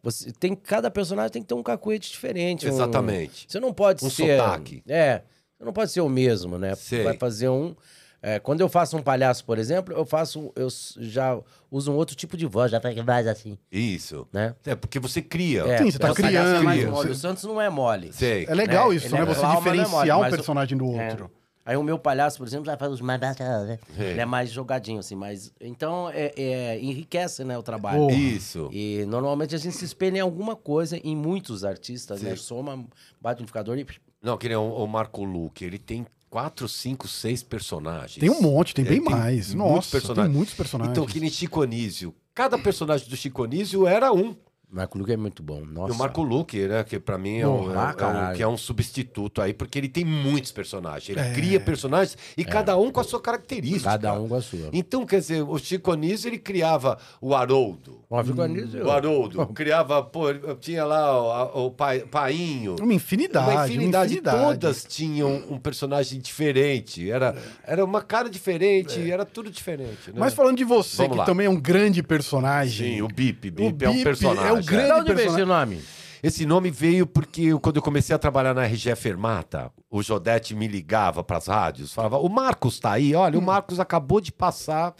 Você 0.02 0.32
tem 0.32 0.54
cada 0.54 0.90
personagem 0.90 1.30
tem 1.30 1.42
que 1.42 1.48
ter 1.48 1.54
um 1.54 1.62
cacuete 1.62 2.10
diferente. 2.10 2.66
um- 2.66 2.70
Exatamente. 2.70 3.46
você 3.48 3.60
não 3.60 3.72
pode 3.72 4.04
Um 4.04 4.10
ser. 4.10 4.36
sotaque. 4.38 4.82
É. 4.88 5.22
Você 5.58 5.64
não 5.64 5.72
pode 5.72 5.92
ser 5.92 6.00
o 6.00 6.08
mesmo, 6.08 6.58
né? 6.58 6.74
Sei. 6.74 7.04
Vai 7.04 7.16
fazer 7.16 7.48
um. 7.48 7.74
é, 8.20 8.38
quando 8.38 8.60
eu 8.60 8.68
faço 8.68 8.96
um 8.96 9.02
palhaço, 9.02 9.44
por 9.44 9.58
exemplo, 9.58 9.94
eu 9.96 10.04
faço. 10.04 10.52
Eu 10.56 10.68
já 10.98 11.38
uso 11.70 11.92
um 11.92 11.96
outro 11.96 12.14
tipo 12.16 12.36
de 12.36 12.46
voz, 12.46 12.70
já 12.70 12.80
fica 12.80 13.02
mais 13.02 13.26
assim, 13.26 13.56
Isso. 13.70 14.26
né? 14.32 14.54
É, 14.66 14.74
porque 14.74 14.98
você 15.00 15.20
cria. 15.22 15.62
É, 15.66 15.78
Sim, 15.78 15.90
você 15.90 15.98
tá 15.98 16.08
É 16.10 16.14
criando. 16.14 16.64
mais 16.64 16.80
Cria. 16.80 16.90
mole. 16.92 17.10
O 17.10 17.14
Santos 17.14 17.42
não 17.44 17.60
é 17.60 17.68
mole. 17.70 18.12
Sei. 18.12 18.44
É 18.48 18.54
legal 18.54 18.90
né? 18.90 18.96
isso, 18.96 19.06
Ele 19.06 19.14
né? 19.14 19.22
é 19.22 19.24
Você 19.26 19.44
é 19.44 19.56
diferenciar 19.56 20.16
mole, 20.18 20.28
um 20.28 20.30
personagem 20.36 20.78
do 20.78 20.96
É. 20.96 21.08
outro. 21.08 21.30
Aí 21.64 21.76
o 21.76 21.82
meu 21.82 21.98
palhaço, 21.98 22.38
por 22.38 22.46
exemplo, 22.46 22.66
já 22.66 22.76
faz 22.76 22.92
os 22.92 23.00
mais 23.00 23.20
né? 23.20 23.78
É. 23.98 24.10
Ele 24.10 24.20
é 24.20 24.26
mais 24.26 24.50
jogadinho, 24.50 24.98
assim, 24.98 25.14
mas. 25.14 25.52
Então, 25.60 26.10
é, 26.10 26.32
é- 26.36 26.80
enriquece, 26.80 27.44
né, 27.44 27.56
o 27.56 27.62
trabalho. 27.62 28.02
Oh. 28.02 28.10
Isso. 28.10 28.68
E 28.72 29.04
normalmente 29.06 29.54
a 29.54 29.58
gente 29.58 29.76
se 29.76 29.84
espelha 29.84 30.18
em 30.18 30.20
alguma 30.20 30.56
coisa, 30.56 30.96
em 30.96 31.16
muitos 31.16 31.64
artistas, 31.64 32.22
né? 32.22 32.30
Sim. 32.30 32.36
Soma, 32.36 32.84
bate 33.20 33.40
um 33.40 33.44
indicador 33.44 33.78
e. 33.78 33.86
Não, 34.20 34.36
que 34.36 34.48
nem 34.48 34.56
o, 34.56 34.62
o 34.62 34.86
Marco 34.86 35.24
Luque, 35.24 35.64
ele 35.64 35.78
tem 35.78 36.06
quatro, 36.32 36.66
cinco, 36.68 37.06
seis 37.06 37.42
personagens. 37.42 38.16
Tem 38.16 38.30
um 38.30 38.40
monte, 38.40 38.74
tem 38.74 38.84
Ele 38.86 39.00
bem 39.00 39.10
mais. 39.10 39.52
Nossa, 39.52 40.00
tem 40.14 40.28
muitos 40.28 40.54
personagens. 40.54 40.96
Então, 40.96 41.06
que 41.06 41.20
nem 41.20 41.28
Chico 41.28 41.62
Anísio. 41.62 42.14
Cada 42.34 42.58
personagem 42.58 43.06
do 43.08 43.16
Chico 43.16 43.44
Anísio 43.44 43.86
era 43.86 44.12
um. 44.12 44.34
Marco 44.72 44.96
Luque 44.98 45.12
é 45.12 45.16
muito 45.16 45.42
bom. 45.42 45.60
Nossa. 45.66 45.92
E 45.92 45.96
o 45.96 45.98
Marco 45.98 46.22
Luque, 46.22 46.66
né? 46.66 46.82
Que 46.82 46.98
pra 46.98 47.18
mim 47.18 47.38
é 47.38 47.46
um, 47.46 47.58
Porra, 47.64 47.72
é 47.98 48.04
um- 48.04 48.08
é 48.08 48.30
um- 48.30 48.34
que 48.34 48.42
é 48.42 48.48
um 48.48 48.56
substituto 48.56 49.42
aí, 49.42 49.52
porque 49.52 49.78
ele 49.78 49.88
tem 49.88 50.04
muitos 50.04 50.50
personagens. 50.50 51.10
Ele 51.10 51.20
É. 51.20 51.32
cria 51.32 51.60
personagens 51.60 52.16
e 52.36 52.44
cada 52.44 52.76
um 52.78 52.90
com 52.90 52.98
a 53.00 53.04
sua 53.04 53.20
característica. 53.20 53.90
Cada 53.90 54.14
um 54.18 54.28
com 54.28 54.34
a 54.34 54.40
sua. 54.40 54.70
Então, 54.72 55.04
quer 55.04 55.20
dizer, 55.20 55.42
o 55.42 55.58
Chico 55.58 55.92
Anísio, 55.92 56.28
ele 56.28 56.38
criava 56.38 56.98
o 57.20 57.34
Haroldo. 57.34 58.00
O 58.08 58.24
Chico 58.24 58.40
Anísio- 58.40 58.86
O 58.86 58.90
Haroldo. 58.90 59.46
Criava, 59.48 60.02
pô, 60.02 60.32
tinha 60.60 60.84
lá 60.84 61.54
o, 61.54 61.66
o 61.66 61.70
pai, 61.70 62.00
Painho. 62.00 62.76
Uma 62.80 62.94
infinidade, 62.94 63.46
Uma 63.50 63.54
uma 63.60 63.66
infinidade. 63.68 64.12
infinidade. 64.12 64.42
Todas 64.42 64.84
tinham 64.88 65.42
um 65.50 65.58
personagem 65.58 66.18
diferente. 66.18 67.10
Era, 67.10 67.36
era 67.64 67.84
uma 67.84 68.00
cara 68.00 68.30
diferente, 68.30 69.10
era 69.10 69.24
tudo 69.26 69.50
diferente. 69.50 70.08
Né? 70.08 70.14
Mas 70.16 70.32
falando 70.34 70.56
de 70.56 70.64
você, 70.64 70.96
Vamos 70.96 71.12
que 71.12 71.18
lá. 71.18 71.24
também 71.24 71.46
é 71.46 71.50
um 71.50 71.60
grande 71.60 72.02
personagem. 72.02 72.96
Sim, 72.96 73.02
o 73.02 73.08
Bip. 73.08 73.48
O 73.48 73.70
Bip 73.70 73.84
é 73.84 73.90
um 73.90 74.02
personagem. 74.02 74.46
é 74.48 74.52
o 74.52 74.61
grande 74.62 74.88
Da 74.88 74.96
onde 74.98 75.14
veio 75.14 75.30
esse 75.30 75.44
nome? 75.44 75.82
Esse 76.22 76.46
nome 76.46 76.70
veio 76.70 77.04
porque 77.04 77.42
eu- 77.46 77.58
quando 77.58 77.76
eu 77.78 77.82
comecei 77.82 78.14
a 78.14 78.18
trabalhar 78.18 78.54
na 78.54 78.62
RG 78.64 78.94
Fermata, 78.94 79.72
o 79.90 80.00
Jodete 80.04 80.54
me 80.54 80.68
ligava 80.68 81.24
para 81.24 81.38
as 81.38 81.48
rádios, 81.48 81.92
falava: 81.92 82.16
"O 82.18 82.28
Marcos 82.28 82.78
tá 82.78 82.92
aí, 82.92 83.12
olha, 83.12 83.36
Hum. 83.36 83.42
o 83.42 83.44
Marcos 83.44 83.80
acabou 83.80 84.20
de 84.20 84.30
passar, 84.30 84.94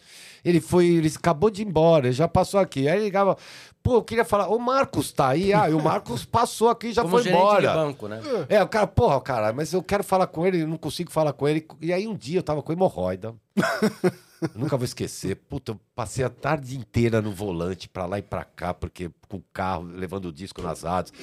ele 0.45 0.61
foi, 0.61 0.87
ele 0.87 1.13
acabou 1.17 1.49
de 1.49 1.63
ir 1.63 1.67
embora, 1.69 2.07
ele 2.09 2.13
já 2.13 2.27
passou 2.27 2.59
aqui". 2.59 2.89
Aí 2.89 2.97
ele 2.97 3.05
ligava: 3.05 3.37
"Pô, 3.85 3.95
eu 3.99 4.03
queria 4.03 4.25
falar: 4.25 4.49
"O 4.49 4.59
Marcos 4.59 5.13
tá 5.13 5.29
aí". 5.29 5.55
Ah, 5.55 5.71
e 5.71 5.75
o 5.75 5.81
Marcos 5.81 6.25
passou 6.25 6.69
aqui 6.69 6.89
e 6.89 6.93
já 6.93 7.03
Como 7.07 7.17
foi 7.17 7.29
embora. 7.31 7.69
de 7.69 7.75
banco, 7.75 8.09
né? 8.09 8.21
É, 8.49 8.61
o 8.61 8.67
cara, 8.67 8.89
porra, 8.89 9.21
cara, 9.21 9.53
mas 9.53 9.73
eu 9.73 9.81
quero 9.81 10.03
falar 10.03 10.27
com 10.27 10.45
ele, 10.45 10.63
eu 10.63 10.67
não 10.67 10.77
consigo 10.77 11.13
falar 11.13 11.33
com 11.35 11.47
ele. 11.47 11.65
E 11.81 11.93
aí 11.93 12.05
um 12.05 12.17
dia 12.17 12.41
eu 12.41 12.43
tava 12.43 12.65
com 12.65 12.73
hemorroida. 12.73 13.33
Eu 14.43 14.61
nunca 14.61 14.77
vou 14.77 14.85
esquecer. 14.85 15.37
Puta, 15.37 15.73
eu 15.73 15.81
passei 15.95 16.25
a 16.25 16.29
tarde 16.29 16.77
inteira 16.77 17.23
no 17.23 17.33
volante, 17.33 17.89
pra 17.89 18.07
lá 18.07 18.19
e 18.19 18.23
pra 18.23 18.45
cá, 18.45 18.75
porque 18.75 19.11
com 19.29 19.37
o 19.39 19.45
carro, 19.53 19.85
levando 19.85 20.27
o 20.27 20.33
disco 20.33 20.61
nas 20.61 20.83
rádios. 20.83 21.17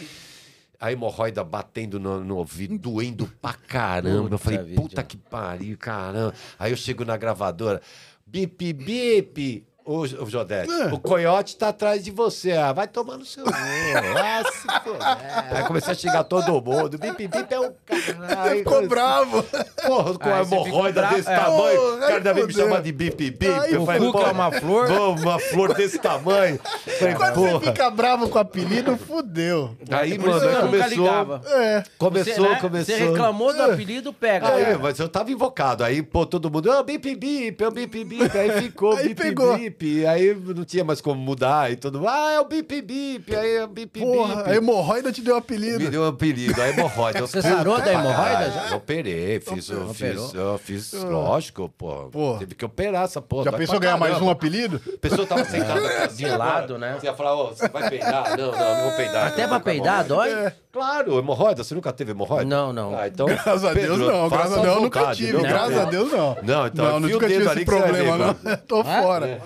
A 0.80 0.92
hemorroida 0.92 1.44
batendo 1.44 2.00
no, 2.00 2.24
no 2.24 2.38
ouvido, 2.38 2.78
doendo 2.78 3.28
pra 3.42 3.54
caramba. 3.54 4.24
Puta 4.24 4.36
eu 4.36 4.40
falei, 4.40 4.64
vida. 4.64 4.82
puta 4.82 5.04
que 5.04 5.18
pariu, 5.18 5.78
caramba. 5.78 6.34
Aí 6.58 6.72
eu 6.72 6.78
chego 6.78 7.04
na 7.04 7.18
gravadora, 7.18 7.82
bip, 8.26 8.74
bip. 8.74 9.69
Ô, 9.92 10.06
Jodete, 10.06 10.72
É. 10.72 10.86
o 10.94 11.00
coiote 11.00 11.56
tá 11.58 11.70
atrás 11.70 12.04
de 12.04 12.12
você. 12.12 12.52
Ah, 12.52 12.72
vai 12.72 12.88
tomar 12.88 13.18
no 13.18 13.26
seu. 13.26 13.44
ah, 13.48 14.44
se 14.52 14.68
fuder. 14.84 15.56
Aí 15.58 15.64
comecei 15.64 15.92
a 15.92 15.96
xingar 15.96 16.24
todo 16.26 16.62
mundo. 16.62 16.98
Bip, 16.98 17.28
bip 17.28 17.54
é 17.54 17.60
o 17.60 17.74
caralho. 17.86 18.58
Ficou 18.60 18.88
bravo. 18.88 19.44
Porra, 19.86 20.18
com 20.20 20.30
Aí 20.30 20.34
a 20.34 20.44
você 20.44 20.50
ficou 20.56 20.68
hemorroida 20.68 21.02
desse 21.08 21.30
é. 21.30 21.36
tamanho, 21.36 21.80
Pô, 21.80 21.88
o 21.96 22.00
cara 22.00 22.12
vai 22.12 22.22
deve 22.22 22.46
me 22.46 22.54
chamar 22.54 22.82
de 22.82 22.92
bip 22.92 23.32
bip. 23.32 23.48
Aí 23.48 23.74
eu 23.74 23.86
falei, 23.86 24.12
pô, 24.12 24.22
é 24.22 24.32
uma 24.32 24.52
flor. 24.52 24.90
uma 24.92 25.40
flor 25.40 25.74
desse 25.74 25.98
tamanho. 26.00 26.60
Falei, 27.00 27.16
Quando 27.16 27.34
você 27.36 27.50
porra. 27.52 27.60
fica 27.72 27.90
bravo 27.90 28.30
com 28.30 28.38
o 28.38 28.42
apelido, 28.42 28.98
fudeu. 28.98 29.76
Aí, 29.90 30.18
Por 30.18 30.30
isso 30.30 30.40
mano, 30.46 30.50
aí 30.50 30.62
começou. 30.62 31.42
É. 31.60 31.84
Começou, 31.98 32.34
você, 32.36 32.42
né, 32.42 32.56
começou. 32.62 32.96
Você 32.96 33.04
reclamou 33.06 33.54
do 33.54 33.64
apelido, 33.64 34.14
pega. 34.14 34.50
Aí, 34.50 34.78
mas 34.78 35.00
eu 35.00 35.10
tava 35.10 35.32
invocado. 35.32 35.84
Aí, 35.84 36.02
pô, 36.02 36.26
todo 36.26 36.50
mundo, 36.52 36.72
ah, 36.72 36.84
bip, 36.84 37.16
bip, 37.16 37.64
é 37.64 37.68
o 37.68 37.72
bip, 37.72 38.04
bip. 38.04 38.38
Aí 38.38 38.52
ficou 38.62 38.96
Aí 38.96 39.10
bip, 39.10 39.22
pegou. 39.22 39.58
bip. 39.58 39.79
Aí 40.08 40.34
não 40.36 40.64
tinha 40.66 40.84
mais 40.84 41.02
como 41.02 41.20
mudar. 41.20 41.72
E 41.72 41.76
todo 41.76 42.00
mundo, 42.00 42.10
ah, 42.10 42.32
é 42.32 42.40
o 42.40 42.46
bip, 42.46 42.82
bip. 42.82 43.36
Aí 43.36 43.56
é 43.58 43.64
o 43.64 43.68
bip, 43.68 44.00
Porra, 44.00 44.36
bip. 44.38 44.50
a 44.50 44.56
hemorroida 44.56 45.12
te 45.12 45.22
deu 45.22 45.36
Me 45.36 45.40
apelido. 45.40 45.90
deu 45.90 46.04
um 46.04 46.08
apelido, 46.08 46.62
a 46.62 46.70
hemorroida. 46.70 47.22
Você 47.22 47.42
sarou 47.42 47.80
da 47.80 47.92
hemorroida 47.94 48.52
já? 48.52 48.68
Eu 48.72 48.78
operei, 48.78 49.40
fiz, 49.40 49.70
eu 49.70 49.94
fiz, 49.94 50.34
eu 50.34 50.58
fiz, 50.58 50.94
lógico, 50.94 51.70
pô. 51.78 52.10
Pô. 52.12 52.36
Teve 52.38 52.56
que 52.56 52.66
operar 52.66 53.04
essa 53.06 53.22
porra. 53.22 53.46
Já 53.46 53.52
Vai 53.52 53.60
pensou 53.62 53.80
ganhar 53.80 53.98
mais 53.98 54.20
um 54.22 54.30
apelido? 54.30 54.82
A 54.96 54.98
pessoa 54.98 55.26
tava 55.28 55.44
sentada 55.46 56.08
De 56.16 56.26
lado, 56.26 56.78
né? 56.78 56.98
Você 57.00 57.06
ia 57.08 57.14
falar, 57.14 57.36
ó, 57.36 57.48
você 57.50 57.68
vai 57.68 57.90
peidar? 57.90 58.38
Não, 58.38 58.52
não, 58.52 58.76
não 58.76 58.84
vou 58.90 58.98
peidar. 58.98 59.28
Até 59.28 59.48
pra 59.48 59.60
peidar, 59.60 60.04
dói? 60.06 60.30
É. 60.32 60.54
Claro, 60.72 61.18
hemorroida, 61.18 61.64
você 61.64 61.74
nunca 61.74 61.92
teve 61.92 62.12
hemorroida? 62.12 62.46
Não, 62.46 62.72
não. 62.72 62.96
Ah, 62.96 63.08
então, 63.08 63.26
Graças 63.26 63.64
a 63.66 63.74
Pedro, 63.74 63.98
Deus 63.98 64.12
não, 64.12 64.30
faça 64.30 64.36
graças 64.44 64.58
a 64.58 64.62
Deus 64.62 64.76
eu 64.76 64.82
nunca 64.82 65.16
tive, 65.16 65.34
não 65.34 65.42
graças 65.42 65.70
tem. 65.74 65.80
a 65.82 65.86
Deus 65.86 66.12
não. 66.12 66.38
Não, 66.44 66.68
então, 66.68 66.86
não, 66.86 67.00
nunca 67.00 67.28
tive 67.28 67.44
esse 67.46 67.56
que 67.56 67.66
problema, 67.66 68.18
não. 68.18 68.34
Tô 68.68 68.84
fora. 68.84 69.42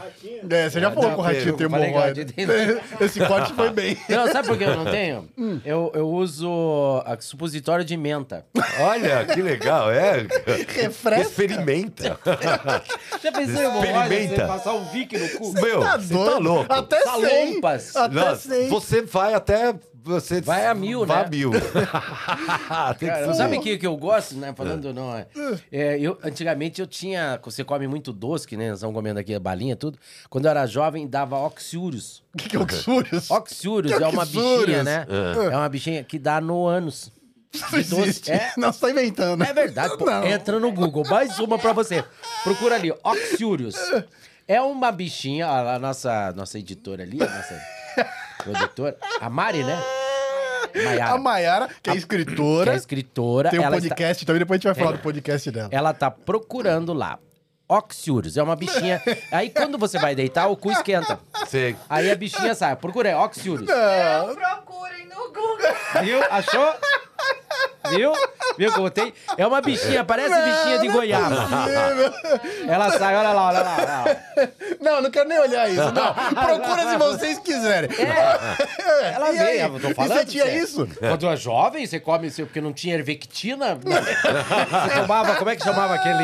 É, 0.50 0.70
você 0.70 0.82
já 0.82 0.92
falou 0.92 1.10
Não, 1.10 1.16
com 1.16 1.22
o 1.22 1.24
ratinho 1.24 1.56
Pedro, 1.56 1.70
tem 1.70 1.80
que 1.80 1.86
hemorroida. 1.86 2.82
Esse 3.00 3.26
corte 3.26 3.54
foi 3.54 3.70
bem. 3.70 3.98
Não, 4.10 4.30
sabe 4.34 4.50
por 4.50 4.58
que 4.58 4.66
eu 4.66 4.76
não 4.76 4.84
tenho? 4.86 5.30
Eu, 5.64 5.92
eu 5.96 6.10
uso 6.10 7.02
a 7.06 7.16
supositório 7.22 7.86
de 7.86 7.96
menta. 7.96 8.46
Olha, 8.82 9.24
que 9.26 9.42
legal, 9.42 9.90
é. 9.92 10.26
Refresca. 10.68 11.22
Experimenta. 11.22 12.20
Já 13.24 13.32
pensou 13.32 13.62
em 13.62 13.66
hemorroida? 13.66 14.48
Passar 14.48 14.74
um 14.74 14.84
Vic 14.86 15.18
no 15.18 15.30
cu? 15.30 15.54
Meu, 15.54 15.80
Tá 15.82 15.98
você 15.98 16.14
tá 16.14 16.20
doido? 16.20 16.40
louco. 16.40 16.74
Até 16.74 17.02
100. 17.02 17.06
Salompas. 17.06 17.96
Até 17.96 18.16
Nossa, 18.16 18.50
100. 18.50 18.68
você 18.70 19.02
vai 19.04 19.34
até. 19.34 19.74
Você 20.04 20.42
Vai 20.42 20.66
a 20.68 20.74
mil, 20.74 21.06
vai 21.06 21.20
né? 21.22 21.26
a 21.26 21.30
mil. 21.30 21.52
Tem 21.62 21.62
que 21.62 23.06
Cara, 23.06 23.26
ser- 23.28 23.34
sabe 23.36 23.58
o 23.58 23.62
que, 23.62 23.78
que 23.78 23.88
eu 23.88 23.96
gosto, 23.96 24.36
né? 24.36 24.54
Falando, 24.56 24.94
não, 24.94 25.16
é, 25.16 25.26
é, 25.72 26.00
eu, 26.00 26.18
antigamente 26.24 26.82
eu 26.82 26.88
tinha. 26.88 27.40
Você 27.44 27.64
come 27.64 27.88
muito 27.88 28.12
doce, 28.12 28.48
que 28.48 28.58
nem 28.58 28.70
nós 28.70 28.80
estamos 28.80 28.94
comendo 28.96 29.20
aqui 29.20 29.34
a 29.34 29.40
balinha, 29.40 29.76
tudo. 29.76 29.98
Quando 30.30 30.46
eu 30.46 30.52
era 30.52 30.66
jovem, 30.68 31.08
dava 31.08 31.38
oxiúrios. 31.40 32.22
O 32.34 32.38
que, 32.38 32.50
que 32.50 32.56
é 32.58 32.60
oxúrios? 32.60 33.32
Oxiúrios 33.32 33.96
Que 33.96 34.04
é 34.04 34.08
uma 34.08 34.24
oxúrios? 34.24 34.66
bichinha, 34.66 34.84
né? 34.84 35.06
É. 35.52 35.56
uma 35.58 35.70
bichinha 35.70 36.04
que 36.04 36.20
dá 36.20 36.42
no 36.42 36.68
ânus. 36.68 37.12
Isso 37.54 37.76
existe. 37.78 38.32
É. 38.32 38.52
Não, 38.58 38.74
você 38.74 38.80
tá 38.82 38.90
inventando. 38.90 39.44
É 39.44 39.54
verdade, 39.54 39.96
pô. 39.98 40.10
Entra 40.26 40.60
no 40.60 40.72
Google. 40.72 41.04
Mais 41.08 41.38
uma 41.40 41.60
pra 41.60 41.72
você. 41.72 42.04
Procura 42.44 42.76
ali, 42.76 42.92
Oxiúrios. 43.04 43.76
É 44.48 44.60
uma 44.60 44.92
bichinha, 44.92 45.48
a, 45.48 45.76
a 45.76 45.80
nossa, 45.80 46.34
nossa 46.36 46.58
editora 46.60 47.04
ali, 47.04 47.22
a 47.22 47.26
nossa 47.26 47.62
produtora, 48.44 48.98
a 49.20 49.30
Mari, 49.30 49.64
né? 49.64 49.82
Maiara. 50.76 51.12
A 51.14 51.18
Mayara, 51.18 51.70
que 51.84 51.90
é 51.90 51.94
que 51.94 52.00
escritora, 52.00 52.74
é 52.74 52.76
escritora. 52.76 53.50
tem 53.50 53.60
um 53.60 53.64
ela 53.64 53.78
está- 53.78 53.90
podcast 53.90 54.26
também, 54.26 54.40
depois 54.40 54.56
a 54.56 54.60
gente 54.60 54.74
vai 54.74 54.84
falar 54.84 54.98
do 54.98 55.04
podcast 55.04 55.52
dela. 55.52 55.70
ela 55.72 55.94
tá 55.94 56.10
procurando 56.10 56.94
lá. 56.94 57.20
Oxiúrios. 57.68 58.38
É 58.38 58.44
uma 58.44 58.56
bichinha. 58.56 59.02
Aí 59.32 59.50
quando 59.50 59.78
você 59.78 59.98
vai 59.98 60.14
deitar, 60.14 60.48
o 60.48 60.56
cu 60.58 60.72
esquenta. 60.72 61.18
Sei. 61.48 61.76
Aí 61.90 62.12
a 62.12 62.16
bichinha 62.16 62.54
sai. 62.54 62.76
Procura 62.76 63.10
aí, 63.10 63.16
Oxiúrios. 63.16 63.68
Não, 63.68 64.36
Procurem 64.36 65.08
no 65.08 65.28
Google. 65.28 65.58
Viu? 66.04 66.22
Achou? 66.30 66.74
Viu? 67.90 68.12
Viu 68.58 68.72
como 68.74 68.90
tem? 68.90 69.14
É 69.38 69.46
uma 69.46 69.62
bichinha, 69.62 70.04
parece 70.04 70.34
bichinha 70.42 70.80
de 70.80 70.88
goiaba. 70.90 71.36
Ela 72.68 72.92
sai, 72.98 73.16
olha 73.16 73.32
lá, 73.32 73.48
olha 73.48 73.60
lá. 73.62 73.76
Olha 73.78 73.86
lá. 73.86 74.06
Não, 74.82 75.02
não 75.02 75.12
quero 75.12 75.28
nem 75.30 75.40
olhar 75.40 75.70
isso. 75.70 75.92
Não. 75.92 76.14
Procura 76.34 76.90
se 76.92 76.98
vocês 76.98 77.40
quiserem. 77.40 77.90
É. 78.00 79.14
Ela 79.16 79.32
E 79.32 79.38
veio, 79.38 79.62
eu 79.76 79.80
tô 79.80 79.90
E 79.90 79.94
falando. 79.94 80.14
você 80.18 80.26
tinha 80.26 80.48
isso? 80.56 80.88
Quando 81.00 81.28
é 81.28 81.36
jovem, 81.36 81.86
você 81.86 82.00
come 82.00 82.32
porque 82.32 82.62
não 82.62 82.74
tinha 82.74 82.96
ervectina. 82.96 83.78
Você 83.84 85.02
tomava, 85.02 85.36
como 85.36 85.50
é 85.50 85.56
que 85.56 85.64
chamava 85.64 85.94
aquele. 85.96 86.24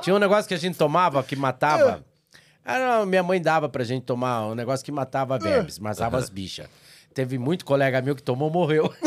Tinha 0.00 0.14
um 0.14 0.18
negócio 0.18 0.46
que 0.46 0.54
a 0.54 0.58
gente 0.58 0.76
tomava 0.76 1.22
que 1.22 1.34
matava. 1.36 2.04
Ah, 2.64 2.78
não, 2.78 3.06
minha 3.06 3.22
mãe 3.22 3.40
dava 3.40 3.68
pra 3.68 3.84
gente 3.84 4.04
tomar 4.04 4.46
um 4.46 4.54
negócio 4.54 4.84
que 4.84 4.90
matava 4.92 5.38
vermes, 5.38 5.78
matava 5.78 6.18
as 6.18 6.28
bichas. 6.28 6.66
Teve 7.16 7.38
muito 7.38 7.64
colega 7.64 8.02
meu 8.02 8.14
que 8.14 8.22
tomou, 8.22 8.50
morreu. 8.50 8.92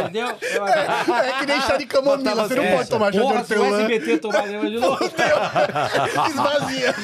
Entendeu? 0.00 0.26
É 0.30 1.38
que 1.38 1.46
nem 1.46 1.60
chá 1.60 1.76
de 1.76 1.86
camomila. 1.86 2.48
Você 2.48 2.56
não 2.56 2.64
É. 2.64 2.76
pode 2.76 2.88
tomar 2.90 3.12
chá 3.12 3.20
de 3.20 3.24
Porra, 3.24 3.44
se 3.44 3.54
o 3.54 3.60
hortelã. 3.62 3.82
SBT 3.82 4.18
tomar 4.18 4.48
de 4.48 4.78
novo. 4.80 4.98
Esvazia. 6.28 6.94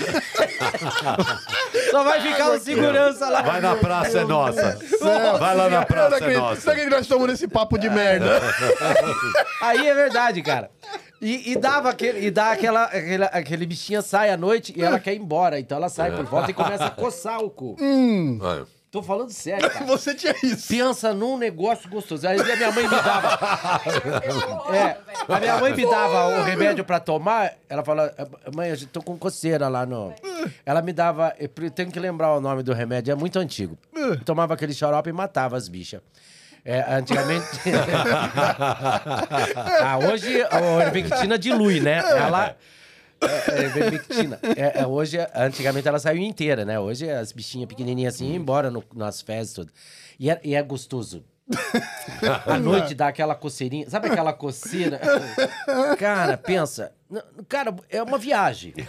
Só 1.92 2.02
vai 2.02 2.20
ficar 2.22 2.50
o 2.50 2.58
segurança 2.58 3.28
lá. 3.28 3.42
Vai 3.42 3.60
na 3.60 3.76
praça, 3.76 4.18
é 4.18 4.24
nossa. 4.24 4.78
Vai 5.38 5.56
lá 5.56 5.68
na 5.70 5.86
praça, 5.86 6.18
não 6.20 6.28
é 6.28 6.36
nossa. 6.36 6.60
Sabe 6.62 6.80
que 6.82 6.90
nós 6.90 7.02
estamos 7.02 7.28
nesse 7.28 7.46
papo 7.46 7.78
de 7.78 7.88
merda? 7.88 8.40
Aí 9.62 9.86
é 9.86 9.94
verdade, 9.94 10.42
cara. 10.42 10.70
E, 11.22 11.52
e 11.52 11.56
dava 11.56 11.88
aquele, 11.90 12.26
e 12.26 12.30
dá 12.32 12.50
aquela, 12.50 12.82
aquele, 12.86 13.24
aquele 13.24 13.64
bichinha 13.64 14.02
sai 14.02 14.28
à 14.30 14.36
noite 14.36 14.74
e 14.76 14.82
ela 14.82 14.98
quer 14.98 15.14
ir 15.14 15.20
embora. 15.20 15.60
Então 15.60 15.78
ela 15.78 15.88
sai 15.88 16.10
por 16.10 16.24
volta 16.24 16.50
e 16.50 16.54
começa 16.54 16.86
a 16.86 16.90
coçar 16.90 17.38
o 17.38 17.48
cu. 17.48 17.76
Vai. 18.40 18.64
Tô 18.90 19.02
falando 19.02 19.30
sério, 19.30 19.68
cara. 19.70 19.84
Você 19.86 20.14
tinha 20.14 20.34
isso. 20.42 20.68
Pensa 20.68 21.12
num 21.12 21.36
negócio 21.36 21.88
gostoso. 21.88 22.26
Aí 22.26 22.40
a 22.40 22.56
minha 22.56 22.72
mãe 22.72 22.84
me 22.84 22.90
dava. 22.90 23.38
É, 24.74 24.96
a 25.28 25.40
minha 25.40 25.58
mãe 25.58 25.74
me 25.74 25.84
dava 25.88 26.38
o 26.38 26.42
remédio 26.42 26.84
pra 26.84 26.98
tomar. 27.00 27.52
Ela 27.68 27.84
fala, 27.84 28.14
mãe, 28.54 28.70
eu 28.70 28.86
tô 28.88 29.02
com 29.02 29.16
coceira 29.18 29.68
lá 29.68 29.84
no. 29.86 30.14
Ela 30.64 30.82
me 30.82 30.92
dava. 30.92 31.34
Eu 31.38 31.48
tenho 31.70 31.90
que 31.90 32.00
lembrar 32.00 32.34
o 32.34 32.40
nome 32.40 32.62
do 32.62 32.72
remédio, 32.72 33.12
é 33.12 33.14
muito 33.14 33.38
antigo. 33.38 33.76
Eu 33.94 34.20
tomava 34.24 34.54
aquele 34.54 34.72
xarope 34.74 35.10
e 35.10 35.12
matava 35.12 35.56
as 35.56 35.68
bichas. 35.68 36.00
É, 36.64 36.84
antigamente. 36.96 37.46
ah, 39.80 39.98
hoje 39.98 40.42
a 40.50 40.82
Ervectina 40.84 41.38
dilui, 41.38 41.80
né? 41.80 41.98
Ela. 41.98 42.56
É, 43.20 43.50
é, 43.62 43.64
ivermectina. 43.66 44.38
É, 44.56 44.80
é, 44.82 44.86
hoje, 44.86 45.18
antigamente 45.34 45.86
ela 45.88 45.98
saiu 45.98 46.22
inteira, 46.22 46.64
né? 46.64 46.78
Hoje 46.78 47.08
as 47.10 47.32
bichinhas 47.32 47.68
pequenininhas 47.68 48.14
assim 48.14 48.26
iam 48.28 48.36
embora 48.36 48.70
no- 48.70 48.84
nas 48.94 49.20
fezes 49.22 49.52
tudo. 49.54 49.72
E 50.18 50.30
é, 50.30 50.40
e 50.44 50.54
é 50.54 50.62
gostoso. 50.62 51.24
À 52.44 52.58
noite 52.58 52.94
dá 52.94 53.08
aquela 53.08 53.34
coceirinha. 53.34 53.88
Sabe 53.88 54.08
aquela 54.08 54.32
coceira? 54.32 55.00
Cara, 55.98 56.36
pensa. 56.36 56.92
Cara, 57.48 57.72
é 57.88 58.02
uma 58.02 58.18
viagem. 58.18 58.74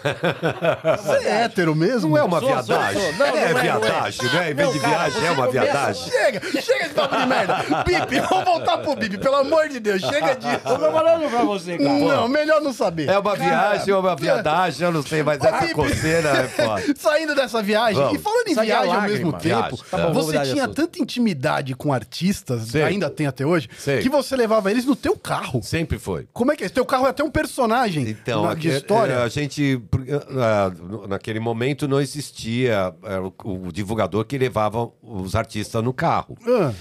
Você 0.97 1.28
é 1.28 1.43
hétero 1.43 1.76
mesmo? 1.76 2.09
Não 2.09 2.18
é 2.18 2.24
uma 2.24 2.39
Sou, 2.39 2.49
sou, 2.49 2.63
viadagem. 2.63 3.01
sou. 3.01 3.13
Não, 3.13 3.26
é, 3.28 3.32
não 3.32 3.38
é, 3.38 3.53
não 3.53 3.59
é. 3.59 3.61
viadagem, 3.61 4.26
né? 4.34 4.51
Em 4.51 4.53
vez 4.55 4.68
Não, 4.68 4.74
de 4.74 4.80
cara, 4.80 4.95
viagem, 5.09 5.28
é 5.28 5.32
uma 5.32 5.47
começa- 5.47 5.51
viadagem. 5.65 6.09
Chega, 6.11 6.61
chega 6.61 6.88
de 6.89 6.93
papo 6.95 7.15
de 7.18 7.26
merda. 7.28 7.55
Bibi, 7.86 8.20
vamos 8.28 8.45
voltar 8.45 8.78
pro 8.80 8.95
Bibi, 8.95 9.18
pelo 9.20 9.36
amor 9.36 9.70
de 9.70 9.80
Deus, 9.80 10.01
chega 10.01 10.34
disso. 10.34 10.61
Eu 10.65 10.80
tô 10.80 10.91
falando 10.91 11.30
pra 11.30 11.43
você, 11.43 11.78
cara. 11.78 11.89
Não, 11.89 12.28
melhor 12.28 12.59
não 12.61 12.74
saber. 12.74 13.07
É 13.07 13.20
uma 13.20 13.36
viagem 13.36 13.93
ou 13.93 13.99
uma 14.01 14.15
viadagem, 14.15 14.86
eu 14.86 14.91
não 14.91 15.03
sei, 15.03 15.22
mas 15.22 15.39
essa 15.39 15.59
Bibi. 15.59 15.74
coceira 15.76 16.30
é 16.30 16.47
foda. 16.47 16.84
Saindo 16.97 17.36
dessa 17.36 17.61
viagem, 17.61 18.01
Vamos. 18.01 18.15
e 18.20 18.22
falando 18.22 18.47
em 18.47 18.55
Sai 18.55 18.72
a 18.72 18.82
viagem 18.82 18.95
ao 18.95 19.01
mesmo 19.03 19.32
tempo, 19.34 19.47
Viagem. 19.47 19.80
Tá 19.91 19.97
bom, 19.97 20.13
você 20.13 20.39
tinha 20.41 20.68
tanta 20.68 20.99
intimidade 20.99 21.76
com 21.76 21.93
artistas, 21.93 22.70
Sei. 22.70 22.82
ainda 22.82 23.09
tem 23.11 23.28
até 23.28 23.45
hoje, 23.45 23.70
Sei. 23.78 23.99
que 24.01 24.09
você 24.09 24.36
levava 24.36 24.72
eles 24.72 24.86
no 24.86 24.95
teu 24.95 25.15
carro. 25.15 25.61
Sempre 25.61 25.99
foi. 25.99 26.28
Como 26.34 26.51
é 26.51 26.55
que 26.55 26.63
é? 26.63 26.70
Teu 26.70 26.86
carro 26.86 27.05
é 27.05 27.09
até 27.11 27.24
um 27.24 27.30
personagem 27.30 28.07
Então, 28.10 28.43
na- 28.43 28.51
aqui- 28.51 28.70
de 28.70 28.76
história. 28.78 29.14
é, 29.14 29.24
a 29.24 29.28
gente, 29.28 29.80
no- 30.84 31.08
naquele 31.08 31.39
momento 31.39 31.88
não 31.88 31.99
existia 32.01 32.93
é, 33.03 33.20
o, 33.20 33.34
o 33.68 33.72
divulgador 33.72 34.26
que 34.26 34.38
levava 34.38 34.89
os 35.01 35.36
artistas 35.36 35.84
no 35.84 35.93
carro. 35.93 36.38
Ah, 36.47 36.74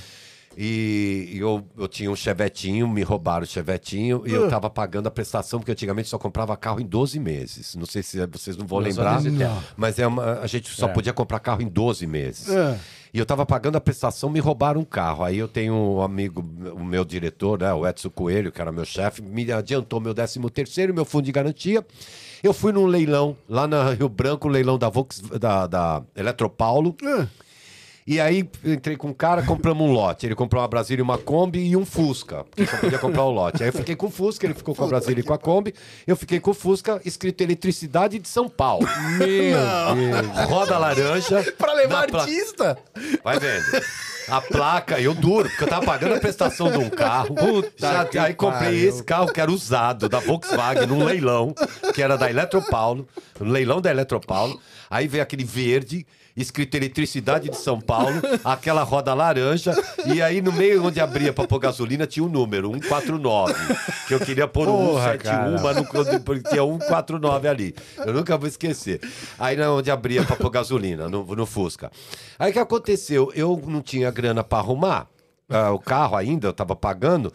E 0.57 1.37
eu, 1.39 1.63
eu 1.77 1.87
tinha 1.87 2.11
um 2.11 2.17
chevetinho, 2.17 2.89
me 2.89 3.03
roubaram 3.03 3.45
o 3.45 3.47
chevetinho 3.47 4.23
e 4.27 4.33
eu 4.33 4.49
tava 4.49 4.71
pagando 4.71 5.07
a 5.07 5.11
prestação, 5.11 5.61
porque 5.61 5.73
antigamente 5.73 6.09
só 6.09 6.19
comprava 6.19 6.57
carro 6.57 6.81
em 6.81 6.87
12 6.87 7.21
meses. 7.21 7.75
Não 7.77 7.85
sei 7.85 8.03
se 8.03 8.25
vocês 8.27 8.57
não 8.57 8.67
vão 8.67 8.79
lembrar, 8.79 9.21
mas 9.77 9.99
é 9.99 10.07
uma, 10.07 10.41
a 10.41 10.47
gente 10.47 10.71
só 10.71 10.87
É. 10.89 10.93
podia 10.93 11.13
comprar 11.13 11.41
carro 11.41 11.61
em 11.63 11.69
12 11.69 12.07
meses. 12.07 12.49
É. 12.49 12.79
E 13.13 13.19
eu 13.19 13.27
tava 13.27 13.45
pagando 13.47 13.77
a 13.77 13.81
prestação, 13.81 14.29
me 14.31 14.41
roubaram 14.41 14.81
um 14.81 14.85
carro. 14.85 15.25
Aí 15.25 15.39
eu 15.39 15.49
tenho 15.49 15.75
um 15.75 16.01
amigo, 16.03 16.45
o 16.75 16.85
meu 16.85 17.05
diretor, 17.05 17.61
né, 17.61 17.73
o 17.73 17.87
Edson 17.87 18.11
Coelho, 18.11 18.51
que 18.51 18.61
era 18.61 18.73
meu 18.73 18.85
chefe, 18.85 19.23
me 19.23 19.51
adiantou 19.53 20.01
meu 20.01 20.15
13 20.15 20.41
terceiro, 20.51 20.93
meu 20.95 21.05
fundo 21.05 21.25
de 21.25 21.33
garantia. 21.33 21.85
Eu 22.43 22.53
fui 22.53 22.73
num 22.73 22.87
leilão 22.87 23.37
lá 23.49 23.67
na 23.67 23.91
Rio 23.93 24.09
Branco, 24.09 24.49
leilão 24.49 24.79
da 24.79 24.89
Volks, 24.89 25.21
da, 25.21 25.67
da 25.67 26.03
Eletropaulo. 26.15 26.95
ah. 27.05 27.27
E 28.07 28.21
aí 28.21 28.49
entrei 28.65 28.97
com 28.97 29.09
um 29.09 29.13
cara, 29.13 29.43
compramos 29.43 29.85
um 29.89 29.91
lote. 29.93 30.27
Ele 30.27 30.35
comprou 30.37 30.63
uma 30.63 30.69
Brasília 30.69 31.03
uma 31.03 31.19
Kombi 31.19 31.59
e 31.59 31.77
um 31.77 31.85
Fusca, 31.85 32.45
porque 32.45 32.65
só 32.65 32.77
podia 32.77 32.99
comprar 33.01 33.25
o 33.25 33.31
lote. 33.33 33.63
Aí 33.65 33.69
eu 33.69 33.73
fiquei 33.73 33.97
com 33.97 34.07
o 34.07 34.11
Fusca, 34.11 34.47
ele 34.47 34.55
ficou 34.55 34.75
com 34.77 34.85
a 34.85 34.87
Brasília 34.87 35.21
e 35.21 35.25
com 35.25 35.35
a 35.35 35.39
Kombi. 35.39 35.75
Eu 36.07 36.17
fiquei 36.17 36.39
com 36.39 36.53
o 36.53 36.55
Fusca, 36.55 37.01
escrito 37.05 37.41
Eletricidade 37.41 38.19
de 38.21 38.29
São 38.29 38.49
Paulo. 38.49 38.87
Meu 39.19 40.47
Roda 40.47 40.79
laranja. 40.79 41.43
Pra 41.59 41.73
levar 41.73 42.03
na 42.03 42.07
pla- 42.07 42.21
artista? 42.23 42.79
Vai 43.25 43.39
vendo. 43.41 43.65
A 44.29 44.41
placa, 44.41 45.01
eu 45.01 45.15
duro, 45.15 45.49
porque 45.49 45.65
eu 45.65 45.69
tava 45.69 45.85
pagando 45.87 46.15
a 46.15 46.21
prestação 46.21 46.71
de 46.71 46.79
um 46.79 46.91
carro. 46.91 47.35
Já- 47.77 48.05
que 48.05 48.19
aí 48.19 48.35
comprei 48.35 48.71
pariu. 48.71 48.89
esse 48.89 49.03
carro 49.03 49.33
que 49.33 49.41
era 49.41 49.51
usado, 49.51 50.09
da 50.09 50.19
Volkswagen, 50.21 50.87
num 50.87 51.05
leilão, 51.05 51.55
que 51.95 52.03
era 52.03 52.17
da 52.17 52.29
Eletropaulo, 52.29 53.07
um 53.41 53.49
leilão 53.51 53.81
da 53.81 53.91
Eletropaulo. 53.91 54.61
Aí 54.91 55.09
veio 55.09 55.23
aquele 55.23 55.45
verde, 55.45 56.07
escrito 56.37 56.77
Eletricidade 56.77 57.49
de 57.49 57.57
São 57.57 57.81
Paulo, 57.81 58.21
aquela 58.45 58.83
roda 58.85 59.13
laranja, 59.15 59.73
e 60.05 60.21
aí 60.23 60.41
no 60.41 60.53
meio 60.53 60.85
onde 60.85 61.01
abria 61.01 61.33
pra 61.33 61.47
pôr 61.47 61.59
gasolina 61.59 62.07
tinha 62.07 62.25
um 62.25 62.29
número, 62.29 62.71
149, 62.73 63.55
que 64.07 64.15
eu 64.15 64.21
queria 64.21 64.47
pôr 64.47 64.69
o 64.69 64.73
Porra, 64.77 65.13
171, 65.13 65.57
cara. 65.57 65.63
mas 65.63 65.77
não, 65.77 65.85
tinha 66.45 66.63
149 66.63 67.49
ali. 67.49 67.75
Eu 67.99 68.13
nunca 68.13 68.37
vou 68.37 68.47
esquecer. 68.47 69.01
Aí 69.39 69.61
onde 69.63 69.91
abria 69.91 70.23
pra 70.25 70.37
pôr 70.37 70.51
gasolina, 70.51 71.09
no, 71.09 71.25
no 71.25 71.47
Fusca. 71.47 71.91
Aí 72.39 72.51
o 72.51 72.53
que 72.53 72.59
aconteceu? 72.61 73.33
Eu 73.35 73.61
não 73.67 73.81
tinha 73.83 74.11
grana 74.17 74.43
pra 74.43 74.59
arrumar 74.59 75.09
ah, 75.49 75.71
o 75.71 75.79
carro 75.79 76.17
ainda, 76.17 76.49
eu 76.49 76.53
tava 76.53 76.75
pagando. 76.75 77.33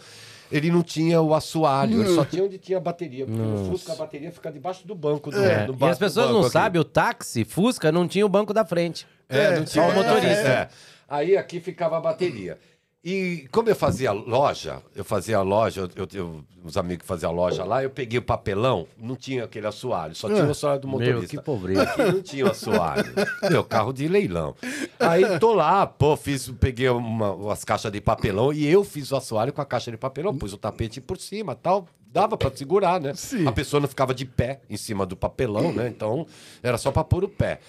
Ele 0.51 0.69
não 0.69 0.83
tinha 0.83 1.21
o 1.21 1.33
assoalho, 1.33 2.01
ele 2.01 2.13
só 2.13 2.25
tinha 2.25 2.43
onde 2.43 2.57
tinha 2.57 2.77
a 2.77 2.81
bateria. 2.81 3.25
Porque 3.25 3.41
no 3.41 3.69
Fusca 3.69 3.93
a 3.93 3.95
bateria 3.95 4.31
fica 4.31 4.51
debaixo 4.51 4.85
do 4.85 4.93
banco. 4.93 5.31
Do, 5.31 5.41
É, 5.41 5.65
do 5.65 5.77
E 5.79 5.89
as 5.89 5.97
pessoas 5.97 6.29
não 6.29 6.41
aqui. 6.41 6.49
sabem, 6.49 6.81
o 6.81 6.83
táxi, 6.83 7.45
Fusca, 7.45 7.89
não 7.89 8.05
tinha 8.05 8.25
o 8.25 8.29
banco 8.29 8.53
da 8.53 8.65
frente. 8.65 9.07
É, 9.29 9.57
não 9.57 9.63
tinha 9.63 9.85
só 9.85 9.89
o 9.89 9.95
motorista. 9.95 10.49
É. 10.49 10.69
Aí 11.07 11.37
aqui 11.37 11.61
ficava 11.61 11.97
a 11.97 12.01
bateria. 12.01 12.57
E 13.03 13.47
como 13.51 13.67
eu 13.67 13.75
fazia 13.75 14.11
loja, 14.11 14.79
eu 14.95 15.03
fazia 15.03 15.41
loja, 15.41 15.89
eu, 15.95 16.07
eu, 16.13 16.43
uns 16.63 16.77
amigos 16.77 17.01
que 17.01 17.07
faziam 17.07 17.31
loja 17.31 17.63
lá, 17.63 17.81
eu 17.81 17.89
peguei 17.89 18.19
o 18.19 18.21
papelão, 18.21 18.87
não 18.95 19.15
tinha 19.15 19.45
aquele 19.45 19.65
assoalho, 19.65 20.13
só 20.13 20.27
tinha 20.27 20.45
o 20.45 20.51
assoalho 20.51 20.81
do 20.81 20.87
Meu, 20.87 20.99
motorista. 20.99 21.37
que 21.37 21.43
pobreza. 21.43 21.81
Aqui 21.81 22.03
não 22.13 22.21
tinha 22.21 22.45
o 22.45 22.51
assoalho. 22.51 23.11
Meu, 23.49 23.63
carro 23.63 23.91
de 23.91 24.07
leilão. 24.07 24.55
Aí 24.99 25.39
tô 25.39 25.51
lá, 25.51 25.87
pô, 25.87 26.15
fiz, 26.15 26.47
peguei 26.59 26.89
uma, 26.89 27.51
as 27.51 27.63
caixas 27.63 27.91
de 27.91 27.99
papelão 27.99 28.53
e 28.53 28.67
eu 28.67 28.83
fiz 28.83 29.11
o 29.11 29.15
assoalho 29.15 29.51
com 29.51 29.61
a 29.61 29.65
caixa 29.65 29.89
de 29.89 29.97
papelão, 29.97 30.37
pus 30.37 30.53
o 30.53 30.57
tapete 30.57 31.01
por 31.01 31.17
cima 31.17 31.55
tal. 31.55 31.87
Dava 32.05 32.37
pra 32.37 32.51
segurar, 32.53 32.99
né? 32.99 33.13
Sim. 33.15 33.47
A 33.47 33.53
pessoa 33.53 33.79
não 33.79 33.87
ficava 33.87 34.13
de 34.13 34.25
pé 34.25 34.59
em 34.69 34.75
cima 34.75 35.05
do 35.05 35.15
papelão, 35.15 35.71
né? 35.71 35.87
Então 35.87 36.27
era 36.61 36.77
só 36.77 36.91
pra 36.91 37.05
pôr 37.05 37.23
o 37.23 37.29
pé. 37.29 37.61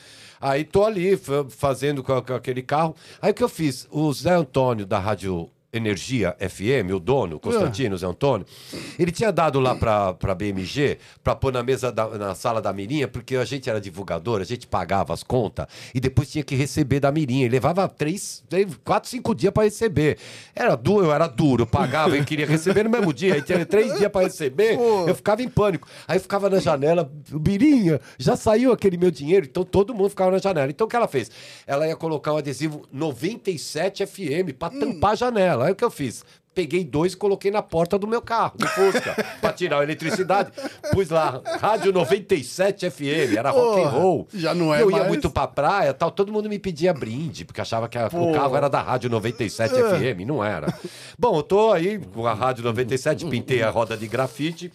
Aí 0.42 0.64
tô 0.64 0.84
ali 0.84 1.16
fa- 1.16 1.46
fazendo 1.48 2.02
com 2.02 2.12
aquele 2.14 2.62
carro. 2.62 2.94
Aí 3.20 3.30
o 3.30 3.34
que 3.34 3.44
eu 3.44 3.48
fiz? 3.48 3.86
O 3.92 4.12
Zé 4.12 4.32
Antônio 4.34 4.84
da 4.84 4.98
Rádio 4.98 5.48
Energia 5.72 6.36
FM, 6.38 6.92
o 6.94 7.00
dono, 7.00 7.40
Constantino 7.40 7.96
Zé 7.96 8.06
Antônio, 8.06 8.46
ele 8.98 9.10
tinha 9.10 9.32
dado 9.32 9.58
lá 9.58 9.74
pra, 9.74 10.12
pra 10.12 10.34
BMG 10.34 10.98
pra 11.24 11.34
pôr 11.34 11.50
na 11.50 11.62
mesa, 11.62 11.90
da- 11.90 12.08
na 12.18 12.34
sala 12.34 12.60
da 12.60 12.70
Mirinha, 12.74 13.08
porque 13.08 13.36
a 13.36 13.44
gente 13.46 13.70
era 13.70 13.80
divulgador, 13.80 14.42
a 14.42 14.44
gente 14.44 14.66
pagava 14.66 15.14
as 15.14 15.22
contas 15.22 15.66
e 15.94 15.98
depois 15.98 16.30
tinha 16.30 16.44
que 16.44 16.54
receber 16.54 17.00
da 17.00 17.10
Mirinha. 17.10 17.46
E 17.46 17.48
levava 17.48 17.88
três, 17.88 18.44
quatro, 18.84 19.08
cinco 19.08 19.34
dias 19.34 19.50
pra 19.50 19.62
receber. 19.64 20.18
Era 20.54 20.74
duro, 20.76 21.06
eu 21.06 21.12
era 21.12 21.26
duro, 21.26 21.66
pagava 21.66 22.18
e 22.18 22.24
queria 22.24 22.46
receber 22.46 22.82
no 22.84 22.90
mesmo 22.90 23.10
dia. 23.10 23.32
Aí 23.34 23.40
tinha 23.40 23.64
três 23.64 23.96
dias 23.96 24.12
pra 24.12 24.22
receber, 24.24 24.78
eu 25.08 25.14
ficava 25.14 25.42
em 25.42 25.48
pânico. 25.48 25.88
Aí 26.06 26.18
eu 26.18 26.20
ficava 26.20 26.50
na 26.50 26.58
janela, 26.60 27.10
Mirinha, 27.30 27.98
já 28.18 28.36
saiu 28.36 28.72
aquele 28.72 28.98
meu 28.98 29.10
dinheiro, 29.10 29.46
então 29.46 29.64
todo 29.64 29.94
mundo 29.94 30.10
ficava 30.10 30.30
na 30.32 30.38
janela. 30.38 30.70
Então 30.70 30.86
o 30.86 30.90
que 30.90 30.96
ela 30.96 31.08
fez? 31.08 31.30
Ela 31.66 31.88
ia 31.88 31.96
colocar 31.96 32.34
um 32.34 32.36
adesivo 32.36 32.82
97 32.92 34.04
FM 34.04 34.52
pra 34.58 34.68
tampar 34.68 35.12
a 35.12 35.14
janela. 35.14 35.61
Dela. 35.62 35.66
Aí 35.68 35.72
o 35.72 35.76
que 35.76 35.84
eu 35.84 35.90
fiz? 35.90 36.24
Peguei 36.54 36.84
dois 36.84 37.14
e 37.14 37.16
coloquei 37.16 37.50
na 37.50 37.62
porta 37.62 37.98
do 37.98 38.06
meu 38.06 38.20
carro, 38.20 38.52
do 38.58 38.66
Fusca, 38.68 39.14
pra 39.40 39.54
tirar 39.54 39.80
a 39.80 39.82
eletricidade. 39.84 40.52
Pus 40.92 41.08
lá, 41.08 41.40
Rádio 41.58 41.90
97 41.94 42.90
FM, 42.90 43.38
era 43.38 43.48
rock 43.50 43.80
and 43.80 43.88
roll. 43.88 44.28
já 44.34 44.54
não 44.54 44.74
é 44.74 44.82
Eu 44.82 44.90
ia 44.90 44.98
mais. 44.98 45.08
muito 45.08 45.30
pra 45.30 45.48
praia 45.48 45.94
tal, 45.94 46.10
todo 46.10 46.30
mundo 46.30 46.50
me 46.50 46.58
pedia 46.58 46.92
brinde, 46.92 47.46
porque 47.46 47.62
achava 47.62 47.88
que 47.88 47.96
a- 47.96 48.08
o 48.12 48.32
carro 48.34 48.54
era 48.54 48.68
da 48.68 48.82
Rádio 48.82 49.08
97 49.08 49.74
É. 49.74 49.98
FM, 49.98 50.26
não 50.26 50.44
era. 50.44 50.66
Bom, 51.18 51.36
eu 51.38 51.42
tô 51.42 51.72
aí 51.72 51.98
com 51.98 52.26
a 52.26 52.34
Rádio 52.34 52.62
97, 52.64 53.24
pintei 53.26 53.62
a 53.62 53.70
roda 53.70 53.96
de 53.96 54.06
grafite. 54.06 54.70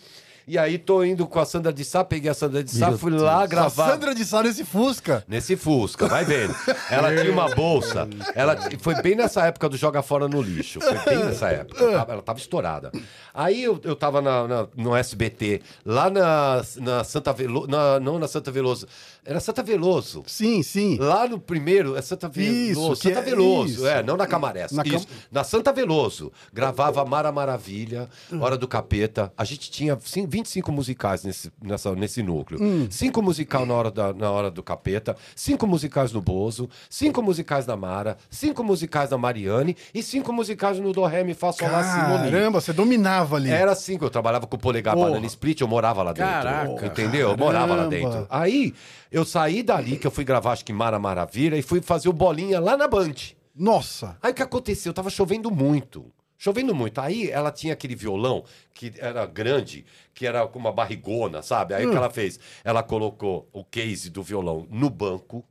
E 0.47 0.57
aí 0.57 0.77
tô 0.77 1.03
indo 1.03 1.27
com 1.27 1.39
a 1.41 1.45
Sandra 1.45 1.73
de 1.73 1.83
Sá, 1.83 2.05
peguei 2.05 2.31
a 2.31 2.33
Sandra 2.33 2.63
de 2.63 2.71
Sá, 2.71 2.93
fui 2.97 3.11
lá 3.11 3.43
A 3.43 3.45
gravar. 3.45 3.89
Sandra 3.91 4.15
de 4.15 4.23
Sá 4.23 4.41
nesse 4.41 4.63
Fusca. 4.63 5.21
Nesse 5.27 5.57
Fusca, 5.57 6.07
vai 6.07 6.23
vendo. 6.23 6.55
Ela 6.89 7.13
tinha 7.13 7.33
uma 7.33 7.53
bolsa. 7.53 8.07
Ela 8.33 8.55
foi 8.79 8.95
bem 9.01 9.13
nessa 9.13 9.45
época 9.45 9.67
do 9.67 9.75
joga 9.75 10.01
fora 10.01 10.25
no 10.29 10.41
lixo. 10.41 10.79
Foi 10.79 10.97
bem 10.99 11.25
nessa 11.25 11.49
época. 11.49 11.83
Ela 11.83 11.97
tava, 11.99 12.13
ela 12.13 12.21
tava 12.21 12.39
estourada. 12.39 12.91
Aí 13.33 13.61
eu, 13.61 13.77
eu 13.83 13.93
tava 13.93 14.21
na, 14.21 14.47
na- 14.47 14.67
no 14.73 14.95
SBT, 14.95 15.61
lá 15.85 16.09
na, 16.09 16.61
na 16.77 17.03
Santa 17.03 17.33
Veloso. 17.33 17.67
não 18.01 18.17
na 18.17 18.27
Santa 18.29 18.49
Veloso. 18.49 18.87
Era 19.29 19.41
Santa 19.41 19.61
Veloso. 19.61 20.23
Sim, 20.25 20.63
sim. 20.63 20.97
Lá 20.97 21.27
no 21.27 21.37
primeiro, 21.37 21.97
é 21.97 22.01
Santa 22.01 22.29
Veloso. 22.29 22.93
Isso, 22.93 22.95
Santa 22.95 23.19
é 23.19 23.21
Veloso, 23.21 23.73
isso. 23.73 23.87
é, 23.87 24.01
não 24.01 24.15
na 24.15 24.25
Camarés. 24.25 24.71
Na 24.71 24.83
isso, 24.83 25.05
Cam- 25.05 25.13
na 25.29 25.43
Santa 25.43 25.73
Veloso. 25.73 26.31
Gravava 26.53 27.03
Mara 27.03 27.29
Maravilha, 27.29 28.07
Hora 28.39 28.57
do 28.57 28.67
Capeta. 28.69 29.29
A 29.37 29.43
gente 29.43 29.69
tinha 29.69 29.97
cin- 30.01 30.25
25 30.25 30.71
musicais 30.71 31.25
nesse, 31.25 31.51
nessa, 31.61 31.93
nesse 31.93 32.23
núcleo. 32.23 32.63
Hum. 32.63 32.87
Cinco 32.89 33.21
musical 33.21 33.65
na 33.65 33.73
hora, 33.73 33.91
da, 33.91 34.13
na 34.13 34.31
hora 34.31 34.49
do 34.49 34.63
Capeta, 34.63 35.17
cinco 35.35 35.67
musicais 35.67 36.13
no 36.13 36.21
Bozo, 36.21 36.69
cinco 36.89 37.21
musicais 37.21 37.65
na 37.67 37.75
Mara, 37.75 38.17
cinco 38.29 38.63
musicais 38.63 39.09
na 39.09 39.17
Mariane 39.17 39.75
e 39.93 40.01
cinco 40.01 40.31
musicais 40.31 40.79
no 40.79 40.93
Do 40.93 41.03
Ré 41.03 41.25
Mi 41.25 41.33
Fá 41.33 41.51
Sol 41.51 41.69
Lá 41.69 41.83
Si 41.83 41.97
No 42.09 42.19
Mi. 42.23 42.31
Caramba, 42.31 42.61
você 42.61 42.71
dominava 42.71 43.35
ali. 43.35 43.49
Era 43.49 43.73
assim 43.73 43.97
que 43.97 44.05
eu 44.05 44.09
trabalhava 44.09 44.47
com 44.47 44.55
o 44.55 44.59
Polegar 44.59 44.93
Porra. 44.95 45.09
Banana 45.09 45.25
Split, 45.25 45.59
eu 45.59 45.67
morava 45.67 46.01
lá 46.01 46.13
dentro. 46.13 46.31
Caraca. 46.31 46.85
Entendeu? 46.85 47.31
Eu 47.31 47.37
morava 47.37 47.75
lá 47.75 47.87
dentro. 47.87 48.25
Aí 48.29 48.73
eu 49.11 49.25
saí 49.25 49.63
dali, 49.63 49.97
que 49.97 50.07
eu 50.07 50.11
fui 50.11 50.23
gravar, 50.23 50.51
acho 50.51 50.65
que 50.65 50.73
Mara 50.73 50.99
Maravilha, 50.99 51.55
e 51.57 51.61
fui 51.61 51.81
fazer 51.81 52.09
o 52.09 52.13
bolinha 52.13 52.59
lá 52.59 52.75
na 52.75 52.87
Band. 52.87 53.13
Nossa. 53.55 54.17
Aí 54.21 54.31
o 54.31 54.35
que 54.35 54.43
aconteceu? 54.43 54.93
Tava 54.93 55.09
chovendo 55.09 55.49
muito. 55.49 56.11
Chovendo 56.37 56.75
muito. 56.75 57.01
Aí 57.01 57.31
ela 57.31 57.51
tinha 57.51 57.73
aquele 57.73 57.95
violão 57.95 58.43
que 58.73 58.93
era 58.97 59.25
grande, 59.25 59.85
que 60.13 60.27
era 60.27 60.45
com 60.47 60.59
uma 60.59 60.71
barrigona, 60.71 61.41
sabe? 61.41 61.73
Aí 61.73 61.85
o 61.85 61.89
que 61.89 61.97
ela 61.97 62.11
fez? 62.11 62.39
Ela 62.63 62.83
colocou 62.83 63.49
o 63.51 63.63
case 63.63 64.09
do 64.11 64.21
violão 64.21 64.67
no 64.69 64.89
banco 64.89 65.43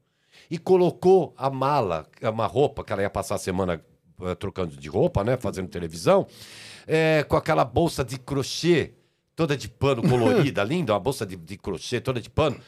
e 0.48 0.58
colocou 0.58 1.34
a 1.36 1.50
mala, 1.50 2.06
uma 2.22 2.46
roupa 2.46 2.84
que 2.84 2.92
ela 2.92 3.02
ia 3.02 3.10
passar 3.10 3.34
a 3.34 3.38
semana 3.38 3.82
eh, 4.22 4.34
trocando 4.36 4.76
de 4.76 4.88
roupa, 4.88 5.24
né? 5.24 5.36
Fazendo 5.36 5.68
televisão, 5.68 6.26
eh, 6.86 7.24
com 7.28 7.36
aquela 7.36 7.64
bolsa 7.64 8.04
de 8.04 8.18
crochê, 8.18 8.92
toda 9.34 9.56
de 9.56 9.68
pano 9.68 10.00
colorida, 10.08 10.62
linda, 10.62 10.92
uma 10.92 11.00
bolsa 11.00 11.26
de, 11.26 11.34
de 11.34 11.56
crochê 11.58 12.00
toda 12.00 12.20
de 12.20 12.30
pano, 12.30 12.60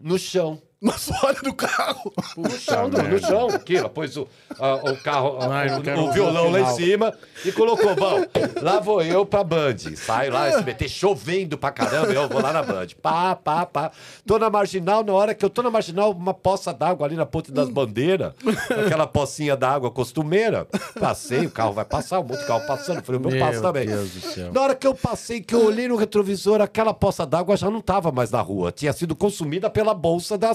no 0.00 0.18
chão. 0.18 0.60
No 0.80 0.90
assoalho 0.92 1.42
do 1.42 1.52
carro. 1.52 2.10
No 2.38 2.50
chão, 2.50 2.88
no, 2.88 3.02
no 3.02 3.18
chão. 3.18 3.48
Aqui, 3.48 3.76
ela 3.76 3.88
pôs 3.90 4.16
o, 4.16 4.26
a- 4.58 4.76
o 4.90 4.96
carro, 5.02 5.36
a- 5.38 5.76
o- 6.00 6.08
o, 6.08 6.12
violão 6.12 6.50
lá 6.50 6.60
em 6.60 6.66
cima 6.74 7.12
e 7.44 7.52
colocou, 7.52 7.94
bom, 7.94 8.24
lá 8.62 8.80
vou 8.80 9.02
eu 9.02 9.26
pra 9.26 9.44
Band. 9.44 9.76
Saio 9.94 10.32
lá, 10.32 10.48
SBT, 10.48 10.88
chovendo 10.88 11.58
pra 11.58 11.70
caramba, 11.70 12.12
eu 12.12 12.26
vou 12.30 12.40
lá 12.40 12.50
na 12.52 12.62
Band. 12.62 12.86
Pá, 13.02 13.36
pá, 13.36 13.66
pá. 13.66 13.90
Tô 14.26 14.38
na 14.38 14.48
Marginal, 14.48 15.04
na 15.04 15.12
hora 15.12 15.34
que 15.34 15.44
eu 15.44 15.50
tô 15.50 15.62
na 15.62 15.70
Marginal, 15.70 16.12
uma 16.12 16.32
poça 16.32 16.72
d'água 16.72 17.06
ali 17.06 17.14
na 17.14 17.26
ponte 17.26 17.52
das 17.52 17.68
bandeiras, 17.68 18.32
aquela 18.70 19.06
pocinha 19.06 19.54
d'água 19.56 19.90
costumeira. 19.90 20.66
Passei, 20.98 21.44
o 21.44 21.50
carro 21.50 21.74
vai 21.74 21.84
passar, 21.84 22.20
um 22.20 22.24
monte 22.24 22.40
de 22.40 22.46
carro 22.46 22.66
passando, 22.66 23.02
falei, 23.02 23.18
o 23.18 23.22
meu 23.22 23.32
Meu 23.32 23.40
passo 23.46 23.60
também. 23.60 23.86
Deus 23.86 24.10
do 24.12 24.20
céu. 24.22 24.50
Na 24.50 24.62
hora 24.62 24.74
que 24.74 24.86
eu 24.86 24.94
passei, 24.94 25.42
que 25.42 25.54
eu 25.54 25.66
olhei 25.66 25.88
no 25.88 25.96
retrovisor, 25.96 26.62
aquela 26.62 26.94
poça 26.94 27.26
d'água 27.26 27.54
já 27.54 27.68
não 27.70 27.82
tava 27.82 28.10
mais 28.10 28.30
na 28.30 28.40
rua. 28.40 28.72
Tinha 28.72 28.94
sido 28.94 29.14
consumida 29.14 29.68
pela 29.68 29.92
bolsa 29.92 30.38
da. 30.38 30.52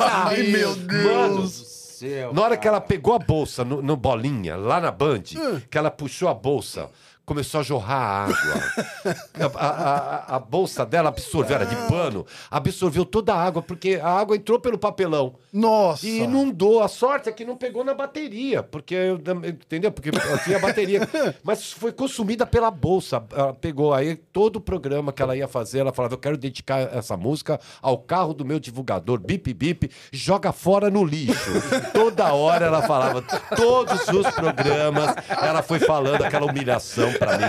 Ai, 0.00 0.42
meu 0.44 0.74
Deus. 0.76 1.04
Mano, 1.04 1.46
Céu, 1.48 2.32
na 2.34 2.42
hora 2.42 2.56
que 2.58 2.68
ela 2.68 2.80
pegou 2.80 3.14
a 3.14 3.18
bolsa 3.18 3.64
no, 3.64 3.80
no 3.80 3.96
bolinha, 3.96 4.54
lá 4.56 4.80
na 4.80 4.90
Band, 4.90 5.22
Hum. 5.34 5.60
que 5.70 5.78
ela 5.78 5.90
puxou 5.90 6.28
a 6.28 6.34
bolsa, 6.34 6.90
começou 7.26 7.60
a 7.60 7.62
jorrar 7.64 8.30
água. 8.30 9.16
a, 9.58 9.66
a- 9.66 10.36
a- 10.36 10.38
bolsa 10.38 10.86
dela 10.86 11.08
absorveu, 11.08 11.56
era 11.56 11.66
de 11.66 11.74
pano, 11.88 12.24
absorveu 12.50 13.04
toda 13.04 13.34
a 13.34 13.42
água, 13.42 13.60
porque 13.60 14.00
a 14.02 14.08
água 14.08 14.36
entrou 14.36 14.60
pelo 14.60 14.78
papelão. 14.78 15.34
Nossa. 15.52 16.06
E 16.06 16.20
inundou. 16.20 16.82
A 16.82 16.88
sorte 16.88 17.28
é 17.28 17.32
que 17.32 17.44
não 17.44 17.56
pegou 17.56 17.82
na 17.84 17.92
bateria, 17.94 18.62
porque 18.62 18.94
eu- 18.94 19.16
entendeu? 19.44 19.90
Porque 19.90 20.10
tinha 20.44 20.58
bateria, 20.60 21.00
mas 21.42 21.72
foi 21.72 21.90
consumida 21.92 22.46
pela 22.46 22.70
bolsa. 22.70 23.22
Ela 23.34 23.52
pegou 23.52 23.92
aí 23.92 24.14
todo 24.14 24.56
o 24.56 24.60
programa 24.60 25.12
que 25.12 25.20
ela 25.20 25.36
ia 25.36 25.48
fazer, 25.48 25.80
ela 25.80 25.92
falava: 25.92 26.14
"Eu 26.14 26.18
quero 26.18 26.36
dedicar 26.36 26.78
essa 26.96 27.16
música 27.16 27.58
ao 27.82 27.98
carro 27.98 28.32
do 28.32 28.44
meu 28.44 28.60
divulgador, 28.60 29.18
bip 29.18 29.52
bip, 29.52 29.90
joga 30.12 30.52
fora 30.52 30.88
no 30.90 31.04
lixo". 31.04 31.50
Toda 31.92 32.32
hora 32.32 32.66
ela 32.66 32.82
falava, 32.82 33.22
todos 33.56 34.06
os 34.08 34.30
programas, 34.30 35.14
ela 35.42 35.62
foi 35.62 35.78
falando 35.80 36.22
aquela 36.22 36.46
humilhação 36.46 37.10
pra 37.18 37.38
mim. 37.38 37.44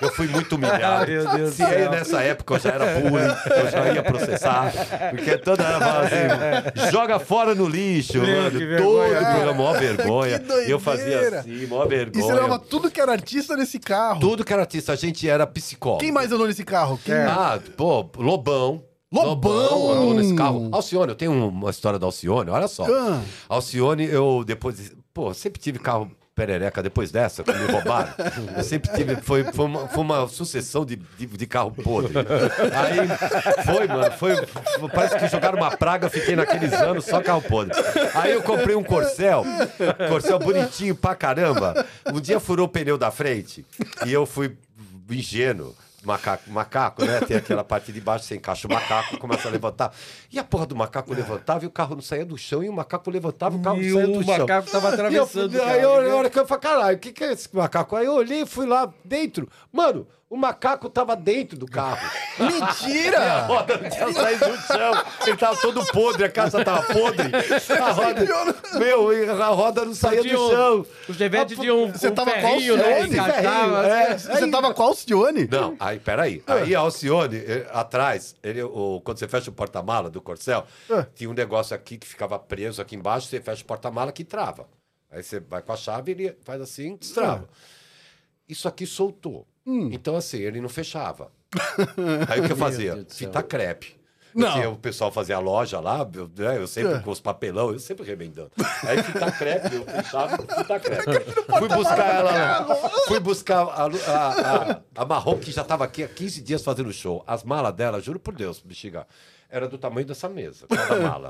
Eu 0.00 0.10
fui 0.12 0.26
muito 0.28 0.56
humilhado. 0.56 1.10
Meu 1.10 1.28
Deus 1.30 1.50
do 1.50 1.56
Se 1.56 1.62
aí 1.62 1.88
nessa 1.88 2.22
época 2.22 2.54
eu 2.54 2.58
já 2.58 2.70
era 2.70 3.00
bullying, 3.00 3.34
eu 3.56 3.70
já 3.70 3.92
ia 3.92 4.02
processar, 4.02 4.72
porque 5.10 5.36
toda 5.38 5.62
hora 5.64 5.78
falava 5.78 6.06
assim, 6.06 6.90
joga 6.90 7.18
fora 7.18 7.54
no 7.54 7.66
lixo, 7.68 8.18
Meu, 8.18 8.26
mano. 8.36 8.50
Todo 8.50 8.58
vergonha. 8.68 9.20
programa, 9.20 9.52
mó 9.54 9.72
vergonha. 9.72 10.42
Eu 10.66 10.78
fazia 10.80 11.40
assim, 11.40 11.66
mó 11.66 11.82
E 11.84 11.88
você 11.88 11.88
vergonha. 11.88 12.34
levava 12.34 12.58
tudo 12.58 12.90
que 12.90 13.00
era 13.00 13.12
artista 13.12 13.56
nesse 13.56 13.78
carro. 13.78 14.20
Tudo 14.20 14.44
que 14.44 14.52
era 14.52 14.62
artista, 14.62 14.92
a 14.92 14.96
gente 14.96 15.28
era 15.28 15.46
psicólogo. 15.46 16.00
Quem 16.00 16.12
mais 16.12 16.30
andou 16.32 16.46
nesse 16.46 16.64
carro? 16.64 16.98
Quem? 17.04 17.14
Ah, 17.14 17.58
pô, 17.76 18.08
Lobão. 18.16 18.82
Lobão! 19.12 19.90
andou 19.92 20.14
nesse 20.14 20.34
carro. 20.34 20.70
Alcione, 20.72 21.10
eu 21.10 21.14
tenho 21.14 21.32
uma 21.48 21.70
história 21.70 21.98
da 21.98 22.06
Alcione, 22.06 22.48
olha 22.50 22.66
só. 22.66 22.86
Ah. 22.90 23.20
Alcione, 23.48 24.04
eu 24.06 24.42
depois. 24.44 24.92
Pô, 25.12 25.34
sempre 25.34 25.60
tive 25.60 25.78
carro 25.78 26.10
perereca 26.34 26.82
depois 26.82 27.10
dessa, 27.10 27.42
que 27.44 27.52
me 27.52 27.66
roubaram. 27.70 28.12
Eu 28.56 28.64
sempre 28.64 28.90
tive. 28.92 29.16
Foi, 29.16 29.44
foi, 29.44 29.64
uma, 29.66 29.88
foi 29.88 30.02
uma 30.02 30.28
sucessão 30.28 30.84
de, 30.84 30.96
de, 30.96 31.26
de 31.26 31.46
carro 31.46 31.70
podre. 31.70 32.12
Aí 32.18 33.64
foi, 33.64 33.86
mano. 33.86 34.10
Foi- 34.12 34.88
parece 34.92 35.18
que 35.18 35.28
jogaram 35.28 35.58
uma 35.58 35.76
praga, 35.76 36.08
fiquei 36.08 36.34
naqueles 36.34 36.72
anos 36.72 37.04
só 37.04 37.20
carro 37.22 37.42
podre. 37.42 37.74
Aí 38.14 38.32
eu 38.32 38.42
comprei 38.42 38.74
um 38.74 38.82
Corcel, 38.82 39.44
Corcel 40.08 40.38
bonitinho 40.38 40.94
pra 40.94 41.14
caramba. 41.14 41.84
Um 42.12 42.20
dia 42.20 42.40
furou 42.40 42.66
o 42.66 42.68
pneu 42.68 42.96
da 42.96 43.10
frente 43.10 43.64
e 44.06 44.12
eu 44.12 44.24
fui 44.26 44.56
ingênuo. 45.10 45.74
Macaco, 46.04 46.50
macaco, 46.50 47.04
né? 47.04 47.20
Tem 47.20 47.36
aquela 47.36 47.62
parte 47.62 47.92
de 47.92 48.00
baixo, 48.00 48.24
você 48.24 48.34
encaixa 48.36 48.66
o 48.66 48.70
macaco, 48.72 49.18
começa 49.18 49.46
a 49.46 49.50
levantar. 49.50 49.92
E 50.32 50.38
a 50.38 50.44
porra 50.44 50.66
do 50.66 50.74
macaco 50.74 51.14
levantava 51.14 51.64
e 51.64 51.68
o 51.68 51.70
carro 51.70 51.94
não 51.94 52.02
saía 52.02 52.24
do 52.26 52.36
chão, 52.36 52.62
e 52.64 52.68
o 52.68 52.72
macaco 52.72 53.08
levantava 53.10 53.54
e 53.56 53.58
o 53.58 53.62
carro 53.62 53.76
não 53.76 53.82
E 53.84 53.92
saía 53.92 54.04
o 54.08 54.12
do 54.18 54.24
chão. 54.24 54.38
macaco 54.38 54.70
tava 54.70 54.88
E 54.88 54.90
eu 54.90 54.94
atravessando 54.94 55.50
fui- 55.52 55.60
o 55.60 55.64
Aí 55.64 55.80
eu, 55.82 56.16
hora 56.16 56.28
que 56.30 56.38
eu 56.38 56.46
falei, 56.46 56.60
caralho, 56.62 56.96
o 56.96 57.00
que, 57.00 57.12
que 57.12 57.22
é 57.24 57.32
esse 57.32 57.48
macaco? 57.54 57.94
Aí 57.94 58.06
eu 58.06 58.14
olhei 58.14 58.42
e 58.42 58.46
fui 58.46 58.66
lá 58.66 58.92
dentro. 59.04 59.48
Mano, 59.72 60.06
o 60.32 60.36
macaco 60.38 60.88
tava 60.88 61.14
dentro 61.14 61.58
do 61.58 61.66
carro. 61.66 61.98
A 62.40 62.42
Mentira! 62.50 63.40
roda 63.42 63.76
não 63.76 63.90
tinha 63.90 64.12
saído 64.14 64.46
do 64.48 64.56
chão. 64.62 65.04
Ele 65.26 65.36
tava 65.36 65.56
todo 65.60 65.86
podre, 65.88 66.24
a 66.24 66.30
casa 66.30 66.64
tava 66.64 66.82
podre. 66.92 67.30
A 67.78 67.90
roda, 67.92 68.24
meu, 68.78 69.42
a 69.42 69.46
roda 69.48 69.84
não 69.84 69.94
saía 69.94 70.22
do 70.22 70.28
chão. 70.28 70.86
O 71.08 71.12
Chevette 71.12 71.54
tinha 71.54 71.74
um, 71.74 71.92
Você 71.92 72.08
um 72.08 72.14
tava 72.14 72.30
ferrinho, 72.30 72.76
qual 72.78 72.88
né? 72.88 72.94
Alcione? 73.00 73.12
Encaixava. 73.18 73.86
É, 73.86 74.18
Você 74.18 74.32
aí- 74.44 74.50
tava 74.50 74.72
com 74.74 74.82
a 74.82 74.86
Alcione? 74.86 75.48
Não, 75.50 75.76
aí, 75.78 76.00
peraí. 76.00 76.42
Aí 76.46 76.74
a 76.74 76.78
Alcione, 76.80 77.36
eh, 77.36 77.66
atrás, 77.70 78.34
ele, 78.42 78.62
o, 78.62 79.02
quando 79.04 79.18
você 79.18 79.28
fecha 79.28 79.50
o 79.50 79.52
porta-mala 79.52 80.08
do 80.08 80.20
Corcel, 80.22 80.66
Ah. 80.90 81.06
tinha 81.14 81.28
um 81.28 81.34
negócio 81.34 81.76
aqui 81.76 81.98
que 81.98 82.06
ficava 82.06 82.38
preso 82.38 82.80
aqui 82.80 82.96
embaixo, 82.96 83.26
você 83.28 83.38
fecha 83.40 83.62
o 83.62 83.66
porta-mala 83.66 84.10
que 84.10 84.24
trava. 84.24 84.66
Aí 85.10 85.22
você 85.22 85.40
vai 85.40 85.60
com 85.60 85.72
a 85.72 85.76
chave, 85.76 86.12
ele 86.12 86.38
faz 86.42 86.58
assim, 86.62 86.96
destrava. 86.96 87.46
Isso 88.48 88.66
aqui 88.66 88.86
soltou. 88.86 89.46
Então, 89.66 90.16
assim, 90.16 90.38
ele 90.38 90.60
não 90.60 90.68
fechava. 90.68 91.30
Aí 92.28 92.40
o 92.40 92.46
que 92.46 92.52
eu 92.52 92.56
fazia? 92.56 93.06
Fita 93.08 93.42
crepe. 93.42 94.02
Não. 94.34 94.62
Eu 94.62 94.72
o 94.72 94.76
pessoal 94.76 95.12
fazia 95.12 95.36
a 95.36 95.38
loja 95.38 95.78
lá, 95.78 96.08
eu, 96.14 96.30
né, 96.36 96.56
eu 96.56 96.66
sempre 96.66 97.00
com 97.00 97.10
os 97.10 97.20
papelão, 97.20 97.70
eu 97.70 97.78
sempre 97.78 98.06
remendando. 98.06 98.50
Aí 98.82 99.02
fita 99.02 99.30
crepe, 99.30 99.76
eu 99.76 99.84
fechava, 99.84 100.38
fita 100.38 100.80
crepe. 100.80 101.32
Fui 101.58 101.68
buscar 101.68 102.14
ela 102.14 102.30
lá. 102.30 102.90
Fui 103.06 103.20
buscar 103.20 103.58
a, 103.58 103.84
a, 103.84 104.72
a, 104.72 104.82
a 104.96 105.04
Marrom, 105.04 105.38
que 105.38 105.52
já 105.52 105.62
estava 105.62 105.84
aqui 105.84 106.02
há 106.02 106.08
15 106.08 106.40
dias 106.40 106.64
fazendo 106.64 106.92
show. 106.92 107.22
As 107.26 107.44
malas 107.44 107.74
dela, 107.74 108.00
juro 108.00 108.18
por 108.18 108.34
Deus, 108.34 108.58
bexiga, 108.58 109.06
era 109.50 109.68
do 109.68 109.76
tamanho 109.76 110.06
dessa 110.06 110.28
mesa, 110.28 110.66
cada 110.66 110.96
mala. 111.00 111.28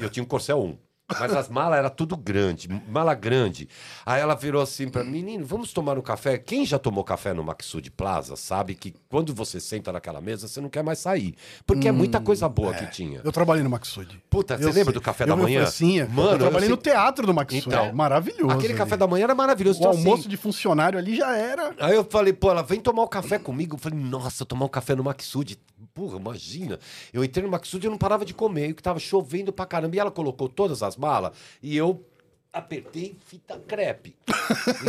Eu 0.00 0.10
tinha 0.10 0.24
um 0.24 0.26
Corcel 0.26 0.60
1. 0.60 0.78
Mas 1.10 1.34
as 1.34 1.48
malas 1.48 1.78
era 1.78 1.90
tudo 1.90 2.16
grande, 2.16 2.68
mala 2.88 3.14
grande. 3.14 3.68
Aí 4.06 4.20
ela 4.20 4.34
virou 4.34 4.62
assim 4.62 4.88
pra 4.88 5.04
mim, 5.04 5.10
menino, 5.22 5.44
vamos 5.44 5.72
tomar 5.72 5.98
um 5.98 6.00
café? 6.02 6.38
Quem 6.38 6.64
já 6.64 6.78
tomou 6.78 7.04
café 7.04 7.34
no 7.34 7.44
Maxud 7.44 7.90
Plaza 7.90 8.34
sabe 8.34 8.74
que 8.74 8.94
quando 9.08 9.34
você 9.34 9.60
senta 9.60 9.92
naquela 9.92 10.20
mesa, 10.20 10.48
você 10.48 10.60
não 10.60 10.70
quer 10.70 10.82
mais 10.82 10.98
sair. 11.00 11.34
Porque 11.66 11.86
é 11.86 11.92
muita 11.92 12.20
coisa 12.20 12.48
boa 12.48 12.72
que 12.72 12.86
tinha. 12.86 13.20
Eu 13.22 13.30
trabalhei 13.32 13.62
no 13.62 13.68
Maxud. 13.70 14.22
Puta, 14.30 14.56
você 14.56 14.72
lembra 14.72 14.92
do 14.92 15.00
café 15.00 15.24
Eu 15.24 15.28
da 15.28 15.36
manhã? 15.36 15.60
oferecia. 15.62 16.06
Mano, 16.06 16.32
eu 16.32 16.38
trabalhei 16.38 16.68
eu 16.68 16.70
no 16.70 16.76
teatro 16.78 17.26
do 17.26 17.34
Maxud. 17.34 17.66
Então, 17.66 17.92
Maravilhoso. 17.92 18.50
Aquele 18.50 18.72
ali. 18.72 18.78
café 18.78 18.96
da 18.96 19.06
manhã 19.06 19.24
era 19.24 19.34
maravilhoso. 19.34 19.80
O 19.80 19.82
Então, 19.82 19.90
assim, 19.92 20.04
almoço 20.08 20.28
de 20.28 20.36
funcionário 20.36 20.98
ali 20.98 21.14
já 21.14 21.36
era. 21.36 21.74
Aí 21.78 21.94
eu 21.94 22.04
falei, 22.04 22.32
pô, 22.32 22.50
ela 22.50 22.62
vem 22.62 22.80
tomar 22.80 23.02
um 23.02 23.08
café 23.08 23.38
comigo. 23.38 23.74
Eu 23.74 23.78
falei, 23.78 23.98
nossa, 23.98 24.44
tomar 24.46 24.64
um 24.64 24.68
café 24.68 24.94
no 24.94 25.04
Maxud. 25.04 25.58
Porra, 25.92 26.16
imagina. 26.16 26.78
Eu 27.12 27.22
entrei 27.22 27.44
no 27.44 27.50
Maxud 27.50 27.84
e 27.84 27.86
eu 27.86 27.90
não 27.90 27.98
parava 27.98 28.24
de 28.24 28.32
comer, 28.32 28.72
que 28.72 28.82
tava 28.82 28.98
chovendo 28.98 29.52
pra 29.52 29.66
caramba. 29.66 29.94
E 29.94 29.98
ela 29.98 30.10
colocou 30.10 30.48
todas 30.48 30.82
as 30.82 30.91
malas 30.96 31.32
e 31.62 31.76
eu 31.76 32.04
apertei 32.52 33.16
fita 33.26 33.58
crepe. 33.66 34.14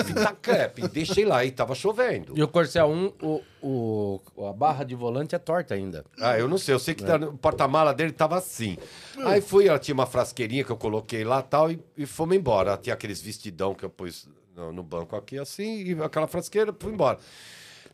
Fita 0.05 0.35
crepe. 0.41 0.87
Deixei 0.89 1.23
lá 1.23 1.45
e 1.45 1.51
tava 1.51 1.73
chovendo. 1.73 2.33
E 2.35 2.43
o 2.43 2.47
Corcel 2.47 2.87
1, 2.89 3.13
o, 3.21 3.41
o, 3.61 4.47
a 4.49 4.51
barra 4.51 4.83
de 4.83 4.93
volante 4.95 5.33
é 5.33 5.39
torta 5.39 5.73
ainda. 5.73 6.03
Ah, 6.19 6.37
eu 6.37 6.47
não 6.47 6.57
sei, 6.57 6.75
eu 6.75 6.79
sei 6.79 6.93
que 6.93 7.03
tá 7.03 7.17
no 7.17 7.37
porta-mala 7.37 7.93
dele 7.93 8.11
tava 8.11 8.37
assim. 8.37 8.77
Aí 9.25 9.39
fui, 9.39 9.67
ela 9.67 9.79
tinha 9.79 9.95
uma 9.95 10.05
frasqueirinha 10.05 10.63
que 10.63 10.71
eu 10.71 10.77
coloquei 10.77 11.23
lá 11.23 11.41
tal, 11.41 11.71
e, 11.71 11.79
e 11.97 12.05
fomos 12.05 12.35
embora. 12.35 12.71
Ela 12.71 12.77
tinha 12.77 12.93
aqueles 12.93 13.21
vestidão 13.21 13.73
que 13.73 13.85
eu 13.85 13.89
pus 13.89 14.27
no, 14.53 14.73
no 14.73 14.83
banco 14.83 15.15
aqui 15.15 15.39
assim, 15.39 15.83
e 15.83 16.03
aquela 16.03 16.27
frasqueira, 16.27 16.75
fui 16.77 16.91
embora. 16.91 17.17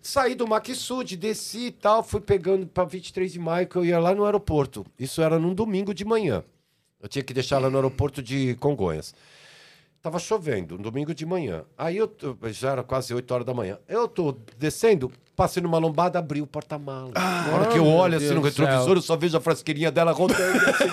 Saí 0.01 0.33
do 0.33 0.47
Maxud, 0.47 1.15
desci 1.17 1.67
e 1.67 1.71
tal, 1.71 2.01
fui 2.01 2.21
pegando 2.21 2.65
pra 2.65 2.85
23 2.85 3.33
de 3.33 3.37
maio, 3.37 3.67
que 3.67 3.75
eu 3.75 3.83
ia 3.83 3.99
lá 3.99 4.15
no 4.15 4.25
aeroporto. 4.25 4.85
Isso 4.97 5.21
era 5.21 5.37
num 5.37 5.53
domingo 5.53 5.93
de 5.93 6.05
manhã. 6.05 6.43
Eu 7.01 7.07
tinha 7.07 7.23
que 7.23 7.33
deixar 7.33 7.57
ela 7.57 7.69
no 7.69 7.77
aeroporto 7.77 8.21
de 8.21 8.55
Congonhas. 8.55 9.13
Tava 10.01 10.17
chovendo, 10.17 10.75
um 10.75 10.81
domingo 10.81 11.13
de 11.13 11.25
manhã. 11.25 11.63
Aí 11.77 11.97
eu 11.97 12.09
já 12.51 12.71
era 12.71 12.83
quase 12.83 13.13
8 13.13 13.33
horas 13.33 13.45
da 13.45 13.53
manhã. 13.53 13.77
Eu 13.85 14.07
tô 14.07 14.33
descendo, 14.57 15.11
passei 15.35 15.61
numa 15.61 15.77
lombada, 15.77 16.17
abri 16.17 16.41
o 16.41 16.47
porta-malas. 16.47 17.11
Na 17.13 17.53
hora 17.53 17.67
que 17.67 17.77
eu 17.77 17.85
olho 17.85 18.15
assim 18.15 18.27
Deus 18.27 18.37
no 18.37 18.41
retrovisor, 18.41 18.85
céu. 18.85 18.95
eu 18.95 19.01
só 19.01 19.17
vejo 19.17 19.35
a 19.37 19.41
frasqueirinha 19.41 19.91
dela 19.91 20.13
rodando. 20.13 20.41
assim, 20.41 20.85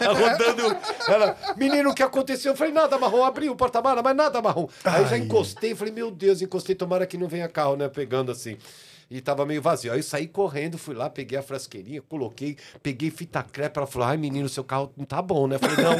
ela 0.00 0.14
rodando. 0.16 0.76
Ela, 1.08 1.36
menino, 1.58 1.90
o 1.90 1.94
que 1.94 2.02
aconteceu? 2.02 2.52
Eu 2.52 2.56
falei, 2.56 2.72
nada 2.72 2.98
marrom, 2.98 3.22
abri 3.22 3.50
o 3.50 3.56
porta-malas, 3.56 4.02
mas 4.02 4.16
nada 4.16 4.40
marrom. 4.40 4.66
Aí 4.82 5.06
já 5.08 5.18
encostei, 5.18 5.74
falei, 5.74 5.92
meu 5.92 6.10
Deus, 6.10 6.40
encostei, 6.40 6.74
tomara 6.74 7.06
que 7.06 7.18
não 7.18 7.28
venha 7.28 7.48
carro, 7.48 7.76
né? 7.76 7.88
Pegando 7.88 8.32
assim. 8.32 8.56
E 9.16 9.20
tava 9.20 9.46
meio 9.46 9.62
vazio. 9.62 9.92
Aí 9.92 10.00
eu 10.00 10.02
saí 10.02 10.26
correndo, 10.26 10.76
fui 10.76 10.92
lá, 10.92 11.08
peguei 11.08 11.38
a 11.38 11.42
frasqueirinha, 11.42 12.02
coloquei, 12.08 12.56
peguei 12.82 13.12
fita 13.12 13.44
crepe. 13.44 13.78
Ela 13.78 13.86
falou: 13.86 14.08
ai, 14.08 14.16
menino, 14.16 14.48
seu 14.48 14.64
carro 14.64 14.92
não 14.96 15.04
tá 15.04 15.22
bom, 15.22 15.46
né? 15.46 15.54
Eu 15.54 15.60
falei: 15.60 15.76
não, 15.76 15.92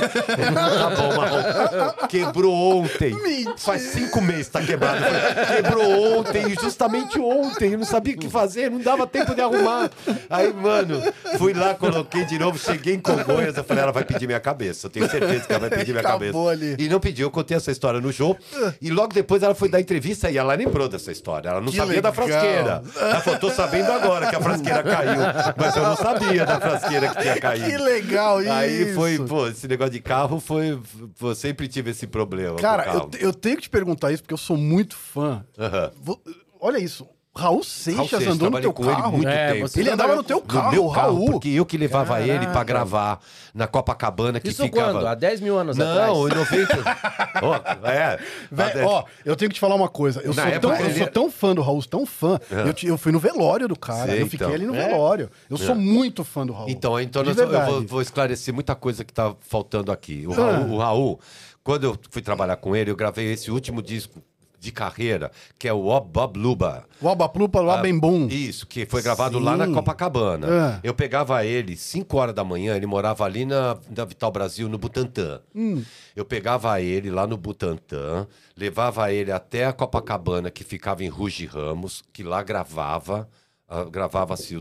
não 0.51 0.79
tá 0.79 0.91
bom, 0.97 1.17
marrom. 1.17 2.07
Quebrou 2.09 2.53
ontem. 2.53 3.15
Faz 3.57 3.83
cinco 3.83 4.21
meses 4.21 4.47
que 4.49 4.53
tá 4.55 4.63
quebrado. 4.63 4.99
Falei, 5.01 5.63
Quebrou 5.63 6.19
ontem, 6.19 6.55
justamente 6.61 7.21
ontem. 7.21 7.71
Eu 7.75 7.79
não 7.79 7.87
sabia 7.87 8.15
o 8.17 8.19
que 8.19 8.29
fazer, 8.29 8.69
não 8.69 8.81
dava 8.81 9.07
tempo 9.07 9.33
de 9.33 9.41
arrumar. 9.41 9.93
Aí, 10.29 10.53
mano, 10.53 11.01
fui 11.39 11.53
lá, 11.55 11.73
coloquei 11.75 12.25
de 12.25 12.37
novo, 12.37 12.59
cheguei 12.59 12.95
em 12.95 13.01
Congonhas. 13.01 13.57
Eu 13.57 13.63
falei: 13.63 13.85
ela 13.85 13.93
vai 13.93 14.05
pedir 14.05 14.27
minha 14.27 14.41
cabeça. 14.41 14.89
Eu 14.89 14.91
tenho 14.91 15.09
certeza 15.09 15.47
que 15.47 15.53
ela 15.53 15.61
vai 15.69 15.71
pedir 15.71 15.93
minha 15.93 16.01
Acabou 16.01 16.47
cabeça. 16.49 16.49
ali. 16.51 16.77
E 16.85 16.89
não 16.89 16.99
pediu, 16.99 17.29
eu 17.29 17.31
contei 17.31 17.57
essa 17.57 17.71
história 17.71 18.01
no 18.01 18.13
show. 18.13 18.37
E 18.83 18.91
logo 18.91 19.15
depois 19.15 19.41
ela 19.45 19.55
foi 19.55 19.69
dar 19.69 19.81
entrevista 19.81 20.29
e 20.33 20.37
ela 20.37 20.53
lembrou 20.55 20.89
dessa 20.89 21.13
história. 21.13 21.49
Ela 21.49 21.61
não 21.61 21.71
Que 21.71 21.77
sabia 21.77 22.03
da 22.03 22.11
legal. 22.11 22.27
frasqueira. 22.27 22.83
Ela 23.11 23.21
falou, 23.21 23.39
tô 23.41 23.51
sabendo 23.51 23.91
agora 23.93 24.29
que 24.29 24.37
a 24.37 24.41
frasqueira 24.41 24.83
caiu. 24.83 25.21
Mas 25.57 25.77
eu 25.77 25.83
não 25.83 25.97
sabia 25.97 26.45
da 26.47 26.61
frasqueira 26.61 27.09
que 27.09 27.23
tinha 27.23 27.41
caído. 27.41 27.67
Que 27.67 27.77
legal 27.79 28.41
isso. 28.43 28.53
Aí 28.53 28.95
foi, 28.95 29.19
pô, 29.27 29.47
esse 29.49 29.67
negócio 29.69 29.93
de 29.93 30.01
carro 30.01 30.41
foi. 30.41 30.81
Pô, 31.19 31.35
sempre 31.35 31.69
tive 31.69 31.91
esse 31.91 32.07
problema. 32.07 32.57
Cara, 32.57 32.85
eu, 32.95 33.11
eu 33.21 33.33
tenho 33.33 33.57
que 33.57 33.63
te 33.63 33.71
perguntar 33.71 34.13
isso 34.13 34.23
porque 34.23 34.35
eu 34.35 34.39
sou 34.39 34.57
muito 34.57 34.97
fã. 34.97 35.45
Aham. 35.59 35.91
Vo- 36.01 36.21
Olha 36.61 36.79
isso. 36.79 37.07
Raul 37.37 37.55
Raul 37.55 37.65
Seixas 37.65 38.09
Seixas, 38.11 38.35
andou 38.35 38.49
no 38.51 38.61
teu 38.61 38.73
com 38.73 38.85
ele 38.85 38.95
carro. 38.95 39.13
muito 39.13 39.29
É, 39.29 39.53
tempo. 39.55 39.69
você 39.69 39.81
Ele 39.81 39.91
andava 39.91 40.15
no 40.15 40.23
teu 40.23 40.37
No 40.37 40.43
carro, 40.43 40.71
meu 40.71 40.89
carro, 40.91 41.15
Raul. 41.17 41.31
porque 41.33 41.49
eu 41.49 41.67
que 41.67 41.77
levava 41.77 42.21
ele 42.21 42.39
pra 42.39 42.47
Caraca. 42.47 42.65
gravar 42.65 43.21
na 43.53 43.67
Copacabana, 43.67 44.39
que 44.39 44.49
Isso 44.51 44.63
ficava... 44.63 44.93
quando? 44.93 45.07
Há 45.07 45.15
10 45.17 45.41
mil 45.41 45.59
anos 45.59 45.79
atrás? 45.79 46.09
Não, 46.11 46.29
em 46.29 46.35
90... 46.35 46.85
Ó, 47.43 47.89
é. 47.89 48.19
Véi, 48.53 48.83
ó, 48.85 49.05
eu 49.25 49.35
tenho 49.35 49.49
que 49.49 49.55
te 49.55 49.61
falar 49.61 49.75
uma 49.75 49.89
coisa. 49.89 50.21
Eu, 50.21 50.33
sou 50.33 50.45
época 50.45 50.61
tão, 50.61 50.75
eu 50.77 50.87
ele- 50.87 50.99
sou 50.99 51.07
tão 51.09 51.31
fã 51.31 51.55
do 51.55 51.61
Raul, 51.63 51.83
tão 51.83 52.07
fã. 52.07 52.39
Eu, 52.51 52.73
te- 52.73 52.87
eu 52.87 52.97
fui 52.97 53.11
no 53.11 53.19
velório 53.19 53.67
do 53.67 53.77
cara. 53.79 54.13
Sei, 54.13 54.23
eu 54.23 54.29
fiquei 54.29 54.47
então. 54.47 54.55
ali 54.55 54.67
no 54.67 54.75
É? 54.77 54.89
velório. 54.89 55.29
Eu 55.51 55.57
sou 55.57 55.75
muito 55.75 56.23
fã 56.25 56.47
do 56.47 56.53
Raul. 56.53 56.69
Então, 56.71 57.01
então 57.01 57.23
eu 57.25 57.35
vou, 57.67 57.83
vou 57.83 58.01
esclarecer 58.03 58.55
muita 58.55 58.75
coisa 58.77 59.05
que 59.05 59.13
tá 59.13 59.35
faltando 59.41 59.91
aqui. 59.91 60.25
O 60.27 60.33
Raul, 60.33 60.71
o 60.71 60.79
Raul, 60.79 61.21
quando 61.65 61.85
eu 61.85 61.99
fui 62.11 62.23
trabalhar 62.23 62.57
com 62.57 62.77
ele, 62.77 62.91
eu 62.93 62.97
gravei 62.97 63.33
esse 63.33 63.51
último 63.51 63.83
disco 63.83 64.21
de 64.65 64.73
carreira, 64.73 65.31
que 65.59 65.69
é 65.69 65.73
o 65.73 65.87
Ob 65.87 66.09
Bob 66.11 66.39
Luba. 66.39 66.87
O 67.01 67.09
Abaplupa, 67.09 67.61
o 67.61 67.71
Abembum. 67.71 68.27
Isso, 68.29 68.67
que 68.67 68.87
foi 68.87 69.03
gravado 69.03 69.39
lá 69.39 69.57
na 69.57 69.67
Sim. 69.67 69.75
Copacabana. 69.75 70.81
É. 70.83 70.89
Eu 70.89 70.95
pegava 70.95 71.45
ele 71.45 71.77
5 71.77 72.17
horas 72.17 72.35
da 72.35 72.43
manhã, 72.43 72.75
ele 72.75 72.87
morava 72.87 73.25
ali 73.25 73.45
na, 73.45 73.77
na 73.95 74.05
Vital 74.05 74.33
Brasil, 74.33 74.69
no 74.69 74.79
Butantã. 74.79 75.41
Hum. 75.55 75.83
Eu 76.17 76.25
pegava 76.25 76.81
ele 76.81 77.11
lá 77.11 77.27
no 77.27 77.37
Butantã, 77.37 78.27
levava 78.57 79.13
ele 79.13 79.31
até 79.31 79.67
a 79.67 79.73
Copacabana, 79.73 80.51
que 80.51 80.65
ficava 80.65 81.05
em 81.05 81.09
Ruge 81.09 81.47
Ramos, 81.47 82.03
que 82.13 82.23
lá 82.23 82.43
gravava, 82.43 83.29
ah, 83.69 83.85
gravava-se 83.85 84.57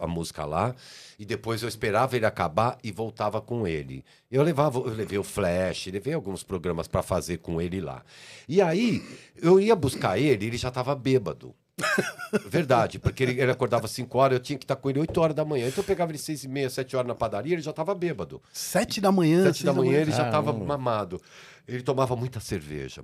a, 0.00 0.04
a- 0.04 0.06
música 0.06 0.44
lá, 0.44 0.74
e 1.18 1.24
depois 1.24 1.62
eu 1.62 1.68
esperava 1.68 2.16
ele 2.16 2.26
acabar 2.26 2.78
e 2.82 2.90
voltava 2.90 3.40
com 3.40 3.66
ele. 3.66 4.04
Eu 4.30 4.42
levava, 4.42 4.78
eu 4.78 4.84
levei 4.94 5.18
o 5.18 5.22
Flash, 5.24 5.86
levei 5.86 6.14
alguns 6.14 6.42
programas 6.42 6.88
para 6.88 7.02
fazer 7.02 7.38
com 7.38 7.60
ele 7.60 7.80
lá. 7.80 8.02
E 8.48 8.60
aí, 8.62 9.02
eu 9.36 9.60
ia 9.60 9.76
buscar 9.76 10.18
ele, 10.18 10.46
ele 10.46 10.56
já 10.56 10.68
estava 10.68 10.94
bêbado. 10.94 11.54
Verdade, 12.46 12.98
porque 12.98 13.22
ele, 13.22 13.40
ele 13.40 13.50
acordava 13.50 13.88
5 13.88 14.18
horas, 14.18 14.36
eu 14.38 14.42
tinha 14.42 14.58
que 14.58 14.64
estar 14.64 14.76
com 14.76 14.90
ele 14.90 15.00
8 15.00 15.18
horas 15.20 15.34
da 15.34 15.44
manhã. 15.44 15.66
Então 15.68 15.82
eu 15.82 15.86
pegava 15.86 16.10
ele 16.12 16.18
6 16.18 16.44
e 16.44 16.48
meia, 16.48 16.68
7 16.70 16.94
horas 16.96 17.08
na 17.08 17.14
padaria, 17.14 17.54
ele 17.54 17.62
já 17.62 17.70
estava 17.70 17.94
bêbado. 17.94 18.40
Sete 18.52 19.00
da 19.00 19.10
manhã. 19.10 19.44
Sete 19.44 19.58
seis 19.58 19.64
da 19.64 19.72
manhã 19.72 20.00
ele 20.00 20.10
já 20.12 20.26
estava 20.26 20.52
mamado. 20.52 21.20
Ele 21.66 21.82
tomava 21.82 22.14
muita 22.16 22.38
cerveja. 22.40 23.02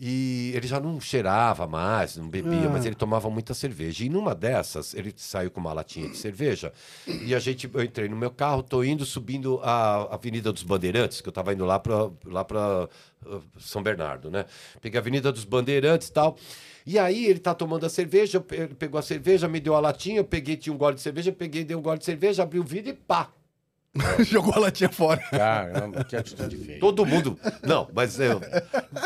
E 0.00 0.52
ele 0.54 0.66
já 0.68 0.78
não 0.78 1.00
cheirava 1.00 1.66
mais, 1.66 2.16
não 2.16 2.28
bebia, 2.28 2.68
mas 2.68 2.86
ele 2.86 2.94
tomava 2.94 3.28
muita 3.28 3.52
cerveja. 3.52 4.04
E 4.04 4.08
numa 4.08 4.32
dessas, 4.32 4.94
ele 4.94 5.12
saiu 5.16 5.50
com 5.50 5.58
uma 5.58 5.72
latinha 5.72 6.08
de 6.08 6.16
cerveja. 6.16 6.72
E 7.06 7.34
a 7.34 7.38
gente, 7.40 7.68
eu 7.72 7.82
entrei 7.82 8.08
no 8.08 8.16
meu 8.16 8.30
carro, 8.30 8.62
tô 8.62 8.84
indo 8.84 9.04
subindo 9.04 9.58
a 9.60 10.14
Avenida 10.14 10.52
dos 10.52 10.62
Bandeirantes, 10.62 11.20
que 11.20 11.28
eu 11.28 11.32
tava 11.32 11.52
indo 11.52 11.64
lá 11.64 11.80
para 11.80 12.10
lá 12.24 12.44
pra, 12.44 12.88
uh, 13.26 13.42
São 13.58 13.82
Bernardo, 13.82 14.30
né? 14.30 14.44
Peguei 14.80 14.98
a 14.98 15.02
Avenida 15.02 15.32
dos 15.32 15.44
Bandeirantes 15.44 16.08
e 16.08 16.12
tal. 16.12 16.36
E 16.86 16.96
aí 16.96 17.26
ele 17.26 17.40
tá 17.40 17.52
tomando 17.52 17.84
a 17.84 17.88
cerveja, 17.88 18.42
ele 18.52 18.74
pegou 18.74 18.98
a 18.98 19.02
cerveja, 19.02 19.48
me 19.48 19.58
deu 19.58 19.74
a 19.74 19.80
latinha, 19.80 20.20
eu 20.20 20.24
peguei, 20.24 20.56
tinha 20.56 20.72
um 20.72 20.78
gole 20.78 20.94
de 20.94 21.02
cerveja, 21.02 21.32
peguei, 21.32 21.64
dei 21.64 21.76
um 21.76 21.82
gole 21.82 21.98
de 21.98 22.04
cerveja, 22.04 22.44
abri 22.44 22.60
o 22.60 22.64
vidro 22.64 22.90
e 22.90 22.94
pá! 22.94 23.30
Jogou 24.20 24.54
a 24.54 24.58
latinha 24.60 24.88
fora. 24.90 25.20
Caramba, 25.30 26.04
que 26.04 26.14
atitude 26.14 26.56
feia. 26.56 26.78
Todo 26.78 27.04
mundo. 27.06 27.38
Não, 27.62 27.88
mas 27.92 28.20
eu 28.20 28.40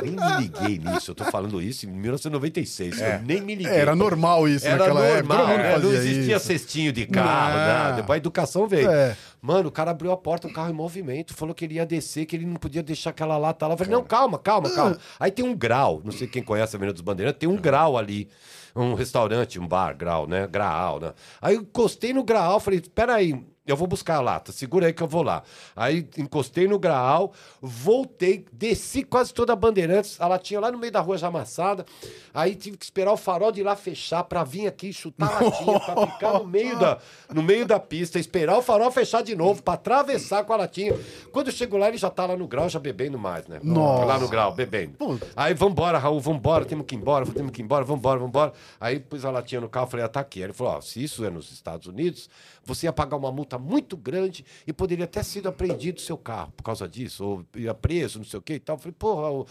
nem 0.03 0.11
me 0.13 0.43
liguei 0.43 0.79
nisso. 0.79 1.13
Eu 1.13 1.15
tô 1.15 1.25
falando 1.25 1.63
isso 1.63 1.87
em 1.87 1.91
1996. 1.91 3.01
Eu 3.01 3.23
nem 3.23 3.41
me 3.41 3.55
liguei. 3.55 3.73
É, 3.73 3.79
Era 3.79 3.95
normal 3.95 4.49
isso 4.49 4.67
Era 4.67 4.79
naquela 4.79 5.05
época. 5.07 5.35
normal, 5.35 5.47
Todo 5.47 5.57
mundo 5.57 5.65
é, 5.67 5.79
não 5.79 5.93
existia 5.95 6.37
isso. 6.37 6.47
cestinho 6.47 6.93
de 6.93 7.07
carro, 7.07 7.59
Não. 7.59 7.67
nada. 7.67 7.97
Depois 7.97 8.15
a 8.15 8.19
educação 8.19 8.67
veio. 8.67 8.91
É. 8.91 9.17
Mano, 9.41 9.69
o 9.69 9.73
cara 9.73 9.91
abriu 9.93 10.13
a 10.13 10.17
porta, 10.17 10.47
o 10.47 10.53
carro 10.53 10.71
em 10.71 10.75
movimento, 10.75 11.35
falou 11.35 11.55
que 11.55 11.65
ele 11.65 11.75
ia 11.75 11.87
descer, 11.87 12.27
que 12.27 12.37
ele 12.37 12.47
não 12.47 12.57
podia 12.57 12.83
deixar 12.83 13.11
aquela 13.11 13.37
lata 13.39 13.67
lá. 13.67 13.75
Eu 13.75 13.79
falei, 13.79 13.93
não, 13.93 14.05
calma, 14.05 14.39
calma, 14.39 14.71
calma. 14.71 14.99
Aí 15.19 15.31
tem 15.31 15.45
um 15.45 15.55
grau, 15.55 16.01
não 16.05 16.13
sei 16.13 16.27
quem 16.29 16.43
conhece 16.43 16.75
a 16.75 16.79
Avenida 16.79 16.93
dos 16.93 17.03
Bandeirantes, 17.03 17.39
tem 17.41 17.49
um 17.49 17.57
grau 17.57 17.97
ali. 17.97 18.29
Um 18.75 18.95
restaurante, 18.95 19.61
um 19.61 19.67
bar, 19.69 19.95
grau, 19.97 20.27
né? 20.27 20.47
Graal, 20.47 20.99
né? 20.99 21.13
Aí 21.43 21.57
eu 21.57 21.61
encostei 21.61 22.13
no 22.15 22.25
graal, 22.25 22.59
falei, 22.59 22.81
peraí, 22.81 23.45
eu 23.67 23.77
vou 23.77 23.87
buscar 23.87 24.17
a 24.17 24.21
lata, 24.21 24.51
segura 24.51 24.87
aí 24.87 24.93
que 24.93 25.03
eu 25.03 25.07
vou 25.07 25.23
lá. 25.23 25.43
Aí 25.77 26.09
encostei 26.19 26.67
no 26.67 26.79
graal, 26.79 27.33
voltei, 27.61 28.45
desci 28.53 29.05
quase 29.05 29.33
toda 29.33 29.53
a 29.53 29.57
Bandeirantes, 29.57 30.21
a 30.21 30.27
latinha 30.27 30.59
lá 30.59 30.71
no 30.71 30.79
meio 30.79 30.91
da 30.91 31.01
rua 31.01 31.17
já 31.17 31.29
amassada. 31.29 31.87
Aí 32.35 32.57
tive 32.57 32.77
que 32.77 32.85
esperar 32.85 33.13
o 33.13 33.17
farol 33.17 33.53
de 33.53 33.63
lá 33.63 33.77
fechar 33.77 34.25
pra 34.25 34.43
vir 34.43 34.67
aqui 34.67 34.93
chutar 34.93 35.37
a 35.37 35.41
latinha, 35.45 35.81
pra 35.81 36.07
ficar 36.09 36.33
no 36.41 36.47
meio, 36.47 36.77
da, 36.79 36.99
no 37.33 37.43
meio 37.43 37.65
da 37.65 37.79
pista, 37.79 38.19
esperar 38.19 38.59
o 38.59 38.63
farol 38.63 38.91
fechar 38.91 39.23
de 39.23 39.37
novo, 39.37 39.63
pra 39.63 39.75
atravessar 39.75 40.45
com 40.45 40.53
a 40.53 40.57
latinha. 40.57 40.99
Quando 41.31 41.47
eu 41.47 41.53
chego 41.53 41.77
lá, 41.77 41.89
ele 41.89 41.99
já 41.99 42.11
tá 42.11 42.27
lá 42.27 42.37
no 42.37 42.49
grau, 42.49 42.69
já 42.69 42.81
bebendo 42.81 43.19
mais, 43.19 43.47
né? 43.47 43.61
Nossa. 43.63 44.05
Lá 44.05 44.19
no 44.19 44.29
grau, 44.29 44.53
bebendo. 44.53 44.97
Aí 45.37 45.55
vambora, 45.55 45.99
Raul, 45.99 46.21
vambora, 46.21 46.65
temos 46.65 46.85
que 46.85 46.97
ir 46.97 46.99
embora, 46.99 47.25
temos 47.27 47.53
que 47.53 47.63
ir 47.63 47.65
embora, 47.65 47.85
vambora, 47.85 48.19
vambora. 48.19 48.53
Aí 48.81 48.99
pus 48.99 49.25
a 49.25 49.31
latinha 49.31 49.61
no 49.61 49.69
carro, 49.69 49.87
falei, 49.87 50.05
ah, 50.05 50.09
tá 50.09 50.21
aqui. 50.21 50.41
Aí 50.41 50.47
ele 50.47 50.53
falou, 50.53 50.75
ó, 50.75 50.81
se 50.81 51.03
isso 51.03 51.25
é 51.25 51.31
nos 51.31 51.53
Estados 51.53 51.87
Unidos, 51.87 52.29
você 52.65 52.87
ia 52.87 52.93
pagar 52.93 53.17
uma 53.17 53.33
multa 53.33 53.59
muito 53.59 53.97
grande 53.97 54.45
e 54.67 54.73
poderia 54.73 55.05
até 55.05 55.23
sido 55.23 55.49
apreendido 55.49 55.99
o 55.99 56.03
seu 56.03 56.17
carro 56.17 56.53
por 56.57 56.63
causa 56.63 56.89
disso, 56.89 57.25
ou 57.25 57.47
ia 57.57 57.75
preso, 57.75 58.19
não 58.19 58.25
sei 58.25 58.39
o 58.39 58.43
que 58.43 58.55
e 58.55 58.61
tal. 58.61 58.77
Eu 58.77 58.81
falei, 58.81 58.95
porra, 58.99 59.47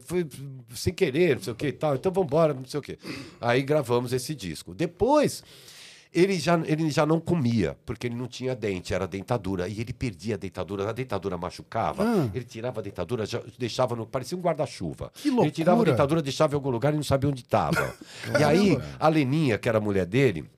fui 0.00 0.26
sem 0.74 0.92
querer, 0.94 1.36
não 1.36 1.42
sei 1.42 1.52
o 1.52 1.56
que 1.56 1.66
e 1.68 1.72
tal, 1.72 1.94
então 1.94 2.10
vambora, 2.12 2.54
não 2.54 2.64
sei 2.64 2.80
o 2.80 2.82
que. 2.82 2.98
Aí 3.40 3.62
gravamos 3.62 4.12
esse 4.12 4.34
disco. 4.34 4.74
Depois, 4.74 5.42
Ele 6.12 6.38
já, 6.38 6.54
ele 6.64 6.88
já 6.90 7.04
não 7.04 7.18
comia, 7.18 7.76
porque 7.84 8.06
ele 8.06 8.14
não 8.14 8.28
tinha 8.28 8.54
dente, 8.54 8.94
era 8.94 9.04
dentadura. 9.04 9.66
E 9.66 9.80
ele 9.80 9.92
perdia 9.92 10.36
a 10.36 10.38
dentadura, 10.38 10.88
a 10.88 10.92
dentadura 10.92 11.36
machucava. 11.36 12.04
Ah. 12.04 12.30
Ele 12.32 12.44
tirava 12.44 12.78
a 12.78 12.82
dentadura, 12.84 13.26
já 13.26 13.42
deixava 13.58 13.96
no. 13.96 14.06
parecia 14.06 14.38
um 14.38 14.40
guarda-chuva. 14.40 15.10
Que 15.20 15.28
Ele 15.28 15.50
tirava 15.50 15.82
a 15.82 15.84
dentadura, 15.84 16.22
deixava 16.22 16.54
em 16.54 16.56
algum 16.56 16.70
lugar 16.70 16.92
e 16.92 16.96
não 16.96 17.02
sabia 17.02 17.28
onde 17.28 17.42
estava. 17.42 17.92
e 18.38 18.44
aí, 18.44 18.78
a 19.00 19.08
Leninha, 19.08 19.58
que 19.58 19.68
era 19.68 19.78
a 19.78 19.80
mulher 19.80 20.06
dele, 20.06 20.48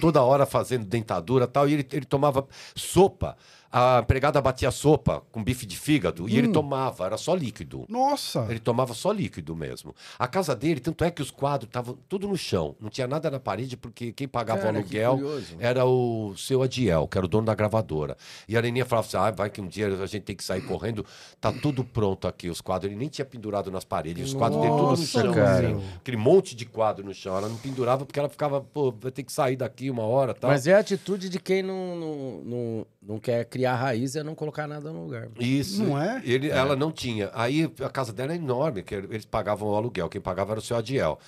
toda 0.00 0.22
hora 0.22 0.46
fazendo 0.46 0.84
dentadura 0.84 1.46
tal, 1.46 1.68
e 1.68 1.74
ele, 1.74 1.88
ele 1.92 2.04
tomava 2.04 2.46
sopa. 2.74 3.36
A 3.70 4.00
empregada 4.02 4.40
batia 4.40 4.70
sopa 4.70 5.22
com 5.30 5.44
bife 5.44 5.66
de 5.66 5.76
fígado 5.78 6.26
e 6.28 6.34
Hum. 6.34 6.38
ele 6.38 6.48
tomava, 6.48 7.04
era 7.04 7.18
só 7.18 7.34
líquido. 7.34 7.84
Nossa. 7.88 8.46
Ele 8.48 8.58
tomava 8.58 8.94
só 8.94 9.12
líquido 9.12 9.54
mesmo. 9.54 9.94
A 10.18 10.26
casa 10.26 10.56
dele, 10.56 10.80
tanto 10.80 11.04
é 11.04 11.10
que 11.10 11.20
os 11.20 11.30
quadros 11.30 11.68
estavam 11.68 11.98
tudo 12.08 12.26
no 12.26 12.36
chão. 12.36 12.74
Não 12.80 12.88
tinha 12.88 13.06
nada 13.06 13.30
na 13.30 13.38
parede, 13.38 13.76
porque 13.76 14.10
quem 14.12 14.26
pagava 14.26 14.62
Cara, 14.62 14.72
o 14.72 14.76
aluguel 14.78 15.20
era 15.58 15.84
o 15.84 16.34
seu 16.36 16.62
Adiel, 16.62 17.06
que 17.06 17.18
era 17.18 17.26
o 17.26 17.28
dono 17.28 17.44
da 17.46 17.54
gravadora. 17.54 18.16
E 18.48 18.56
a 18.56 18.60
Leninha 18.60 18.86
falava 18.86 19.06
assim: 19.06 19.16
ah, 19.18 19.30
vai 19.30 19.50
que 19.50 19.60
um 19.60 19.66
dia 19.68 19.88
a 19.88 20.06
gente 20.06 20.22
tem 20.22 20.34
que 20.36 20.44
sair 20.44 20.62
correndo. 20.62 21.04
Tá 21.38 21.52
tudo 21.52 21.84
pronto 21.84 22.26
aqui, 22.26 22.48
os 22.48 22.62
quadros. 22.62 22.90
Ele 22.90 22.98
nem 22.98 23.08
tinha 23.08 23.24
pendurado 23.26 23.70
nas 23.70 23.84
paredes, 23.84 24.28
os 24.28 24.34
quadros 24.34 24.60
dele 24.62 24.72
tudo 24.72 24.82
no 24.84 24.90
Nossa, 24.90 25.04
chão. 25.06 25.34
cara. 25.34 25.68
assim. 25.76 25.84
Aquele 25.96 26.16
monte 26.16 26.56
de 26.56 26.64
quadro 26.64 27.04
no 27.04 27.12
chão. 27.12 27.36
Ela 27.36 27.48
não 27.48 27.56
pendurava 27.56 28.06
porque 28.06 28.18
ela 28.18 28.30
ficava, 28.30 28.62
pô, 28.62 28.90
vai 28.92 29.12
ter 29.12 29.22
que 29.24 29.32
sair 29.32 29.56
daqui 29.56 29.90
uma 29.90 30.04
hora 30.04 30.32
tal. 30.32 30.50
Mas 30.50 30.66
é 30.66 30.72
a 30.74 30.78
atitude 30.78 31.28
de 31.28 31.38
quem 31.38 31.62
não, 31.62 31.96
não, 31.96 32.40
não, 32.44 32.86
não 33.02 33.18
quer 33.18 33.44
criar 33.58 33.74
raiz 33.74 34.14
é 34.14 34.22
não 34.22 34.36
colocar 34.36 34.68
nada 34.68 34.92
no 34.92 35.02
lugar. 35.02 35.28
Isso. 35.40 35.82
Não 35.82 36.00
é? 36.00 36.22
Ele, 36.24 36.48
Ela 36.48 36.76
não 36.76 36.92
tinha. 36.92 37.28
Aí 37.34 37.68
a 37.80 37.90
casa 37.90 38.12
dela 38.12 38.32
é 38.32 38.36
enorme, 38.36 38.84
que 38.84 38.94
eles 38.94 39.24
pagavam 39.24 39.70
o 39.70 39.74
aluguel. 39.74 40.08
Quem 40.08 40.20
pagava 40.20 40.52
era 40.52 40.60
o 40.60 40.62
seu 40.62 40.76
Adiel. 40.76 41.18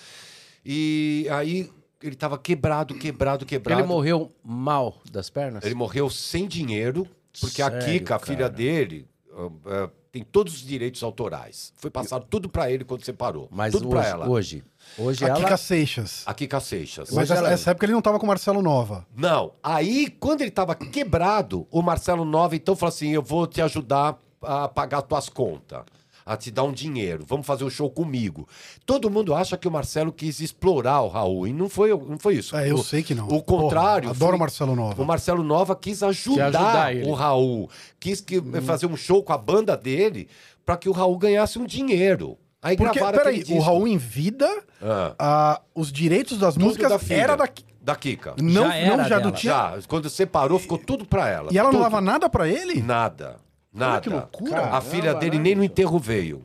E 0.64 1.26
aí 1.32 1.68
ele 2.00 2.14
estava 2.14 2.38
quebrado, 2.38 2.94
quebrado, 2.94 3.44
quebrado. 3.44 3.80
Ele 3.80 3.88
morreu 3.88 4.32
mal 4.44 5.02
das 5.10 5.28
pernas? 5.28 5.64
Ele 5.64 5.74
morreu 5.74 6.08
sem 6.08 6.46
dinheiro, 6.46 7.04
porque 7.40 7.60
a 7.62 7.70
Sério, 7.70 7.86
Kika, 7.86 8.14
a 8.14 8.18
cara? 8.20 8.32
filha 8.32 8.48
dele, 8.48 9.08
ah, 9.32 9.50
ah, 9.66 9.90
tem 10.12 10.22
todos 10.22 10.54
os 10.54 10.60
direitos 10.60 11.02
autorais. 11.02 11.72
Foi 11.76 11.90
passado 11.90 12.26
tudo 12.30 12.48
para 12.48 12.70
ele 12.70 12.84
quando 12.84 13.04
separou. 13.04 13.48
Mas 13.50 13.72
tudo 13.72 13.88
hoje, 13.88 13.96
para 13.96 14.08
ela. 14.08 14.28
hoje, 14.28 14.64
hoje 14.98 15.24
A 15.24 15.28
ela... 15.28 15.36
Kika 15.40 15.56
Seixas. 15.56 16.22
A 16.26 16.34
Kika 16.34 16.60
Seixas. 16.60 17.10
Mas 17.10 17.30
ela- 17.30 17.50
essa 17.50 17.70
época 17.70 17.86
ele 17.86 17.92
não 17.92 18.02
tava 18.02 18.18
com 18.18 18.24
o 18.24 18.28
Marcelo 18.28 18.62
Nova. 18.62 19.06
Não. 19.16 19.52
Aí, 19.62 20.08
quando 20.18 20.42
ele 20.42 20.50
tava 20.50 20.74
quebrado, 20.74 21.66
o 21.70 21.82
Marcelo 21.82 22.24
Nova 22.24 22.54
então 22.56 22.74
falou 22.76 22.90
assim: 22.90 23.10
eu 23.10 23.22
vou 23.22 23.46
te 23.46 23.60
ajudar 23.62 24.18
a 24.42 24.68
pagar 24.68 25.02
tuas 25.02 25.28
contas. 25.28 25.82
A 26.26 26.36
te 26.36 26.50
dar 26.50 26.62
um 26.62 26.70
dinheiro, 26.72 27.24
vamos 27.26 27.44
fazer 27.46 27.64
um 27.64 27.70
show 27.70 27.90
comigo. 27.90 28.46
Todo 28.86 29.10
mundo 29.10 29.34
acha 29.34 29.56
que 29.56 29.66
o 29.66 29.70
Marcelo 29.70 30.12
quis 30.12 30.38
explorar 30.38 31.00
o 31.00 31.08
Raul, 31.08 31.48
e 31.48 31.52
não 31.52 31.68
foi, 31.68 31.90
não 31.90 32.18
foi 32.20 32.34
isso. 32.36 32.54
É, 32.54 32.70
eu 32.70 32.76
o, 32.76 32.84
sei 32.84 33.02
que 33.02 33.14
não. 33.14 33.26
O 33.26 33.42
contrário. 33.42 34.02
Porra, 34.08 34.14
adoro 34.16 34.30
foi- 34.30 34.36
o 34.36 34.38
Marcelo 34.38 34.76
Nova. 34.76 35.02
O 35.02 35.04
Marcelo 35.04 35.42
Nova 35.42 35.74
quis 35.74 36.02
ajudar, 36.02 36.46
ajudar 36.48 37.08
o 37.08 37.14
Raul. 37.14 37.68
Quis 37.98 38.20
que, 38.20 38.40
fazer 38.60 38.86
um 38.86 38.96
show 38.96 39.24
com 39.24 39.32
a 39.32 39.38
banda 39.38 39.76
dele 39.76 40.28
para 40.64 40.76
que 40.76 40.88
o 40.88 40.92
Raul 40.92 41.18
ganhasse 41.18 41.58
um 41.58 41.64
dinheiro. 41.66 42.38
Aí 42.62 42.76
Porque, 42.76 42.98
gravaram 42.98 43.18
peraí, 43.18 43.44
o. 43.48 43.58
Raul 43.60 43.88
em 43.88 43.96
vida, 43.96 44.46
Ah. 44.82 45.14
ah, 45.18 45.60
os 45.74 45.90
direitos 45.90 46.38
das 46.38 46.54
Tudo 46.54 46.66
músicas 46.66 46.90
da 46.90 46.98
filha, 46.98 47.22
era 47.22 47.36
da... 47.36 47.48
da 47.80 47.96
Kika. 47.96 48.34
Não, 48.40 48.68
Já 48.68 48.74
era 48.76 48.96
não 48.96 49.04
já 49.04 49.18
dela. 49.18 49.30
do 49.30 49.36
tinha... 49.36 49.52
Já, 49.52 49.78
quando 49.88 50.10
separou, 50.10 50.58
ficou 50.58 50.76
tudo 50.78 51.06
pra 51.06 51.28
ela. 51.28 51.48
E 51.52 51.58
ela 51.58 51.68
não 51.72 51.78
Tudo. 51.80 51.90
dava 51.90 52.00
nada 52.02 52.28
pra 52.28 52.46
ele? 52.48 52.82
Nada. 52.82 53.36
Nada. 53.72 54.00
que 54.00 54.08
loucura. 54.10 54.50
a 54.58 54.60
Caramba, 54.62 54.80
filha 54.82 55.14
dele 55.14 55.38
nem 55.38 55.54
no 55.54 55.64
enterro 55.64 55.98
veio. 55.98 56.44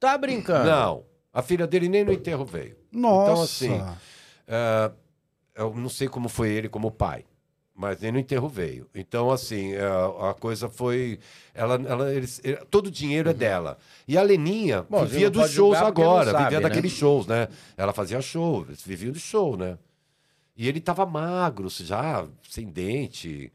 Tá 0.00 0.16
brincando? 0.18 0.68
Não. 0.68 1.04
A 1.32 1.42
filha 1.42 1.66
dele 1.66 1.88
nem 1.88 2.04
no 2.04 2.12
enterro 2.12 2.44
veio. 2.44 2.76
Nossa. 2.90 3.30
Então, 3.30 3.42
assim, 3.42 3.96
é, 4.46 4.90
eu 5.54 5.74
não 5.74 5.88
sei 5.88 6.08
como 6.08 6.28
foi 6.28 6.48
ele 6.50 6.68
como 6.68 6.90
pai, 6.90 7.24
mas 7.78 8.00
nem 8.00 8.10
no 8.10 8.18
enterro 8.18 8.48
veio. 8.48 8.88
Então, 8.92 9.30
assim, 9.30 9.72
é, 9.72 9.86
a 10.28 10.34
coisa 10.34 10.68
foi. 10.68 11.20
Ela, 11.54 11.74
ela, 11.86 12.12
eles, 12.12 12.40
ele- 12.42 12.56
todo 12.68 12.88
o 12.88 12.90
dinheiro 12.90 13.30
é 13.30 13.32
dela. 13.32 13.78
E 14.06 14.18
a 14.18 14.22
Leninha 14.22 14.84
Bom, 14.90 14.98
a 15.02 15.04
vivia 15.04 15.30
dos 15.30 15.48
shows 15.52 15.78
agora, 15.78 16.32
sabe, 16.32 16.44
vivia 16.44 16.58
né? 16.60 16.68
daqueles 16.68 16.90
shows, 16.92 17.28
né? 17.28 17.46
Ela 17.76 17.92
fazia 17.92 18.20
show, 18.20 18.64
eles 18.66 18.82
viviam 18.82 19.12
do 19.12 19.20
show, 19.20 19.56
né? 19.56 19.78
E 20.56 20.66
ele 20.68 20.80
tava 20.80 21.06
magro, 21.06 21.68
já, 21.70 22.26
sem 22.50 22.66
dente. 22.66 23.52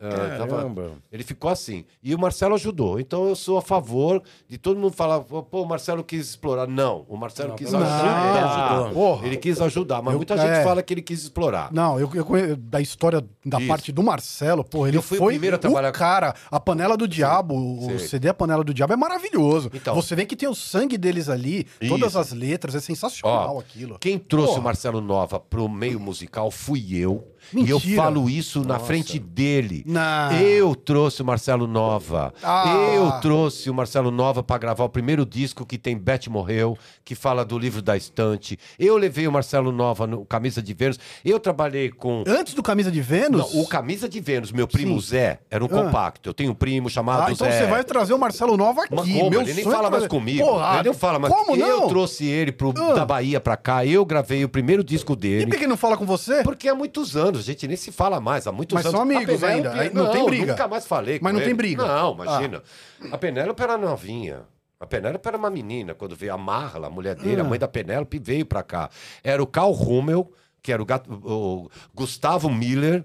Ah, 0.00 0.36
tava- 0.38 0.56
Caramba. 0.56 0.92
ele 1.10 1.22
ficou 1.24 1.50
assim. 1.50 1.84
E 2.02 2.14
o 2.14 2.18
Marcelo 2.18 2.54
ajudou. 2.54 3.00
Então 3.00 3.26
eu 3.28 3.34
sou 3.34 3.56
a 3.58 3.62
favor 3.62 4.22
de 4.48 4.58
todo 4.58 4.78
mundo 4.78 4.92
falar, 4.92 5.20
pô, 5.20 5.62
o 5.62 5.66
Marcelo 5.66 6.04
quis 6.04 6.30
explorar. 6.30 6.66
Não, 6.66 7.04
o 7.08 7.16
Marcelo 7.16 7.54
quis 7.54 7.70
pelo 7.70 7.82
amor 7.82 8.32
de 8.32 8.38
ajudar. 8.38 8.90
Porra. 8.92 9.26
Ele 9.26 9.36
quis 9.36 9.60
ajudar, 9.60 10.02
mas 10.02 10.12
Eu- 10.12 10.18
muita 10.18 10.34
é. 10.34 10.38
gente 10.38 10.64
fala 10.64 10.82
que 10.82 10.92
ele 10.94 11.02
quis 11.02 11.22
explorar. 11.22 11.72
Não, 11.72 11.98
eu, 11.98 12.10
eu 12.14 12.24
conheço 12.24 12.56
da 12.56 12.80
história 12.80 13.24
da 13.44 13.58
Isso. 13.58 13.68
parte 13.68 13.92
do 13.92 14.02
Marcelo, 14.02 14.62
pô, 14.64 14.86
ele 14.86 14.96
Eu 14.98 15.02
fui 15.02 15.16
o 15.18 15.20
foi 15.20 15.32
primeiro 15.34 15.56
a 15.56 15.58
trabalhar 15.58 15.90
o 15.90 15.92
cara, 15.92 16.34
a 16.50 16.60
Panela 16.60 16.96
do 16.96 17.08
Diabo, 17.08 17.54
o 17.54 17.98
Sei. 17.98 17.98
CD 18.08 18.28
A 18.28 18.34
Panela 18.34 18.62
do 18.62 18.74
Diabo 18.74 18.92
é 18.92 18.96
maravilhoso. 18.96 19.70
Então. 19.72 19.94
Você 19.94 20.14
vê 20.14 20.26
que 20.26 20.36
tem 20.36 20.48
o 20.48 20.54
sangue 20.54 20.98
deles 20.98 21.28
ali, 21.28 21.64
todas 21.88 22.10
Isso. 22.10 22.18
as 22.18 22.32
letras, 22.32 22.74
é 22.74 22.80
sensacional 22.80 23.56
Ó, 23.56 23.60
aquilo. 23.60 23.98
Quem 23.98 24.18
trouxe 24.18 24.48
Porra. 24.48 24.60
o 24.60 24.64
Marcelo 24.64 25.00
Nova 25.00 25.40
pro 25.40 25.68
meio 25.68 25.98
musical 26.00 26.50
fui 26.50 26.94
eu. 26.96 27.26
E 27.54 27.70
eu 27.70 27.76
Mentira. 27.78 28.02
falo 28.02 28.28
isso 28.28 28.64
na 28.64 28.78
frente 28.78 29.18
dele. 29.18 29.82
Não. 29.86 30.32
Eu 30.32 30.74
trouxe 30.74 31.22
o 31.22 31.24
Marcelo 31.24 31.66
Nova. 31.66 32.32
Ah. 32.42 32.92
Eu 32.94 33.12
trouxe 33.20 33.70
o 33.70 33.74
Marcelo 33.74 34.10
Nova 34.10 34.42
pra 34.42 34.58
gravar 34.58 34.84
o 34.84 34.88
primeiro 34.88 35.24
disco 35.24 35.64
que 35.64 35.78
tem 35.78 35.96
Beth 35.96 36.28
Morreu, 36.28 36.76
que 37.04 37.14
fala 37.14 37.44
do 37.44 37.58
livro 37.58 37.80
da 37.82 37.96
estante. 37.96 38.58
Eu 38.78 38.96
levei 38.96 39.26
o 39.28 39.32
Marcelo 39.32 39.70
Nova 39.72 40.06
no 40.06 40.24
Camisa 40.24 40.62
de 40.62 40.74
Vênus. 40.74 40.98
Eu 41.24 41.38
trabalhei 41.38 41.90
com 41.90 42.24
Antes 42.26 42.54
do 42.54 42.62
Camisa 42.62 42.90
de 42.90 43.00
Vênus? 43.00 43.52
Não, 43.54 43.60
o 43.62 43.66
Camisa 43.66 44.08
de 44.08 44.20
Vênus, 44.20 44.52
meu 44.52 44.66
primo 44.66 45.00
Sim. 45.00 45.08
Zé, 45.08 45.40
era 45.50 45.62
um 45.64 45.68
Ah. 45.68 45.70
compacto. 45.84 46.28
Eu 46.28 46.34
tenho 46.34 46.50
um 46.52 46.54
primo 46.54 46.88
chamado 46.88 47.28
Ah, 47.28 47.32
então 47.32 47.46
Zé. 47.46 47.58
você 47.60 47.66
vai 47.66 47.84
trazer 47.84 48.14
o 48.14 48.18
Marcelo 48.18 48.56
Nova 48.56 48.82
aqui. 48.84 48.94
Mas 48.94 49.08
como? 49.08 49.30
Meu 49.30 49.40
ele 49.42 49.54
nem 49.54 49.66
é 49.66 49.70
fala 49.70 49.90
mais 49.90 50.06
comigo. 50.06 50.44
Porra, 50.44 50.78
ele 50.80 50.88
não 50.88 50.94
fala 50.94 51.18
mais. 51.18 51.32
Como 51.34 51.56
não? 51.56 51.66
Eu 51.66 51.88
trouxe 51.88 52.24
ele 52.26 52.52
pro, 52.52 52.72
Ah. 52.76 52.94
da 52.94 53.04
Bahia 53.04 53.40
pra 53.40 53.56
cá. 53.56 53.84
Eu 53.84 54.04
gravei 54.04 54.44
o 54.44 54.48
primeiro 54.48 54.82
disco 54.82 55.12
E 55.12 55.16
dele. 55.16 55.46
por 55.46 55.52
que 55.56 55.64
ele 55.64 55.66
não 55.68 55.76
fala 55.76 55.96
com 55.96 56.06
você? 56.06 56.42
Porque 56.42 56.68
há 56.68 56.74
muitos 56.74 57.16
anos, 57.16 57.35
a 57.40 57.42
gente 57.42 57.66
nem 57.68 57.76
se 57.76 57.90
fala 57.92 58.20
mais, 58.20 58.46
há 58.46 58.52
muitos 58.52 58.74
Mas 58.74 58.84
anos. 58.86 58.92
são 58.96 59.02
amigos 59.02 59.42
A 59.42 59.46
Penélope- 59.46 59.68
ainda, 59.68 59.80
aí 59.82 59.92
não 59.94 60.10
tem 60.10 60.24
briga. 60.26 60.46
nunca 60.52 60.68
mais 60.68 60.86
falei 60.86 61.18
Mas 61.22 61.32
não 61.32 61.40
tem 61.40 61.48
ele. 61.48 61.54
briga. 61.56 61.84
Ah. 61.84 62.02
Não, 62.02 62.14
imagina. 62.14 62.62
A 63.12 63.18
Penélope 63.18 63.62
era 63.62 63.76
novinha. 63.78 64.42
A 64.78 64.86
Penélope 64.86 65.26
era 65.26 65.36
uma 65.38 65.48
menina. 65.50 65.94
Quando 65.94 66.14
veio 66.14 66.34
a 66.34 66.38
Marla, 66.38 66.88
a 66.88 66.90
mulher 66.90 67.14
dele, 67.14 67.40
a 67.40 67.44
Ah. 67.44 67.46
mãe 67.48 67.58
da 67.58 67.66
Penélope, 67.68 68.18
veio 68.18 68.44
pra 68.44 68.62
cá. 68.62 68.90
Era 69.24 69.42
o 69.42 69.46
Carl 69.46 69.72
Rummel, 69.72 70.30
que 70.62 70.70
era 70.72 70.82
o, 70.82 70.84
gato- 70.84 71.10
o 71.10 71.70
Gustavo 71.94 72.50
Miller, 72.50 73.04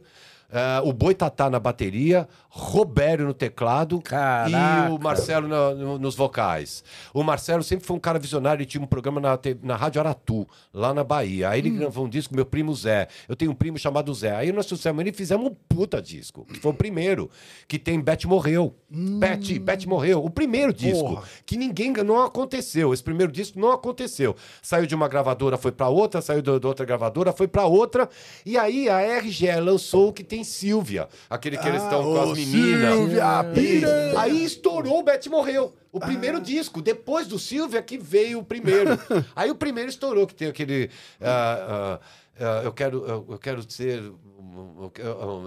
eh, 0.51 0.82
o 0.84 0.91
Boitatá 0.91 1.49
na 1.49 1.59
bateria, 1.59 2.27
Robério 2.54 3.26
no 3.26 3.34
teclado 3.34 4.02
Caraca. 4.02 4.89
e 4.89 4.91
o 4.91 4.99
Marcelo 4.99 5.47
na- 5.47 5.74
no- 5.74 5.97
nos 5.97 6.16
vocais. 6.16 6.84
O 7.14 7.24
Marcelo 7.24 7.64
sempre 7.64 7.86
foi 7.86 7.95
um 7.95 7.99
cara 7.99 8.20
visionário, 8.20 8.60
ele 8.62 8.66
tinha 8.66 8.84
um 8.84 8.88
programa 8.88 9.22
na, 9.22 9.39
na 9.64 9.78
Rádio 9.78 10.02
Aratu, 10.02 10.45
lá 10.74 10.93
na 10.93 11.02
Bahia. 11.02 11.47
Aí 11.49 11.60
ele 11.60 11.72
Hum. 11.72 11.78
gravou 11.78 12.06
um 12.06 12.10
disco, 12.10 12.36
meu 12.36 12.45
primo 12.45 12.76
Zé. 12.76 13.08
Eu 13.30 13.38
tenho 13.38 13.52
um 13.52 13.56
primo 13.56 13.78
chamado 13.78 14.14
Zé. 14.14 14.36
Aí 14.36 14.52
nós 14.52 14.66
trouxemos 14.66 14.99
ele 14.99 15.12
e 15.12 15.14
fizemos 15.14 15.47
um 15.49 15.56
puta 15.70 16.02
disco, 16.02 16.43
que 16.45 16.60
foi 16.60 16.72
o 16.72 16.76
primeiro, 16.76 17.30
que 17.70 17.80
tem 17.80 17.99
Beth 18.02 18.26
Morreu. 18.26 18.76
Beth, 18.89 19.58
Beth 19.62 19.86
Morreu. 19.88 20.22
O 20.24 20.30
primeiro 20.30 20.74
disco, 20.74 21.06
Hum. 21.06 21.16
Porra. 21.16 21.24
que 21.45 21.56
ninguém... 21.56 21.93
Não 22.04 22.22
aconteceu. 22.24 22.93
Esse 22.93 23.04
primeiro 23.04 23.32
disco 23.32 23.58
não 23.60 23.72
aconteceu. 23.72 24.36
Saiu 24.62 24.86
de 24.86 24.93
uma 24.95 25.08
gravadora, 25.08 25.58
foi 25.58 25.72
pra 25.72 25.88
outra, 25.88 26.22
saiu 26.22 26.41
da 26.41 26.58
da 26.60 26.68
outra 26.68 26.86
gravadora, 26.86 27.32
foi 27.32 27.47
pra 27.47 27.66
outra. 27.66 28.10
E 28.45 28.58
aí 28.58 28.89
a 28.89 28.99
RGE 29.20 29.52
lançou 29.60 30.10
o 30.10 30.14
que 30.14 30.24
tem 30.24 30.43
Silvia, 30.43 31.08
aquele 31.30 31.58
que 31.58 31.68
eles 31.68 31.82
Ah, 31.82 31.86
estão 31.86 32.04
com 32.04 32.20
as 32.32 32.38
meninas. 32.46 32.94
Silvia, 32.96 33.44
piranha. 33.54 34.20
Aí 34.20 34.44
estourou 34.44 35.00
o 35.00 35.04
Beth 35.04 35.28
morreu. 35.30 35.74
O 35.92 36.00
primeiro 36.00 36.39
disco, 36.39 36.82
depois 36.82 37.28
do 37.28 37.38
Silvia 37.38 37.82
que 37.82 37.98
veio 37.98 38.39
o 38.39 38.44
primeiro. 38.44 38.92
Aí 39.36 39.52
o 39.52 39.56
primeiro 39.56 39.89
estourou, 39.89 40.26
que 40.26 40.34
tem 40.34 40.48
aquele. 40.48 40.89
ah, 41.20 42.00
ah, 42.00 42.00
ah, 42.39 42.62
eu, 42.64 42.72
quero, 42.72 43.06
eu, 43.06 43.26
eu 43.30 43.38
quero 43.38 43.70
ser. 43.70 44.02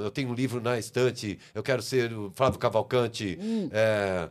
Eu, 0.03 0.11
tenho 0.11 0.31
um 0.31 0.35
livro 0.35 0.61
na 0.63 0.79
estante, 0.79 1.39
eu 1.55 1.63
quero 1.63 1.83
ser 1.83 2.13
o 2.13 2.31
Flávio 2.35 2.59
Cavalcante. 2.59 3.39
é, 3.71 4.29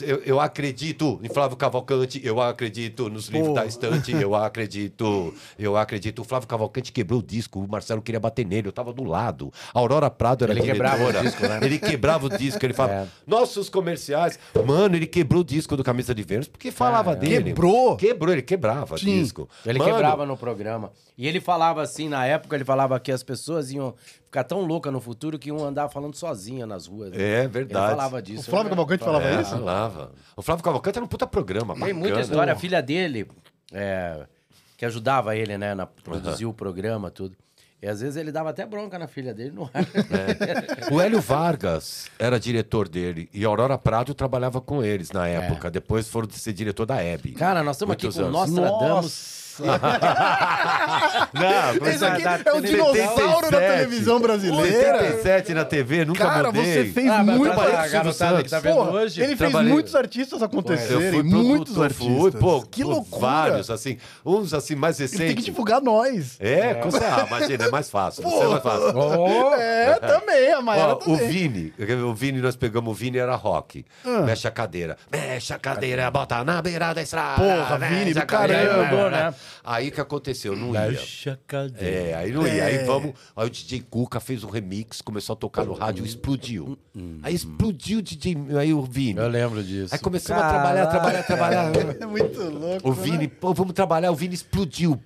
eu, 0.00 0.18
eu 0.24 0.40
acredito 0.40 1.18
em 1.22 1.28
Flávio 1.28 1.56
Cavalcante, 1.56 2.20
eu 2.24 2.40
acredito 2.40 3.08
nos 3.08 3.26
livros 3.28 3.48
Pô. 3.48 3.54
da 3.54 3.66
estante, 3.66 4.12
eu 4.12 4.34
acredito, 4.34 5.34
eu 5.58 5.76
acredito. 5.76 6.20
O 6.20 6.24
Flávio 6.24 6.46
Cavalcante 6.48 6.92
quebrou 6.92 7.20
o 7.20 7.22
disco, 7.22 7.60
o 7.60 7.68
Marcelo 7.68 8.00
queria 8.02 8.20
bater 8.20 8.46
nele, 8.46 8.68
eu 8.68 8.72
tava 8.72 8.92
do 8.92 9.04
lado. 9.04 9.52
A 9.74 9.78
Aurora 9.78 10.08
Prado 10.10 10.44
era 10.44 10.52
Ele 10.52 10.62
quebrava 10.62 10.96
o 11.02 11.06
diretora. 11.06 11.22
disco, 11.28 11.42
né? 11.48 11.60
Ele 11.62 11.78
quebrava 11.78 12.26
o 12.26 12.28
disco, 12.28 12.64
ele 12.64 12.74
falava, 12.74 12.94
É. 13.02 13.06
nossos 13.26 13.68
comerciais. 13.68 14.38
Mano, 14.66 14.94
ele 14.96 15.06
quebrou 15.06 15.40
o 15.40 15.44
disco 15.44 15.76
do 15.76 15.82
Camisa 15.84 16.14
de 16.14 16.22
Vênus 16.22 16.48
porque 16.48 16.70
falava 16.70 17.16
dele. 17.16 17.44
Quebrou? 17.50 17.96
Quebrou, 17.96 18.32
ele 18.32 18.42
quebrava 18.42 18.94
o 18.94 18.98
Sim. 18.98 19.18
disco. 19.20 19.48
Ele 19.66 19.78
Mano, 19.78 19.90
quebrava 19.92 20.24
no 20.26 20.36
programa. 20.36 20.92
E 21.18 21.26
ele 21.26 21.40
falava 21.40 21.82
assim, 21.82 22.08
na 22.08 22.24
época, 22.24 22.56
ele 22.56 22.64
falava 22.64 22.98
que 22.98 23.12
as 23.12 23.22
pessoas 23.22 23.70
iam 23.70 23.94
ficar 24.24 24.44
tão 24.44 24.62
loucas 24.62 24.90
no 24.90 24.98
futuro 25.00 25.38
que 25.38 25.48
iam 25.50 25.62
andar 25.62 25.88
falando 25.90 26.16
sozinha 26.16 26.66
nas 26.66 26.86
ruas. 26.86 27.10
né? 27.10 27.42
É 27.44 27.48
verdade. 27.48 27.84
Ele 27.86 27.90
falava 27.96 28.22
disso. 28.22 28.40
O 28.40 28.50
Flávio 28.50 28.64
né? 28.64 28.70
Cavalcante 28.70 29.04
falava 29.04 29.24
É, 29.26 29.40
isso? 29.42 29.50
falava. 29.50 29.71
O 30.36 30.42
Flávio 30.42 30.64
Cavalcante 30.64 30.98
era 30.98 31.04
um 31.04 31.08
puta 31.08 31.26
programa. 31.26 31.74
Tem 31.74 31.92
muita 31.92 32.20
história. 32.20 32.52
A 32.52 32.56
filha 32.56 32.82
dele, 32.82 33.26
é, 33.72 34.26
que 34.76 34.84
ajudava 34.84 35.36
ele, 35.36 35.56
né, 35.58 35.74
na 35.74 35.86
produzir 35.86 36.46
o 36.46 36.52
programa, 36.52 37.10
tudo. 37.10 37.36
E 37.82 37.88
às 37.88 38.00
vezes 38.00 38.14
ele 38.14 38.30
dava 38.30 38.50
até 38.50 38.64
bronca 38.64 38.96
na 38.96 39.08
filha 39.08 39.34
dele 39.34 39.50
no 39.50 39.64
ar. 39.64 40.92
O 40.92 41.00
Hélio 41.00 41.20
Vargas 41.20 42.08
era 42.16 42.38
diretor 42.38 42.88
dele 42.88 43.28
e 43.34 43.44
a 43.44 43.48
Aurora 43.48 43.76
Prado 43.76 44.14
trabalhava 44.14 44.60
com 44.60 44.84
eles 44.84 45.10
na 45.10 45.26
época. 45.26 45.68
Depois 45.68 46.08
foram 46.08 46.30
ser 46.30 46.52
diretor 46.52 46.86
da 46.86 47.02
Hebe. 47.02 47.32
Cara, 47.32 47.60
nós 47.64 47.74
estamos 47.74 47.94
aqui 47.94 48.08
com 48.08 48.20
anos. 48.20 48.32
Nostradamus. 48.32 49.51
Não, 51.32 51.88
Esse 51.88 52.04
aqui 52.04 52.22
da- 52.22 52.40
é 52.44 52.52
o 52.54 52.60
dinossauro 52.60 53.50
da 53.50 53.58
77. 53.58 53.72
televisão 53.76 54.20
brasileira. 54.20 54.98
87 54.98 55.54
na 55.54 55.64
TV, 55.64 56.04
nunca 56.04 56.24
Cara, 56.26 56.46
mudei. 56.52 56.64
você 56.84 56.84
fez 56.92 57.08
Ah, 57.10 57.22
muito. 57.22 57.54
pra- 57.54 57.62
Silvio 57.64 57.78
a 57.78 57.88
garotada 57.88 58.42
que 58.42 58.50
tá 58.50 58.60
vendo 58.60 58.74
Porra, 58.76 58.90
hoje. 58.92 59.20
ele 59.20 59.26
fez 59.36 59.38
trabalhei- 59.38 59.72
muitos 59.72 59.94
artistas 59.94 60.42
acontecerem. 60.42 61.02
Eu 61.06 61.12
fui 61.12 61.22
muitos 61.22 61.80
artistas. 61.80 62.06
fui, 62.16 62.30
pô, 62.32 62.62
que 62.62 62.84
loucura. 62.84 63.20
Vários, 63.20 63.70
assim. 63.70 63.98
Uns, 64.24 64.52
assim, 64.54 64.74
mais 64.74 64.98
Ele 65.00 65.08
tem 65.08 65.18
que 65.18 65.24
recentes. 65.24 65.44
divulgar 65.44 65.80
nós. 65.80 66.36
É, 66.40 66.74
com 66.74 66.90
certeza. 66.90 67.26
Imagina, 67.26 67.64
é 67.66 67.70
mais 67.70 67.90
fácil. 67.90 68.22
Você 68.22 68.44
é 68.44 68.46
mais 68.48 68.62
fácil. 68.62 68.92
Oh, 68.96 69.54
É, 69.54 69.81
também, 70.42 70.52
a 70.54 70.60
Maiara 70.62 70.92
Ó, 70.94 70.96
o 70.96 70.98
também. 70.98 71.28
Vini, 71.28 71.72
o 72.04 72.14
Vini, 72.14 72.40
nós 72.40 72.56
pegamos 72.56 72.90
o 72.90 72.94
Vini, 72.94 73.18
era 73.18 73.34
rock. 73.34 73.84
Ah. 74.04 74.22
Mexe 74.22 74.46
a 74.46 74.50
cadeira. 74.50 74.96
Mexe 75.10 75.52
a 75.52 75.58
cadeira, 75.58 76.10
bota 76.10 76.42
na 76.44 76.60
beira 76.60 76.92
da 76.92 77.02
estrada. 77.02 77.42
Porra, 77.42 77.78
Vini, 77.78 78.12
do 78.12 78.18
a 78.20 78.26
cadeira. 78.26 78.66
caramba, 78.68 79.10
né? 79.10 79.34
Aí 79.64 79.88
o 79.88 79.92
que 79.92 80.00
aconteceu? 80.00 80.56
Não 80.56 80.74
ia. 80.74 80.88
Mexe 80.90 81.30
a 81.30 81.38
cadeira. 81.46 82.10
É, 82.10 82.14
aí 82.14 82.32
não 82.32 82.46
ia. 82.46 82.64
Aí 82.64 82.76
É. 82.76 82.84
vamos. 82.84 83.12
Aí 83.36 83.46
o 83.46 83.50
DJ 83.50 83.80
Cuca 83.88 84.20
fez 84.20 84.44
um 84.44 84.50
remix, 84.50 85.00
começou 85.00 85.34
a 85.34 85.36
tocar 85.36 85.64
no 85.64 85.72
rádio, 85.72 86.04
explodiu. 86.04 86.78
Aí 87.22 87.34
explodiu 87.34 87.98
o 87.98 88.02
DJ, 88.02 88.36
aí 88.58 88.74
o 88.74 88.82
Vini. 88.82 89.18
Eu 89.18 89.28
lembro 89.28 89.62
disso. 89.62 89.94
Aí 89.94 90.00
começamos 90.00 90.42
a 90.42 90.48
trabalhar, 90.48 90.86
trabalhar, 90.86 91.22
trabalhar. 91.22 91.72
É 92.02 92.06
muito 92.06 92.40
louco. 92.42 92.90
O 92.90 92.94
né? 92.94 93.02
Vini, 93.02 93.28
pô, 93.28 93.52
vamos 93.54 93.72
trabalhar, 93.74 94.10
o 94.10 94.14
Vini 94.14 94.34
explodiu. 94.34 95.00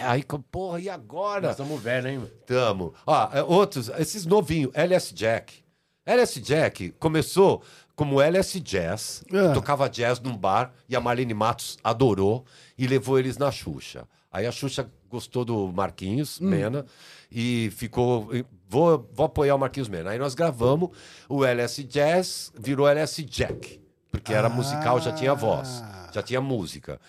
Pé! 0.00 0.06
Aí, 0.06 0.24
porra, 0.50 0.80
e 0.80 0.88
agora? 0.88 1.40
Nós 1.42 1.50
estamos 1.52 1.80
velhos, 1.82 2.10
hein? 2.10 2.30
Tamo. 2.46 2.94
Ó, 3.06 3.28
é, 3.32 3.42
outros, 3.42 3.88
esses 3.98 4.26
novinhos, 4.26 4.70
LS 4.74 5.14
Jack. 5.14 5.62
LS 6.06 6.40
Jack 6.40 6.90
começou 6.98 7.62
como 7.94 8.20
LS 8.20 8.58
Jazz, 8.60 9.22
Ah. 9.32 9.52
tocava 9.52 9.88
jazz 9.88 10.18
num 10.20 10.36
bar 10.36 10.72
e 10.88 10.96
a 10.96 11.00
Marlene 11.00 11.34
Matos 11.34 11.78
adorou 11.84 12.44
e 12.78 12.86
levou 12.86 13.18
eles 13.18 13.36
na 13.36 13.50
Xuxa. 13.52 14.08
Aí 14.32 14.46
a 14.46 14.52
Xuxa 14.52 14.90
gostou 15.08 15.44
do 15.44 15.70
Marquinhos 15.72 16.40
Mena 16.40 16.86
e 17.30 17.70
ficou. 17.76 18.30
Vou, 18.68 19.08
vou 19.12 19.26
apoiar 19.26 19.54
o 19.54 19.58
Marquinhos 19.58 19.88
Mena. 19.88 20.10
Aí 20.10 20.18
nós 20.18 20.34
gravamos 20.34 20.90
o 21.28 21.44
LS 21.44 21.82
Jazz, 21.84 22.50
virou 22.58 22.88
LS 22.88 23.22
Jack. 23.24 23.80
Porque 24.10 24.32
era 24.32 24.48
musical, 24.48 25.00
já 25.00 25.12
tinha 25.12 25.34
voz, 25.34 25.84
já 26.12 26.20
tinha 26.22 26.40
música. 26.40 27.00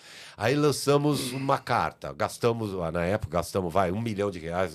Aí 0.42 0.56
lançamos 0.56 1.30
uma 1.30 1.56
carta, 1.56 2.12
gastamos, 2.12 2.74
ah, 2.74 2.90
na 2.90 3.04
época 3.04 3.34
gastamos, 3.38 3.72
vai, 3.72 3.92
um 3.92 4.00
milhão 4.00 4.28
de 4.28 4.40
reais. 4.40 4.74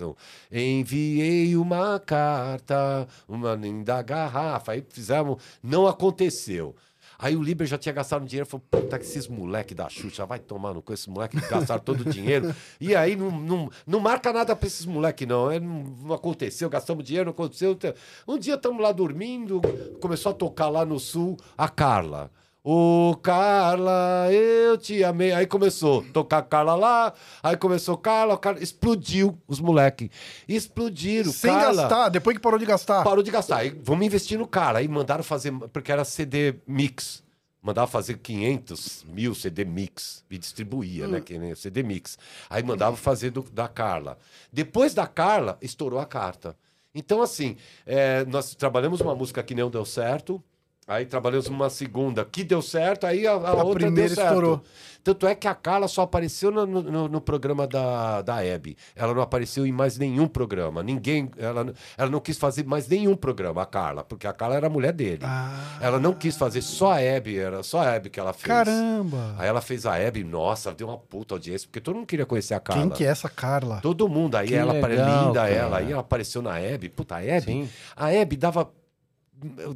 Enviei 0.50 1.58
uma 1.58 2.00
carta, 2.00 3.06
uma 3.28 3.54
linda 3.54 4.02
garrafa. 4.02 4.72
Aí 4.72 4.86
fizemos, 4.88 5.44
não 5.62 5.86
aconteceu. 5.86 6.74
Aí 7.20 7.36
o 7.36 7.44
Liber 7.44 7.68
já 7.68 7.78
tinha 7.78 7.92
gastado 7.92 8.26
dinheiro, 8.26 8.48
falou, 8.48 8.66
puta, 8.72 8.98
que 8.98 9.04
esses 9.04 9.28
moleque 9.28 9.76
da 9.76 9.90
Xuxa, 9.90 10.26
vai 10.26 10.40
tomar 10.40 10.74
no 10.74 10.82
cu, 10.82 10.94
esses 10.94 11.08
moleque 11.08 11.38
que 11.42 11.50
gastaram 11.50 11.84
todo 11.84 12.00
o 12.00 12.10
dinheiro. 12.10 12.56
E 12.80 12.96
aí 12.96 13.18
não, 13.18 13.30
não, 13.30 13.70
não 13.86 14.00
marca 14.00 14.32
nada 14.32 14.56
pra 14.56 14.68
esses 14.68 14.86
moleque, 14.86 15.26
não. 15.26 15.52
É, 15.52 15.60
não. 15.60 15.84
Não 15.84 16.16
aconteceu, 16.16 16.70
gastamos 16.70 17.04
dinheiro, 17.04 17.26
não 17.26 17.34
aconteceu. 17.34 17.78
Um 18.26 18.40
dia 18.40 18.56
estamos 18.56 18.82
lá 18.82 18.94
dormindo, 18.94 19.60
começou 20.00 20.32
a 20.32 20.36
tocar 20.36 20.70
lá 20.70 20.86
no 20.86 20.98
sul 20.98 21.36
a 21.58 21.68
Carla. 21.68 22.32
Ô 22.70 23.16
Carla, 23.24 24.28
eu 24.30 24.78
te 24.78 25.02
amei. 25.02 25.32
Aí 25.32 25.48
começou 25.48 26.02
a 26.02 26.12
tocar 26.12 26.42
Carla 26.42 26.76
lá, 26.76 27.14
aí 27.42 27.56
começou 27.56 27.96
Carla, 27.98 28.38
Carla 28.38 28.62
explodiu 28.62 29.42
os 29.48 29.62
moleque. 29.62 30.12
Explodiram, 30.50 31.32
Sem 31.32 31.50
Carla. 31.50 31.84
gastar, 31.84 32.10
depois 32.10 32.36
que 32.36 32.42
parou 32.42 32.60
de 32.60 32.66
gastar. 32.66 33.06
Parou 33.06 33.24
de 33.24 33.32
gastar. 33.32 33.60
Aí 33.60 33.70
vamos 33.82 34.06
investir 34.06 34.38
no 34.38 34.46
cara. 34.46 34.80
Aí 34.80 34.88
mandaram 34.90 35.24
fazer, 35.24 35.54
porque 35.72 35.90
era 35.94 36.04
CD 36.04 36.56
mix. 36.68 37.24
Mandava 37.62 37.88
fazer 37.88 38.18
500 38.18 39.06
mil 39.08 39.34
CD 39.34 39.64
mix 39.64 40.26
e 40.30 40.38
distribuía, 40.38 41.08
né? 41.08 41.22
Que 41.22 41.38
nem 41.40 41.56
CD 41.56 41.84
mix. 41.84 42.18
Aí 42.50 42.64
mandava 42.64 42.98
fazer 42.98 43.30
do- 43.30 43.44
da 43.50 43.70
Carla. 43.70 44.18
Depois 44.52 44.94
da 44.94 45.08
Carla, 45.08 45.58
estourou 45.62 46.02
a 46.02 46.06
carta. 46.06 46.54
Então, 46.94 47.22
assim, 47.22 47.56
é, 47.86 48.26
nós 48.26 48.54
trabalhamos 48.56 49.00
uma 49.00 49.16
música 49.16 49.42
que 49.42 49.56
não 49.56 49.70
deu 49.70 49.86
certo. 49.86 50.44
Aí 50.88 51.06
trabalhamos 51.06 51.48
uma 51.48 51.70
segunda 51.70 52.24
que 52.24 52.44
deu 52.46 52.62
certo, 52.62 53.06
aí 53.06 53.28
a, 53.28 53.34
a 53.34 53.54
outra 53.56 53.74
primeira 53.86 54.08
deu 54.08 54.16
certo. 54.16 54.28
estourou. 54.30 54.62
Tanto 55.04 55.26
é 55.28 55.36
que 55.36 55.48
a 55.48 55.56
Carla 55.56 55.88
só 55.88 56.02
apareceu 56.02 56.52
no, 56.52 56.66
no- 56.66 57.08
no 57.08 57.22
programa 57.22 57.66
da, 57.66 58.22
da 58.22 58.44
Hebe. 58.44 58.76
Ela 58.96 59.14
não 59.14 59.22
apareceu 59.22 59.66
em 59.66 59.72
mais 59.72 59.98
nenhum 59.98 60.28
programa. 60.28 60.84
Ninguém. 60.84 61.30
Ela, 61.38 61.74
ela 61.98 62.10
não 62.10 62.20
quis 62.20 62.38
fazer 62.38 62.66
mais 62.66 62.88
nenhum 62.90 63.16
programa, 63.16 63.62
a 63.62 63.66
Carla, 63.66 64.04
porque 64.04 64.28
a 64.28 64.34
Carla 64.34 64.56
era 64.56 64.68
a 64.68 64.70
mulher 64.70 64.92
dele. 64.92 65.22
Ah. 65.24 65.78
Ela 65.82 65.98
não 66.00 66.14
quis 66.14 66.36
fazer 66.38 66.62
só 66.62 66.92
a 66.94 67.02
Hebe, 67.02 67.38
era 67.38 67.64
só 67.64 67.80
a 67.82 67.86
Hebe 67.96 68.10
que 68.10 68.20
ela 68.20 68.34
fez. 68.34 68.48
Caramba. 68.48 69.36
Aí 69.38 69.48
ela 69.48 69.62
fez 69.62 69.86
a 69.86 69.98
Hebe, 69.98 70.24
nossa, 70.26 70.74
deu 70.74 70.88
uma 70.88 70.98
puta 70.98 71.36
audiência, 71.36 71.68
porque 71.68 71.80
todo 71.80 71.96
mundo 71.96 72.08
queria 72.08 72.26
conhecer 72.26 72.54
a 72.54 72.60
Carla. 72.60 72.82
Quem 72.84 72.90
que 72.92 73.04
é 73.06 73.08
essa 73.08 73.30
Carla? 73.30 73.80
Todo 73.82 74.10
mundo. 74.10 74.36
Aí 74.36 74.48
Que 74.50 74.56
ela 74.56 74.78
apare- 74.78 74.96
legal, 74.96 75.26
linda, 75.28 75.40
cara. 75.42 75.50
ela. 75.54 75.78
Aí 75.78 75.92
ela 75.92 76.02
apareceu 76.02 76.42
na 76.42 76.60
Hebe. 76.60 76.90
Puta, 76.90 77.16
a 77.16 77.26
Hebe. 77.26 77.46
Sim. 77.46 77.70
A 77.96 78.14
Hebe 78.14 78.36
dava 78.36 78.70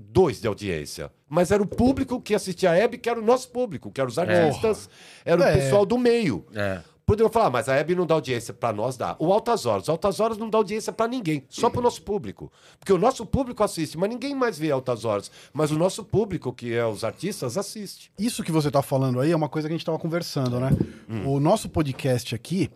dois 0.10 0.42
de 0.42 0.48
audiência. 0.48 1.12
Mas 1.30 1.52
era 1.52 1.62
o 1.62 1.68
público 1.68 2.20
que 2.22 2.34
assistia 2.36 2.72
a 2.72 2.76
Hebe, 2.76 2.98
que 2.98 3.10
era 3.10 3.20
o 3.20 3.24
nosso 3.24 3.50
público, 3.50 3.92
que 3.92 4.02
eram 4.02 4.10
os 4.10 4.18
artistas, 4.20 4.90
era 5.24 5.42
o 5.42 5.44
É. 5.44 5.54
pessoal 5.54 5.86
do 5.86 5.98
meio. 5.98 6.46
É. 6.54 6.82
Poderiam 7.06 7.32
falar, 7.32 7.50
mas 7.50 7.68
a 7.68 7.76
Hebe 7.76 7.94
não 7.94 8.06
dá 8.06 8.14
audiência 8.14 8.54
pra 8.54 8.72
nós, 8.72 8.96
dá. 8.96 9.18
O 9.20 9.34
Altas 9.34 9.66
Horas. 9.66 9.88
O 9.88 9.92
Altas 9.92 10.20
Horas 10.22 10.38
não 10.38 10.50
dá 10.50 10.58
audiência 10.58 10.94
pra 10.94 11.08
ninguém, 11.10 11.44
só 11.50 11.70
pro 11.70 11.82
nosso 11.82 12.02
público. 12.04 12.50
Porque 12.80 12.94
o 12.94 12.98
nosso 12.98 13.26
público 13.26 13.62
assiste, 13.64 13.98
mas 13.98 14.10
ninguém 14.10 14.34
mais 14.34 14.58
vê 14.58 14.72
Altas 14.72 15.04
Horas. 15.04 15.30
Mas 15.52 15.72
o 15.72 15.78
nosso 15.78 16.06
público, 16.06 16.54
que 16.54 16.74
é 16.74 16.86
os 16.86 17.04
artistas, 17.04 17.58
assiste. 17.58 18.12
Isso 18.18 18.44
que 18.44 18.52
você 18.52 18.72
tá 18.72 18.82
falando 18.82 19.20
aí 19.20 19.32
é 19.32 19.36
uma 19.36 19.50
coisa 19.50 19.68
que 19.68 19.74
a 19.74 19.78
gente 19.78 19.86
tava 19.86 20.00
conversando, 20.00 20.58
né? 20.60 20.70
Hum. 21.10 21.28
O 21.34 21.40
nosso 21.40 21.68
podcast 21.68 22.34
aqui 22.34 22.70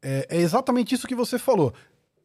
é, 0.00 0.26
é 0.30 0.36
exatamente 0.40 0.94
isso 0.94 1.06
que 1.06 1.14
você 1.14 1.38
falou. 1.38 1.74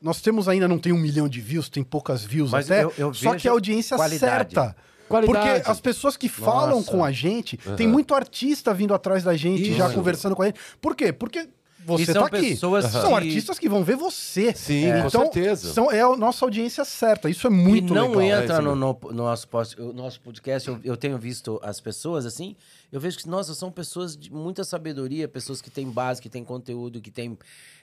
Nós 0.01 0.19
temos 0.21 0.47
ainda, 0.49 0.67
não 0.67 0.79
tem 0.79 0.91
um 0.91 0.97
milhão 0.97 1.27
de 1.29 1.39
views, 1.39 1.69
tem 1.69 1.83
poucas 1.83 2.23
views 2.23 2.49
Mas 2.51 2.69
até, 2.71 2.83
eu- 2.83 2.93
eu 2.97 3.13
só 3.13 3.35
que 3.35 3.47
a 3.47 3.51
audiência 3.51 3.95
qualidade. 3.95 4.19
certa. 4.53 4.75
Qualidade. 5.07 5.59
Porque 5.59 5.69
as 5.69 5.79
pessoas 5.81 6.15
que 6.17 6.27
falam 6.29 6.77
Nossa. 6.77 6.89
com 6.91 7.03
a 7.03 7.11
gente, 7.11 7.57
tem 7.77 7.87
muito 7.87 8.15
artista 8.15 8.73
vindo 8.73 8.93
atrás 8.93 9.23
da 9.23 9.35
gente, 9.35 9.73
já 9.73 9.85
Isso. 9.87 9.95
conversando 9.95 10.35
com 10.35 10.41
a 10.41 10.45
gente. 10.47 10.59
Por 10.81 10.95
quê? 10.95 11.11
Porque 11.11 11.49
você 11.85 12.03
E 12.03 12.05
são 12.05 12.27
tá 12.29 12.37
aqui. 12.37 12.49
pessoas 12.51 12.85
São 12.85 13.15
artistas 13.15 13.59
que 13.59 13.67
vão 13.67 13.83
ver 13.83 13.95
você. 13.97 14.53
Sim, 14.55 14.89
com 15.01 15.07
então, 15.07 15.21
certeza. 15.23 15.73
São, 15.73 15.91
é 15.91 15.99
a 16.01 16.15
nossa 16.15 16.45
audiência 16.45 16.85
certa. 16.85 17.29
Isso 17.29 17.45
é 17.45 17.49
muito 17.49 17.91
e 17.91 17.95
não 17.95 18.13
legal. 18.15 18.41
entra 18.43 18.55
É 18.57 18.61
no, 18.61 18.75
no- 18.75 18.97
no 19.03 19.11
nosso, 19.13 19.47
nosso 19.93 20.21
podcast. 20.21 20.69
Eu, 20.69 20.79
eu 20.83 20.95
tenho 20.95 21.17
visto 21.17 21.59
as 21.61 21.79
pessoas 21.81 22.25
assim. 22.25 22.55
Eu 22.91 22.99
vejo 22.99 23.17
que, 23.17 23.27
nossa, 23.27 23.53
são 23.53 23.69
pessoas 23.71 24.15
de 24.15 24.31
muita 24.31 24.63
sabedoria, 24.63 25.27
pessoas 25.27 25.61
que 25.61 25.69
têm 25.69 25.89
base, 25.89 26.21
que 26.21 26.29
têm 26.29 26.43
conteúdo, 26.45 27.01
que 27.01 27.11
têm 27.11 27.37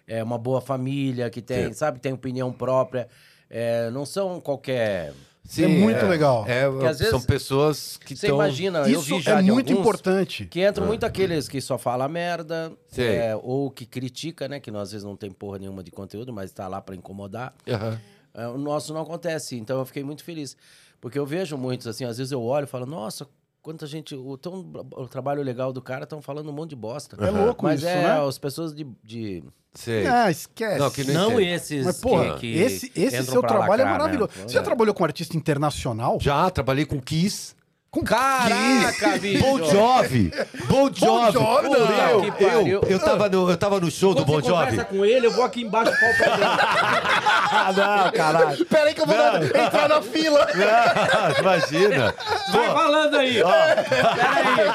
é, 0.09 0.23
uma 0.25 0.39
boa 0.39 0.61
família, 0.61 1.31
que 1.31 1.41
têm, 1.43 1.67
Sim. 1.69 1.73
sabe, 1.75 2.01
têm 2.01 2.13
opinião 2.13 2.53
própria. 2.53 3.09
É, 3.49 3.91
não 3.91 4.05
são 4.05 4.41
qualquer. 4.41 5.13
É 5.59 5.67
muito 5.67 6.05
legal. 6.05 6.45
É, 6.47 6.65
às 6.87 6.99
são 6.99 7.11
vezes- 7.13 7.27
pessoas 7.27 7.97
que 7.97 8.15
Você 8.15 8.27
estão... 8.27 8.37
imagina, 8.37 8.81
eu 8.81 9.01
Isso 9.01 9.17
vi 9.17 9.23
já 9.23 9.39
é 9.39 9.43
muito 9.43 9.73
importante. 9.73 10.45
Que 10.45 10.67
entram 10.67 10.87
muito 10.87 11.05
aqueles 11.07 11.49
que 11.49 11.59
só 11.61 11.79
falam 11.79 12.07
merda, 12.09 12.73
é, 12.99 13.35
ou 13.43 13.71
que 13.71 13.87
critica, 13.87 14.47
né? 14.47 14.61
Que 14.61 14.71
nós, 14.71 14.89
às 14.89 14.93
vezes 14.93 15.05
não 15.07 15.17
tem 15.17 15.31
porra 15.31 15.59
nenhuma 15.59 15.83
de 15.83 15.91
conteúdo, 15.91 16.33
mas 16.35 16.53
tá 16.53 16.69
lá 16.69 16.83
pra 16.83 16.95
incomodar. 16.95 17.55
É, 18.35 18.47
o 18.47 18.59
nosso 18.59 18.93
não 18.93 19.01
acontece, 19.01 19.57
então 19.57 19.79
eu 19.79 19.87
fiquei 19.87 20.05
muito 20.05 20.23
feliz. 20.23 20.55
Porque 21.01 21.19
eu 21.19 21.25
vejo 21.25 21.57
muitos, 21.57 21.87
assim, 21.87 22.05
às 22.05 22.19
vezes 22.19 22.33
eu 22.33 22.43
olho 22.43 22.65
e 22.65 22.67
falo, 22.67 22.85
nossa, 22.85 23.27
quanta 23.63 23.87
gente. 23.87 24.15
O, 24.15 24.37
tão, 24.37 24.71
o 24.97 25.09
trabalho 25.09 25.43
legal 25.43 25.73
do 25.73 25.81
cara 25.83 26.05
estão 26.05 26.21
falando 26.23 26.49
um 26.51 26.53
monte 26.53 26.71
de 26.71 26.77
bosta. 26.77 27.17
É 27.25 27.31
louco 27.31 27.65
Mas 27.65 27.81
isso, 27.81 27.89
é, 27.89 28.03
né? 28.03 28.27
as 28.27 28.39
pessoas 28.39 28.75
de. 28.75 28.87
de- 29.03 29.43
Sei. 29.75 30.07
Ah, 30.07 30.31
esquece. 30.31 30.79
Não, 30.79 30.91
que 30.91 31.05
não 31.05 31.27
entendo. 31.33 31.41
esses. 31.41 31.85
Mas, 31.87 32.01
porra, 32.01 32.35
que, 32.35 32.41
que 32.53 32.59
esse, 32.59 32.93
esse 32.97 33.23
seu 33.25 33.41
trabalho 33.43 33.83
é 33.83 33.85
lacrar, 33.85 33.87
né? 33.87 33.99
maravilhoso. 33.99 34.31
Você 34.43 34.55
já 34.55 34.63
trabalhou 34.63 34.95
com 34.95 35.05
artista 35.05 35.37
internacional? 35.37 36.19
Já 36.21 36.51
trabalhei 36.51 36.85
com 36.85 37.01
Kiss. 37.01 37.55
Com 37.91 38.05
Caraca, 38.05 39.17
bicho! 39.19 39.43
Bon 39.43 39.65
Jovi! 39.65 40.31
Bon 40.67 40.91
Jovi! 40.93 41.33
Jovi, 41.33 42.31
Pô, 42.33 42.45
não. 42.47 42.51
eu, 42.51 42.67
eu, 42.67 42.83
eu, 42.87 42.99
tava 43.01 43.31
no, 43.31 43.51
eu 43.51 43.57
tava 43.57 43.81
no 43.81 43.91
show 43.91 44.15
do 44.15 44.27
Quando 44.27 44.27
Bon 44.27 44.41
você 44.43 44.49
Jovi. 44.49 44.65
conversa 44.67 44.85
com 44.85 45.05
ele, 45.07 45.27
eu 45.27 45.31
vou 45.31 45.43
aqui 45.43 45.63
embaixo 45.63 45.91
pau 45.99 46.11
pra 46.19 46.37
dentro. 46.37 46.59
Ah, 47.51 47.73
não, 47.75 48.13
caralho. 48.13 48.67
Pera 48.67 48.85
aí 48.91 48.95
que 48.95 49.01
eu 49.01 49.07
vou 49.07 49.17
dar- 49.17 49.43
entrar 49.43 49.89
na 49.89 50.03
fila. 50.03 50.47
Não, 50.55 51.41
imagina. 51.41 52.15
Vai 52.53 52.67
falando 52.67 53.17
aí. 53.17 53.43
Peraí. 53.43 54.67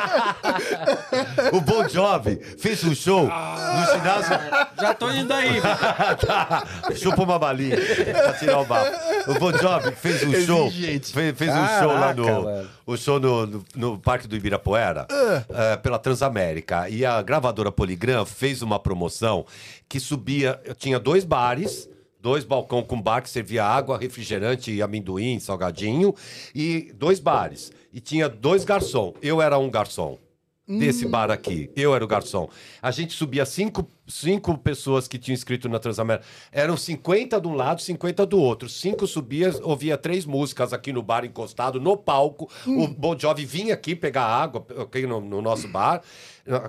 O 1.54 1.62
Bon 1.62 1.88
Jovi 1.88 2.38
fez 2.58 2.84
um 2.84 2.96
show 2.96 3.28
no 3.28 3.86
ginásio. 3.94 4.40
Já 4.82 4.94
tô 4.96 5.12
indo 5.12 5.32
aí. 5.34 5.62
tá. 6.26 6.64
Chupa 6.96 7.22
uma 7.24 7.38
balinha 7.38 7.78
pra 7.78 8.34
tirar 8.34 8.60
o 8.60 8.66
bafo. 8.66 8.92
O 9.32 9.36
Bon 9.40 9.52
Jovi 9.56 9.92
fez 9.92 10.24
um 10.24 10.34
show. 10.46 10.66
Exigente. 10.68 11.14
Fez, 11.14 11.38
fez 11.38 11.52
um 11.52 11.68
show 11.80 11.94
lá 11.94 12.00
Caraca, 12.00 12.22
no. 12.22 12.44
mano. 12.44 12.70
O 12.86 12.98
show 12.98 13.20
no, 13.20 13.46
no, 13.46 13.66
no 13.76 13.98
Parque 13.98 14.28
do 14.28 14.36
Ibirapuera, 14.36 15.08
eh, 15.10 15.78
pela 15.78 15.98
Transamérica. 15.98 16.90
E 16.90 17.06
a 17.06 17.22
gravadora 17.22 17.72
Poligram 17.72 18.26
fez 18.26 18.62
uma 18.62 18.78
promoção 18.80 19.46
que 19.88 20.00
subia. 20.00 20.60
Tinha 20.78 21.00
dois 21.00 21.24
bares. 21.24 21.90
dois 22.20 22.46
balcão 22.46 22.82
com 22.82 23.02
bar 23.02 23.22
que 23.22 23.30
servia 23.30 23.66
água, 23.66 23.98
refrigerante, 23.98 24.82
amendoim, 24.82 25.40
salgadinho, 25.40 26.16
e 26.56 26.92
dois 26.96 27.20
bares. 27.20 27.72
E 27.92 28.00
tinha 28.00 28.30
dois 28.30 28.64
garçom. 28.64 29.14
Eu 29.22 29.42
era 29.42 29.58
um 29.58 29.70
garçom 29.70 30.18
desse 30.66 31.06
bar 31.06 31.30
aqui. 31.30 31.70
Eu 31.76 31.94
era 31.94 32.04
o 32.04 32.08
garçom. 32.08 32.48
A 32.82 32.90
gente 32.92 33.14
subia 33.14 33.46
cinco, 33.46 33.86
cinco 34.08 34.58
pessoas 34.58 35.08
que 35.08 35.18
tinham 35.18 35.34
inscrito 35.34 35.70
na 35.70 35.80
Transamérica. 35.80 36.26
Eram 36.52 36.76
50 36.76 37.40
de 37.40 37.48
um 37.48 37.54
lado, 37.56 37.82
50 37.82 38.26
do 38.26 38.40
outro. 38.40 38.68
Cinco 38.70 39.08
subia, 39.08 39.52
ouvia 39.64 39.98
três 39.98 40.26
músicas 40.26 40.74
aqui 40.74 40.92
no 40.92 41.02
bar 41.02 41.26
encostado, 41.26 41.80
no 41.80 41.96
palco. 41.98 42.50
O 42.68 42.88
Bon 42.88 43.18
Jovi 43.18 43.46
vinha 43.46 43.74
aqui 43.74 43.96
pegar 43.96 44.26
água 44.26 44.66
aqui 44.82 45.06
no, 45.08 45.22
no 45.22 45.42
nosso 45.42 45.68
bar 45.68 46.02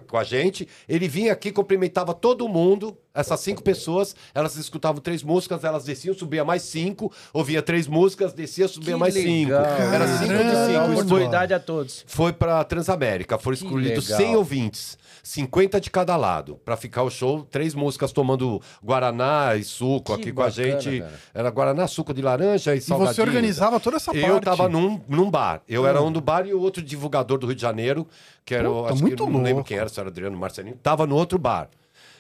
com 0.07 0.17
a 0.17 0.25
gente. 0.25 0.69
Ele 0.89 1.09
vinha 1.09 1.33
aqui, 1.33 1.51
cumprimentava 1.51 2.15
todo 2.15 2.49
mundo. 2.49 2.97
Essas 3.13 3.39
cinco 3.41 3.63
pessoas, 3.63 4.15
elas 4.35 4.57
escutavam 4.57 5.01
três 5.01 5.23
músicas, 5.23 5.63
elas 5.63 5.85
desciam, 5.85 6.15
subia 6.15 6.45
mais 6.45 6.63
cinco, 6.63 7.13
ouvia 7.33 7.63
três 7.63 7.87
músicas, 7.87 8.33
descia, 8.33 8.67
subia 8.67 8.95
Que 8.95 8.99
mais 9.01 9.15
cinco. 9.15 9.53
legal. 9.53 9.65
Era 9.65 10.19
cinco 10.19 10.33
de 10.33 10.67
cinco. 10.67 10.93
Oportunidade 10.93 11.55
a 11.55 11.61
todos. 11.61 12.05
foi 12.09 12.33
pra 12.33 12.63
Transamérica. 12.65 13.39
Foram 13.39 13.55
escolhidos 13.55 14.09
legal. 14.09 14.21
100 14.21 14.37
ouvintes, 14.37 14.99
50 15.27 15.81
de 15.81 15.91
cada 15.91 16.15
lado, 16.17 16.61
pra 16.67 16.77
ficar 16.77 17.03
o 17.03 17.11
show, 17.11 17.43
três 17.51 17.75
músicas 17.75 18.13
tomando 18.13 18.61
Guaraná 18.85 19.57
e 19.57 19.65
suco 19.65 20.15
Que 20.15 20.21
aqui 20.21 20.33
com 20.33 20.43
a 20.43 20.49
bacana, 20.49 20.81
gente. 20.81 21.01
cara. 21.01 21.13
Era 21.33 21.51
Guaraná, 21.51 21.87
suco 21.89 22.13
de 22.13 22.21
laranja 22.21 22.75
e 22.75 22.79
E 22.79 22.81
salgadinho. 22.83 23.15
você 23.15 23.23
organizava 23.23 23.81
toda 23.81 23.97
essa 23.97 24.13
parte. 24.13 24.27
Eu 24.29 24.39
tava 24.39 24.69
num, 24.69 25.01
num 25.09 25.31
bar. 25.31 25.63
Eu 25.67 25.87
era 25.87 26.03
um 26.03 26.13
do 26.13 26.21
bar 26.21 26.47
e 26.47 26.53
o 26.53 26.61
outro 26.61 26.83
divulgador 26.83 27.39
do 27.39 27.47
Rio 27.47 27.57
de 27.57 27.63
Janeiro, 27.63 28.07
que 28.45 28.55
era, 28.55 28.69
Puta, 28.69 28.93
acho 28.93 29.03
muito 29.03 29.17
que 29.17 29.23
eu 29.23 29.27
não 29.31 29.39
lembro 29.39 29.55
louco. 29.57 29.69
quem 29.69 29.79
era, 29.79 29.89
se 29.89 29.99
era 29.99 30.11
Adriano 30.11 30.37
Marcelinho, 30.37 30.77
tava 30.83 31.07
no 31.07 31.17
outro 31.17 31.39
bar. 31.39 31.71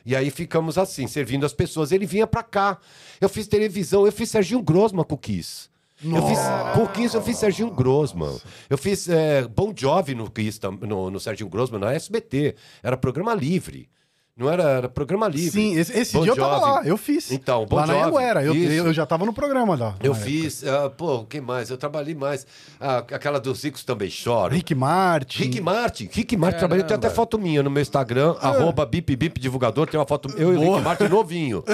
E 0.07 0.17
aí 0.17 0.31
ficamos 0.31 0.77
assim, 0.79 1.07
servindo 1.07 1.45
as 1.45 1.53
pessoas. 1.53 1.93
Ele 1.93 2.07
vinha 2.07 2.27
pra 2.27 2.43
cá. 2.43 2.79
Eu 3.21 3.29
fiz 3.29 3.47
televisão, 3.47 4.07
eu 4.07 4.13
fiz 4.13 4.31
Serginho 4.31 4.63
Grosma 4.63 5.05
com 5.05 5.15
o 5.15 5.19
Kiss. 5.19 5.69
Eu 6.05 6.27
fiz, 6.29 6.39
com 6.75 6.83
o 6.83 6.89
Kiss 6.89 7.15
eu 7.15 7.23
fiz 7.23 7.39
Serginho 7.39 7.71
Grosman. 7.71 8.37
Eu 8.69 8.77
fiz 8.77 9.09
é, 9.09 9.43
Bon 9.49 9.73
Jovi 9.75 10.15
no 10.15 10.31
Kiss, 10.31 10.61
no, 10.81 11.11
no 11.11 11.21
Serginho 11.21 11.49
Grosman, 11.49 11.81
na 11.81 11.93
SBT. 11.93 12.55
Era 12.83 12.97
programa 12.97 13.35
livre. 13.35 13.89
Não 14.37 14.51
era, 14.51 14.65
era 14.65 14.89
programa 14.89 15.29
livre. 15.29 15.53
Sim, 15.53 15.79
esse, 15.79 15.97
esse 15.97 16.13
Bon 16.13 16.25
dia 16.25 16.33
eu 16.33 16.37
tava 16.37 16.59
Jovi. 16.59 16.71
lá, 16.73 16.83
eu 16.85 16.97
fiz. 16.97 17.31
Então, 17.31 17.65
Bon 17.67 17.77
Lá 17.77 17.87
na 17.87 17.95
Jovi, 17.95 18.17
Anguera, 18.17 18.43
eu, 18.43 18.53
eu 18.57 18.93
já 18.93 19.07
tava 19.07 19.25
no 19.25 19.33
programa 19.33 19.77
lá. 19.77 19.95
Eu 20.03 20.13
fiz, 20.13 20.65
ah, 20.65 20.91
pô, 20.91 21.25
quem 21.25 21.41
mais? 21.41 21.71
Eu 21.71 21.79
trabalhei 21.79 22.17
mais. 22.17 22.45
Ah, 22.81 22.97
aquela 22.99 23.39
dos 23.39 23.63
ricos 23.63 23.85
também 23.85 24.11
choram. 24.11 24.53
Rick 24.53 24.75
Martin. 24.75 25.39
Rick 25.39 25.61
Martin, 25.61 26.09
Rick 26.11 26.37
Martin, 26.37 26.59
trabalhei, 26.59 26.85
tem 26.85 26.97
até 26.97 27.09
foto 27.11 27.39
minha 27.39 27.63
no 27.63 27.71
meu 27.71 27.81
Instagram, 27.81 28.35
arroba 28.41 28.85
bip 28.85 29.15
bip 29.15 29.39
divulgador, 29.39 29.87
tem 29.87 30.01
uma 30.01 30.07
foto, 30.07 30.29
eu 30.37 30.53
e 30.53 30.57
o 30.57 30.61
Rick 30.75 30.83
Martin 30.85 31.05
novinho. 31.05 31.63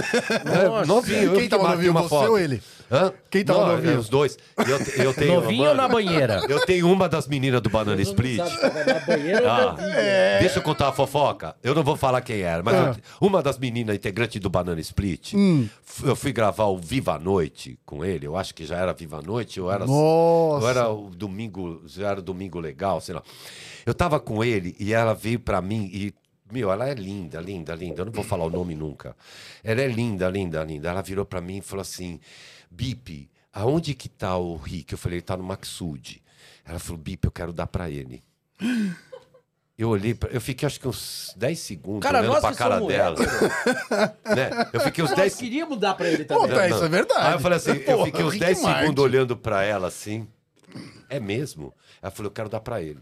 É, 0.51 0.69
Nossa. 0.69 0.87
novinho, 0.87 1.23
eu 1.23 1.33
Quem 1.33 1.41
Rick 1.43 1.49
tava 1.49 1.71
novinho, 1.71 1.93
uma 1.93 2.03
você 2.03 2.09
foto. 2.11 2.31
ou 2.31 2.39
ele? 2.39 2.63
Hã? 2.91 3.13
Quem 3.31 3.45
tava 3.45 3.61
Não, 3.61 3.77
novinho? 3.77 3.93
é, 3.95 3.99
Os 3.99 4.09
dois. 4.09 4.37
Eu, 4.59 5.05
eu 5.05 5.15
tenho, 5.15 5.35
Novinho 5.35 5.69
ou 5.69 5.75
na 5.75 5.83
mano, 5.89 5.95
banheira? 5.95 6.41
Eu 6.49 6.61
tenho 6.67 6.91
uma 6.91 7.09
das 7.09 7.29
meninas 7.29 7.61
do 7.61 7.71
Banana 7.71 8.01
Split. 8.03 8.39
Na 8.39 8.99
banheira 9.07 9.53
Ah, 9.53 9.77
Deixa 10.41 10.59
eu 10.59 10.63
contar 10.63 10.89
a 10.89 10.93
fofoca. 10.93 11.55
Eu 11.63 11.75
não 11.75 11.85
vou 11.85 11.97
falar 11.97 12.21
quem 12.21 12.41
era, 12.41 12.63
mas 12.63 12.75
eu- 12.75 13.03
uma 13.21 13.43
das 13.43 13.59
meninas 13.59 13.95
integrantes 13.95 14.41
do 14.41 14.51
Banana 14.51 14.81
Split, 14.81 15.35
f- 15.35 16.05
eu 16.07 16.17
fui 16.17 16.33
gravar 16.33 16.65
o 16.65 16.79
Viva 16.79 17.15
a 17.15 17.19
Noite 17.19 17.79
com 17.87 18.05
ele. 18.05 18.27
Eu 18.27 18.37
acho 18.37 18.53
que 18.55 18.67
já 18.67 18.77
era 18.77 18.93
Viva 18.93 19.19
a 19.19 19.23
Noite, 19.23 19.61
ou 19.61 19.71
era, 19.71 19.87
Nossa. 19.87 20.65
ou 20.65 20.69
era 20.69 20.89
o 20.89 21.11
domingo, 21.11 21.83
já 21.87 22.09
era 22.09 22.21
domingo 22.21 22.59
legal, 22.59 23.01
sei 23.01 23.15
lá. 23.15 23.23
Eu 23.87 23.95
tava 23.95 24.19
com 24.19 24.43
ele 24.43 24.75
e 24.81 24.93
ela 24.93 25.15
veio 25.15 25.39
pra 25.39 25.63
mim 25.63 25.89
e. 25.93 26.13
Meu, 26.53 26.73
ela 26.73 26.89
é 26.89 26.95
linda, 26.95 27.41
linda, 27.41 27.73
linda. 27.77 28.01
Eu 28.03 28.07
não 28.07 28.13
vou 28.13 28.25
falar 28.25 28.45
o 28.45 28.51
nome 28.51 28.75
nunca. 28.75 29.15
Ela 29.63 29.83
é 29.83 29.87
linda, 29.87 30.29
linda, 30.29 30.65
linda. 30.65 30.89
Ela 30.91 31.01
virou 31.01 31.25
pra 31.25 31.41
mim 31.41 31.59
e 31.59 31.61
falou 31.61 31.83
assim: 31.83 32.19
Bip, 32.71 33.29
aonde 33.53 33.95
que 33.95 34.09
tá 34.09 34.37
o 34.37 34.57
Rick? 34.57 34.93
Eu 34.93 34.99
falei, 34.99 35.19
ele 35.19 35.23
tá 35.23 35.37
no 35.37 35.43
Maxud. 35.43 36.23
Ela 36.65 36.79
falou, 36.79 36.99
Bip, 36.99 37.25
eu 37.25 37.31
quero 37.33 37.53
dar 37.53 37.67
pra 37.67 37.91
ele. 37.91 38.23
Eu 39.77 39.89
olhei, 39.89 40.13
pra, 40.15 40.29
eu 40.31 40.41
fiquei 40.43 40.67
acho 40.67 40.79
que 40.79 40.87
uns 40.87 41.33
10 41.37 41.59
segundos 41.59 42.03
Cara, 42.03 42.19
olhando 42.19 42.33
nós 42.33 42.41
pra 42.43 42.51
que 42.53 42.57
cara 42.59 42.75
somos 42.77 42.89
dela. 42.93 43.17
né? 44.37 44.69
Eu 44.75 44.81
fiquei 44.83 45.03
uns 45.03 45.09
Nós 45.11 45.19
10 45.19 45.35
queríamos 45.37 45.79
dar 45.81 45.95
pra 45.95 46.07
ele 46.11 46.25
também. 46.25 46.49
Puta, 46.49 46.69
isso 46.69 46.85
é 46.85 46.89
verdade. 46.89 47.27
Aí 47.27 47.33
eu 47.33 47.41
falei 47.41 47.57
assim, 47.57 47.71
eu 47.71 47.85
Porra, 47.97 48.05
fiquei 48.07 48.25
uns 48.25 48.33
Rick 48.35 48.45
10 48.45 48.63
Martin. 48.63 48.81
segundos 48.81 49.05
olhando 49.05 49.37
pra 49.37 49.63
ela 49.65 49.89
assim. 49.89 50.29
É 51.09 51.19
mesmo? 51.19 51.75
Ela 52.03 52.11
falou, 52.11 52.29
eu 52.29 52.35
quero 52.35 52.49
dar 52.51 52.61
pra 52.61 52.83
ele. 52.83 53.01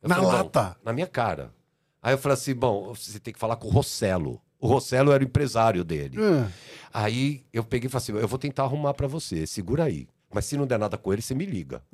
Eu 0.00 0.08
Na 0.08 0.14
falei, 0.14 0.30
"Bom, 0.30 0.36
lata? 0.36 0.76
na 0.84 0.92
minha 0.92 1.06
cara. 1.08 1.52
Aí 2.00 2.14
eu 2.14 2.18
falei 2.18 2.34
assim, 2.34 2.54
bom, 2.54 2.94
você 2.94 3.18
tem 3.18 3.34
que 3.34 3.40
falar 3.40 3.56
com 3.56 3.66
o 3.66 3.70
Rossello. 3.70 4.40
O 4.64 4.66
Rossello 4.66 5.12
era 5.12 5.22
o 5.22 5.26
empresário 5.26 5.84
dele. 5.84 6.18
Hum. 6.18 6.46
Aí 6.90 7.44
eu 7.52 7.62
peguei 7.62 7.86
e 7.86 7.90
falei 7.90 8.02
assim, 8.02 8.12
eu 8.12 8.26
vou 8.26 8.38
tentar 8.38 8.62
arrumar 8.62 8.94
pra 8.94 9.06
você, 9.06 9.46
segura 9.46 9.84
aí. 9.84 10.08
Mas 10.32 10.46
se 10.46 10.56
não 10.56 10.66
der 10.66 10.78
nada 10.78 10.96
com 10.96 11.12
ele, 11.12 11.20
você 11.20 11.34
me 11.34 11.44
liga. 11.44 11.82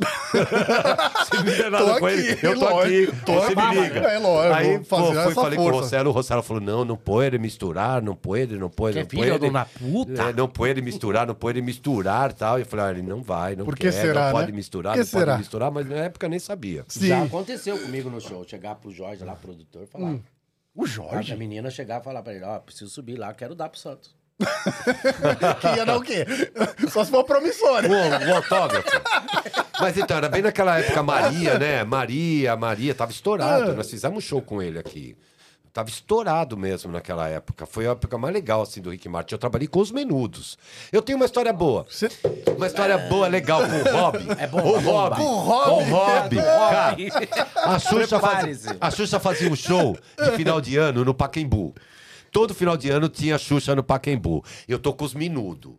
se 1.26 1.36
não 1.36 1.44
der 1.44 1.70
nada 1.70 1.84
Tô 1.94 1.98
com 1.98 2.06
aqui, 2.06 2.16
ele, 2.16 2.38
eu 2.42 2.58
tô 2.58 2.70
lógico. 2.70 3.10
aqui, 3.12 3.24
Tô 3.26 3.34
você 3.34 3.52
aqui. 3.52 3.56
me 3.56 3.80
liga. 3.82 3.98
É, 4.00 4.18
lógico, 4.18 4.54
Aí 4.54 4.78
pô, 4.78 4.84
falei 5.34 5.56
com 5.58 5.62
o 5.64 5.64
força. 5.66 5.80
Rossello, 5.80 6.10
o 6.10 6.12
Rossello 6.12 6.42
falou, 6.42 6.62
não, 6.62 6.84
não 6.84 6.96
pode 6.96 7.38
misturar, 7.38 8.00
não 8.00 8.14
pode, 8.14 8.56
não 8.56 8.70
pode, 8.70 8.94
Que 8.96 9.02
não 9.02 9.10
filho 9.10 9.32
pode. 9.32 9.44
de 9.44 9.50
uma 9.50 9.64
puta. 9.64 10.22
É, 10.22 10.32
não 10.32 10.48
pode 10.48 10.80
misturar, 10.80 11.26
não 11.26 11.34
pode 11.34 11.60
misturar 11.60 12.32
tal. 12.32 12.58
E 12.58 12.62
eu 12.62 12.66
falei, 12.66 12.86
ah, 12.86 12.90
ele 12.92 13.02
não 13.02 13.20
vai, 13.22 13.56
não 13.56 13.64
Por 13.64 13.74
que 13.74 13.82
quer, 13.82 13.92
será, 13.92 14.26
não 14.26 14.32
pode 14.32 14.52
né? 14.52 14.56
misturar, 14.56 14.92
Por 14.92 14.98
não 14.98 15.04
que 15.04 15.10
será? 15.10 15.26
pode 15.26 15.38
misturar, 15.40 15.70
mas 15.70 15.86
na 15.88 15.96
época 15.96 16.26
eu 16.26 16.30
nem 16.30 16.38
sabia. 16.38 16.84
Sim. 16.88 17.08
Já 17.08 17.22
aconteceu 17.24 17.76
comigo 17.78 18.08
no 18.08 18.20
show. 18.20 18.42
Chegar 18.48 18.76
pro 18.76 18.90
Jorge 18.90 19.24
lá, 19.24 19.34
produtor, 19.34 19.86
falar. 19.86 20.14
O 20.74 20.84
A 20.84 20.86
Jorge? 20.86 21.36
menina 21.36 21.70
chegar 21.70 22.00
e 22.00 22.04
falar 22.04 22.22
pra 22.22 22.32
ele, 22.34 22.44
ó, 22.44 22.58
preciso 22.60 22.90
subir 22.90 23.16
lá, 23.16 23.32
quero 23.34 23.54
dar 23.54 23.68
pro 23.68 23.78
Santos. 23.78 24.14
que 25.60 25.66
ia 25.76 25.84
dar 25.84 25.96
o 25.96 26.02
quê? 26.02 26.24
Só 26.90 27.04
se 27.04 27.10
for 27.10 27.24
promissório. 27.24 27.90
O, 27.90 28.30
o 28.30 28.34
autógrafo. 28.36 28.88
Mas 29.78 29.96
então, 29.98 30.16
era 30.16 30.28
bem 30.28 30.40
naquela 30.42 30.78
época 30.78 31.02
Maria, 31.02 31.58
né? 31.58 31.84
Maria, 31.84 32.56
Maria, 32.56 32.94
tava 32.94 33.10
Ah. 33.10 33.14
estourado. 33.14 33.74
Nós 33.74 33.90
fizemos 33.90 34.16
um 34.18 34.20
show 34.20 34.40
com 34.40 34.62
ele 34.62 34.78
aqui. 34.78 35.16
Tava 35.72 35.88
estourado 35.88 36.56
mesmo 36.56 36.90
naquela 36.90 37.28
época. 37.28 37.64
Foi 37.64 37.86
a 37.86 37.92
época 37.92 38.18
mais 38.18 38.34
legal, 38.34 38.62
assim, 38.62 38.80
do 38.80 38.90
Rick 38.90 39.08
Martin. 39.08 39.34
Eu 39.34 39.38
trabalhei 39.38 39.68
com 39.68 39.78
os 39.78 39.92
menudos. 39.92 40.58
Eu 40.90 41.00
tenho 41.00 41.16
uma 41.16 41.26
história 41.26 41.52
boa. 41.52 41.86
Você... 41.88 42.08
Uma 42.56 42.66
história 42.66 42.98
boa, 42.98 43.28
legal 43.28 43.62
com 43.62 43.76
o 43.76 43.92
Rob. 43.96 44.18
É 44.36 44.46
bom, 44.48 44.60
o 44.60 44.76
é 44.76 44.80
Rob. 44.80 45.16
Com 45.16 45.22
o 45.22 45.38
Rob. 45.38 45.70
O 45.70 45.90
Rob. 45.90 46.36
Cara, 46.36 46.96
a 47.54 47.78
Xuxa, 47.78 48.18
fazia, 48.18 48.76
a 48.80 48.90
Xuxa 48.90 49.20
fazia 49.20 49.50
um 49.50 49.56
show 49.56 49.96
de 50.18 50.30
final 50.32 50.60
de 50.60 50.76
ano 50.76 51.04
no 51.04 51.14
Paquembu. 51.14 51.72
Todo 52.32 52.52
final 52.52 52.76
de 52.76 52.90
ano 52.90 53.08
tinha 53.08 53.38
Xuxa 53.38 53.74
no 53.74 53.82
Paquembu. 53.82 54.44
Eu 54.66 54.78
tô 54.78 54.92
com 54.92 55.04
os 55.04 55.14
Minudo. 55.14 55.78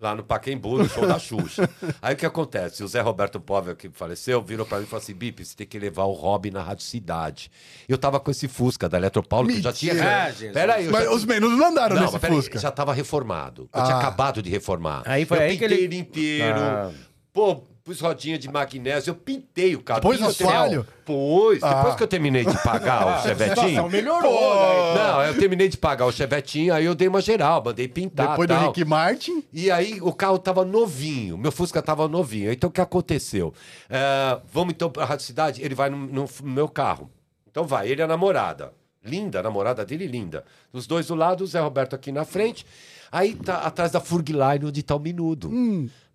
Lá 0.00 0.14
no 0.14 0.22
Paquembu, 0.24 0.78
no 0.78 0.88
show 0.88 1.06
da 1.06 1.18
Xuxa. 1.18 1.68
Aí 2.00 2.14
o 2.14 2.16
que 2.16 2.24
acontece? 2.24 2.82
O 2.82 2.88
Zé 2.88 3.00
Roberto 3.02 3.38
Povel, 3.38 3.76
que 3.76 3.90
faleceu, 3.90 4.40
virou 4.42 4.64
pra 4.64 4.78
mim 4.78 4.84
e 4.84 4.86
falou 4.86 5.02
assim: 5.02 5.12
Bip, 5.14 5.44
você 5.44 5.54
tem 5.54 5.66
que 5.66 5.78
levar 5.78 6.04
o 6.04 6.12
Rob 6.12 6.50
na 6.50 6.62
Rádio 6.62 6.84
Cidade. 6.84 7.50
Eu 7.86 7.98
tava 7.98 8.18
com 8.18 8.30
esse 8.30 8.48
Fusca 8.48 8.88
da 8.88 8.96
Eletropaulo, 8.96 9.48
que 9.48 9.58
eu 9.58 9.62
já 9.62 9.72
tinha. 9.72 9.92
Ah. 9.92 10.32
Peraí, 10.54 10.88
Mas 10.88 11.04
já... 11.04 11.10
os 11.12 11.24
menus 11.26 11.50
não 11.58 11.66
andaram 11.68 11.94
Não, 11.96 12.02
nesse 12.02 12.12
mas 12.14 12.20
peraí, 12.22 12.36
Fusca. 12.36 12.58
já 12.58 12.70
tava 12.70 12.94
reformado. 12.94 13.68
Eu 13.74 13.82
tinha 13.84 13.96
Ah. 13.96 13.98
acabado 13.98 14.42
de 14.42 14.48
reformar. 14.48 15.02
Aí 15.04 15.26
foi 15.26 15.36
eu 15.36 15.42
aí 15.42 15.58
que 15.58 15.64
ele 15.64 15.96
inteiro. 15.98 16.58
Ah. 16.60 16.90
Pô, 17.32 17.62
pus 17.84 18.00
rodinha 18.00 18.38
de 18.38 18.48
magnésio, 18.48 19.10
eu 19.10 19.14
pintei 19.14 19.74
o 19.74 19.82
carro. 19.82 20.00
Pôs 20.00 20.20
assoalho? 20.22 20.86
Pôs. 21.04 21.62
Ah. 21.62 21.74
Depois 21.74 21.94
que 21.94 22.02
eu 22.02 22.06
terminei 22.06 22.44
de 22.44 22.62
pagar 22.62 23.18
o 23.18 23.22
chevetinho... 23.26 23.88
melhorou, 23.88 24.54
né? 24.54 24.94
Não, 24.94 25.22
eu 25.24 25.38
terminei 25.38 25.68
de 25.68 25.76
pagar 25.76 26.06
o 26.06 26.12
chevetinho, 26.12 26.74
aí 26.74 26.84
eu 26.84 26.94
dei 26.94 27.08
uma 27.08 27.20
geral, 27.20 27.62
mandei 27.64 27.88
pintar 27.88 28.30
Depois 28.30 28.48
do 28.48 28.54
tal. 28.54 28.66
Rick 28.66 28.84
Martin. 28.84 29.44
E 29.52 29.70
aí 29.70 29.98
o 30.00 30.12
carro 30.12 30.38
tava 30.38 30.64
novinho, 30.64 31.36
meu 31.36 31.50
Fusca 31.50 31.82
tava 31.82 32.06
novinho. 32.06 32.52
Então 32.52 32.68
o 32.68 32.72
que 32.72 32.80
aconteceu? 32.80 33.52
É, 33.88 34.38
vamos 34.52 34.74
então 34.74 34.90
pra 34.90 35.04
Rádio 35.04 35.24
Cidade, 35.24 35.62
ele 35.62 35.74
vai 35.74 35.90
no, 35.90 35.96
no 35.96 36.28
no 36.42 36.50
meu 36.50 36.68
carro. 36.68 37.10
Então 37.50 37.64
vai, 37.64 37.88
ele 37.88 38.00
é 38.00 38.04
a 38.04 38.08
namorada. 38.08 38.72
Linda, 39.04 39.40
a 39.40 39.42
namorada 39.42 39.84
dele, 39.84 40.06
linda. 40.06 40.44
Os 40.72 40.86
dois 40.86 41.06
do 41.06 41.14
lado, 41.14 41.42
o 41.42 41.46
Zé 41.46 41.58
Roberto 41.58 41.94
aqui 41.94 42.12
na 42.12 42.24
frente. 42.24 42.66
Aí 43.10 43.34
tá 43.34 43.58
atrás 43.58 43.90
da 43.90 44.00
Furgline, 44.00 44.66
onde 44.66 44.82
tá 44.82 44.94
o 44.94 45.00
Minudo. 45.00 45.50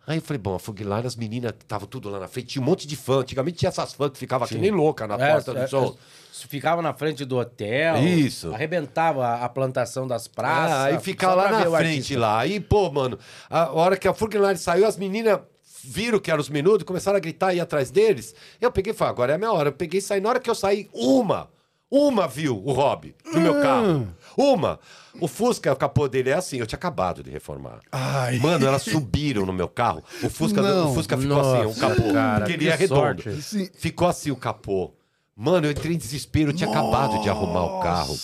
Aí 0.07 0.17
eu 0.17 0.21
falei, 0.21 0.37
bom, 0.39 0.55
a 0.55 0.59
Furgline, 0.59 1.05
as 1.05 1.15
meninas 1.15 1.53
estavam 1.59 1.87
tudo 1.87 2.09
lá 2.09 2.19
na 2.19 2.27
frente. 2.27 2.47
Tinha 2.47 2.61
um 2.61 2.65
monte 2.65 2.87
de 2.87 2.95
fã. 2.95 3.19
Antigamente 3.21 3.57
tinha 3.57 3.69
essas 3.69 3.93
fãs 3.93 4.11
que 4.11 4.17
ficavam 4.19 4.47
que 4.47 4.55
nem 4.57 4.69
louca 4.71 5.07
na 5.07 5.15
É, 5.15 5.31
porta 5.31 5.53
do 5.53 5.59
é, 5.59 5.67
show. 5.67 5.97
é, 5.99 6.47
Ficava 6.47 6.81
na 6.81 6.93
frente 6.93 7.25
do 7.25 7.37
hotel. 7.37 7.97
Isso. 8.03 8.53
Arrebentava 8.53 9.35
a 9.35 9.49
plantação 9.49 10.05
das 10.07 10.27
praças. 10.27 10.71
Ah, 10.75 10.83
aí 10.85 10.99
ficava 10.99 11.33
lá 11.35 11.49
na 11.51 11.61
frente 11.71 11.75
artista. 11.97 12.19
lá. 12.19 12.39
Aí, 12.39 12.59
pô, 12.59 12.91
mano, 12.91 13.17
a 13.49 13.71
hora 13.71 13.97
que 13.97 14.07
a 14.07 14.13
Furgline 14.13 14.57
saiu, 14.57 14.85
as 14.85 14.97
meninas 14.97 15.39
viram 15.83 16.19
que 16.19 16.29
eram 16.29 16.41
os 16.41 16.49
minutos, 16.49 16.83
começaram 16.83 17.17
a 17.17 17.19
gritar 17.19 17.53
e 17.53 17.57
ir 17.57 17.61
atrás 17.61 17.89
deles. 17.89 18.35
Eu 18.59 18.71
peguei 18.71 18.91
e 18.91 18.95
falei, 18.95 19.11
agora 19.11 19.31
é 19.31 19.35
a 19.35 19.37
minha 19.37 19.51
hora. 19.51 19.69
Eu 19.69 19.73
peguei 19.73 19.99
e 19.99 20.03
saí. 20.03 20.19
Na 20.21 20.29
hora 20.29 20.39
que 20.39 20.49
eu 20.49 20.55
saí, 20.55 20.89
uma, 20.93 21.49
uma 21.89 22.27
viu 22.27 22.61
o 22.63 22.71
Rob 22.73 23.15
no 23.33 23.39
meu 23.39 23.61
carro. 23.61 24.07
Uma. 24.37 24.79
O 25.21 25.27
Fusca, 25.27 25.71
o 25.71 25.75
capô 25.75 26.07
dele 26.07 26.29
é 26.29 26.33
assim, 26.33 26.57
eu 26.57 26.65
tinha 26.67 26.77
acabado 26.77 27.23
de 27.23 27.29
reformar. 27.29 27.79
Ai. 27.91 28.37
Mano, 28.39 28.65
elas 28.67 28.81
subiram 28.83 29.45
no 29.45 29.53
meu 29.53 29.67
carro. 29.67 30.03
O 30.23 30.29
Fusca, 30.29 30.61
Não. 30.61 30.91
o 30.91 30.93
Fusca 30.93 31.17
ficou 31.17 31.39
assim, 31.39 31.61
o 31.61 31.67
Nossa, 31.67 31.79
capô. 31.79 32.13
cara, 32.13 32.37
porque 32.39 32.53
ele 32.53 32.65
que 32.65 32.71
é 32.71 32.75
redondo. 32.75 33.21
sorte. 33.23 33.41
Sim. 33.41 33.69
Ficou 33.77 34.07
assim 34.07 34.31
o 34.31 34.35
capô. 34.35 34.91
Mano, 35.37 35.67
eu 35.67 35.71
entrei 35.71 35.93
em 35.93 35.97
desespero, 35.97 36.51
eu 36.51 36.55
tinha 36.55 36.69
acabado 36.69 37.21
de 37.21 37.29
arrumar 37.29 37.65
o 37.65 37.79
carro. 37.81 38.15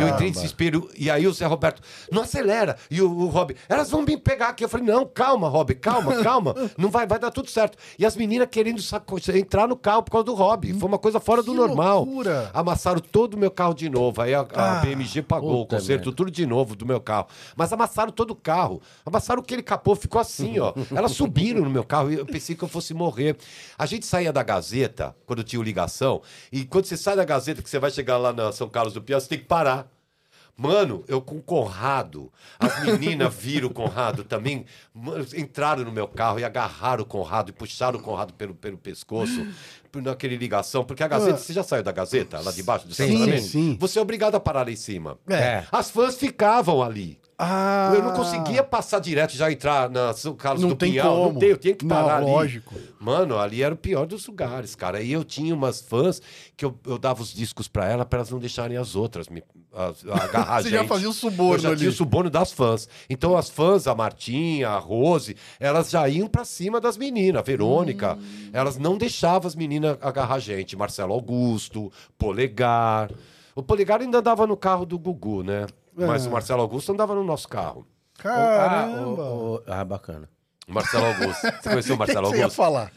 Eu 0.00 0.08
entrei 0.08 0.28
em 0.28 0.30
desespero, 0.32 0.88
e 0.96 1.10
aí 1.10 1.26
o 1.26 1.32
Zé 1.32 1.44
Roberto, 1.44 1.82
não 2.12 2.22
acelera. 2.22 2.76
E 2.88 3.02
o, 3.02 3.10
o 3.10 3.26
Rob, 3.26 3.56
elas 3.68 3.90
vão 3.90 4.02
me 4.02 4.16
pegar 4.16 4.50
aqui. 4.50 4.64
Eu 4.64 4.68
falei, 4.68 4.86
não, 4.86 5.04
calma, 5.04 5.48
Rob, 5.48 5.74
calma, 5.74 6.22
calma. 6.22 6.54
Não 6.78 6.88
vai, 6.88 7.06
vai 7.08 7.18
dar 7.18 7.30
tudo 7.32 7.50
certo. 7.50 7.76
E 7.98 8.06
as 8.06 8.14
meninas 8.16 8.46
querendo 8.48 8.80
saco- 8.80 9.18
entrar 9.34 9.66
no 9.66 9.76
carro 9.76 10.02
por 10.04 10.12
causa 10.12 10.24
do 10.26 10.34
Rob. 10.34 10.72
Foi 10.74 10.88
uma 10.88 10.98
coisa 10.98 11.18
fora 11.18 11.42
do 11.42 11.50
Que 11.50 11.56
normal. 11.58 12.04
loucura. 12.04 12.50
Amassaram 12.54 13.00
todo 13.00 13.34
o 13.34 13.38
meu 13.38 13.50
carro 13.50 13.74
de 13.74 13.88
novo. 13.90 14.22
Aí 14.22 14.32
a, 14.32 14.40
a 14.54 14.78
Ah, 14.78 14.80
BMG 14.80 15.22
pagou 15.22 15.62
o 15.62 15.66
conserto, 15.66 16.12
tudo 16.12 16.30
de 16.30 16.46
novo 16.46 16.76
do 16.76 16.86
meu 16.86 17.00
carro. 17.00 17.26
Mas 17.56 17.72
amassaram 17.72 18.12
todo 18.12 18.30
o 18.30 18.36
carro. 18.36 18.80
Amassaram 19.04 19.42
aquele 19.42 19.62
capô, 19.62 19.96
ficou 19.96 20.20
assim, 20.20 20.58
ó. 20.60 20.72
Elas 20.94 21.12
subiram 21.12 21.62
no 21.62 21.70
meu 21.70 21.82
carro 21.84 22.12
e 22.12 22.14
eu 22.14 22.24
pensei 22.26 22.54
que 22.54 22.62
eu 22.62 22.68
fosse 22.68 22.94
morrer. 22.94 23.36
A 23.76 23.86
gente 23.86 24.06
saía 24.06 24.32
da 24.32 24.42
Gazeta, 24.44 25.16
quando 25.26 25.42
tinha 25.42 25.60
ligação, 25.62 26.22
e 26.52 26.59
quando 26.64 26.84
você 26.86 26.96
sai 26.96 27.16
da 27.16 27.24
Gazeta, 27.24 27.62
que 27.62 27.70
você 27.70 27.78
vai 27.78 27.90
chegar 27.90 28.16
lá 28.16 28.32
na 28.32 28.52
São 28.52 28.68
Carlos 28.68 28.92
do 28.94 29.02
Piau, 29.02 29.20
você 29.20 29.28
tem 29.28 29.38
que 29.38 29.44
parar. 29.44 29.90
Mano, 30.56 31.02
eu 31.08 31.22
com 31.22 31.36
o 31.36 31.42
Conrado, 31.42 32.30
as 32.58 32.84
meninas 32.84 33.34
viram 33.34 33.68
o 33.68 33.72
Conrado 33.72 34.24
também, 34.24 34.66
entraram 35.34 35.84
no 35.84 35.90
meu 35.92 36.06
carro 36.06 36.38
e 36.38 36.44
agarraram 36.44 37.02
o 37.02 37.06
Conrado 37.06 37.48
e 37.48 37.52
puxaram 37.52 37.98
o 37.98 38.02
Conrado 38.02 38.34
pelo, 38.34 38.54
pelo 38.54 38.76
pescoço, 38.76 39.46
naquele 39.94 40.36
ligação. 40.36 40.84
Porque 40.84 41.02
a 41.02 41.08
Gazeta, 41.08 41.38
você 41.38 41.54
já 41.54 41.62
saiu 41.62 41.82
da 41.82 41.92
Gazeta, 41.92 42.40
lá 42.40 42.52
debaixo 42.52 42.86
do 42.86 42.92
Sim, 42.92 43.04
estacionamento? 43.04 43.46
sim. 43.46 43.76
Você 43.80 43.98
é 43.98 44.02
obrigado 44.02 44.34
a 44.34 44.40
parar 44.40 44.66
lá 44.66 44.70
em 44.70 44.76
cima. 44.76 45.18
É. 45.30 45.64
As 45.72 45.90
fãs 45.90 46.16
ficavam 46.16 46.82
ali. 46.82 47.18
Ah, 47.42 47.92
Eu 47.94 48.02
não 48.02 48.12
conseguia 48.12 48.62
passar 48.62 48.98
direto, 48.98 49.32
já 49.34 49.50
entrar 49.50 49.88
na 49.88 50.12
São 50.12 50.34
Carlos 50.34 50.60
Não 50.62 50.68
do 50.70 50.76
tem 50.76 50.90
Pinhal. 50.92 51.16
como. 51.16 51.32
Não 51.32 51.40
tem, 51.40 51.48
eu 51.48 51.56
tinha 51.56 51.74
que 51.74 51.86
Não, 51.86 51.96
parar 51.96 52.16
ali. 52.18 52.26
lógico. 52.26 52.74
Mano, 53.00 53.38
ali 53.38 53.62
era 53.62 53.72
o 53.74 53.78
pior 53.78 54.06
dos 54.06 54.26
lugares, 54.26 54.74
cara. 54.74 55.00
E 55.00 55.10
eu 55.10 55.24
tinha 55.24 55.54
umas 55.54 55.80
fãs 55.80 56.20
que 56.56 56.64
eu, 56.64 56.78
eu 56.86 56.98
dava 56.98 57.22
os 57.22 57.32
discos 57.32 57.66
pra 57.66 57.88
ela 57.88 58.04
pra 58.04 58.18
elas 58.18 58.30
não 58.30 58.38
deixarem 58.38 58.76
as 58.76 58.94
outras 58.94 59.28
me 59.28 59.42
as- 59.72 60.04
agarrar 60.22 60.62
Você 60.62 60.68
já 60.68 60.78
gente. 60.80 60.88
fazia 60.88 61.08
o 61.08 61.12
suborno 61.14 61.54
Eu 61.54 61.58
já 61.60 61.68
ali. 61.70 61.78
tinha 61.78 61.90
o 61.90 61.92
suborno 61.94 62.28
das 62.28 62.52
fãs. 62.52 62.88
Então 63.08 63.34
as 63.36 63.48
fãs, 63.48 63.86
a 63.86 63.94
Martinha, 63.94 64.68
a 64.68 64.78
Rose, 64.78 65.34
elas 65.58 65.88
já 65.90 66.06
iam 66.08 66.28
pra 66.28 66.44
cima 66.44 66.78
das 66.80 66.98
meninas. 66.98 67.40
A 67.40 67.42
Verônica, 67.42 68.18
Hum. 68.20 68.50
elas 68.52 68.76
não 68.76 68.98
deixavam 68.98 69.48
as 69.48 69.54
meninas 69.54 69.96
agarrar 70.02 70.34
a 70.34 70.38
gente. 70.40 70.76
Marcelo 70.76 71.14
Augusto, 71.14 71.90
Polegar. 72.18 73.10
O 73.54 73.62
Polegar 73.62 74.00
ainda 74.00 74.18
andava 74.18 74.46
no 74.46 74.56
carro 74.56 74.86
do 74.86 74.98
Gugu, 74.98 75.42
né? 75.42 75.66
Mas 76.06 76.26
o 76.26 76.30
Marcelo 76.30 76.62
Augusto 76.62 76.92
andava 76.92 77.14
no 77.14 77.24
nosso 77.24 77.48
carro. 77.48 77.86
Caramba. 78.18 79.22
Ah, 79.22 79.26
o- 79.30 79.54
o- 79.56 79.62
ah, 79.66 79.84
bacana. 79.84 80.28
O 80.68 80.72
Marcelo 80.74 81.06
Augusto. 81.06 81.40
Você 81.62 81.68
conheceu 81.70 81.72
o 81.72 81.78
O 81.78 81.82
que, 81.82 81.82
que 81.84 81.96
Marcelo 82.14 82.26
você 82.28 82.36
ia 82.36 82.42
Augusto? 82.44 82.56
falar? 82.56 82.92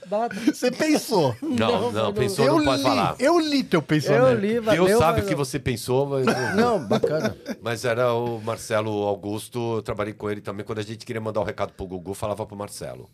Você 0.45 0.71
pensou. 0.71 1.35
Não, 1.41 1.91
não, 1.91 2.13
pensou, 2.13 2.45
eu 2.45 2.57
não 2.57 2.65
pode 2.65 2.83
li, 2.83 2.87
falar. 2.87 3.15
eu 3.17 3.39
li 3.39 3.63
teu 3.63 3.81
pensamento. 3.81 4.25
Eu 4.27 4.39
li, 4.39 4.53
Deus 4.61 4.65
valeu, 4.65 4.99
sabe 4.99 5.19
o 5.21 5.23
mas- 5.23 5.29
que 5.29 5.35
você 5.35 5.57
pensou, 5.57 6.05
mas. 6.05 6.25
Não, 6.55 6.85
bacana. 6.87 7.35
Mas 7.63 7.83
era 7.83 8.13
o 8.13 8.39
Marcelo 8.41 8.91
Augusto, 9.03 9.77
eu 9.77 9.81
trabalhei 9.81 10.13
com 10.13 10.29
ele 10.29 10.39
também. 10.41 10.63
Quando 10.63 10.79
a 10.79 10.83
gente 10.83 11.03
queria 11.03 11.21
mandar 11.21 11.39
um 11.41 11.45
recado 11.45 11.73
pro 11.73 11.87
Gugu, 11.87 12.13
falava 12.13 12.45
pro 12.45 12.55
Marcelo. 12.55 13.09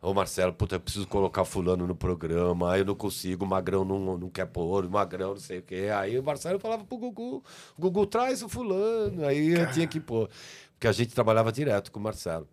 Ô 0.00 0.14
Marcelo, 0.14 0.52
puta, 0.52 0.76
eu 0.76 0.80
preciso 0.80 1.08
colocar 1.08 1.44
fulano 1.44 1.84
no 1.86 1.94
programa, 1.94 2.72
aí 2.72 2.80
eu 2.80 2.84
não 2.84 2.94
consigo, 2.94 3.44
o 3.44 3.48
Magrão 3.48 3.84
não, 3.84 4.16
não 4.16 4.30
quer 4.30 4.46
pôr, 4.46 4.84
o 4.84 4.90
Magrão 4.90 5.30
não 5.30 5.40
sei 5.40 5.58
o 5.58 5.62
quê. 5.62 5.88
Aí 5.92 6.16
o 6.18 6.22
Marcelo 6.22 6.60
falava 6.60 6.84
pro 6.84 6.96
Gugu, 6.96 7.42
Gugu 7.76 8.06
traz 8.06 8.40
o 8.42 8.48
fulano, 8.48 9.26
aí 9.26 9.54
eu 9.54 9.70
tinha 9.72 9.86
que 9.88 9.98
pôr. 9.98 10.28
Porque 10.74 10.86
a 10.86 10.92
gente 10.92 11.12
trabalhava 11.12 11.50
direto 11.50 11.90
com 11.90 11.98
o 11.98 12.02
Marcelo. 12.02 12.46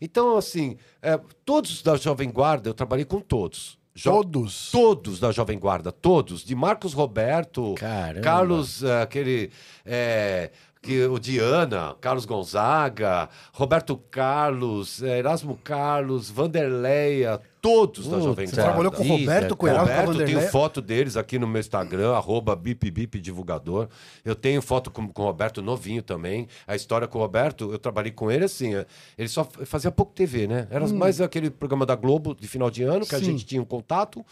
Então, 0.00 0.36
assim, 0.36 0.76
é, 1.00 1.16
todos 1.44 1.80
da 1.82 1.96
Jovem 1.96 2.28
Guarda, 2.30 2.68
eu 2.68 2.74
trabalhei 2.74 3.04
com 3.04 3.20
todos. 3.20 3.78
Jo- 3.94 4.10
Todos. 4.12 4.70
Todos 4.70 5.20
da 5.20 5.30
Jovem 5.30 5.58
Guarda, 5.58 5.92
todos. 5.92 6.42
De 6.44 6.54
Marcos 6.54 6.92
Roberto, 6.92 7.74
Caramba. 7.76 8.20
Carlos, 8.20 8.82
eh, 8.84 9.02
aquele. 9.02 9.50
eh, 9.84 10.50
que, 10.82 11.04
o 11.04 11.18
Diana, 11.18 11.94
Carlos 12.00 12.24
Gonzaga, 12.24 13.28
Roberto 13.52 13.96
Carlos, 14.10 15.02
eh, 15.02 15.18
Erasmo 15.18 15.58
Carlos, 15.62 16.30
Vanderleia, 16.30 17.40
todos 17.60 18.06
da 18.06 18.12
Putz, 18.12 18.24
Jovem 18.24 18.46
você 18.46 18.56
Guarda. 18.56 18.72
trabalhou 18.72 18.92
com 18.92 19.02
o 19.02 19.06
Roberto, 19.06 19.52
é, 19.52 19.56
com 19.56 19.66
o 19.66 19.68
Erasmo, 19.68 19.86
com 19.86 19.92
a 19.92 19.96
Roberto, 19.96 20.16
tenho 20.16 20.26
Vanderlei. 20.26 20.48
foto 20.48 20.80
deles 20.80 21.16
aqui 21.16 21.38
no 21.38 21.46
meu 21.46 21.60
Instagram, 21.60 22.14
arroba 22.14 22.56
bipbipdivulgador. 22.56 23.88
Eu 24.24 24.34
tenho 24.34 24.62
foto 24.62 24.90
com, 24.90 25.06
com 25.08 25.22
o 25.22 25.26
Roberto 25.26 25.60
novinho 25.60 26.02
também. 26.02 26.48
A 26.66 26.74
história 26.74 27.06
com 27.06 27.18
o 27.18 27.20
Roberto, 27.20 27.70
eu 27.70 27.78
trabalhei 27.78 28.12
com 28.12 28.30
ele 28.30 28.44
assim, 28.44 28.74
eh, 28.74 28.86
ele 29.18 29.28
só 29.28 29.44
fazia 29.44 29.90
pouco 29.90 30.12
TV, 30.14 30.46
né? 30.46 30.66
Era 30.70 30.88
mais 30.88 31.20
aquele 31.20 31.50
programa 31.50 31.84
da 31.84 31.94
Globo 31.94 32.34
de 32.34 32.48
final 32.48 32.70
de 32.70 32.82
ano, 32.82 33.06
que 33.06 33.14
a 33.14 33.18
Sim. 33.18 33.26
gente 33.26 33.44
tinha 33.44 33.60
um 33.60 33.66
contato. 33.66 34.24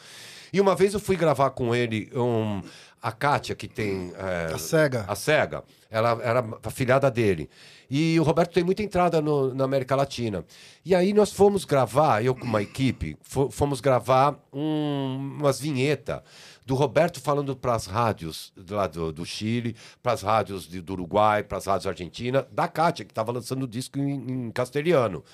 E 0.53 0.61
uma 0.61 0.75
vez 0.75 0.95
eu 0.95 1.01
fui 1.01 1.15
gravar 1.17 1.51
com 1.51 1.75
ele 1.75 2.11
um, 2.15 2.63
a 3.01 3.13
Kátia, 3.13 3.55
que 3.55 3.69
tem... 3.69 4.13
eh, 4.17 4.53
A 4.55 4.59
cega. 4.59 5.05
a 5.09 5.15
SEGA. 5.15 5.63
Ela 5.91 6.19
era 6.23 6.45
a 6.63 6.71
filhada 6.71 7.11
dele. 7.11 7.49
E 7.91 8.19
o 8.21 8.23
Roberto 8.23 8.53
tem 8.53 8.63
muita 8.63 8.83
entrada 8.83 9.21
no- 9.23 9.55
na 9.55 9.65
América 9.65 9.97
Latina. 9.97 10.45
E 10.85 10.95
aí 10.95 11.13
nós 11.15 11.33
fomos 11.33 11.65
gravar, 11.65 12.23
eu 12.23 12.35
com 12.35 12.45
uma 12.45 12.61
equipe, 12.63 13.17
fo- 13.23 13.51
fomos 13.51 13.81
gravar 13.81 14.37
um- 14.53 15.37
umas 15.41 15.59
vinhetas 15.61 16.21
do 16.69 16.75
Roberto 16.75 17.19
falando 17.19 17.57
para 17.57 17.75
as 17.75 17.87
rádios 17.87 18.53
lá 18.69 18.87
do, 18.87 19.11
do 19.11 19.25
Chile, 19.25 19.75
para 20.03 20.13
as 20.13 20.21
rádios 20.21 20.69
de- 20.69 20.83
do 20.83 20.93
Uruguai, 20.93 21.43
para 21.43 21.57
as 21.57 21.65
rádios 21.65 21.87
argentinas, 21.87 22.45
da 22.53 22.69
Kátia, 22.69 23.07
que 23.07 23.11
estava 23.11 23.33
lançando 23.33 23.63
o 23.63 23.67
disco 23.67 23.99
em, 23.99 24.47
em 24.47 24.51
castelhano. 24.51 25.25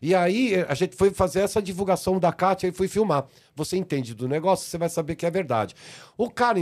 E 0.00 0.14
aí 0.14 0.54
eh, 0.54 0.64
a 0.68 0.74
gente 0.74 0.94
foi 0.94 1.10
fazer 1.10 1.40
essa 1.40 1.60
divulgação 1.60 2.20
da 2.20 2.32
Kátia 2.32 2.68
e 2.68 2.72
foi 2.72 2.86
filmar. 2.86 3.26
Você 3.56 3.76
entende 3.76 4.14
do 4.14 4.28
negócio, 4.28 4.68
você 4.70 4.78
vai 4.78 4.88
saber 4.88 5.16
que 5.16 5.26
é 5.26 5.30
verdade. 5.32 5.74
O 6.16 6.30
cara, 6.30 6.60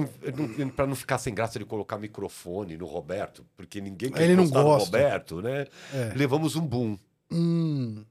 para 0.75 0.87
não 0.87 0.95
ficar 0.97 1.19
sem 1.19 1.35
graça 1.35 1.59
de 1.59 1.67
colocar 1.67 1.99
microfone 1.99 2.79
no 2.79 2.87
Roberto, 2.87 3.45
porque 3.55 3.83
ninguém 3.83 4.11
quer 4.11 4.23
Ele 4.23 4.35
não 4.35 4.45
encostar 4.45 4.63
no 4.63 4.69
gosta. 4.71 4.87
Roberto, 4.87 5.43
né? 5.43 5.67
Levamos 6.17 6.57
um 6.57 6.67
boom. 6.67 6.97
Hum, 7.31 8.03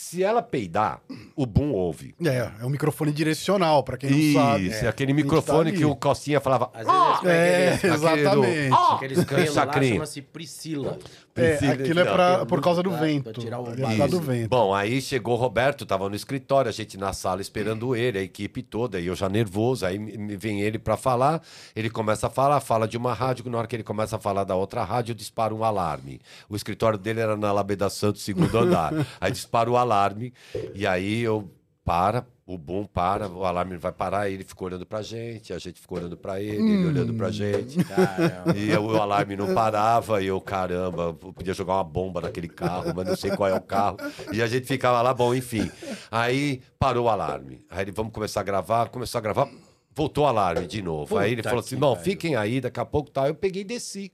Se 0.00 0.22
ela 0.22 0.40
peidar, 0.40 1.00
o 1.34 1.44
boom 1.44 1.72
ouve. 1.72 2.14
é, 2.24 2.52
é 2.60 2.64
um 2.64 2.68
microfone 2.70 3.10
direcional, 3.10 3.82
pra 3.82 3.96
quem 3.96 4.08
não 4.08 4.16
Isso, 4.16 4.38
sabe. 4.38 4.68
é 4.70 4.88
aquele 4.88 5.10
gente 5.12 5.24
microfone 5.24 5.72
tá 5.72 5.76
que 5.76 5.84
o 5.84 5.96
Costinha 5.96 6.40
falava. 6.40 6.70
Às 6.72 6.86
vezes 6.86 7.24
É, 7.24 7.76
pegam 7.78 7.96
aqueles, 7.96 8.02
exatamente. 8.04 8.74
aqueles 8.94 9.24
pelos 9.26 9.54
lá, 9.56 9.64
Sacrinho. 9.64 9.94
chama-se 9.94 10.22
Priscila. 10.22 10.98
É, 11.40 11.56
Precisa- 11.56 11.72
aquilo 11.72 12.00
é 12.00 12.04
pra, 12.04 12.46
por 12.46 12.60
causa 12.60 12.82
do 12.82 12.90
pra- 12.90 13.00
vento. 13.00 13.24
pra 13.24 13.32
tirar 13.32 13.60
o 13.60 13.68
É 13.72 13.96
por 13.96 14.08
do 14.08 14.20
vento. 14.20 14.48
Bom, 14.48 14.74
aí 14.74 15.00
chegou 15.00 15.34
o 15.34 15.36
Roberto, 15.36 15.84
tava 15.86 16.08
no 16.08 16.14
escritório, 16.16 16.68
a 16.68 16.72
gente 16.72 16.96
na 16.98 17.12
sala 17.12 17.40
esperando 17.40 17.94
ele, 17.96 18.18
a 18.18 18.22
equipe 18.22 18.62
toda, 18.62 19.00
e 19.00 19.06
eu 19.06 19.14
já 19.14 19.28
nervoso, 19.28 19.86
aí 19.86 19.98
vem 20.36 20.60
ele 20.60 20.78
pra 20.78 20.96
falar, 20.96 21.42
ele 21.74 21.90
começa 21.90 22.26
a 22.26 22.30
falar, 22.30 22.60
fala 22.60 22.86
de 22.88 22.96
uma 22.96 23.12
rádio, 23.14 23.48
na 23.50 23.58
hora 23.58 23.66
que 23.66 23.76
ele 23.76 23.82
começa 23.82 24.16
a 24.16 24.18
falar 24.18 24.44
da 24.44 24.54
outra 24.54 24.84
rádio, 24.84 25.14
dispara 25.14 25.54
um 25.54 25.64
alarme. 25.64 26.20
O 26.48 26.56
escritório 26.56 26.98
dele 26.98 27.20
era 27.20 27.36
na 27.36 27.48
Alameda 27.48 27.88
Santos, 27.90 28.22
segundo 28.22 28.56
andar. 28.58 28.92
aí 29.20 29.30
dispara 29.32 29.70
o 29.70 29.76
alarme, 29.76 30.32
e 30.74 30.86
aí 30.86 31.20
eu 31.22 31.50
para, 31.84 32.26
o 32.48 32.56
boom 32.56 32.86
para, 32.86 33.28
o 33.28 33.44
alarme 33.44 33.76
vai 33.76 33.92
parar, 33.92 34.30
ele 34.30 34.42
ficou 34.42 34.68
olhando 34.68 34.86
pra 34.86 35.02
gente, 35.02 35.52
a 35.52 35.58
gente 35.58 35.78
ficou 35.82 35.98
olhando 35.98 36.16
pra 36.16 36.40
ele, 36.40 36.56
ele 36.56 36.86
olhando 36.86 37.12
pra 37.12 37.30
gente. 37.30 37.84
Caramba. 37.84 38.56
E 38.56 38.74
o 38.74 38.96
alarme 38.96 39.36
não 39.36 39.52
parava, 39.52 40.22
e 40.22 40.28
eu, 40.28 40.40
caramba, 40.40 41.14
eu 41.22 41.32
podia 41.34 41.52
jogar 41.52 41.74
uma 41.74 41.84
bomba 41.84 42.22
naquele 42.22 42.48
carro, 42.48 42.94
mas 42.96 43.06
não 43.06 43.14
sei 43.14 43.36
qual 43.36 43.50
é 43.50 43.54
o 43.54 43.60
carro. 43.60 43.98
E 44.32 44.40
a 44.40 44.46
gente 44.46 44.66
ficava 44.66 45.02
lá, 45.02 45.12
bom, 45.12 45.34
enfim. 45.34 45.70
Aí 46.10 46.62
parou 46.78 47.04
o 47.04 47.08
alarme. 47.10 47.66
Aí 47.68 47.84
ele, 47.84 47.92
vamos 47.92 48.14
começar 48.14 48.40
a 48.40 48.44
gravar, 48.44 48.88
começou 48.88 49.18
a 49.18 49.20
gravar, 49.20 49.46
voltou 49.94 50.24
o 50.24 50.26
alarme 50.26 50.66
de 50.66 50.80
novo. 50.80 51.18
aí 51.18 51.32
ele 51.32 51.42
Puta 51.42 51.50
falou 51.50 51.62
assim: 51.62 51.76
não, 51.76 51.94
fiquem 51.96 52.34
aí, 52.34 52.62
daqui 52.62 52.80
a 52.80 52.86
pouco 52.86 53.10
tá. 53.10 53.28
Eu 53.28 53.34
peguei 53.34 53.60
e 53.60 53.66
desci. 53.66 54.10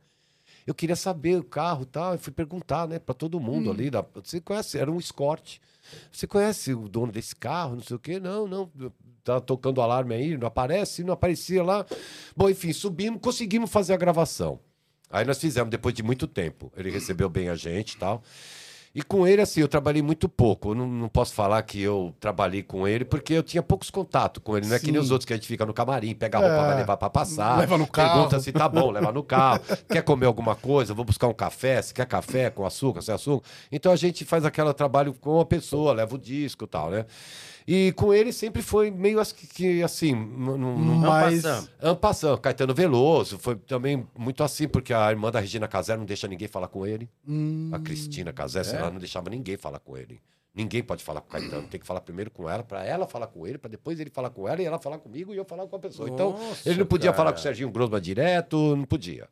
Eu 0.66 0.74
queria 0.74 0.96
saber 0.96 1.36
o 1.38 1.44
carro 1.44 1.82
e 1.82 1.86
tal. 1.86 2.12
Eu 2.12 2.18
fui 2.18 2.32
perguntar, 2.32 2.88
né, 2.88 2.98
pra 2.98 3.14
todo 3.14 3.38
mundo 3.40 3.70
ali. 3.70 3.90
da- 3.90 4.04
Você 4.14 4.40
conhece? 4.40 4.78
Era 4.78 4.90
um 4.90 4.98
Escort. 4.98 5.58
Você 6.10 6.26
conhece 6.26 6.72
o 6.72 6.88
dono 6.88 7.12
desse 7.12 7.36
carro? 7.36 7.74
Não 7.76 7.82
sei 7.82 7.96
o 7.96 7.98
quê. 7.98 8.18
Não, 8.18 8.46
não. 8.48 8.70
Tá 9.22 9.40
tocando 9.40 9.80
alarme 9.80 10.14
aí, 10.14 10.36
não 10.36 10.46
aparece, 10.46 11.02
não 11.02 11.14
aparecia 11.14 11.62
lá. 11.62 11.86
Bom, 12.36 12.48
enfim, 12.50 12.72
subimos, 12.74 13.20
conseguimos 13.22 13.70
fazer 13.70 13.94
a 13.94 13.96
gravação. 13.96 14.58
Aí 15.10 15.24
nós 15.24 15.38
fizemos 15.38 15.70
depois 15.70 15.94
de 15.94 16.02
muito 16.02 16.26
tempo. 16.26 16.70
Ele 16.76 16.90
recebeu 16.90 17.28
bem 17.30 17.48
a 17.48 17.54
gente 17.54 17.92
e 17.92 17.98
tal. 17.98 18.22
E 18.94 19.02
com 19.02 19.26
ele, 19.26 19.42
assim, 19.42 19.60
eu 19.60 19.66
trabalhei 19.66 20.00
muito 20.00 20.28
pouco. 20.28 20.70
Eu 20.70 20.74
não, 20.76 20.86
não 20.86 21.08
posso 21.08 21.34
falar 21.34 21.60
que 21.62 21.80
eu 21.82 22.14
trabalhei 22.20 22.62
com 22.62 22.86
ele, 22.86 23.04
porque 23.04 23.32
eu 23.32 23.42
tinha 23.42 23.60
poucos 23.60 23.90
contatos 23.90 24.40
com 24.40 24.56
ele. 24.56 24.68
Não 24.68 24.76
é 24.76 24.78
que 24.78 24.92
nem 24.92 25.00
os 25.00 25.10
outros 25.10 25.26
que 25.26 25.32
a 25.32 25.36
gente 25.36 25.48
fica 25.48 25.66
no 25.66 25.74
camarim, 25.74 26.14
pega 26.14 26.38
a 26.38 26.40
roupa, 26.40 26.54
É. 26.54 26.66
vai 26.68 26.76
levar 26.76 26.96
pra 26.96 27.10
passar. 27.10 27.58
Leva 27.58 27.76
no 27.76 27.88
carro. 27.88 28.12
Pergunta 28.14 28.38
se 28.38 28.52
tá 28.52 28.68
bom, 28.68 28.92
leva 28.92 29.10
no 29.10 29.22
carro. 29.24 29.60
quer 29.88 30.02
comer 30.02 30.26
alguma 30.26 30.54
coisa? 30.54 30.94
Vou 30.94 31.04
buscar 31.04 31.26
um 31.26 31.34
café. 31.34 31.82
Se 31.82 31.92
quer 31.92 32.06
café 32.06 32.50
com 32.50 32.64
açúcar, 32.64 33.02
sem 33.02 33.12
açúcar. 33.12 33.44
Então 33.72 33.90
a 33.90 33.96
gente 33.96 34.24
faz 34.24 34.44
aquele 34.44 34.72
trabalho 34.72 35.12
com 35.14 35.40
a 35.40 35.44
pessoa, 35.44 35.92
leva 35.92 36.14
o 36.14 36.18
disco 36.18 36.62
e 36.64 36.68
tal, 36.68 36.90
né? 36.90 37.04
E 37.66 37.92
com 37.92 38.12
ele 38.12 38.30
sempre 38.32 38.60
foi 38.60 38.90
meio 38.90 39.18
que, 39.54 39.82
assim, 39.82 40.14
passando. 41.02 41.68
Ampassando, 41.82 42.38
Caetano 42.38 42.74
Veloso, 42.74 43.38
foi 43.38 43.56
também 43.56 44.06
muito 44.18 44.42
assim, 44.42 44.68
porque 44.68 44.92
a 44.92 45.10
irmã 45.10 45.30
da 45.30 45.40
Regina 45.40 45.66
Casé 45.66 45.96
não 45.96 46.04
deixa 46.04 46.28
ninguém 46.28 46.48
falar 46.48 46.68
com 46.68 46.86
ele. 46.86 47.08
Hum, 47.26 47.70
A 47.72 47.78
Cristina 47.78 48.32
Casé, 48.32 48.60
ela 48.76 48.90
não 48.90 48.98
deixava 48.98 49.30
ninguém 49.30 49.56
falar 49.56 49.78
com 49.78 49.96
ele. 49.96 50.20
Ninguém 50.54 50.84
pode 50.84 51.02
falar 51.02 51.20
com 51.20 51.26
o 51.28 51.30
Caetano. 51.32 51.66
Tem 51.66 51.80
que 51.80 51.86
falar 51.86 52.00
primeiro 52.00 52.30
com 52.30 52.48
ela, 52.48 52.62
pra 52.62 52.84
ela 52.84 53.08
falar 53.08 53.26
com 53.26 53.44
ele, 53.44 53.58
pra 53.58 53.68
depois 53.68 53.98
ele 53.98 54.08
falar 54.10 54.30
com 54.30 54.46
ela 54.46 54.62
e 54.62 54.64
ela 54.64 54.78
falar 54.78 54.98
comigo 54.98 55.34
e 55.34 55.36
eu 55.36 55.44
falar 55.44 55.66
com 55.66 55.74
a 55.74 55.78
pessoa. 55.80 56.08
então, 56.08 56.30
Nossa, 56.32 56.68
ele 56.68 56.78
não 56.78 56.86
podia 56.86 57.10
cara. 57.10 57.16
falar 57.16 57.32
com 57.32 57.38
o 57.38 57.42
Serginho 57.42 57.70
Grosma 57.70 58.00
direto, 58.00 58.76
não 58.76 58.84
podia. 58.84 59.26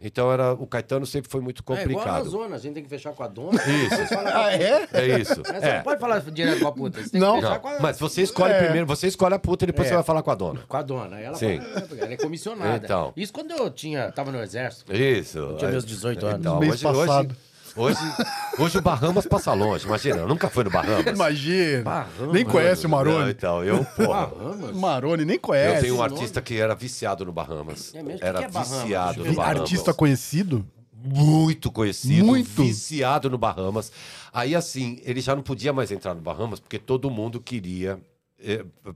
Então, 0.00 0.30
era, 0.32 0.52
o 0.52 0.64
Caetano 0.64 1.04
sempre 1.04 1.28
foi 1.28 1.40
muito 1.40 1.58
É 1.58 1.62
igual 1.62 1.78
complicado. 1.78 2.28
zona, 2.30 2.54
a 2.54 2.58
gente 2.58 2.74
tem 2.74 2.82
que 2.84 2.88
fechar 2.88 3.12
com 3.12 3.22
a 3.24 3.26
dona. 3.26 3.58
Isso. 3.60 4.14
a 4.14 4.44
Ah, 4.46 4.52
é? 4.52 4.88
é 4.92 5.18
isso. 5.18 5.42
Você 5.42 5.52
É. 5.66 5.76
não 5.78 5.82
pode 5.82 6.00
falar 6.00 6.20
direto 6.20 6.60
com 6.60 6.68
a 6.68 6.72
puta. 6.72 7.02
Você 7.02 7.10
tem 7.10 7.20
Não. 7.20 7.34
que 7.34 7.40
fechar 7.40 7.54
Não, 7.54 7.60
com 7.60 7.68
a, 7.68 7.80
mas 7.80 7.98
você 7.98 8.22
escolhe 8.22 8.52
É. 8.54 8.62
primeiro, 8.62 8.86
você 8.86 9.08
escolhe 9.08 9.34
a 9.34 9.38
puta 9.40 9.64
e 9.64 9.66
depois 9.66 9.86
É. 9.86 9.90
você 9.90 9.94
vai 9.96 10.04
falar 10.04 10.22
com 10.22 10.30
a 10.30 10.34
dona. 10.36 10.60
com 10.68 10.76
a 10.76 10.82
dona. 10.82 11.18
Ela, 11.20 11.34
Sim. 11.36 11.58
fala, 11.60 11.72
"Ah, 11.90 11.96
ela 12.04 12.12
é 12.12 12.16
comissionada. 12.16 12.84
Então. 12.84 13.12
Isso 13.16 13.32
quando 13.32 13.50
eu 13.50 13.68
tinha, 13.70 14.12
tava 14.12 14.30
no 14.30 14.40
exército. 14.40 14.94
Isso. 14.94 15.36
Eu 15.38 15.56
tinha 15.56 15.70
meus 15.72 15.84
18 15.84 16.24
anos. 16.26 16.40
Então, 16.40 16.60
Mês 16.60 16.74
hoje, 16.74 16.84
passado. 16.84 17.26
Hoje, 17.30 17.38
hoje, 17.78 17.98
hoje 18.58 18.78
o 18.78 18.82
Bahamas 18.82 19.26
passa 19.26 19.52
longe, 19.54 19.86
imagina. 19.86 20.16
Eu 20.18 20.28
nunca 20.28 20.50
fui 20.50 20.64
no 20.64 20.70
Bahamas. 20.70 21.06
Imagina. 21.14 21.82
Bahamas. 21.82 22.32
nem 22.32 22.44
conhece 22.44 22.86
o 22.86 22.88
Não, 22.88 22.96
Maroni. 22.98 23.30
então, 23.30 23.64
eu, 23.64 23.84
porra. 23.84 24.26
Bahamas? 24.26 24.76
Maroni 24.76 25.24
nem 25.24 25.36
Eu 25.36 25.40
conhece. 25.40 25.80
tenho 25.82 25.96
um 25.96 26.02
artista 26.02 26.40
que 26.42 26.56
era 26.58 26.74
viciado 26.74 27.24
no 27.24 27.32
Bahamas. 27.32 27.94
É 27.94 28.02
mesmo? 28.02 28.16
O 28.16 28.20
que 28.20 28.24
Era 28.26 28.38
que 28.40 28.44
é 28.44 28.48
Bahamas? 28.48 28.82
viciado 28.82 29.22
Vi- 29.22 29.28
no 29.30 29.34
Bahamas. 29.36 29.60
Artista 29.60 29.94
conhecido? 29.94 30.66
muito 31.00 31.70
conhecido, 31.70 32.26
Muito. 32.26 32.60
viciado 32.64 33.30
no 33.30 33.38
Bahamas. 33.38 33.92
Aí, 34.32 34.52
assim, 34.56 35.00
ele 35.04 35.20
já 35.20 35.34
não 35.36 35.42
podia 35.44 35.72
mais 35.72 35.92
entrar 35.92 36.12
no 36.12 36.20
Bahamas 36.20 36.58
porque 36.58 36.76
todo 36.76 37.08
mundo 37.08 37.40
queria 37.40 38.00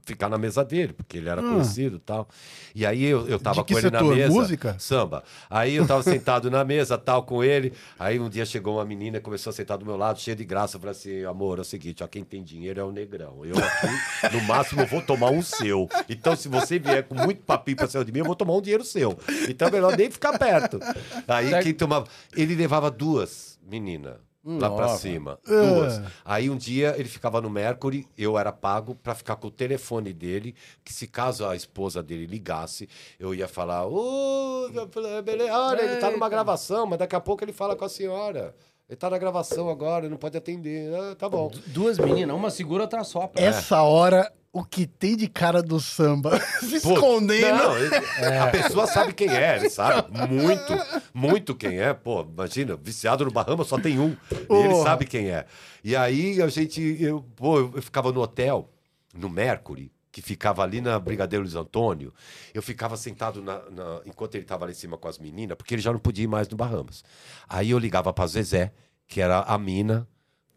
ficar 0.05 0.29
na 0.29 0.37
mesa 0.37 0.63
dele, 0.63 0.93
porque 0.93 1.17
ele 1.17 1.27
era 1.29 1.41
conhecido 1.41 1.97
e 1.97 1.99
tal. 1.99 2.27
E 2.73 2.85
aí 2.85 3.03
eu, 3.03 3.27
eu 3.27 3.39
tava 3.39 3.61
Ah. 3.61 3.63
Com 3.63 3.77
ele 3.77 3.89
na 3.91 3.99
setor? 3.99 4.15
mesa. 4.15 4.33
Música? 4.33 4.75
Samba. 4.79 5.23
Aí 5.49 5.75
eu 5.75 5.85
tava 5.85 6.01
sentado 6.03 6.49
na 6.49 6.63
mesa, 6.63 6.97
tal, 6.97 7.23
com 7.23 7.43
ele. 7.43 7.73
Aí 7.99 8.19
um 8.19 8.29
dia 8.29 8.45
chegou 8.45 8.75
uma 8.77 8.85
menina, 8.85 9.19
começou 9.19 9.51
a 9.51 9.53
sentar 9.53 9.77
do 9.77 9.85
meu 9.85 9.97
lado, 9.97 10.19
cheia 10.19 10.35
de 10.35 10.45
graça. 10.45 10.77
Eu 10.77 10.79
falei 10.79 10.91
assim, 10.91 11.23
amor, 11.25 11.57
é 11.57 11.61
o 11.61 11.65
seguinte, 11.65 12.03
ó, 12.03 12.07
quem 12.07 12.23
tem 12.23 12.43
dinheiro 12.43 12.79
é 12.79 12.83
o 12.83 12.91
negrão. 12.91 13.45
Eu 13.45 13.55
aqui, 13.57 14.35
no 14.35 14.41
máximo, 14.43 14.85
vou 14.85 15.01
tomar 15.01 15.29
um 15.29 15.41
seu. 15.41 15.87
Então, 16.09 16.35
se 16.35 16.47
você 16.47 16.79
vier 16.79 17.03
com 17.03 17.15
muito 17.15 17.41
papinho 17.43 17.77
pra 17.77 17.87
cima 17.87 18.03
de 18.05 18.11
mim, 18.11 18.19
eu 18.19 18.25
vou 18.25 18.35
tomar 18.35 18.53
um 18.55 18.61
dinheiro 18.61 18.83
seu. 18.83 19.17
Então 19.49 19.67
é 19.67 19.71
melhor 19.71 19.97
nem 19.97 20.09
ficar 20.09 20.37
perto. 20.39 20.79
Aí 21.27 21.61
quem 21.63 21.73
tomava... 21.73 22.07
Ele 22.35 22.55
levava 22.55 22.89
duas 22.89 23.59
meninas. 23.65 24.15
Lá 24.45 24.69
pra 24.69 24.87
Nossa. 24.87 24.97
cima. 24.97 25.39
Ah. 25.45 25.49
Duas. 25.49 26.01
Aí 26.25 26.49
um 26.49 26.57
dia 26.57 26.95
ele 26.97 27.07
ficava 27.07 27.39
no 27.39 27.49
Mercury, 27.49 28.05
eu 28.17 28.37
era 28.37 28.51
pago 28.51 28.93
pra 28.93 29.15
ficar 29.15 29.37
com 29.37 29.47
o 29.47 29.51
telefone 29.51 30.11
dele, 30.11 30.53
que 30.83 30.91
se 30.93 31.07
caso 31.07 31.45
a 31.45 31.55
esposa 31.55 32.03
dele 32.03 32.25
ligasse, 32.25 32.89
eu 33.17 33.33
ia 33.33 33.47
falar, 33.47 33.87
ô, 33.87 34.69
olha, 34.69 35.81
ele 35.81 35.95
tá 35.97 36.11
numa 36.11 36.27
gravação, 36.27 36.85
mas 36.85 36.99
daqui 36.99 37.15
a 37.15 37.21
pouco 37.21 37.43
ele 37.43 37.53
fala 37.53 37.75
com 37.75 37.85
a 37.85 37.89
senhora. 37.89 38.53
Ele 38.89 38.97
tá 38.97 39.09
na 39.09 39.17
gravação 39.17 39.69
agora, 39.69 40.09
não 40.09 40.17
pode 40.17 40.37
atender. 40.37 40.93
Ah, 40.93 41.15
tá 41.15 41.29
bom. 41.29 41.49
Duas 41.67 41.97
meninas, 41.97 42.35
uma 42.35 42.49
segura, 42.49 42.83
outra 42.83 43.03
sopra. 43.05 43.41
Essa 43.41 43.81
hora, 43.81 44.31
o 44.53 44.63
que 44.63 44.85
tem 44.85 45.17
de 45.17 45.27
cara 45.27 45.63
do 45.63 45.79
samba 45.79 46.39
se 46.61 46.79
Pô, 46.79 46.93
escondendo. 46.93 47.57
Não, 47.57 47.75
ele- 47.77 47.95
a 48.39 48.47
pessoa 48.51 48.85
sabe 48.85 49.11
quem 49.11 49.27
é, 49.29 49.57
ele 49.57 49.69
sabe 49.69 50.11
muito, 50.15 50.73
muito 51.13 51.55
quem 51.55 51.79
é. 51.81 51.91
Pô, 51.93 52.21
imagina, 52.21 52.75
viciado 52.75 53.25
no 53.25 53.31
Bahamas 53.31 53.65
só 53.67 53.79
tem 53.79 53.99
um. 53.99 54.15
E 54.31 54.53
ele 54.63 54.75
sabe 54.83 55.05
quem 55.05 55.29
é. 55.31 55.45
E 55.83 55.95
aí 55.95 56.39
a 56.41 56.47
gente, 56.47 56.79
eu, 57.01 57.21
pô, 57.35 57.59
eu 57.59 57.81
ficava 57.81 58.11
no 58.11 58.21
hotel, 58.21 58.69
no 59.13 59.27
Mercury, 59.27 59.91
que 60.11 60.21
ficava 60.21 60.61
ali 60.61 60.79
na 60.81 60.99
Brigadeiro 60.99 61.41
Luiz 61.43 61.55
Antônio. 61.55 62.13
Eu 62.53 62.61
ficava 62.61 62.95
sentado 62.95 63.41
na, 63.41 63.57
na- 63.71 64.01
enquanto 64.05 64.35
ele 64.35 64.43
estava 64.43 64.65
lá 64.65 64.71
em 64.71 64.75
cima 64.75 64.95
com 64.99 65.07
as 65.07 65.17
meninas, 65.17 65.57
porque 65.57 65.73
ele 65.73 65.81
já 65.81 65.91
não 65.91 65.97
podia 65.99 66.25
ir 66.25 66.27
mais 66.27 66.47
no 66.47 66.55
Bahamas. 66.55 67.03
Aí 67.49 67.71
eu 67.71 67.79
ligava 67.79 68.13
pra 68.13 68.27
Zezé, 68.27 68.71
que 69.07 69.19
era 69.19 69.39
a 69.39 69.57
mina, 69.57 70.07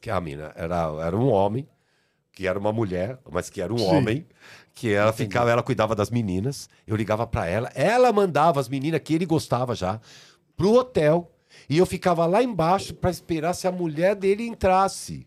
que 0.03 0.11
a 0.11 0.21
mina 0.21 0.53
era, 0.55 0.83
era 1.03 1.17
um 1.17 1.29
homem, 1.31 1.67
que 2.37 2.47
era 2.47 2.59
uma 2.59 2.71
mulher, 2.71 3.19
mas 3.33 3.49
que 3.49 3.63
era 3.63 3.73
um 3.73 3.79
Sim. 3.79 3.87
homem, 3.87 4.27
que 4.75 4.93
ela 4.93 5.11
ficava, 5.11 5.51
ela 5.51 5.63
cuidava 5.63 5.95
das 5.95 6.11
meninas. 6.11 6.69
Eu 6.87 6.95
ligava 6.95 7.27
pra 7.27 7.47
ela, 7.47 7.73
ela 7.75 8.13
mandava 8.13 8.61
as 8.61 8.69
meninas 8.69 9.01
que 9.03 9.15
ele 9.15 9.25
gostava 9.25 9.75
já 9.75 9.99
pro 10.55 10.75
hotel 10.75 11.33
e 11.67 11.79
eu 11.79 11.87
ficava 11.87 12.27
lá 12.27 12.43
embaixo 12.43 12.93
pra 12.93 13.11
esperar 13.11 13.55
se 13.55 13.67
a 13.67 13.73
mulher 13.73 14.15
dele 14.15 14.47
entrasse. 14.47 15.27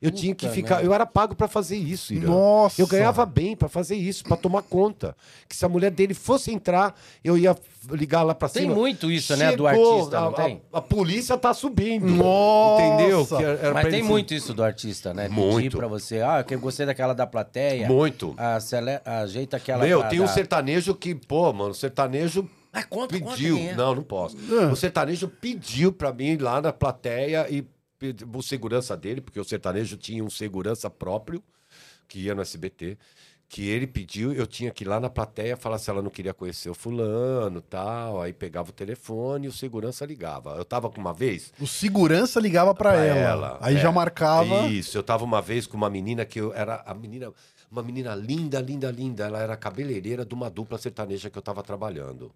Eu 0.00 0.12
tinha 0.12 0.32
que 0.32 0.46
Puta 0.46 0.54
ficar, 0.54 0.74
merda. 0.76 0.88
eu 0.88 0.94
era 0.94 1.04
pago 1.04 1.34
pra 1.34 1.48
fazer 1.48 1.76
isso, 1.76 2.14
Irã. 2.14 2.28
Nossa. 2.28 2.80
Eu 2.80 2.86
ganhava 2.86 3.26
bem 3.26 3.56
pra 3.56 3.68
fazer 3.68 3.96
isso, 3.96 4.22
pra 4.22 4.36
tomar 4.36 4.62
conta. 4.62 5.16
Que 5.48 5.56
se 5.56 5.64
a 5.64 5.68
mulher 5.68 5.90
dele 5.90 6.14
fosse 6.14 6.52
entrar, 6.52 6.94
eu 7.24 7.36
ia 7.36 7.56
ligar 7.90 8.22
lá 8.22 8.32
pra 8.32 8.48
Tem 8.48 8.62
cima. 8.62 8.76
muito 8.76 9.10
isso, 9.10 9.36
né, 9.36 9.56
do 9.56 9.66
Chegou, 9.68 9.94
artista, 9.96 10.20
não 10.20 10.28
a, 10.28 10.32
tem? 10.34 10.62
A, 10.72 10.78
a 10.78 10.80
polícia 10.80 11.36
tá 11.36 11.52
subindo. 11.52 12.06
Nossa. 12.06 12.82
Entendeu? 12.84 13.26
Que 13.26 13.34
era- 13.34 13.58
era 13.60 13.74
Mas 13.74 13.84
tem 13.88 13.98
ele- 13.98 14.02
muito 14.08 14.32
isso 14.34 14.54
do 14.54 14.62
artista, 14.62 15.12
né? 15.12 15.24
Pedir 15.24 15.34
Muito. 15.34 15.76
pra 15.76 15.88
você, 15.88 16.20
ah, 16.20 16.44
que 16.44 16.54
eu 16.54 16.60
gostei 16.60 16.86
daquela 16.86 17.12
da 17.12 17.26
plateia. 17.26 17.88
Muito. 17.88 18.34
Ah, 18.38 18.60
cele... 18.60 19.00
Ajeita 19.04 19.56
aquela. 19.56 19.84
Meu, 19.84 20.02
da- 20.02 20.08
tem 20.08 20.20
um 20.20 20.26
da- 20.26 20.32
sertanejo 20.32 20.94
que, 20.94 21.12
pô, 21.14 21.52
mano, 21.52 21.70
o 21.70 21.74
sertanejo 21.74 22.48
Ah, 22.72 22.84
conta, 22.84 23.18
conta 23.18 23.32
pediu. 23.32 23.56
quem 23.56 23.70
é. 23.70 23.74
Não, 23.74 23.96
não 23.96 24.02
posso. 24.04 24.36
O 24.70 24.76
sertanejo 24.76 25.26
pediu 25.26 25.92
pra 25.92 26.12
mim 26.12 26.26
ir 26.34 26.40
lá 26.40 26.60
na 26.62 26.72
plateia 26.72 27.46
e 27.50 27.66
o 28.34 28.42
segurança 28.42 28.96
dele, 28.96 29.20
porque 29.20 29.40
o 29.40 29.44
sertanejo 29.44 29.96
tinha 29.96 30.22
um 30.22 30.30
segurança 30.30 30.88
próprio 30.88 31.42
que 32.06 32.20
ia 32.20 32.34
no 32.34 32.42
SBT. 32.42 32.96
Que 33.50 33.66
ele 33.66 33.86
pediu, 33.86 34.30
eu 34.34 34.46
tinha 34.46 34.70
que 34.70 34.84
ir 34.84 34.86
lá 34.86 35.00
na 35.00 35.08
plateia 35.08 35.56
falar 35.56 35.78
se 35.78 35.88
ela 35.88 36.02
não 36.02 36.10
queria 36.10 36.34
conhecer 36.34 36.68
o 36.68 36.74
fulano 36.74 37.62
tal. 37.62 38.20
Aí 38.20 38.30
pegava 38.30 38.68
o 38.68 38.72
telefone 38.72 39.46
e 39.46 39.48
o 39.48 39.52
segurança 39.52 40.04
ligava. 40.04 40.54
Eu 40.56 40.66
tava 40.66 40.90
com 40.90 41.00
uma 41.00 41.14
vez, 41.14 41.50
O 41.58 41.66
segurança 41.66 42.38
ligava 42.40 42.74
pra, 42.74 42.90
pra 42.90 43.04
ela. 43.04 43.58
Aí 43.62 43.76
é. 43.76 43.80
já 43.80 43.90
marcava. 43.90 44.66
Isso, 44.68 44.98
eu 44.98 45.02
tava 45.02 45.24
uma 45.24 45.40
vez 45.40 45.66
com 45.66 45.78
uma 45.78 45.88
menina 45.88 46.26
que 46.26 46.38
eu 46.38 46.52
era 46.52 46.82
a 46.84 46.92
menina, 46.92 47.32
uma 47.70 47.82
menina 47.82 48.14
linda, 48.14 48.60
linda, 48.60 48.90
linda. 48.90 49.24
Ela 49.24 49.40
era 49.40 49.56
cabeleireira 49.56 50.26
de 50.26 50.34
uma 50.34 50.50
dupla 50.50 50.76
sertaneja 50.76 51.30
que 51.30 51.38
eu 51.38 51.42
tava 51.42 51.62
trabalhando. 51.62 52.30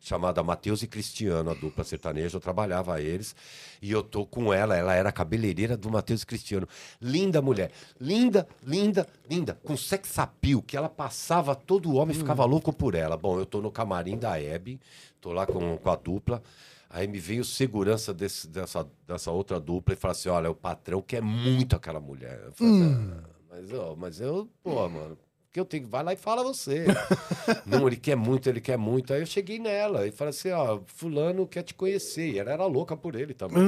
Chamada 0.00 0.42
Matheus 0.42 0.82
e 0.82 0.86
Cristiano, 0.86 1.50
a 1.50 1.54
dupla 1.54 1.82
sertaneja, 1.84 2.36
eu 2.36 2.40
trabalhava 2.40 3.00
eles. 3.00 3.34
E 3.82 3.90
eu 3.90 4.02
tô 4.02 4.24
com 4.24 4.52
ela, 4.52 4.76
ela 4.76 4.94
era 4.94 5.10
cabeleireira 5.10 5.76
do 5.76 5.90
Matheus 5.90 6.22
e 6.22 6.26
Cristiano. 6.26 6.68
Linda 7.00 7.42
mulher, 7.42 7.70
linda, 8.00 8.46
linda, 8.62 9.06
linda, 9.28 9.58
com 9.64 9.76
sex 9.76 10.18
appeal, 10.18 10.62
que 10.62 10.76
ela 10.76 10.88
passava, 10.88 11.54
todo 11.54 11.94
homem 11.94 12.14
ficava 12.14 12.44
louco 12.44 12.72
por 12.72 12.94
ela. 12.94 13.16
Bom, 13.16 13.38
eu 13.38 13.44
tô 13.46 13.60
no 13.60 13.70
camarim 13.72 14.16
da 14.16 14.40
Hebe, 14.40 14.80
tô 15.20 15.32
lá 15.32 15.46
com, 15.46 15.76
com 15.76 15.90
a 15.90 15.96
dupla. 15.96 16.42
Aí 16.90 17.06
me 17.06 17.18
veio 17.18 17.44
segurança 17.44 18.14
desse- 18.14 18.48
dessa, 18.48 18.86
dessa 19.06 19.30
outra 19.30 19.60
dupla 19.60 19.92
e 19.92 19.96
fala 19.96 20.12
assim: 20.12 20.28
olha, 20.30 20.50
o 20.50 20.54
patrão 20.54 21.02
quer 21.02 21.20
muito 21.20 21.76
aquela 21.76 22.00
mulher. 22.00 22.40
Eu 22.46 22.52
falei, 22.52 22.72
"Ah, 22.82 23.24
mas, 23.50 23.72
ó, 23.74 23.94
mas 23.96 24.20
eu, 24.20 24.48
pô, 24.62 24.88
mano, 24.88 25.18
que 25.52 25.58
eu 25.58 25.64
tenho 25.64 25.84
que 25.84 25.88
vai 25.90 26.02
lá 26.02 26.12
e 26.12 26.16
fala 26.16 26.42
você. 26.42 26.84
Não, 27.64 27.86
ele 27.86 27.96
quer 27.96 28.16
muito, 28.16 28.48
ele 28.48 28.60
quer 28.60 28.76
muito. 28.76 29.12
Aí 29.12 29.20
eu 29.20 29.26
cheguei 29.26 29.58
nela 29.58 30.06
e 30.06 30.10
falei 30.10 30.30
assim: 30.30 30.50
ó, 30.50 30.80
fulano 30.86 31.46
quer 31.46 31.62
te 31.62 31.74
conhecer. 31.74 32.32
E 32.32 32.38
ela 32.38 32.52
era 32.52 32.66
louca 32.66 32.96
por 32.96 33.14
ele 33.14 33.34
também. 33.34 33.62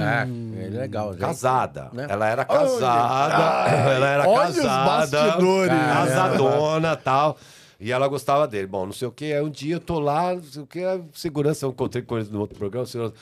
Ah, 0.00 0.26
é 0.60 0.68
legal. 0.68 1.12
gente. 1.12 1.20
Casada. 1.20 1.90
Né? 1.92 2.06
Ela 2.08 2.28
era 2.28 2.44
casada. 2.44 3.70
ela 3.70 4.08
era 4.08 4.28
olha 4.28 4.50
os 4.50 4.56
casada. 4.56 5.16
bastidores. 5.22 5.72
Casadona 5.72 6.96
tal. 6.96 7.36
E 7.80 7.90
ela 7.90 8.06
gostava 8.08 8.46
dele. 8.46 8.66
Bom, 8.66 8.86
não 8.86 8.92
sei 8.92 9.08
o 9.08 9.12
que. 9.12 9.32
Aí 9.32 9.42
um 9.42 9.50
dia 9.50 9.74
eu 9.76 9.80
tô 9.80 9.98
lá, 9.98 10.34
não 10.34 10.42
sei 10.42 10.62
o 10.62 10.66
que. 10.66 10.80
Segurança, 11.12 11.66
eu 11.66 11.70
encontrei 11.70 12.02
com 12.02 12.16
eles 12.16 12.30
no 12.30 12.40
outro 12.40 12.56
programa. 12.56 12.86
segurança, 12.86 13.14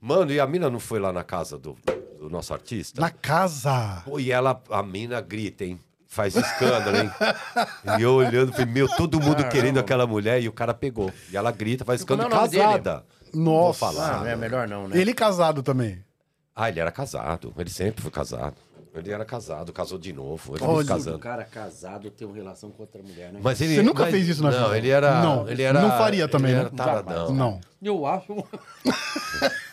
Mano, 0.00 0.32
e 0.32 0.40
a 0.40 0.46
mina 0.46 0.70
não 0.70 0.80
foi 0.80 0.98
lá 0.98 1.12
na 1.12 1.22
casa 1.22 1.58
do, 1.58 1.76
do 2.18 2.30
nosso 2.30 2.54
artista? 2.54 3.00
Na 3.00 3.10
casa. 3.10 4.02
Pô, 4.06 4.18
e 4.18 4.32
ela, 4.32 4.60
a 4.70 4.82
mina 4.82 5.20
grita, 5.20 5.62
hein? 5.64 5.78
Faz 6.12 6.34
escândalo, 6.34 6.96
hein? 6.96 7.10
e 7.96 8.02
eu 8.02 8.14
olhando, 8.14 8.50
falei, 8.50 8.66
meu, 8.66 8.88
todo 8.88 9.20
mundo 9.20 9.48
querendo 9.48 9.78
aquela 9.78 10.08
mulher 10.08 10.42
e 10.42 10.48
o 10.48 10.52
cara 10.52 10.74
pegou. 10.74 11.12
E 11.30 11.36
ela 11.36 11.52
grita, 11.52 11.84
faz 11.84 12.00
escândalo 12.00 12.28
o 12.28 12.34
nome 12.36 12.50
casada. 12.50 13.04
Não 13.32 13.44
Vou 13.44 13.66
Nossa. 13.68 13.78
falar. 13.78 14.22
Ah, 14.24 14.28
é 14.28 14.34
melhor 14.34 14.66
não, 14.66 14.88
né? 14.88 14.98
Ele 14.98 15.14
casado 15.14 15.62
também. 15.62 16.04
Ah, 16.54 16.68
ele 16.68 16.80
era 16.80 16.90
casado. 16.90 17.54
Ele 17.56 17.70
sempre 17.70 18.02
foi 18.02 18.10
casado. 18.10 18.56
Ele 18.92 19.12
era 19.12 19.24
casado, 19.24 19.72
casou 19.72 19.96
de 19.98 20.12
novo. 20.12 20.56
Ele 20.56 20.64
Olha, 20.64 20.74
foi 20.74 20.82
O 20.82 20.86
casando. 20.88 21.18
cara 21.20 21.44
casado 21.44 22.10
tem 22.10 22.26
uma 22.26 22.34
relação 22.36 22.70
com 22.72 22.82
outra 22.82 23.00
mulher, 23.00 23.32
né? 23.32 23.38
Mas 23.40 23.60
ele, 23.60 23.76
Você 23.76 23.82
nunca 23.84 24.02
mas- 24.02 24.10
fez 24.10 24.28
isso 24.28 24.42
na 24.42 24.50
Não, 24.50 24.64
vida? 24.64 24.78
ele 24.78 24.88
era. 24.90 25.22
Não, 25.22 25.48
ele 25.48 25.62
era, 25.62 25.80
não 25.80 25.90
faria 25.90 26.26
também, 26.26 26.50
ele 26.50 26.62
né? 26.62 26.66
Era 26.66 26.76
taradão. 26.76 27.32
Não. 27.32 27.60
Eu 27.80 28.04
acho. 28.04 28.34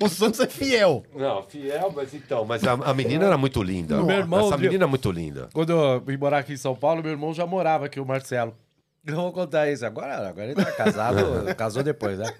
O 0.00 0.08
Santos 0.08 0.40
é 0.40 0.46
fiel. 0.46 1.04
Não, 1.14 1.42
fiel, 1.42 1.92
mas 1.94 2.14
então. 2.14 2.44
Mas 2.44 2.64
a, 2.64 2.72
a 2.72 2.94
menina 2.94 3.26
era 3.26 3.36
muito 3.36 3.62
linda. 3.62 4.02
Meu 4.02 4.16
irmão, 4.16 4.46
Essa 4.48 4.56
menina 4.56 4.84
é 4.84 4.86
muito 4.86 5.10
linda. 5.10 5.48
Quando 5.52 5.70
eu 5.70 6.00
vim 6.00 6.16
morar 6.16 6.38
aqui 6.38 6.54
em 6.54 6.56
São 6.56 6.74
Paulo, 6.74 7.02
meu 7.02 7.12
irmão 7.12 7.34
já 7.34 7.46
morava 7.46 7.86
aqui, 7.86 8.00
o 8.00 8.06
Marcelo. 8.06 8.56
Eu 9.06 9.14
vou 9.16 9.32
contar 9.32 9.70
isso. 9.70 9.84
Agora, 9.84 10.28
agora 10.28 10.46
ele 10.46 10.54
tá 10.54 10.72
casado, 10.72 11.18
casou 11.56 11.82
depois, 11.82 12.18
né? 12.18 12.34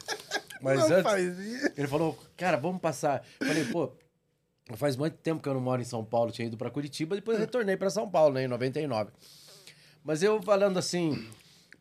Mas 0.63 0.79
Não 0.81 0.97
antes, 0.97 1.03
faz 1.03 1.39
isso. 1.39 1.71
ele 1.77 1.87
falou, 1.87 2.19
cara, 2.37 2.57
vamos 2.57 2.81
passar. 2.81 3.23
Eu 3.39 3.47
falei, 3.47 3.65
pô, 3.67 3.93
faz 4.75 4.97
muito 4.97 5.19
tempo 5.19 5.43
que 5.43 5.49
eu 5.49 5.53
não 5.55 5.61
moro 5.61 5.83
em 5.83 5.85
São 5.85 6.03
Paulo, 6.03 6.31
tinha 6.33 6.47
ido 6.47 6.57
pra 6.57 6.71
Curitiba, 6.71 7.15
depois 7.15 7.39
retornei 7.39 7.77
pra 7.77 7.91
São 7.91 8.09
Paulo, 8.09 8.35
né, 8.35 8.45
em 8.45 8.49
99. 8.49 9.11
Mas 10.03 10.23
eu 10.23 10.41
falando 10.43 10.79
assim, 10.79 11.23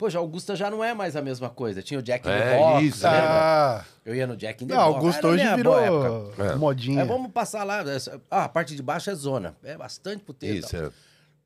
Poxa, 0.04 0.18
Augusta 0.18 0.54
já 0.54 0.70
não 0.70 0.84
é 0.84 0.94
mais 0.94 1.16
a 1.16 1.22
mesma 1.22 1.50
coisa. 1.50 1.82
Tinha 1.82 1.98
o 1.98 2.04
Jack 2.04 2.28
in 2.28 2.32
É, 2.32 2.40
the 2.42 2.58
Box, 2.58 2.84
isso? 2.86 3.08
Ah, 3.08 3.86
Eu 4.04 4.14
ia 4.14 4.28
no 4.28 4.36
Jack 4.36 4.62
in 4.62 4.68
the 4.68 4.74
não, 4.74 4.84
Box. 4.84 4.96
Augusto 4.98 5.18
Era 5.20 5.28
hoje 5.30 5.44
minha 5.44 5.64
boa 5.64 5.82
época. 5.82 6.32
virou 6.36 6.52
É. 6.52 6.56
modinha. 6.58 7.02
É, 7.02 7.06
vamos 7.06 7.32
passar 7.32 7.64
lá. 7.64 7.82
Ah, 8.30 8.44
a 8.44 8.50
parte 8.50 8.76
de 8.76 8.84
baixo 8.84 9.10
é 9.10 9.16
zona. 9.16 9.56
É 9.64 9.78
bastante 9.78 10.22
puteiro. 10.26 10.58
e 10.58 10.60
Isso, 10.60 10.76
é. 10.76 10.90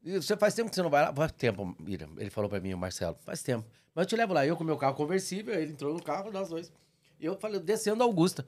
E 0.04 0.20
você 0.20 0.36
faz 0.36 0.56
tempo 0.56 0.72
que 0.72 0.76
você 0.76 0.82
não 0.82 0.90
vai 0.90 1.04
lá? 1.04 1.14
Faz 1.14 1.32
tempo, 1.34 1.76
Mira. 1.80 2.08
Ele 2.18 2.32
falou 2.32 2.50
pra 2.50 2.60
mim, 2.60 2.74
o 2.74 2.78
Marcelo. 2.80 3.16
Faz 3.24 3.44
tempo. 3.44 3.64
Mas 3.94 4.06
eu 4.06 4.08
te 4.08 4.16
levo 4.16 4.34
lá. 4.34 4.44
Eu 4.44 4.58
com 4.58 4.64
meu 4.64 4.76
carro 4.78 4.96
conversível, 4.96 5.54
ele 5.54 5.74
entrou 5.74 5.94
no 5.94 6.02
carro, 6.02 6.32
nós 6.32 6.50
dois. 6.50 6.72
E 7.20 7.26
eu 7.28 7.38
falei, 7.38 7.60
descendo 7.60 8.02
a 8.02 8.08
Augusta. 8.08 8.44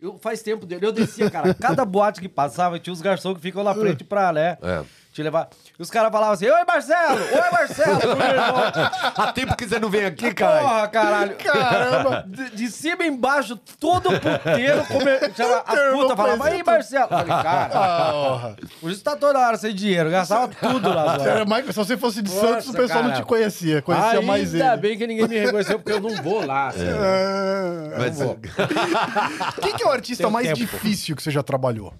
Eu, 0.00 0.18
faz 0.18 0.42
tempo 0.42 0.64
dele, 0.64 0.86
eu 0.86 0.92
descia, 0.92 1.30
cara. 1.30 1.52
Cada 1.54 1.84
boate 1.84 2.20
que 2.22 2.28
passava, 2.28 2.78
tinha 2.78 2.92
os 2.92 3.02
garçons 3.02 3.34
que 3.36 3.40
ficam 3.42 3.62
na 3.62 3.72
frente 3.76 4.02
pra, 4.02 4.32
né? 4.32 4.56
É. 4.62 4.82
Te 5.12 5.22
levar. 5.22 5.48
E 5.78 5.82
os 5.82 5.90
caras 5.90 6.10
falavam 6.10 6.32
assim: 6.32 6.46
Oi, 6.46 6.64
Marcelo! 6.66 7.20
Oi, 7.20 7.50
Marcelo! 7.52 8.00
Há 9.14 9.32
tempo 9.32 9.54
que 9.56 9.68
você 9.68 9.78
não 9.78 9.90
vem 9.90 10.06
aqui, 10.06 10.32
cara. 10.32 10.60
Porra, 10.60 10.88
caralho. 10.88 11.36
Caramba! 11.36 12.24
De, 12.26 12.50
de 12.56 12.68
cima 12.70 13.04
e 13.04 13.08
embaixo, 13.08 13.56
todo 13.78 14.08
puteiro. 14.18 14.84
Come... 14.86 15.18
Chama, 15.36 15.62
as 15.66 15.92
putas 15.92 16.16
falavam, 16.16 16.46
aí, 16.46 16.60
apresenta- 16.60 16.70
Marcelo. 16.70 17.02
Eu 17.04 17.08
Falei, 17.08 17.42
cara, 17.42 17.70
Ah, 17.74 18.54
por 18.80 18.90
isso 18.90 19.04
tá 19.04 19.16
toda 19.16 19.38
hora 19.38 19.56
sem 19.58 19.74
dinheiro. 19.74 20.10
Gastava 20.10 20.48
tudo 20.48 20.88
lá. 20.88 21.18
Mais, 21.46 21.66
se 21.66 21.72
você 21.72 21.96
fosse 21.96 22.22
de 22.22 22.32
Nossa, 22.34 22.46
Santos, 22.46 22.68
o 22.68 22.72
pessoal 22.72 23.02
não 23.02 23.12
te 23.12 23.22
conhecia. 23.22 23.82
Conhecia 23.82 24.08
Ainda 24.10 24.22
mais 24.22 24.54
ele. 24.54 24.76
bem 24.78 24.96
que 24.96 25.06
ninguém 25.06 25.28
me 25.28 25.38
reconheceu, 25.38 25.78
porque 25.78 25.92
eu 25.92 26.00
não 26.00 26.22
vou 26.22 26.44
lá. 26.46 26.68
assim. 26.68 26.86
Ah, 26.88 27.98
Mas, 27.98 28.16
Quem 29.62 29.74
que 29.74 29.82
é 29.82 29.86
o 29.86 29.90
artista 29.90 30.24
Tem 30.24 30.32
mais 30.32 30.46
tempo. 30.46 30.58
difícil 30.58 31.14
que 31.14 31.22
você 31.22 31.30
já 31.30 31.42
trabalhou? 31.42 31.92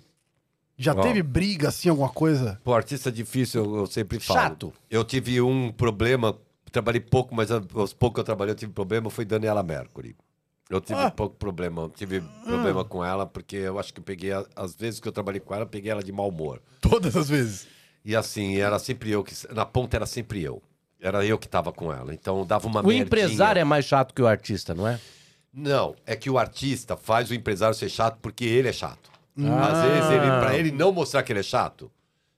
Já 0.77 0.93
Ó. 0.95 1.01
teve 1.01 1.23
briga, 1.23 1.69
assim, 1.69 1.89
alguma 1.89 2.09
coisa? 2.09 2.61
Pô, 2.63 2.75
artista 2.75 3.11
difícil, 3.11 3.65
eu, 3.65 3.77
eu 3.79 3.87
sempre 3.87 4.21
falo. 4.21 4.41
Chato. 4.41 4.73
Eu 4.91 5.03
tive 5.05 5.41
um 5.41 5.73
problema, 5.73 6.37
trabalhei 6.71 7.01
pouco, 7.01 7.35
mas 7.35 7.51
a- 7.51 7.63
aos 7.75 7.93
poucos 7.95 8.17
que 8.17 8.21
eu 8.21 8.25
trabalhei, 8.25 8.53
eu 8.53 8.57
tive 8.57 8.73
problema, 8.73 9.09
foi 9.09 9.25
Daniela 9.25 9.63
Mercury. 9.63 10.15
Eu 10.69 10.81
tive 10.81 11.01
Ah. 11.01 11.11
pouco 11.11 11.37
problema, 11.37 11.83
eu 11.83 11.89
tive 11.89 12.21
problema 12.45 12.85
com 12.85 13.05
ela, 13.05 13.25
porque 13.25 13.57
eu 13.57 13.79
acho 13.79 13.95
que 13.95 14.01
eu 14.01 14.05
peguei, 14.05 14.33
a- 14.33 14.45
às 14.55 14.75
vezes 14.75 15.01
que 15.01 15.09
eu 15.09 15.13
trabalhei 15.13 15.41
com 15.41 15.55
ela, 15.55 15.63
eu 15.63 15.69
peguei 15.69 15.91
ela 15.91 16.03
de 16.03 16.13
mau 16.13 16.29
humor. 16.29 16.61
Todas 16.81 17.17
as 17.17 17.29
vezes. 17.29 17.67
E 18.05 18.15
assim, 18.15 18.57
era 18.59 18.79
sempre 18.79 19.11
eu 19.11 19.25
que. 19.25 19.33
Na 19.55 19.65
ponta 19.65 19.97
era 19.97 20.07
sempre 20.07 20.43
eu. 20.43 20.63
Era 21.01 21.25
eu 21.25 21.39
que 21.39 21.49
tava 21.49 21.73
com 21.73 21.93
ela. 21.93 22.13
Então 22.13 22.45
dava 22.45 22.67
uma 22.67 22.85
O 22.85 22.93
empresário 22.93 23.61
é 23.61 23.65
mais 23.65 23.85
chato 23.85 24.13
que 24.15 24.21
o 24.23 24.27
artista, 24.27 24.75
não 24.75 24.87
é? 24.87 24.99
Não, 25.53 25.95
é 26.05 26.15
que 26.15 26.29
o 26.29 26.37
artista 26.39 26.97
faz 26.97 27.31
o 27.31 27.35
empresário 27.35 27.75
ser 27.75 27.89
chato 27.89 28.19
porque 28.21 28.45
ele 28.45 28.69
é 28.69 28.73
chato. 28.73 29.11
Às 29.39 29.83
vezes, 29.83 30.11
ele, 30.11 30.41
pra 30.41 30.57
ele 30.57 30.71
não 30.71 30.93
mostrar 30.93 31.23
que 31.23 31.33
ele 31.33 31.41
é 31.41 31.43
chato, 31.43 31.91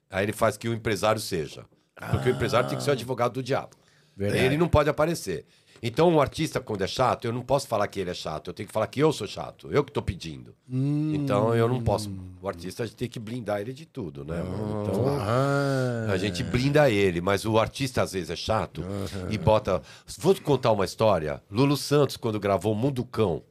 aí 0.09 0.25
ele 0.25 0.33
faz 0.33 0.57
que 0.57 0.67
o 0.67 0.73
empresário 0.73 1.21
seja. 1.21 1.65
Porque 2.11 2.29
o 2.29 2.31
empresário 2.31 2.69
tem 2.69 2.77
que 2.77 2.83
ser 2.83 2.91
o 2.91 2.93
advogado 2.93 3.33
do 3.33 3.43
diabo. 3.43 3.75
Verdade. 4.15 4.43
Ele 4.43 4.57
não 4.57 4.67
pode 4.67 4.89
aparecer. 4.89 5.45
Então, 5.81 6.09
um 6.09 6.19
artista, 6.19 6.59
quando 6.59 6.81
é 6.81 6.87
chato, 6.87 7.23
eu 7.23 7.31
não 7.31 7.41
posso 7.41 7.65
falar 7.65 7.87
que 7.87 8.01
ele 8.01 8.09
é 8.09 8.13
chato. 8.13 8.49
Eu 8.49 8.53
tenho 8.53 8.67
que 8.67 8.73
falar 8.73 8.87
que 8.87 8.99
eu 8.99 9.13
sou 9.13 9.25
chato. 9.25 9.69
Eu 9.71 9.81
que 9.81 9.93
tô 9.93 10.01
pedindo. 10.01 10.53
Então, 10.69 11.55
eu 11.55 11.69
não 11.69 11.81
posso. 11.81 12.11
O 12.41 12.47
artista 12.49 12.83
a 12.83 12.85
gente 12.85 12.97
tem 12.97 13.07
que 13.07 13.17
blindar 13.17 13.61
ele 13.61 13.71
de 13.71 13.85
tudo, 13.85 14.25
né? 14.25 14.41
Então, 14.81 16.11
a 16.11 16.17
gente 16.17 16.43
blinda 16.43 16.89
ele. 16.89 17.21
Mas 17.21 17.45
o 17.45 17.57
artista, 17.57 18.01
às 18.01 18.11
vezes, 18.11 18.29
é 18.29 18.35
chato 18.35 18.83
e 19.29 19.37
bota... 19.37 19.81
Vou 20.17 20.33
te 20.33 20.41
contar 20.41 20.73
uma 20.73 20.83
história. 20.83 21.41
Lulu 21.49 21.77
Santos, 21.77 22.17
quando 22.17 22.41
gravou 22.41 22.75
Mundo 22.75 23.05
Cão, 23.05 23.41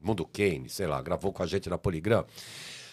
Mundo 0.00 0.24
Kane, 0.24 0.70
sei 0.70 0.86
lá, 0.86 1.02
gravou 1.02 1.34
com 1.34 1.42
a 1.42 1.46
gente 1.46 1.68
na 1.68 1.76
Poligram. 1.76 2.24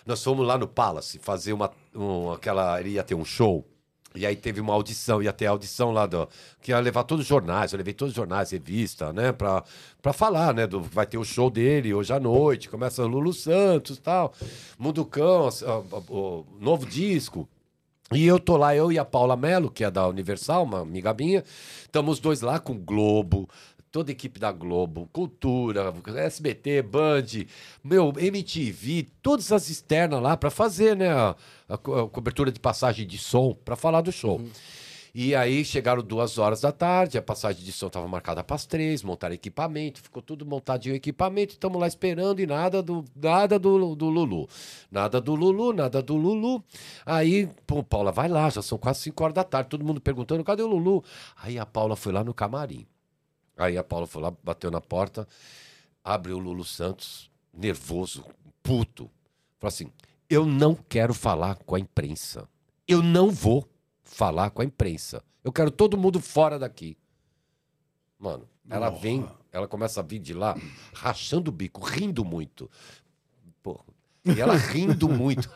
Nós 0.06 0.24
fomos 0.24 0.46
lá 0.46 0.58
no 0.58 0.68
Palace 0.68 1.20
fazer 1.20 1.54
uma, 1.54 1.72
um, 1.96 2.32
aquela. 2.32 2.80
Ele 2.80 2.92
ia 2.92 3.04
ter 3.04 3.16
um 3.16 3.26
show. 3.26 3.66
E 4.14 4.26
aí 4.26 4.36
teve 4.36 4.60
uma 4.60 4.74
audição, 4.74 5.24
ia 5.24 5.32
ter 5.32 5.46
a 5.46 5.52
audição 5.52 5.92
lá 5.92 6.06
do. 6.06 6.28
Que 6.62 6.72
ia 6.72 6.80
levar 6.80 7.04
todos 7.04 7.24
os 7.24 7.30
jornais, 7.30 7.72
eu 7.72 7.78
levei 7.78 7.94
todos 7.94 8.12
os 8.12 8.16
jornais, 8.16 8.52
revista, 8.52 9.14
né? 9.14 9.32
Pra, 9.32 9.64
pra 10.02 10.12
falar, 10.12 10.54
né? 10.54 10.68
Do, 10.68 10.82
vai 10.82 11.06
ter 11.06 11.18
o 11.18 11.24
show 11.24 11.50
dele 11.50 11.94
hoje 11.94 12.12
à 12.12 12.20
noite, 12.20 12.70
começa 12.70 13.06
Lulu 13.06 13.34
Santos 13.34 13.98
tal. 13.98 14.34
Mundo 14.78 15.06
Cão, 15.06 15.50
o 16.10 16.46
novo 16.60 16.86
disco. 16.86 17.48
E 18.14 18.26
eu 18.28 18.38
tô 18.38 18.58
lá, 18.58 18.76
eu 18.76 18.92
e 18.92 19.00
a 19.00 19.06
Paula 19.06 19.38
Mello, 19.38 19.72
que 19.72 19.86
é 19.86 19.90
da 19.90 20.06
Universal, 20.06 20.66
uma 20.66 20.82
amiga 20.82 21.14
minha, 21.14 21.46
estamos 21.84 22.16
os 22.16 22.20
dois 22.20 22.42
lá 22.42 22.60
com 22.60 22.74
o 22.74 22.78
Globo, 22.78 23.48
toda 23.92 24.12
a 24.12 24.14
equipe 24.14 24.40
da 24.40 24.52
Globo, 24.52 25.10
Cultura, 25.12 25.94
SBT, 26.16 26.82
Band, 26.82 27.26
meu, 27.84 28.14
MTV, 28.18 29.08
todas 29.22 29.52
as 29.52 29.70
externas 29.70 30.22
lá 30.22 30.38
para 30.38 30.50
fazer, 30.50 30.96
né, 30.96 31.10
a, 31.12 31.36
a 31.68 31.78
co- 31.78 32.00
a 32.00 32.10
cobertura 32.10 32.52
de 32.52 32.60
passagem 32.60 33.06
de 33.06 33.18
som, 33.18 33.54
para 33.54 33.76
falar 33.76 34.02
do 34.02 34.12
show. 34.12 34.42
E 35.14 35.36
aí 35.36 35.66
chegaram 35.66 36.02
duas 36.02 36.38
horas 36.38 36.62
da 36.62 36.72
tarde, 36.72 37.18
a 37.18 37.22
passagem 37.22 37.66
de 37.66 37.74
som 37.74 37.88
estava 37.88 38.08
marcada 38.08 38.42
para 38.46 38.56
as 38.56 38.66
três, 38.66 39.04
montaram 39.04 39.36
equipamento, 39.36 40.02
ficou 40.02 40.22
tudo 40.22 40.46
montadinho 40.46 40.94
o 40.94 40.96
equipamento, 40.96 41.52
estamos 41.56 41.78
lá 41.82 41.86
esperando 41.86 42.40
e 42.40 42.48
nada 42.48 42.82
do 42.82 43.04
nada 43.14 43.60
do, 43.60 43.94
do 43.94 44.08
Lulu. 44.10 44.48
Nada 44.90 45.20
do 45.20 45.36
Lulu, 45.36 45.74
nada 45.74 46.02
do 46.02 46.16
Lulu. 46.16 46.64
Aí, 47.06 47.50
pô, 47.68 47.84
Paula, 47.84 48.10
vai 48.10 48.30
lá, 48.30 48.50
já 48.50 48.62
são 48.62 48.78
quase 48.78 49.02
5 49.02 49.22
horas 49.22 49.36
da 49.36 49.44
tarde, 49.44 49.70
todo 49.70 49.84
mundo 49.84 50.00
perguntando, 50.00 50.46
cadê 50.46 50.64
o 50.64 50.68
Lulu? 50.68 51.04
Aí 51.44 51.60
a 51.60 51.66
Paula 51.66 51.98
foi 51.98 52.14
lá 52.14 52.24
no 52.24 52.34
camarim. 52.34 52.88
Aí 53.62 53.78
a 53.78 53.84
Paula 53.84 54.08
foi 54.08 54.22
lá, 54.22 54.34
bateu 54.44 54.72
na 54.72 54.82
porta, 54.82 55.28
abre 56.04 56.34
o 56.34 56.40
Lulu 56.40 56.64
Santos, 56.64 57.30
nervoso, 57.54 58.26
puto. 58.64 59.10
Falou 59.60 59.70
assim: 59.70 59.92
eu 60.28 60.46
não 60.46 60.74
quero 60.74 61.14
falar 61.14 61.56
com 61.56 61.76
a 61.76 61.80
imprensa. 61.80 62.48
Eu 62.88 63.04
não 63.04 63.30
vou 63.30 63.70
falar 64.02 64.50
com 64.50 64.62
a 64.62 64.66
imprensa. 64.66 65.22
Eu 65.44 65.52
quero 65.52 65.70
todo 65.70 65.98
mundo 65.98 66.20
fora 66.20 66.58
daqui. 66.58 66.98
Mano, 68.18 68.48
ela 68.70 68.90
vem, 68.90 69.30
ela 69.52 69.68
começa 69.68 70.00
a 70.00 70.04
vir 70.04 70.20
de 70.20 70.34
lá, 70.34 70.56
rachando 70.94 71.50
o 71.50 71.54
bico, 71.54 71.82
rindo 71.84 72.24
muito. 72.24 72.72
Porra. 73.62 73.84
E 74.24 74.40
ela 74.40 74.56
rindo 74.56 75.10
muito. 75.10 75.50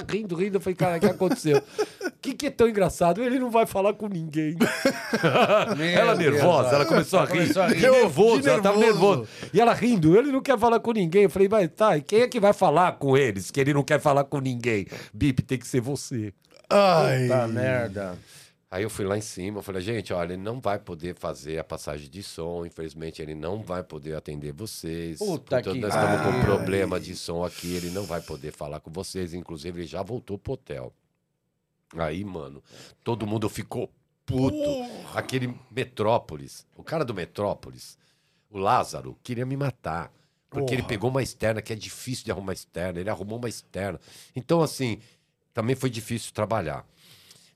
Rindo, 0.00 0.34
rindo. 0.36 0.56
Eu 0.56 0.60
falei, 0.60 0.76
cara, 0.76 0.96
o 0.96 1.00
que 1.00 1.06
aconteceu? 1.06 1.58
O 1.58 2.10
que, 2.22 2.34
que 2.34 2.46
é 2.46 2.50
tão 2.50 2.68
engraçado? 2.68 3.22
Ele 3.22 3.38
não 3.38 3.50
vai 3.50 3.66
falar 3.66 3.92
com 3.94 4.08
ninguém. 4.08 4.56
ela 5.94 6.14
nervosa, 6.14 6.74
ela 6.76 6.84
começou 6.86 7.20
a 7.20 7.24
rir. 7.24 7.30
Começou 7.32 7.62
a 7.62 7.68
rir. 7.68 7.78
E 7.84 7.90
nervoso, 7.90 8.42
De 8.42 8.48
ela 8.48 8.62
tava 8.62 8.78
nervoso. 8.78 9.20
nervosa. 9.20 9.50
E 9.52 9.60
ela 9.60 9.74
rindo, 9.74 10.16
ele 10.16 10.30
não 10.32 10.40
quer 10.40 10.58
falar 10.58 10.80
com 10.80 10.92
ninguém. 10.92 11.24
Eu 11.24 11.30
falei, 11.30 11.48
mas 11.48 11.68
tá, 11.74 11.96
e 11.96 12.02
quem 12.02 12.20
é 12.22 12.28
que 12.28 12.40
vai 12.40 12.52
falar 12.52 12.92
com 12.92 13.16
eles? 13.16 13.50
Que 13.50 13.60
ele 13.60 13.74
não 13.74 13.82
quer 13.82 14.00
falar 14.00 14.24
com 14.24 14.40
ninguém. 14.40 14.86
Bip, 15.12 15.42
tem 15.42 15.58
que 15.58 15.66
ser 15.66 15.80
você. 15.80 16.32
Ai. 16.70 17.28
Tá 17.28 17.46
merda. 17.48 18.16
Aí 18.72 18.84
eu 18.84 18.88
fui 18.88 19.04
lá 19.04 19.18
em 19.18 19.20
cima, 19.20 19.58
eu 19.58 19.62
falei, 19.62 19.82
gente, 19.82 20.14
olha, 20.14 20.32
ele 20.32 20.42
não 20.42 20.58
vai 20.58 20.78
poder 20.78 21.14
fazer 21.14 21.58
a 21.58 21.64
passagem 21.64 22.08
de 22.08 22.22
som, 22.22 22.64
infelizmente 22.64 23.20
ele 23.20 23.34
não 23.34 23.62
vai 23.62 23.82
poder 23.82 24.16
atender 24.16 24.50
vocês. 24.50 25.18
Puta 25.18 25.60
Portanto, 25.60 25.72
que 25.74 25.78
nós 25.78 25.94
estamos 25.94 26.22
com 26.22 26.32
pariu. 26.32 26.42
problema 26.42 26.98
de 26.98 27.14
som 27.14 27.44
aqui, 27.44 27.74
ele 27.76 27.90
não 27.90 28.04
vai 28.04 28.22
poder 28.22 28.50
falar 28.50 28.80
com 28.80 28.90
vocês, 28.90 29.34
inclusive 29.34 29.80
ele 29.82 29.86
já 29.86 30.02
voltou 30.02 30.38
pro 30.38 30.54
hotel. 30.54 30.90
Aí, 31.98 32.24
mano, 32.24 32.64
todo 33.04 33.26
mundo 33.26 33.46
ficou 33.50 33.90
puto. 34.24 34.56
Aquele 35.14 35.54
Metrópolis, 35.70 36.66
o 36.74 36.82
cara 36.82 37.04
do 37.04 37.12
Metrópolis, 37.12 37.98
o 38.50 38.56
Lázaro, 38.56 39.18
queria 39.22 39.44
me 39.44 39.54
matar. 39.54 40.10
Porque 40.48 40.72
ele 40.72 40.80
Porra. 40.80 40.88
pegou 40.88 41.10
uma 41.10 41.22
externa, 41.22 41.60
que 41.60 41.74
é 41.74 41.76
difícil 41.76 42.24
de 42.24 42.30
arrumar 42.30 42.54
externa, 42.54 42.98
ele 42.98 43.10
arrumou 43.10 43.36
uma 43.36 43.50
externa. 43.50 44.00
Então, 44.34 44.62
assim, 44.62 44.98
também 45.52 45.76
foi 45.76 45.90
difícil 45.90 46.32
trabalhar. 46.32 46.86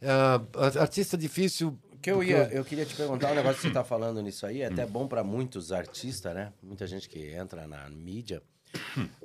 Ah, 0.02 0.40
artista 0.81 1.16
difícil. 1.16 1.78
Que 2.02 2.10
eu, 2.10 2.23
ia, 2.23 2.48
eu 2.52 2.64
queria 2.64 2.85
te 2.86 2.94
perguntar 2.94 3.32
um 3.32 3.35
negócio 3.35 3.56
que 3.60 3.66
você 3.68 3.73
tá 3.74 3.82
falando 3.82 4.23
nisso 4.23 4.47
aí, 4.47 4.62
é 4.62 4.66
até 4.66 4.86
bom 4.86 5.09
para 5.09 5.24
muitos 5.24 5.73
artistas, 5.73 6.35
né? 6.35 6.52
Muita 6.62 6.86
gente 6.86 7.09
que 7.09 7.35
entra 7.35 7.66
na 7.66 7.89
mídia. 7.90 8.43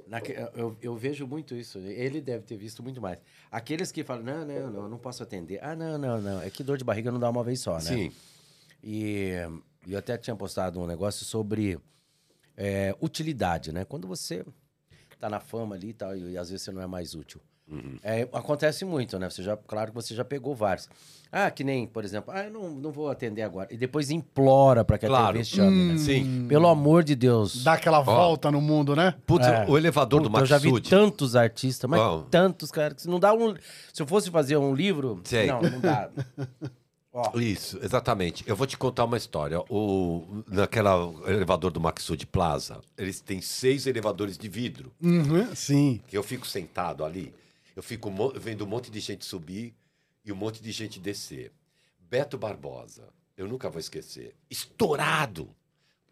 Naque- 0.08 0.36
eu, 0.56 0.76
eu 0.82 0.96
vejo 0.96 1.28
muito 1.28 1.54
isso. 1.56 1.78
Ele 1.80 2.22
deve 2.22 2.44
ter 2.44 2.58
visto 2.58 2.82
muito 2.82 3.00
mais. 3.02 3.20
Aqueles 3.52 3.92
que 3.92 4.04
falam, 4.04 4.24
não, 4.24 4.46
não, 4.46 4.72
não, 4.72 4.84
eu 4.84 4.90
não 4.90 4.98
posso 4.98 5.22
atender. 5.22 5.60
Ah, 5.64 5.76
não, 5.76 5.98
não, 5.98 6.20
não. 6.22 6.42
É 6.42 6.50
que 6.50 6.64
dor 6.64 6.78
de 6.78 6.84
barriga 6.84 7.12
não 7.12 7.20
dá 7.20 7.30
uma 7.30 7.44
vez 7.44 7.60
só, 7.60 7.76
né? 7.76 7.82
Sim. 7.82 8.12
E 8.84 9.34
e 9.88 9.94
eu 9.94 10.00
até 10.00 10.16
tinha 10.18 10.36
postado 10.36 10.80
um 10.80 10.86
negócio 10.86 11.26
sobre 11.26 11.80
é, 12.56 12.96
utilidade, 13.02 13.72
né? 13.72 13.84
Quando 13.84 14.08
você 14.08 14.46
tá 15.20 15.30
na 15.30 15.40
fama 15.40 15.76
ali 15.76 15.90
e 15.90 15.94
tal, 15.94 16.16
e, 16.16 16.38
às 16.38 16.50
vezes 16.50 16.64
você 16.64 16.72
não 16.72 16.82
é 16.82 16.88
mais 16.88 17.16
útil. 17.16 17.42
É, 18.04 18.28
acontece 18.34 18.84
muito, 18.86 19.18
né? 19.20 19.30
Você 19.30 19.42
já, 19.44 19.56
claro 19.56 19.92
que 19.92 19.96
você 19.96 20.14
já 20.14 20.26
pegou 20.26 20.54
vários. 20.56 20.90
Ah, 21.32 21.50
que 21.50 21.64
nem, 21.64 21.88
por 21.88 22.04
exemplo, 22.04 22.34
ah, 22.36 22.44
eu 22.44 22.52
não, 22.52 22.70
não 22.70 22.92
vou 22.92 23.10
atender 23.10 23.42
agora. 23.42 23.68
E 23.72 23.78
depois 23.78 24.12
implora 24.12 24.84
para 24.84 24.98
que 24.98 25.06
a 25.06 25.10
Claro. 25.10 25.34
TV 25.34 25.46
chame, 25.46 25.94
né? 25.94 25.98
Sim. 25.98 26.46
Pelo 26.50 26.68
amor 26.68 27.04
de 27.06 27.16
Deus. 27.16 27.64
Dá 27.64 27.74
aquela 27.74 28.02
volta 28.02 28.52
no 28.52 28.60
mundo, 28.60 28.96
né? 28.96 29.16
Putz, 29.26 29.48
É. 29.48 29.66
o 29.70 29.78
elevador 29.78 30.22
do 30.22 30.30
Puta, 30.30 30.42
eu 30.42 30.46
já 30.46 30.58
vi 30.58 30.82
tantos 30.82 31.36
artistas, 31.36 31.90
mas 31.90 32.02
Ó. 32.02 32.24
tantos, 32.30 32.70
cara, 32.70 32.94
que 32.94 33.04
se 33.04 33.08
não 33.08 33.20
dá 33.20 33.34
um. 33.34 33.56
Se 33.94 34.02
eu 34.02 34.06
fosse 34.08 34.30
fazer 34.30 34.58
um 34.58 34.74
livro. 34.76 35.22
Sei. 35.24 35.48
Não, 35.48 35.62
não 35.62 35.80
dá. 35.80 36.10
Ó, 37.14 37.38
Isso, 37.38 37.78
exatamente. 37.84 38.42
Eu 38.48 38.56
vou 38.56 38.66
te 38.66 38.78
contar 38.78 39.04
uma 39.04 39.18
história. 39.18 39.60
O, 39.70 40.44
naquela 40.48 40.96
elevador 41.28 41.70
do 41.70 41.80
Maxud 41.80 42.26
Plaza, 42.26 42.80
eles 42.98 43.20
têm 43.20 43.42
seis 43.42 43.86
elevadores 43.86 44.38
de 44.38 44.48
vidro. 44.48 44.94
Uhum, 45.02 45.54
sim. 45.54 46.00
Que 46.08 46.18
eu 46.18 46.24
fico 46.24 46.48
sentado 46.48 47.04
ali, 47.04 47.34
eu 47.76 47.84
fico 47.84 48.12
vendo 48.36 48.64
um 48.66 48.68
monte 48.68 48.92
de 48.92 49.00
gente 49.00 49.26
subir 49.26 49.74
e 50.26 50.32
um 50.32 50.36
monte 50.36 50.62
de 50.62 50.72
gente 50.72 51.00
descer. 51.00 51.52
Beto 52.00 52.38
Barbosa, 52.38 53.04
eu 53.38 53.48
nunca 53.48 53.70
vou 53.70 53.80
esquecer. 53.80 54.36
Estourado. 54.50 55.50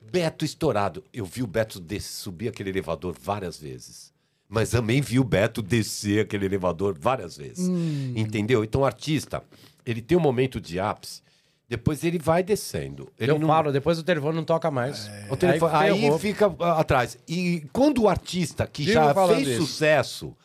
Beto 0.02 0.46
estourado. 0.46 1.04
Eu 1.14 1.26
vi 1.26 1.44
o 1.44 1.48
Beto 1.48 1.84
subir 2.02 2.48
aquele 2.48 2.70
elevador 2.70 3.16
várias 3.20 3.58
vezes. 3.60 4.14
Mas 4.48 4.72
também 4.72 5.02
vi 5.02 5.20
o 5.20 5.24
Beto 5.24 5.62
descer 5.62 6.22
aquele 6.22 6.46
elevador 6.46 6.98
várias 6.98 7.38
vezes. 7.38 7.68
Entendeu? 8.16 8.64
Então, 8.64 8.82
o 8.82 8.86
artista, 8.86 9.44
ele 9.86 10.02
tem 10.02 10.18
um 10.18 10.22
momento 10.22 10.60
de 10.60 10.80
ápice, 10.80 11.22
depois 11.68 12.04
ele 12.04 12.18
vai 12.18 12.42
descendo. 12.42 13.12
Ele 13.20 13.32
Eu 13.32 13.38
não- 13.38 13.48
falo, 13.48 13.72
depois 13.72 14.00
o 14.00 14.04
telefone 14.04 14.36
não 14.36 14.44
toca 14.44 14.72
mais. 14.72 15.08
o 15.30 15.38
telefone- 15.38 15.76
aí, 15.76 16.02
ferrou. 16.02 16.18
fica 16.18 16.56
ah, 16.60 16.80
atrás. 16.80 17.16
E 17.28 17.68
quando 17.72 18.02
o 18.02 18.10
artista 18.10 18.66
que 18.66 18.86
Vivo 18.86 18.94
já 18.94 19.28
fez 19.28 19.48
isso. 19.50 19.62
sucesso 19.68 20.36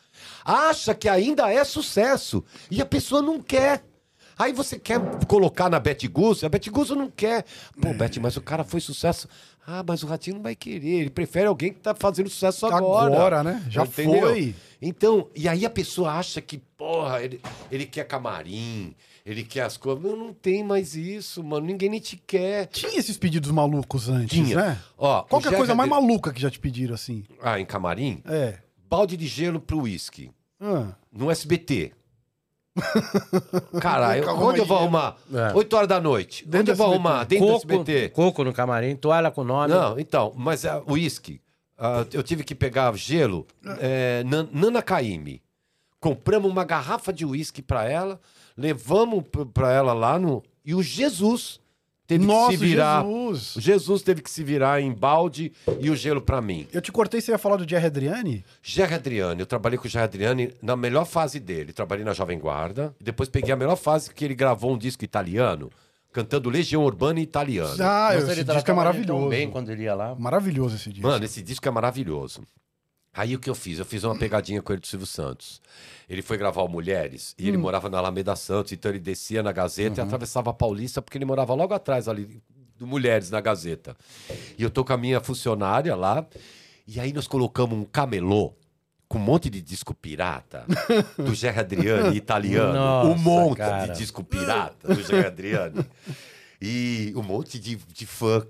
acha 0.45 0.93
que 0.93 1.09
ainda 1.09 1.51
é 1.51 1.63
sucesso 1.63 2.43
e 2.69 2.79
a 2.81 2.85
pessoa 2.85 3.21
não 3.21 3.41
quer. 3.41 3.83
Aí 4.37 4.51
você 4.51 4.77
quer 4.77 4.99
colocar 5.27 5.69
na 5.69 5.79
Betty 5.79 6.07
Guzzo, 6.09 6.45
a 6.45 6.49
Betty 6.49 6.69
Guzzo 6.69 6.93
não 6.93 7.09
quer. 7.09 7.45
Pô, 7.81 7.93
Betty, 7.93 8.19
mas 8.19 8.35
o 8.35 8.41
cara 8.41 8.63
foi 8.65 8.81
sucesso. 8.81 9.29
Ah, 9.65 9.83
mas 9.87 10.03
o 10.03 10.07
Ratinho 10.07 10.35
não 10.35 10.43
vai 10.43 10.55
querer. 10.55 10.99
Ele 11.01 11.09
prefere 11.09 11.47
alguém 11.47 11.73
que 11.73 11.79
tá 11.79 11.95
fazendo 11.95 12.29
sucesso 12.29 12.67
agora. 12.67 13.15
Agora, 13.15 13.43
né? 13.43 13.65
Já 13.69 13.85
foi. 13.85 14.53
Então, 14.81 15.27
e 15.33 15.47
aí 15.47 15.65
a 15.65 15.69
pessoa 15.69 16.11
acha 16.11 16.39
que, 16.41 16.59
porra, 16.77 17.23
ele, 17.23 17.41
ele 17.71 17.85
quer 17.85 18.03
camarim, 18.03 18.93
ele 19.25 19.43
quer 19.43 19.61
as 19.61 19.77
coisas. 19.77 20.03
Não, 20.03 20.15
não 20.15 20.33
tem 20.33 20.63
mais 20.63 20.95
isso, 20.95 21.41
mano. 21.43 21.65
Ninguém 21.65 21.89
nem 21.89 21.99
te 21.99 22.17
quer. 22.17 22.67
Tinha 22.67 22.99
esses 22.99 23.17
pedidos 23.17 23.49
malucos 23.49 24.07
antes, 24.09 24.37
Tinha. 24.37 24.55
né? 24.55 24.81
Ó, 24.97 25.23
Qual 25.23 25.41
que 25.41 25.47
é 25.47 25.51
a 25.51 25.57
coisa 25.57 25.73
mais 25.73 25.89
maluca 25.89 26.31
que 26.31 26.41
já 26.41 26.51
te 26.51 26.59
pediram 26.59 26.93
assim? 26.93 27.23
Ah, 27.41 27.59
em 27.59 27.65
camarim? 27.65 28.21
É. 28.25 28.59
Balde 28.89 29.17
de 29.17 29.27
gelo 29.27 29.59
pro 29.59 29.81
uísque. 29.81 30.31
Ah. 30.59 30.93
No 31.11 31.29
SBT. 31.31 31.91
Caralho, 33.79 34.27
Arruma 34.29 34.45
onde 34.47 34.59
eu 34.59 34.65
vou 34.65 34.77
arrumar? 34.77 35.15
É. 35.33 35.53
8 35.55 35.73
horas 35.75 35.87
da 35.87 35.99
noite. 36.01 36.43
Dentro 36.45 36.59
onde 36.61 36.71
eu 36.71 36.75
vou 36.75 36.87
SBT. 36.87 37.07
arrumar? 37.07 37.23
Dentro 37.25 37.47
coco, 37.47 37.67
do 37.67 37.73
SBT. 37.73 38.09
coco 38.09 38.43
no 38.43 38.53
camarim, 38.53 38.95
toalha 38.95 39.31
com 39.31 39.43
nome. 39.43 39.73
Não, 39.73 39.97
então, 39.99 40.33
mas 40.35 40.63
o 40.85 40.93
uísque. 40.93 41.41
ah, 41.77 42.05
eu 42.11 42.21
tive 42.23 42.43
que 42.43 42.53
pegar 42.55 42.95
gelo 42.97 43.45
é, 43.79 44.23
Nan- 44.25 44.49
Nana 44.51 44.81
Caymmi. 44.81 45.41
Compramos 45.99 46.51
uma 46.51 46.63
garrafa 46.63 47.11
de 47.11 47.25
uísque 47.25 47.61
pra 47.61 47.89
ela, 47.89 48.19
levamos 48.55 49.23
p- 49.23 49.45
pra 49.45 49.71
ela 49.71 49.93
lá 49.93 50.19
no. 50.19 50.43
E 50.63 50.75
o 50.75 50.83
Jesus 50.83 51.59
teve 52.07 52.25
Nossa, 52.25 52.51
que 52.51 52.57
se 52.57 52.65
virar. 52.65 53.03
Jesus. 53.03 53.53
Jesus 53.57 54.01
teve 54.01 54.21
que 54.21 54.29
se 54.29 54.43
virar 54.43 54.81
em 54.81 54.91
balde 54.91 55.51
e 55.79 55.89
o 55.89 55.95
gelo 55.95 56.21
pra 56.21 56.41
mim. 56.41 56.67
Eu 56.71 56.81
te 56.81 56.91
cortei, 56.91 57.21
você 57.21 57.31
ia 57.31 57.37
falar 57.37 57.57
do 57.57 57.69
Jerry 57.69 57.85
Adriani? 57.85 58.45
Jerry 58.61 58.93
Adriani, 58.93 59.39
eu 59.39 59.45
trabalhei 59.45 59.77
com 59.77 59.87
o 59.87 59.89
Jerry 59.89 60.05
Adriani 60.05 60.53
na 60.61 60.75
melhor 60.75 61.05
fase 61.05 61.39
dele. 61.39 61.73
Trabalhei 61.73 62.05
na 62.05 62.13
Jovem 62.13 62.39
Guarda, 62.39 62.95
e 62.99 63.03
depois 63.03 63.29
peguei 63.29 63.53
a 63.53 63.55
melhor 63.55 63.75
fase 63.75 64.13
que 64.13 64.23
ele 64.25 64.35
gravou 64.35 64.73
um 64.73 64.77
disco 64.77 65.03
italiano, 65.03 65.71
cantando 66.11 66.49
Legião 66.49 66.83
Urbana 66.83 67.19
em 67.19 67.23
italiano. 67.23 67.75
Ah, 67.81 68.15
esse 68.15 68.31
ele 68.31 68.43
disco 68.43 68.71
é 68.71 68.73
maravilhoso. 68.73 69.29
bem 69.29 69.49
quando 69.49 69.71
ele 69.71 69.83
ia 69.83 69.95
lá. 69.95 70.15
Maravilhoso 70.15 70.75
esse 70.75 70.89
disco. 70.89 71.07
Mano, 71.07 71.25
esse 71.25 71.41
disco 71.41 71.67
é 71.67 71.71
maravilhoso. 71.71 72.41
Aí 73.15 73.33
o 73.33 73.39
que 73.39 73.49
eu 73.49 73.55
fiz? 73.55 73.79
Eu 73.79 73.85
fiz 73.85 74.03
uma 74.03 74.17
pegadinha 74.17 74.61
com 74.61 74.73
ele 74.73 74.81
do 74.81 74.87
Silvio 74.87 75.07
Santos. 75.07 75.61
Ele 76.09 76.21
foi 76.21 76.37
gravar 76.37 76.63
o 76.63 76.67
Mulheres 76.67 77.33
e 77.37 77.47
ele 77.47 77.57
morava 77.57 77.89
na 77.89 77.97
Alameda 77.97 78.35
Santos, 78.35 78.73
então 78.73 78.91
ele 78.91 78.99
descia 78.99 79.41
na 79.41 79.51
Gazeta 79.51 80.01
e 80.01 80.03
atravessava 80.03 80.49
a 80.49 80.53
Paulista 80.53 81.01
porque 81.01 81.17
ele 81.17 81.25
morava 81.25 81.53
logo 81.53 81.73
atrás 81.73 82.07
ali 82.09 82.41
do 82.77 82.85
Mulheres 82.85 83.31
na 83.31 83.39
Gazeta. 83.39 83.95
E 84.57 84.61
eu 84.63 84.69
tô 84.69 84.83
com 84.83 84.93
a 84.93 84.97
minha 84.97 85.21
funcionária 85.21 85.95
lá 85.95 86.25
e 86.85 86.99
aí 86.99 87.13
nós 87.13 87.25
colocamos 87.25 87.77
um 87.77 87.85
camelô 87.85 88.53
com 89.07 89.17
um 89.17 89.21
monte 89.21 89.49
de 89.49 89.61
disco 89.61 89.93
pirata 89.93 90.65
do 91.17 91.33
Jerry 91.33 91.59
Adriani 91.59 92.17
italiano, 92.17 93.09
um 93.09 93.09
Nossa, 93.09 93.21
monte 93.23 93.57
cara. 93.57 93.87
de 93.87 93.97
disco 93.97 94.23
pirata 94.23 94.93
do 94.93 95.01
Jerry 95.01 95.27
Adriani. 95.27 95.85
E 96.61 97.13
um 97.15 97.23
monte 97.23 97.59
de, 97.59 97.75
de 97.75 98.05
fã, 98.05 98.45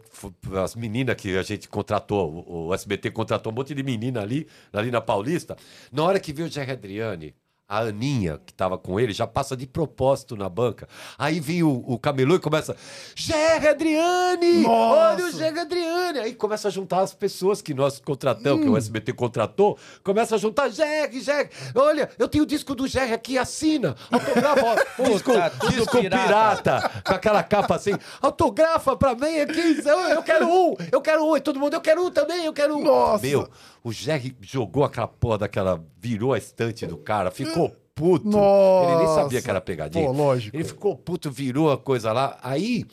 as 0.63 0.75
meninas 0.75 1.15
que 1.15 1.37
a 1.37 1.43
gente 1.43 1.67
contratou, 1.67 2.45
o, 2.47 2.67
o 2.67 2.73
SBT 2.73 3.11
contratou 3.11 3.51
um 3.51 3.55
monte 3.55 3.73
de 3.73 3.83
menina 3.83 4.21
ali, 4.21 4.47
ali 4.71 4.91
na 4.91 5.01
Paulista. 5.01 5.55
Na 5.91 6.03
hora 6.03 6.19
que 6.19 6.33
veio 6.33 6.47
o 6.47 6.51
Jerry 6.51 6.71
Adriani, 6.71 7.35
a 7.67 7.79
Aninha, 7.79 8.39
que 8.45 8.53
tava 8.53 8.77
com 8.77 8.99
ele, 8.99 9.11
já 9.11 9.25
passa 9.25 9.57
de 9.57 9.65
propósito 9.65 10.35
na 10.35 10.47
banca. 10.47 10.87
Aí 11.17 11.39
vem 11.39 11.63
o, 11.63 11.83
o 11.87 11.97
camelô 11.97 12.35
e 12.35 12.39
começa: 12.39 12.75
Jerry 13.15 13.67
Adriani! 13.67 14.61
Nossa! 14.61 15.13
Olha 15.13 15.25
o 15.25 15.31
Jerry 15.31 15.59
Adriani! 15.59 16.19
Aí 16.19 16.35
começa 16.35 16.67
a 16.67 16.71
juntar 16.71 17.01
as 17.01 17.13
pessoas 17.13 17.61
que 17.61 17.73
nós 17.73 17.99
contratamos, 17.99 18.63
que 18.63 18.69
o 18.69 18.77
SBT 18.77 19.13
contratou, 19.13 19.77
começa 20.03 20.35
a 20.35 20.37
juntar: 20.37 20.69
Jerry, 20.69 21.19
Jerry! 21.21 21.49
Olha, 21.73 22.09
eu 22.19 22.27
tenho 22.27 22.43
o 22.43 22.47
disco 22.47 22.75
do 22.75 22.87
Jerry 22.87 23.13
aqui, 23.13 23.37
assina! 23.37 23.95
Autografa! 24.11 24.65
ó, 24.65 24.75
disco, 25.09 25.31
disco 25.69 25.99
pirata. 25.99 26.79
pirata! 26.79 27.01
com 27.03 27.13
aquela 27.13 27.43
capa 27.43 27.75
assim, 27.75 27.93
autografa 28.21 28.95
pra 28.95 29.15
mim 29.15 29.39
aqui, 29.39 29.81
eu, 29.85 29.99
eu 29.99 30.23
quero 30.23 30.47
um, 30.47 30.75
eu 30.91 31.01
quero 31.01 31.25
um, 31.25 31.35
e 31.35 31.41
todo 31.41 31.59
mundo, 31.59 31.73
eu 31.73 31.81
quero 31.81 32.05
um 32.05 32.11
também, 32.11 32.45
eu 32.45 32.53
quero 32.53 32.77
um. 32.77 32.83
Nossa. 32.83 33.25
Meu, 33.25 33.49
o 33.83 33.91
Jerry 33.91 34.35
jogou 34.41 34.83
aquela 34.83 35.07
porra 35.07 35.39
daquela, 35.39 35.83
virou 36.05 36.33
a 36.33 36.37
estante 36.37 36.85
do 36.85 36.97
cara, 36.97 37.31
ficou 37.31 37.75
puto. 37.95 38.27
Nossa. 38.27 38.91
Ele 38.91 38.97
nem 39.05 39.15
sabia 39.15 39.41
que 39.41 39.49
era 39.49 39.59
pegadinha. 39.59 40.05
Pô, 40.05 40.11
lógico. 40.11 40.55
Ele 40.55 40.63
ficou 40.63 40.95
puto, 40.95 41.31
virou 41.31 41.71
a 41.71 41.77
coisa 41.77 42.11
lá. 42.13 42.37
Aí, 42.43 42.85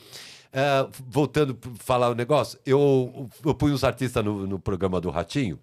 eh, 0.51 0.87
voltando 1.07 1.53
pra 1.53 1.71
falar 1.75 2.09
o 2.09 2.15
negócio, 2.15 2.59
eu, 2.65 3.29
eu 3.45 3.53
pus 3.53 3.71
uns 3.71 3.83
artistas 3.83 4.25
no, 4.25 4.47
no 4.47 4.57
programa 4.57 4.99
do 4.99 5.11
Ratinho, 5.11 5.59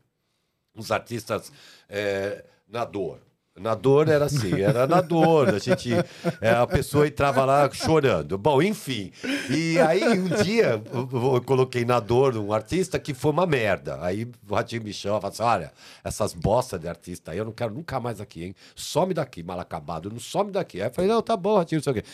uns 0.77 0.93
artistas 0.93 1.51
eh, 1.89 2.45
na 2.69 2.85
dor. 2.85 3.19
Na 3.61 3.75
dor 3.75 4.09
era 4.09 4.25
assim, 4.25 4.61
era 4.61 4.87
na 4.87 5.01
dor. 5.03 5.51
A 5.51 5.59
gente, 5.59 5.93
eh, 6.41 6.51
a 6.51 6.67
pessoa 6.67 7.07
entrava 7.07 7.45
lá 7.45 7.71
chorando. 7.71 8.39
Bom, 8.39 8.63
enfim. 8.63 9.13
E 9.51 9.79
aí 9.79 10.03
um 10.19 10.29
dia 10.43 10.83
eu, 10.93 11.43
coloquei 11.43 11.85
na 11.85 12.01
dor 12.01 12.37
um 12.37 12.53
artista 12.53 12.99
que 12.99 13.13
foi 13.13 13.31
uma 13.31 13.47
merda. 13.47 13.99
Aí 14.01 14.27
o 14.49 14.55
Ratinho 14.55 14.83
me 14.83 14.93
chama 14.93 15.19
e 15.19 15.21
fala 15.21 15.33
assim: 15.33 15.43
olha, 15.43 15.73
essas 16.03 16.33
bostas 16.33 16.81
de 16.81 16.89
artista 16.89 17.33
aí 17.33 17.39
eu 17.39 17.45
não 17.45 17.53
quero 17.53 17.75
nunca 17.75 18.01
mais 18.01 18.21
aqui, 18.21 18.45
hein? 18.45 18.55
Some 18.75 19.13
daqui, 19.13 19.43
mal 19.43 19.61
acabado, 19.61 20.11
não 20.11 20.19
some 20.19 20.51
daqui. 20.51 20.81
Aí 20.81 20.89
eu 20.89 20.93
falei: 20.93 21.11
não, 21.11 21.21
tá 21.21 21.37
bom, 21.37 21.59
Ratinho, 21.59 21.81
não 21.81 21.85
sei 21.85 21.93
o 21.93 21.95
quê. 21.95 22.05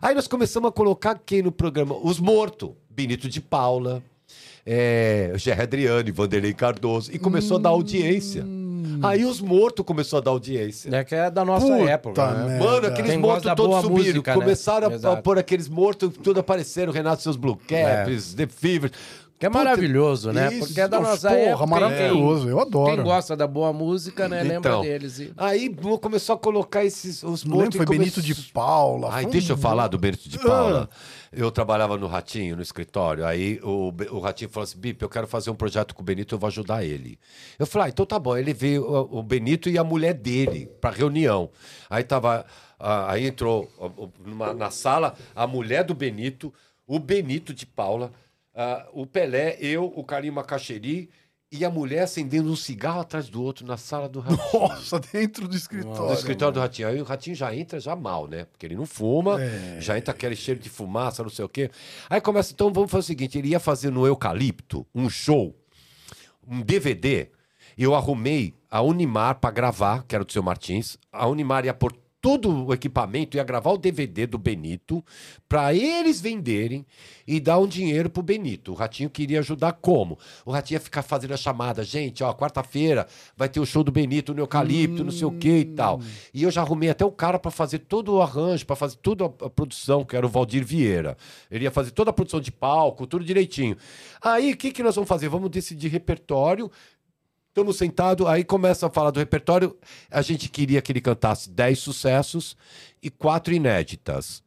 Aí 0.00 0.14
nós 0.14 0.28
começamos 0.28 0.68
a 0.68 0.72
colocar 0.72 1.20
quem 1.26 1.42
no 1.42 1.50
programa? 1.50 1.96
Os 1.96 2.20
mortos. 2.20 2.70
Benito 2.94 3.26
de 3.26 3.40
Paula, 3.40 4.02
é, 4.66 5.32
Vanderlei 6.12 6.52
Cardoso, 6.52 7.10
e 7.10 7.18
começou 7.18 7.56
a 7.56 7.60
dar 7.60 7.70
audiência. 7.70 8.44
Aí 9.02 9.24
os 9.24 9.40
mortos 9.40 9.84
começou 9.84 10.18
a 10.18 10.22
dar 10.22 10.30
audiência. 10.30 10.94
É 10.94 11.04
que 11.04 11.14
é 11.14 11.30
da 11.30 11.44
nossa 11.44 11.66
Puta 11.66 11.90
época, 11.90 12.30
né? 12.32 12.58
Mano, 12.58 12.86
aqueles 12.86 13.16
mortos 13.16 13.52
todos 13.54 13.76
subiram. 13.82 13.96
música, 13.98 14.30
né? 14.34 14.40
Começaram 14.40 14.88
a- 14.88 15.12
a, 15.12 15.16
pôr 15.16 15.38
aqueles 15.38 15.68
mortos, 15.68 16.10
tudo 16.22 16.40
apareceram. 16.40 16.92
Renato 16.92 17.20
e 17.20 17.22
seus 17.22 17.36
Blue 17.36 17.56
Caps, 17.56 18.34
The 18.34 18.46
Fever. 18.46 18.90
Que 19.38 19.46
é 19.46 19.48
maravilhoso, 19.48 20.30
né? 20.30 20.52
isso, 20.54 20.66
Porque 20.68 20.80
é 20.80 20.86
da 20.86 20.98
Porra, 20.98 21.10
nossa 21.10 21.30
época. 21.32 21.66
maravilhoso, 21.66 22.42
Quem- 22.42 22.50
eu 22.52 22.60
adoro. 22.60 22.94
Quem 22.94 23.02
gosta 23.02 23.36
da 23.36 23.44
boa 23.44 23.72
música, 23.72 24.28
né? 24.28 24.40
Lembra 24.44 24.70
Então, 24.70 24.82
deles. 24.82 25.18
E... 25.18 25.32
Aí 25.36 25.68
começou 26.00 26.36
a 26.36 26.38
colocar 26.38 26.84
esses 26.84 27.24
os 27.24 27.42
mortos. 27.44 27.62
lembro, 27.74 27.76
foi 27.78 27.82
e 27.82 27.86
come- 27.86 27.98
Benito 27.98 28.22
de 28.22 28.34
Paula. 28.52 29.08
Ai, 29.10 29.22
foi 29.24 29.32
deixa 29.32 29.54
eu 29.54 29.56
falar 29.56 29.88
do 29.88 29.98
Benito 29.98 30.28
de 30.28 30.38
Paula. 30.38 30.88
Eu 31.32 31.50
trabalhava 31.50 31.96
no 31.96 32.06
Ratinho, 32.06 32.56
no 32.56 32.62
escritório. 32.62 33.24
Aí 33.24 33.58
o, 33.62 33.92
o 34.10 34.18
Ratinho 34.18 34.50
falou 34.50 34.64
assim: 34.64 34.78
Bip, 34.78 35.00
eu 35.02 35.08
quero 35.08 35.26
fazer 35.26 35.50
um 35.50 35.54
projeto 35.54 35.94
com 35.94 36.02
o 36.02 36.04
Benito, 36.04 36.34
eu 36.34 36.38
vou 36.38 36.48
ajudar 36.48 36.84
ele. 36.84 37.18
Eu 37.58 37.66
falei: 37.66 37.86
ah, 37.86 37.90
então 37.90 38.04
tá 38.04 38.18
bom. 38.18 38.36
Ele 38.36 38.52
veio, 38.52 38.84
o, 38.84 39.22
Benito 39.22 39.70
e 39.70 39.78
a 39.78 39.84
mulher 39.84 40.12
dele, 40.12 40.66
pra 40.80 40.90
reunião. 40.90 41.48
Aí 41.88 42.04
tava. 42.04 42.44
aí 42.78 43.26
entrou 43.26 43.70
numa- 44.24 44.52
na 44.52 44.70
sala 44.70 45.14
a 45.34 45.46
mulher 45.46 45.84
do 45.84 45.94
Benito, 45.94 46.52
o 46.86 46.98
Benito 46.98 47.54
de 47.54 47.64
Paula, 47.64 48.12
o 48.92 49.06
Pelé, 49.06 49.56
eu, 49.58 49.84
o 49.96 50.04
Karim 50.04 50.30
Macaxeri 50.32 51.08
e 51.52 51.66
a 51.66 51.70
mulher 51.70 52.04
acendendo 52.04 52.50
um 52.50 52.56
cigarro 52.56 53.00
atrás 53.00 53.28
do 53.28 53.42
outro 53.42 53.66
na 53.66 53.76
sala 53.76 54.08
do 54.08 54.20
Ratinho. 54.20 54.62
Nossa, 54.62 54.98
dentro 54.98 55.46
do 55.46 55.54
escritório. 55.54 56.06
No 56.06 56.12
escritório 56.14 56.54
do 56.54 56.60
Ratinho. 56.60 56.88
Aí 56.88 56.98
o 56.98 57.04
Ratinho 57.04 57.36
já 57.36 57.54
entra 57.54 57.78
já 57.78 57.94
mal, 57.94 58.26
né? 58.26 58.46
Porque 58.46 58.64
ele 58.64 58.74
não 58.74 58.86
fuma, 58.86 59.36
já 59.78 59.98
entra 59.98 60.14
aquele 60.14 60.34
cheiro 60.34 60.58
de 60.58 60.70
fumaça, 60.70 61.22
não 61.22 61.28
sei 61.28 61.44
o 61.44 61.48
quê. 61.48 61.70
Aí 62.08 62.22
começa, 62.22 62.54
então 62.54 62.72
vamos 62.72 62.90
fazer 62.90 63.00
o 63.00 63.06
seguinte: 63.06 63.36
ele 63.36 63.48
ia 63.48 63.60
fazer 63.60 63.90
no 63.90 64.06
Eucalipto 64.06 64.86
um 64.94 65.10
show, 65.10 65.54
um 66.48 66.62
DVD. 66.62 67.28
Eu 67.76 67.94
arrumei 67.94 68.54
a 68.70 68.80
Unimar 68.80 69.38
para 69.38 69.50
gravar, 69.50 70.04
que 70.04 70.14
era 70.14 70.24
do 70.24 70.32
seu 70.32 70.42
Martins. 70.42 70.96
A 71.12 71.26
Unimar 71.26 71.66
ia 71.66 71.74
pôr 71.74 71.92
todo 72.22 72.66
o 72.66 72.72
equipamento, 72.72 73.36
ia 73.36 73.42
gravar 73.42 73.72
o 73.72 73.76
DVD 73.76 74.28
do 74.28 74.38
Benito, 74.38 75.04
para 75.48 75.74
eles 75.74 76.20
venderem 76.20 76.86
e 77.26 77.40
dar 77.40 77.58
um 77.58 77.66
dinheiro 77.66 78.08
pro 78.08 78.22
Benito. 78.22 78.70
O 78.70 78.74
Ratinho 78.74 79.10
queria 79.10 79.40
ajudar 79.40 79.72
como? 79.72 80.16
O 80.46 80.52
Ratinho 80.52 80.76
ia 80.76 80.80
ficar 80.80 81.02
fazendo 81.02 81.34
a 81.34 81.36
chamada, 81.36 81.82
gente, 81.82 82.22
ó, 82.22 82.32
quarta-feira 82.32 83.08
vai 83.36 83.48
ter 83.48 83.58
o 83.58 83.66
show 83.66 83.82
do 83.82 83.90
Benito 83.90 84.32
no 84.32 84.40
Eucalipto, 84.40 85.02
não 85.02 85.10
sei 85.10 85.26
o 85.26 85.32
que 85.32 85.58
e 85.58 85.64
tal. 85.64 86.00
E 86.32 86.44
eu 86.44 86.50
já 86.50 86.62
arrumei 86.62 86.90
até 86.90 87.04
o 87.04 87.10
cara 87.10 87.40
para 87.40 87.50
fazer 87.50 87.80
todo 87.80 88.14
o 88.14 88.22
arranjo, 88.22 88.64
para 88.64 88.76
fazer 88.76 88.96
toda 89.02 89.24
a, 89.24 89.46
a 89.46 89.50
produção, 89.50 90.04
que 90.04 90.16
era 90.16 90.24
o 90.24 90.28
Valdir 90.28 90.64
Vieira. 90.64 91.16
Ele 91.50 91.64
ia 91.64 91.72
fazer 91.72 91.90
toda 91.90 92.10
a 92.10 92.12
produção 92.12 92.40
de 92.40 92.52
palco, 92.52 93.04
tudo 93.04 93.24
direitinho. 93.24 93.76
Aí, 94.20 94.52
o 94.52 94.56
que, 94.56 94.70
que 94.70 94.82
nós 94.84 94.94
vamos 94.94 95.08
fazer? 95.08 95.28
Vamos 95.28 95.50
decidir 95.50 95.88
repertório, 95.88 96.70
Estamos 97.52 97.76
sentados, 97.76 98.26
aí 98.26 98.44
começa 98.44 98.86
a 98.86 98.90
falar 98.90 99.10
do 99.10 99.18
repertório. 99.20 99.76
A 100.10 100.22
gente 100.22 100.48
queria 100.48 100.80
que 100.80 100.90
ele 100.90 101.02
cantasse 101.02 101.50
10 101.50 101.78
sucessos 101.78 102.56
e 103.02 103.10
quatro 103.10 103.52
inéditas. 103.52 104.42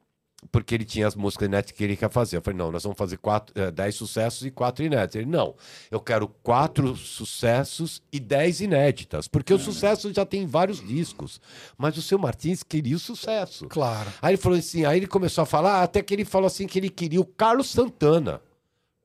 porque 0.52 0.76
ele 0.76 0.86
tinha 0.86 1.08
as 1.08 1.16
músicas 1.16 1.48
inéditas 1.48 1.78
que 1.78 1.84
ele 1.84 1.96
quer 1.96 2.10
fazer. 2.10 2.38
Eu 2.38 2.42
falei, 2.42 2.58
não, 2.58 2.72
nós 2.72 2.84
vamos 2.84 2.98
fazer 2.98 3.18
quatro, 3.18 3.54
eh, 3.60 3.70
dez 3.72 3.96
sucessos 3.96 4.46
e 4.46 4.52
quatro 4.52 4.84
inéditas. 4.84 5.16
Ele, 5.16 5.30
não, 5.30 5.56
eu 5.90 6.00
quero 6.00 6.28
quatro 6.44 6.96
sucessos 6.96 8.02
e 8.12 8.20
dez 8.20 8.60
inéditas, 8.62 9.28
porque 9.28 9.54
o 9.54 9.60
sucesso 9.60 10.12
já 10.14 10.26
tem 10.26 10.46
vários 10.46 10.86
discos, 10.86 11.40
mas 11.78 11.98
o 11.98 12.02
seu 12.02 12.18
Martins 12.20 12.64
queria 12.64 12.96
o 12.96 13.00
sucesso. 13.00 13.68
Claro. 13.68 14.12
Aí 14.22 14.32
ele 14.32 14.38
falou 14.38 14.58
assim, 14.58 14.86
aí 14.86 14.98
ele 15.00 15.08
começou 15.08 15.42
a 15.44 15.46
falar, 15.46 15.82
até 15.84 16.02
que 16.02 16.14
ele 16.14 16.26
falou 16.26 16.48
assim 16.48 16.68
que 16.68 16.78
ele 16.80 16.90
queria 16.90 17.22
o 17.22 17.26
Carlos 17.26 17.70
Santana 17.70 18.40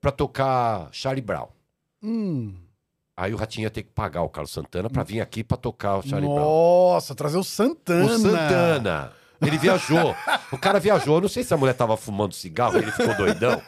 pra 0.00 0.10
tocar 0.10 0.88
Charlie 0.92 1.22
Brown. 1.22 1.48
Hum. 2.02 2.54
Aí 3.20 3.34
o 3.34 3.36
Ratinho 3.36 3.66
ia 3.66 3.70
ter 3.70 3.82
que 3.82 3.90
pagar 3.90 4.22
o 4.22 4.30
Carlos 4.30 4.50
Santana 4.50 4.88
pra 4.88 5.02
vir 5.02 5.20
aqui 5.20 5.44
pra 5.44 5.54
tocar 5.54 5.98
o 5.98 6.02
Charlie 6.02 6.26
Brown. 6.26 6.40
Nossa, 6.40 7.14
trazer 7.14 7.36
o 7.36 7.44
Santana. 7.44 8.06
O 8.06 8.18
Santana. 8.18 9.12
Ele 9.42 9.56
viajou. 9.58 10.14
O 10.52 10.58
cara 10.58 10.78
viajou. 10.78 11.16
Eu 11.16 11.20
não 11.22 11.28
sei 11.28 11.42
se 11.42 11.54
a 11.54 11.56
mulher 11.56 11.72
tava 11.74 11.96
fumando 11.96 12.34
cigarro 12.34 12.76
ele 12.76 12.90
ficou 12.92 13.14
doidão. 13.16 13.60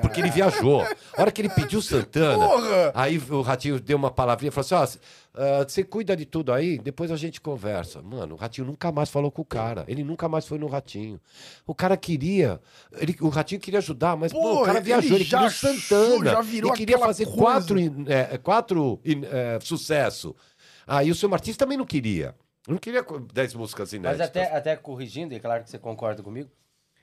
Porque 0.00 0.20
ele 0.20 0.30
viajou. 0.30 0.82
A 1.16 1.20
hora 1.20 1.30
que 1.30 1.40
ele 1.42 1.48
pediu 1.50 1.82
Santana, 1.82 2.46
Porra! 2.48 2.92
aí 2.94 3.18
o 3.30 3.42
Ratinho 3.42 3.78
deu 3.78 3.96
uma 3.98 4.10
palavrinha 4.10 4.48
e 4.48 4.52
falou 4.52 4.64
assim: 4.82 4.96
ó, 4.96 5.40
ah, 5.40 5.64
você 5.68 5.84
cuida 5.84 6.16
de 6.16 6.24
tudo 6.24 6.52
aí, 6.52 6.78
depois 6.78 7.10
a 7.10 7.16
gente 7.16 7.40
conversa. 7.40 8.00
Mano, 8.00 8.34
o 8.34 8.38
Ratinho 8.38 8.66
nunca 8.66 8.90
mais 8.90 9.10
falou 9.10 9.30
com 9.30 9.42
o 9.42 9.44
cara. 9.44 9.84
Ele 9.86 10.02
nunca 10.02 10.28
mais 10.28 10.46
foi 10.46 10.58
no 10.58 10.66
Ratinho. 10.66 11.20
O 11.66 11.74
cara 11.74 11.96
queria. 11.96 12.60
Ele, 12.96 13.16
o 13.20 13.28
Ratinho 13.28 13.60
queria 13.60 13.78
ajudar, 13.80 14.16
mas 14.16 14.32
pô, 14.32 14.40
Pô, 14.40 14.62
o 14.62 14.64
cara 14.64 14.80
viajou. 14.80 15.16
Ele, 15.16 15.24
já 15.24 15.38
queria 15.38 15.48
o 15.48 15.52
Santana. 15.78 16.30
já 16.30 16.40
virou 16.40 16.70
ele 16.70 16.76
queria 16.78 16.96
aquela 16.96 17.06
fazer 17.08 17.24
coisa. 17.26 17.40
quatro, 17.40 17.78
in- 17.78 18.04
é, 18.08 18.38
quatro 18.38 19.00
in- 19.04 19.24
é, 19.30 19.58
sucesso. 19.62 20.34
Aí 20.86 21.10
o 21.10 21.14
seu 21.14 21.28
Martins 21.28 21.56
também 21.56 21.76
não 21.76 21.84
queria. 21.84 22.34
Não 22.68 22.76
queria 22.78 23.02
co- 23.02 23.18
dez 23.18 23.54
músicas 23.54 23.88
Mas 23.88 23.92
inéditas. 23.94 24.26
até, 24.28 24.54
até 24.54 24.76
corrigindo, 24.76 25.34
e 25.34 25.40
claro 25.40 25.64
que 25.64 25.70
você 25.70 25.78
concorda 25.78 26.22
comigo, 26.22 26.50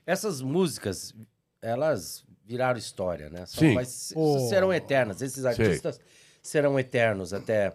essas 0.06 0.40
músicas, 0.40 1.12
elas 1.60 2.24
viraram 2.44 2.78
história, 2.78 3.28
né? 3.28 3.44
São- 3.46 3.58
Sim. 3.68 3.74
Mas 3.74 4.12
Oh. 4.14 4.48
serão 4.48 4.72
eternas. 4.72 5.20
Esses 5.20 5.44
artistas 5.44 6.00
serão 6.40 6.78
eternos 6.78 7.32
até. 7.34 7.72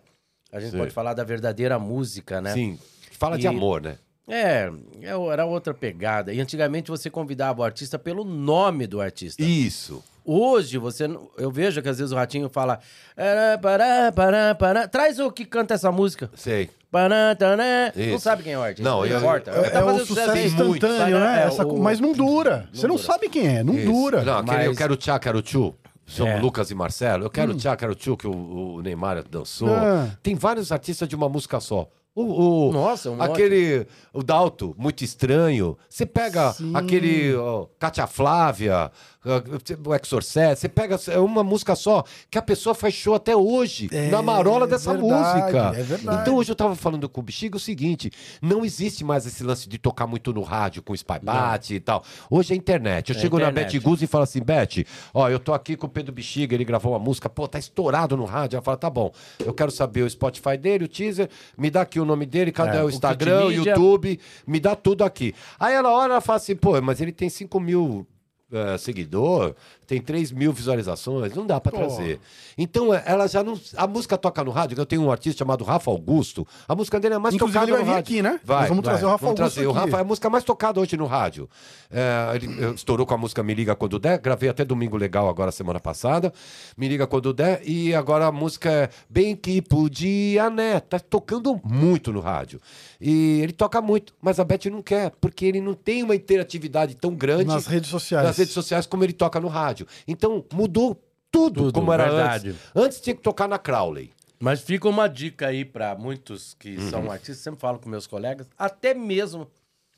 A 0.51 0.59
gente 0.59 0.71
Sim. 0.71 0.77
pode 0.77 0.91
falar 0.91 1.13
da 1.13 1.23
verdadeira 1.25 1.77
música, 1.77 2.39
né? 2.39 2.53
Sim. 2.53 2.79
Fala 3.11 3.37
de 3.37 3.45
E- 3.45 3.47
amor, 3.47 3.81
né? 3.81 3.97
É, 4.27 4.69
é- 5.01 5.31
era 5.31 5.45
outra 5.45 5.73
pegada. 5.73 6.31
E 6.33 6.39
antigamente 6.39 6.89
você 6.89 7.09
convidava 7.09 7.61
o 7.61 7.63
artista 7.63 7.97
pelo 7.99 8.23
nome 8.23 8.87
do 8.87 9.01
artista. 9.01 9.41
Isso. 9.43 10.03
Hoje, 10.23 10.77
você. 10.77 11.07
não- 11.07 11.29
Eu 11.37 11.49
vejo 11.51 11.81
que 11.81 11.89
às 11.89 11.97
vezes 11.97 12.11
o 12.11 12.15
ratinho 12.15 12.47
fala. 12.47 12.79
"Ará, 13.17 13.57
pará, 13.57 14.11
pará, 14.11 14.55
pará." 14.55 14.87
Traz 14.87 15.19
o 15.19 15.31
que 15.31 15.43
canta 15.45 15.73
essa 15.73 15.91
música. 15.91 16.29
Sei. 16.35 16.69
Pará, 16.91 17.33
tará. 17.35 17.91
Não 17.95 18.19
sabe 18.19 18.43
quem 18.43 18.53
é 18.53 18.57
o 18.57 18.61
artista. 18.61 18.87
Não, 18.87 18.97
Não, 18.99 19.05
eu- 19.05 19.17
importa. 19.17 19.49
É, 19.51 19.69
Tá 19.69 19.79
é 19.79 19.83
o 19.83 19.85
fazendo 19.87 20.05
sucesso 20.05 20.37
instantâneo, 20.37 21.19
né? 21.19 21.43
é, 21.43 21.47
Essa 21.47 21.65
o- 21.65 21.79
Mas 21.79 21.99
não 21.99 22.13
dura. 22.13 22.69
Você 22.71 22.85
não 22.87 22.95
dura. 22.97 23.07
sabe 23.07 23.29
quem 23.29 23.47
é, 23.47 23.63
não 23.63 23.73
Isso. 23.73 23.91
dura. 23.91 24.23
Não, 24.23 24.37
aquele 24.39 24.65
eu 24.65 24.69
Mas- 24.69 24.77
quero 24.77 24.95
tchá, 24.95 25.17
quero 25.17 25.41
tchu. 25.41 25.73
São 26.05 26.27
É. 26.27 26.39
Lucas 26.39 26.69
e 26.69 26.75
Marcelo. 26.75 27.25
Eu 27.25 27.29
quero 27.29 27.55
tchá, 27.55 27.75
quero 27.75 27.95
tchu, 27.95 28.15
que 28.17 28.27
o, 28.27 28.75
o 28.75 28.81
Neymar 28.81 29.23
dançou. 29.27 29.69
Hum. 29.69 29.75
Ah. 29.75 30.09
Tem 30.21 30.35
vários 30.35 30.71
artistas 30.71 31.07
de 31.07 31.15
uma 31.15 31.29
música 31.29 31.59
só. 31.59 31.87
O, 32.13 32.69
o- 32.69 32.73
Nossa, 32.73 33.09
um 33.09 33.15
monte. 33.15 33.31
aquele. 33.31 33.87
O 34.13 34.21
Dalto, 34.21 34.75
muito 34.77 35.01
estranho. 35.03 35.77
Você 35.87 36.05
pega 36.05 36.51
Sim. 36.51 36.73
aquele. 36.75 37.33
ó, 37.35 37.67
Cátia 37.79 38.05
Flávia, 38.05 38.91
o 39.23 39.93
Exorcet. 39.95 40.55
Você 40.59 40.67
pega 40.67 40.99
é 41.07 41.19
uma 41.19 41.43
música 41.43 41.75
só 41.75 42.03
que 42.29 42.37
a 42.37 42.41
pessoa 42.41 42.73
faz 42.73 42.93
show 42.93 43.13
até 43.13 43.35
hoje. 43.35 43.87
É 43.91 44.09
na 44.09 44.21
marola 44.21 44.65
dessa 44.65 44.93
verdade, 44.93 45.41
música. 45.41 45.79
é 45.79 45.83
verdade. 45.83 46.21
Então 46.21 46.35
hoje 46.35 46.51
eu 46.51 46.55
tava 46.55 46.75
falando 46.75 47.07
com 47.07 47.21
o 47.21 47.23
Bexiga 47.23 47.57
o 47.57 47.59
seguinte: 47.59 48.11
não 48.41 48.65
existe 48.65 49.03
mais 49.03 49.25
esse 49.25 49.43
lance 49.43 49.69
de 49.69 49.77
tocar 49.77 50.07
muito 50.07 50.33
no 50.33 50.41
rádio 50.41 50.81
com 50.81 50.93
o 50.93 50.95
Spy 50.95 51.19
Bate 51.21 51.75
e 51.75 51.79
tal. 51.79 52.03
Hoje 52.29 52.53
é 52.53 52.55
internet. 52.55 53.11
Eu 53.11 53.17
É 53.17 53.19
chego 53.19 53.37
na 53.37 53.49
internet. 53.49 53.77
Beth 53.79 53.83
Guz 53.83 54.01
e 54.01 54.07
falo 54.07 54.23
assim: 54.23 54.41
Beth, 54.41 54.85
ó, 55.13 55.29
eu 55.29 55.39
tô 55.39 55.53
aqui 55.53 55.75
com 55.75 55.85
o 55.87 55.89
Pedro 55.89 56.11
Bexiga, 56.11 56.55
ele 56.55 56.65
gravou 56.65 56.93
uma 56.93 56.99
música, 56.99 57.29
pô, 57.29 57.47
tá 57.47 57.59
estourado 57.59 58.17
no 58.17 58.25
rádio. 58.25 58.55
Ela 58.57 58.63
fala: 58.63 58.77
tá 58.77 58.89
bom, 58.89 59.11
eu 59.39 59.53
quero 59.53 59.71
saber 59.71 60.01
o 60.03 60.09
Spotify 60.09 60.57
dele, 60.57 60.85
o 60.85 60.87
teaser, 60.87 61.29
me 61.57 61.69
dá 61.69 61.81
aqui 61.81 61.99
o 61.99 62.05
nome 62.05 62.25
dele, 62.25 62.51
cadê 62.51 62.77
É, 62.77 62.83
o 62.83 62.89
Instagram, 62.89 63.45
o. 63.45 63.51
YouTube, 63.51 64.19
me 64.47 64.59
dá 64.59 64.75
tudo 64.75 65.03
aqui. 65.03 65.33
Aí 65.59 65.73
ela 65.75 65.91
olha 65.91 66.17
e 66.17 66.21
fala 66.21 66.37
assim: 66.37 66.55
pô, 66.55 66.81
mas 66.81 66.99
ele 67.01 67.11
tem 67.11 67.29
5 67.29 67.59
mil. 67.59 68.07
Eh, 68.51 68.77
seguidor, 68.77 69.55
tem 69.91 69.99
3 69.99 70.31
mil 70.31 70.53
visualizações, 70.53 71.35
não 71.35 71.45
dá 71.45 71.59
pra 71.59 71.69
trazer. 71.69 72.17
Então, 72.57 72.93
eh, 72.93 73.03
ela 73.05 73.27
já 73.27 73.43
não. 73.43 73.59
A 73.75 73.85
música 73.85 74.17
toca 74.17 74.41
no 74.41 74.49
rádio, 74.49 74.79
eu 74.79 74.85
tenho 74.85 75.01
um 75.01 75.11
artista 75.11 75.39
chamado 75.39 75.65
Rafa 75.65 75.91
Augusto, 75.91 76.47
a 76.65 76.73
música 76.73 76.97
dele 76.97 77.15
é 77.15 77.17
mais 77.17 77.35
Inclusive, 77.35 77.59
tocada 77.59 77.71
ele 77.71 77.77
vai 77.77 77.81
no 77.81 77.85
vir 77.91 77.95
rádio. 77.95 78.13
aqui, 78.13 78.21
né? 78.21 78.39
Vai, 78.41 78.59
Nós 78.61 78.69
vamos 78.69 78.85
vai. 78.85 78.93
trazer 78.93 79.05
o 79.05 79.09
Rafa 79.09 79.25
vamos 79.25 79.39
Augusto 79.41 79.55
trazer. 79.55 79.67
O. 79.67 79.71
Rafa 79.73 79.97
é 79.97 79.99
a 79.99 80.03
música 80.05 80.29
mais 80.29 80.43
tocada 80.45 80.79
hoje 80.79 80.95
no 80.95 81.05
rádio. 81.07 81.49
É, 81.91 82.35
ele 82.35 82.73
estourou 82.73 83.05
com 83.05 83.13
a 83.13 83.17
música 83.17 83.43
Me 83.43 83.53
Liga 83.53 83.75
Quando 83.75 83.99
Der, 83.99 84.17
gravei 84.21 84.47
até 84.47 84.63
Domingo 84.63 84.95
Legal 84.95 85.27
agora, 85.27 85.51
semana 85.51 85.79
passada. 85.81 86.31
Me 86.77 86.87
Liga 86.87 87.05
Quando 87.05 87.33
Der, 87.33 87.61
e 87.65 87.93
agora 87.93 88.27
a 88.27 88.31
música 88.31 88.71
é 88.71 88.89
Bem 89.09 89.35
Que 89.35 89.61
Podia, 89.61 90.49
né? 90.49 90.79
Tá 90.79 90.99
tocando 90.99 91.59
muito 91.65 92.13
no 92.13 92.21
rádio. 92.21 92.61
E 93.01 93.41
ele 93.41 93.51
toca 93.51 93.81
muito, 93.81 94.13
mas 94.21 94.39
a 94.39 94.43
Beth 94.45 94.69
não 94.71 94.81
quer, 94.81 95.11
porque 95.19 95.45
ele 95.45 95.59
não 95.59 95.73
tem 95.73 96.01
uma 96.03 96.15
interatividade 96.15 96.95
tão 96.95 97.13
grande 97.13 97.45
Nas 97.45 97.65
redes 97.65 97.89
sociais. 97.89 98.25
nas 98.25 98.37
redes 98.37 98.53
sociais 98.53 98.85
como 98.85 99.03
ele 99.03 99.11
toca 99.11 99.39
no 99.39 99.47
rádio. 99.49 99.80
Então, 100.07 100.43
mudou 100.53 100.95
tudo, 101.31 101.63
Tudo, 101.65 101.73
como 101.79 101.93
era 101.93 102.05
verdade. 102.09 102.49
antes. 102.49 102.61
Antes 102.75 103.01
tinha 103.01 103.15
que 103.15 103.21
tocar 103.21 103.47
na 103.47 103.57
Crowley. 103.57 104.11
Mas 104.39 104.59
fica 104.61 104.89
uma 104.89 105.07
dica 105.07 105.47
aí 105.47 105.63
pra 105.63 105.95
muitos 105.95 106.55
que 106.59 106.75
Uhum. 106.77 106.89
são 106.89 107.11
artistas, 107.11 107.37
sempre 107.37 107.59
falo 107.59 107.79
com 107.79 107.87
meus 107.87 108.05
colegas, 108.07 108.47
até 108.57 108.93
mesmo 108.93 109.47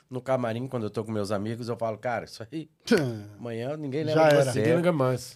no 0.10 0.22
camarim, 0.22 0.68
quando 0.68 0.84
eu 0.84 0.89
tô 0.91 1.03
com 1.03 1.11
meus 1.11 1.31
amigos, 1.31 1.69
eu 1.69 1.76
falo, 1.76 1.97
cara, 1.97 2.26
isso 2.26 2.45
aí, 2.51 2.69
amanhã 3.39 3.76
ninguém 3.77 4.05
Já 4.05 4.10
lembra 4.10 4.30
de 4.30 4.35
era. 4.35 4.51
você. 4.51 4.76
Ninguém 4.76 4.91
mais. 4.91 5.35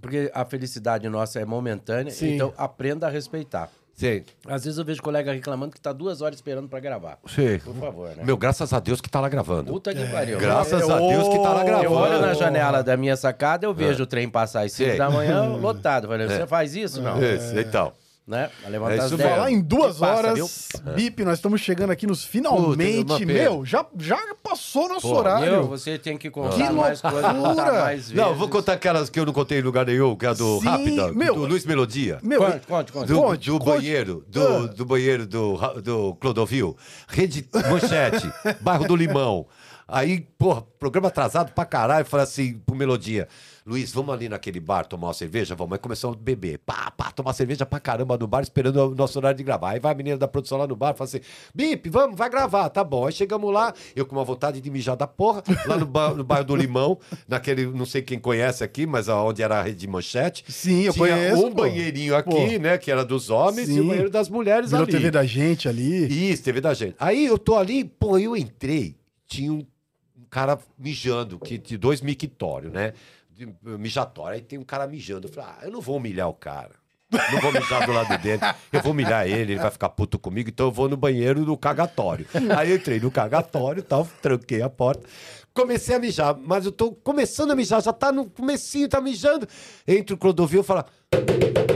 Porque 0.00 0.30
a 0.34 0.44
felicidade 0.44 1.08
nossa 1.08 1.40
é 1.40 1.44
momentânea, 1.44 2.12
Sim. 2.12 2.34
então 2.34 2.52
aprenda 2.56 3.06
a 3.06 3.10
respeitar. 3.10 3.70
Sei, 3.98 4.24
Às 4.46 4.62
vezes 4.64 4.78
eu 4.78 4.84
vejo 4.84 5.02
colega 5.02 5.32
reclamando 5.32 5.72
que 5.74 5.80
tá 5.80 5.92
duas 5.92 6.22
horas 6.22 6.36
esperando 6.36 6.68
pra 6.68 6.78
gravar. 6.78 7.18
sei. 7.26 7.58
Por 7.58 7.74
favor, 7.74 8.10
né? 8.16 8.22
Meu, 8.22 8.36
graças 8.36 8.72
a 8.72 8.78
Deus 8.78 9.00
que 9.00 9.10
tá 9.10 9.18
lá 9.18 9.28
gravando. 9.28 9.72
Puta 9.72 9.92
que 9.92 10.06
pariu. 10.06 10.38
Graças 10.38 10.88
É, 10.88 10.92
a 10.92 10.98
Deus 10.98 11.26
que 11.28 11.36
tá 11.42 11.52
lá 11.52 11.64
gravando. 11.64 11.84
Eu 11.86 11.92
olho 11.94 12.20
na 12.20 12.32
janela 12.32 12.80
da 12.80 12.96
minha 12.96 13.16
sacada, 13.16 13.66
eu 13.66 13.74
vejo 13.74 14.04
o 14.04 14.06
trem 14.06 14.28
passar 14.30 14.60
às 14.64 14.70
5 14.70 14.90
Sei. 14.90 14.98
da 14.98 15.10
manhã, 15.10 15.42
lotado. 15.60 16.06
Falei, 16.06 16.28
você 16.28 16.46
faz 16.46 16.76
isso? 16.76 17.02
Não. 17.02 17.20
Isso, 17.20 17.58
então. 17.58 17.92
Né? 18.28 18.50
A 18.62 18.68
levantar 18.68 18.94
É 18.94 18.98
as 18.98 19.06
isso 19.06 19.16
10. 19.16 19.30
Falar 19.30 19.50
em 19.50 19.58
duas 19.58 19.96
passa, 19.96 20.28
horas, 20.28 20.68
Bip, 20.94 21.24
nós 21.24 21.38
estamos 21.38 21.62
chegando 21.62 21.92
aqui 21.92 22.06
nos 22.06 22.22
finalmente. 22.24 23.06
Puta. 23.06 23.24
Meu, 23.24 23.64
já, 23.64 23.86
já 23.98 24.18
passou 24.42 24.86
nosso 24.86 25.08
Pô, 25.08 25.16
horário. 25.16 25.50
meu, 25.50 25.66
você 25.66 25.98
tem 25.98 26.18
que 26.18 26.28
contar 26.30 26.54
Que 26.54 26.68
mais 26.70 27.00
coisas, 27.00 27.22
contar 27.32 27.72
mais 27.72 27.98
vezes. 28.10 28.12
Não, 28.12 28.34
vou 28.34 28.46
contar 28.50 28.74
aquelas 28.74 29.08
que 29.08 29.18
eu 29.18 29.24
não 29.24 29.32
contei 29.32 29.60
em 29.60 29.62
lugar 29.62 29.86
nenhum, 29.86 30.14
que 30.14 30.26
é 30.26 30.28
a 30.28 30.34
do 30.34 30.58
Sim, 30.60 30.66
Rápida, 30.68 31.10
meu. 31.14 31.34
do 31.36 31.46
Luiz 31.46 31.64
Melodia. 31.64 32.18
Meu, 32.22 32.38
Conte, 32.42 32.66
conte, 32.66 32.92
conte. 32.92 33.06
Do, 33.08 33.16
Conte, 33.18 33.46
do 33.50 33.58
conte. 33.58 33.64
banheiro, 33.76 34.24
do, 34.28 34.46
Ah. 34.46 34.66
do 34.66 34.84
banheiro 34.84 35.26
do, 35.26 35.56
do 35.80 36.14
Clodovil. 36.16 36.76
Rede 37.08 37.48
Manchete, 37.70 38.30
bairro 38.60 38.86
do 38.86 38.94
Limão. 38.94 39.46
Aí, 39.90 40.20
porra, 40.38 40.62
programa 40.78 41.08
atrasado 41.08 41.50
pra 41.54 41.64
caralho, 41.64 42.04
falei 42.04 42.24
assim 42.24 42.58
pro 42.66 42.76
Melodia. 42.76 43.26
Luiz, 43.68 43.92
vamos 43.92 44.14
ali 44.14 44.30
naquele 44.30 44.58
bar 44.60 44.86
tomar 44.86 45.08
uma 45.08 45.14
cerveja? 45.14 45.54
Vamos. 45.54 45.74
Aí 45.74 45.78
começamos 45.78 46.16
a 46.16 46.20
beber. 46.20 46.58
Pá, 46.58 46.90
pá, 46.90 47.10
tomar 47.10 47.34
cerveja 47.34 47.66
pra 47.66 47.78
caramba 47.78 48.16
no 48.16 48.26
bar, 48.26 48.40
esperando 48.40 48.76
o 48.78 48.94
nosso 48.94 49.18
horário 49.18 49.36
de 49.36 49.44
gravar. 49.44 49.72
Aí 49.72 49.78
vai 49.80 49.92
a 49.92 49.94
menina 49.94 50.16
da 50.16 50.26
produção 50.26 50.56
lá 50.56 50.66
no 50.66 50.74
bar, 50.74 50.94
fala 50.94 51.06
assim: 51.08 51.20
Bip, 51.54 51.90
vamos, 51.90 52.16
vai 52.16 52.30
gravar, 52.30 52.70
tá 52.70 52.82
bom. 52.82 53.06
Aí 53.06 53.12
chegamos 53.12 53.52
lá, 53.52 53.74
eu 53.94 54.06
com 54.06 54.16
uma 54.16 54.24
vontade 54.24 54.58
de 54.60 54.70
mijar 54.70 54.96
da 54.96 55.06
porra, 55.06 55.42
lá 55.66 55.76
no, 55.76 55.84
ba- 55.84 56.14
no 56.14 56.24
bairro 56.24 56.46
do 56.46 56.56
Limão, 56.56 56.98
naquele, 57.28 57.66
não 57.66 57.84
sei 57.84 58.00
quem 58.00 58.18
conhece 58.18 58.64
aqui, 58.64 58.86
mas 58.86 59.06
onde 59.08 59.42
era 59.42 59.58
a 59.58 59.62
rede 59.62 59.76
de 59.80 59.86
manchete. 59.86 60.44
Sim, 60.48 60.84
eu 60.84 60.92
Tinha 60.94 61.06
conheço, 61.06 61.46
um 61.46 61.50
pô. 61.52 61.62
banheirinho 61.62 62.16
aqui, 62.16 62.30
Pô. 62.30 62.58
né? 62.62 62.78
Que 62.78 62.90
era 62.90 63.04
dos 63.04 63.28
homens, 63.28 63.68
e 63.68 63.74
Sim. 63.74 63.80
o 63.80 63.84
banheiro 63.88 64.08
das 64.10 64.30
mulheres 64.30 64.70
virou 64.70 64.84
ali. 64.84 64.92
TV 64.92 65.10
da 65.10 65.24
gente 65.24 65.68
ali. 65.68 66.30
Isso, 66.32 66.42
TV 66.42 66.60
da 66.62 66.72
gente. 66.72 66.96
Aí 66.98 67.26
eu 67.26 67.36
tô 67.38 67.54
ali, 67.56 67.84
pô, 67.84 68.18
eu 68.18 68.34
entrei, 68.34 68.96
tinha 69.26 69.52
um, 69.52 69.58
um 69.58 70.24
cara 70.30 70.58
mijando, 70.78 71.38
que, 71.38 71.58
de 71.58 71.76
dois 71.76 72.00
mictórios, 72.00 72.72
né? 72.72 72.94
De, 73.38 73.46
mijatório. 73.78 74.34
Aí 74.34 74.42
tem 74.42 74.58
um 74.58 74.64
cara 74.64 74.84
mijando. 74.88 75.28
Eu 75.28 75.32
falei, 75.32 75.50
ah, 75.50 75.66
eu 75.66 75.70
não 75.70 75.80
vou 75.80 75.96
humilhar 75.96 76.28
o 76.28 76.34
cara. 76.34 76.72
Não 77.10 77.40
vou 77.40 77.52
mijar 77.52 77.86
do 77.86 77.92
lado 77.92 78.18
dele. 78.20 78.42
Eu 78.72 78.82
vou 78.82 78.90
humilhar 78.90 79.26
ele, 79.26 79.52
ele 79.52 79.56
vai 79.56 79.70
ficar 79.70 79.88
puto 79.90 80.18
comigo, 80.18 80.50
então 80.50 80.66
eu 80.66 80.72
vou 80.72 80.88
no 80.88 80.96
banheiro 80.96 81.44
do 81.44 81.56
cagatório. 81.56 82.26
Aí 82.56 82.70
eu 82.70 82.76
entrei 82.76 82.98
no 82.98 83.10
cagatório 83.10 83.82
tal, 83.82 84.06
tranquei 84.20 84.60
a 84.60 84.68
porta. 84.68 85.08
Comecei 85.54 85.94
a 85.94 85.98
mijar, 85.98 86.36
mas 86.36 86.66
eu 86.66 86.72
tô 86.72 86.92
começando 86.92 87.52
a 87.52 87.56
mijar, 87.56 87.80
já 87.80 87.92
tá 87.92 88.12
no 88.12 88.28
comecinho, 88.28 88.88
tá 88.88 89.00
mijando. 89.00 89.46
Entra 89.86 90.14
o 90.14 90.18
Clodovil 90.18 90.60
e 90.60 90.64
fala: 90.64 90.84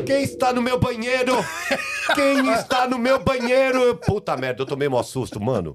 Quem 0.06 0.22
está 0.24 0.52
no 0.52 0.60
meu 0.60 0.78
banheiro? 0.78 1.32
Quem 2.14 2.50
está 2.52 2.86
no 2.86 2.98
meu 2.98 3.18
banheiro? 3.22 3.96
Puta 3.96 4.36
merda, 4.36 4.62
eu 4.62 4.66
tomei 4.66 4.88
mó 4.88 5.02
susto, 5.02 5.40
mano. 5.40 5.74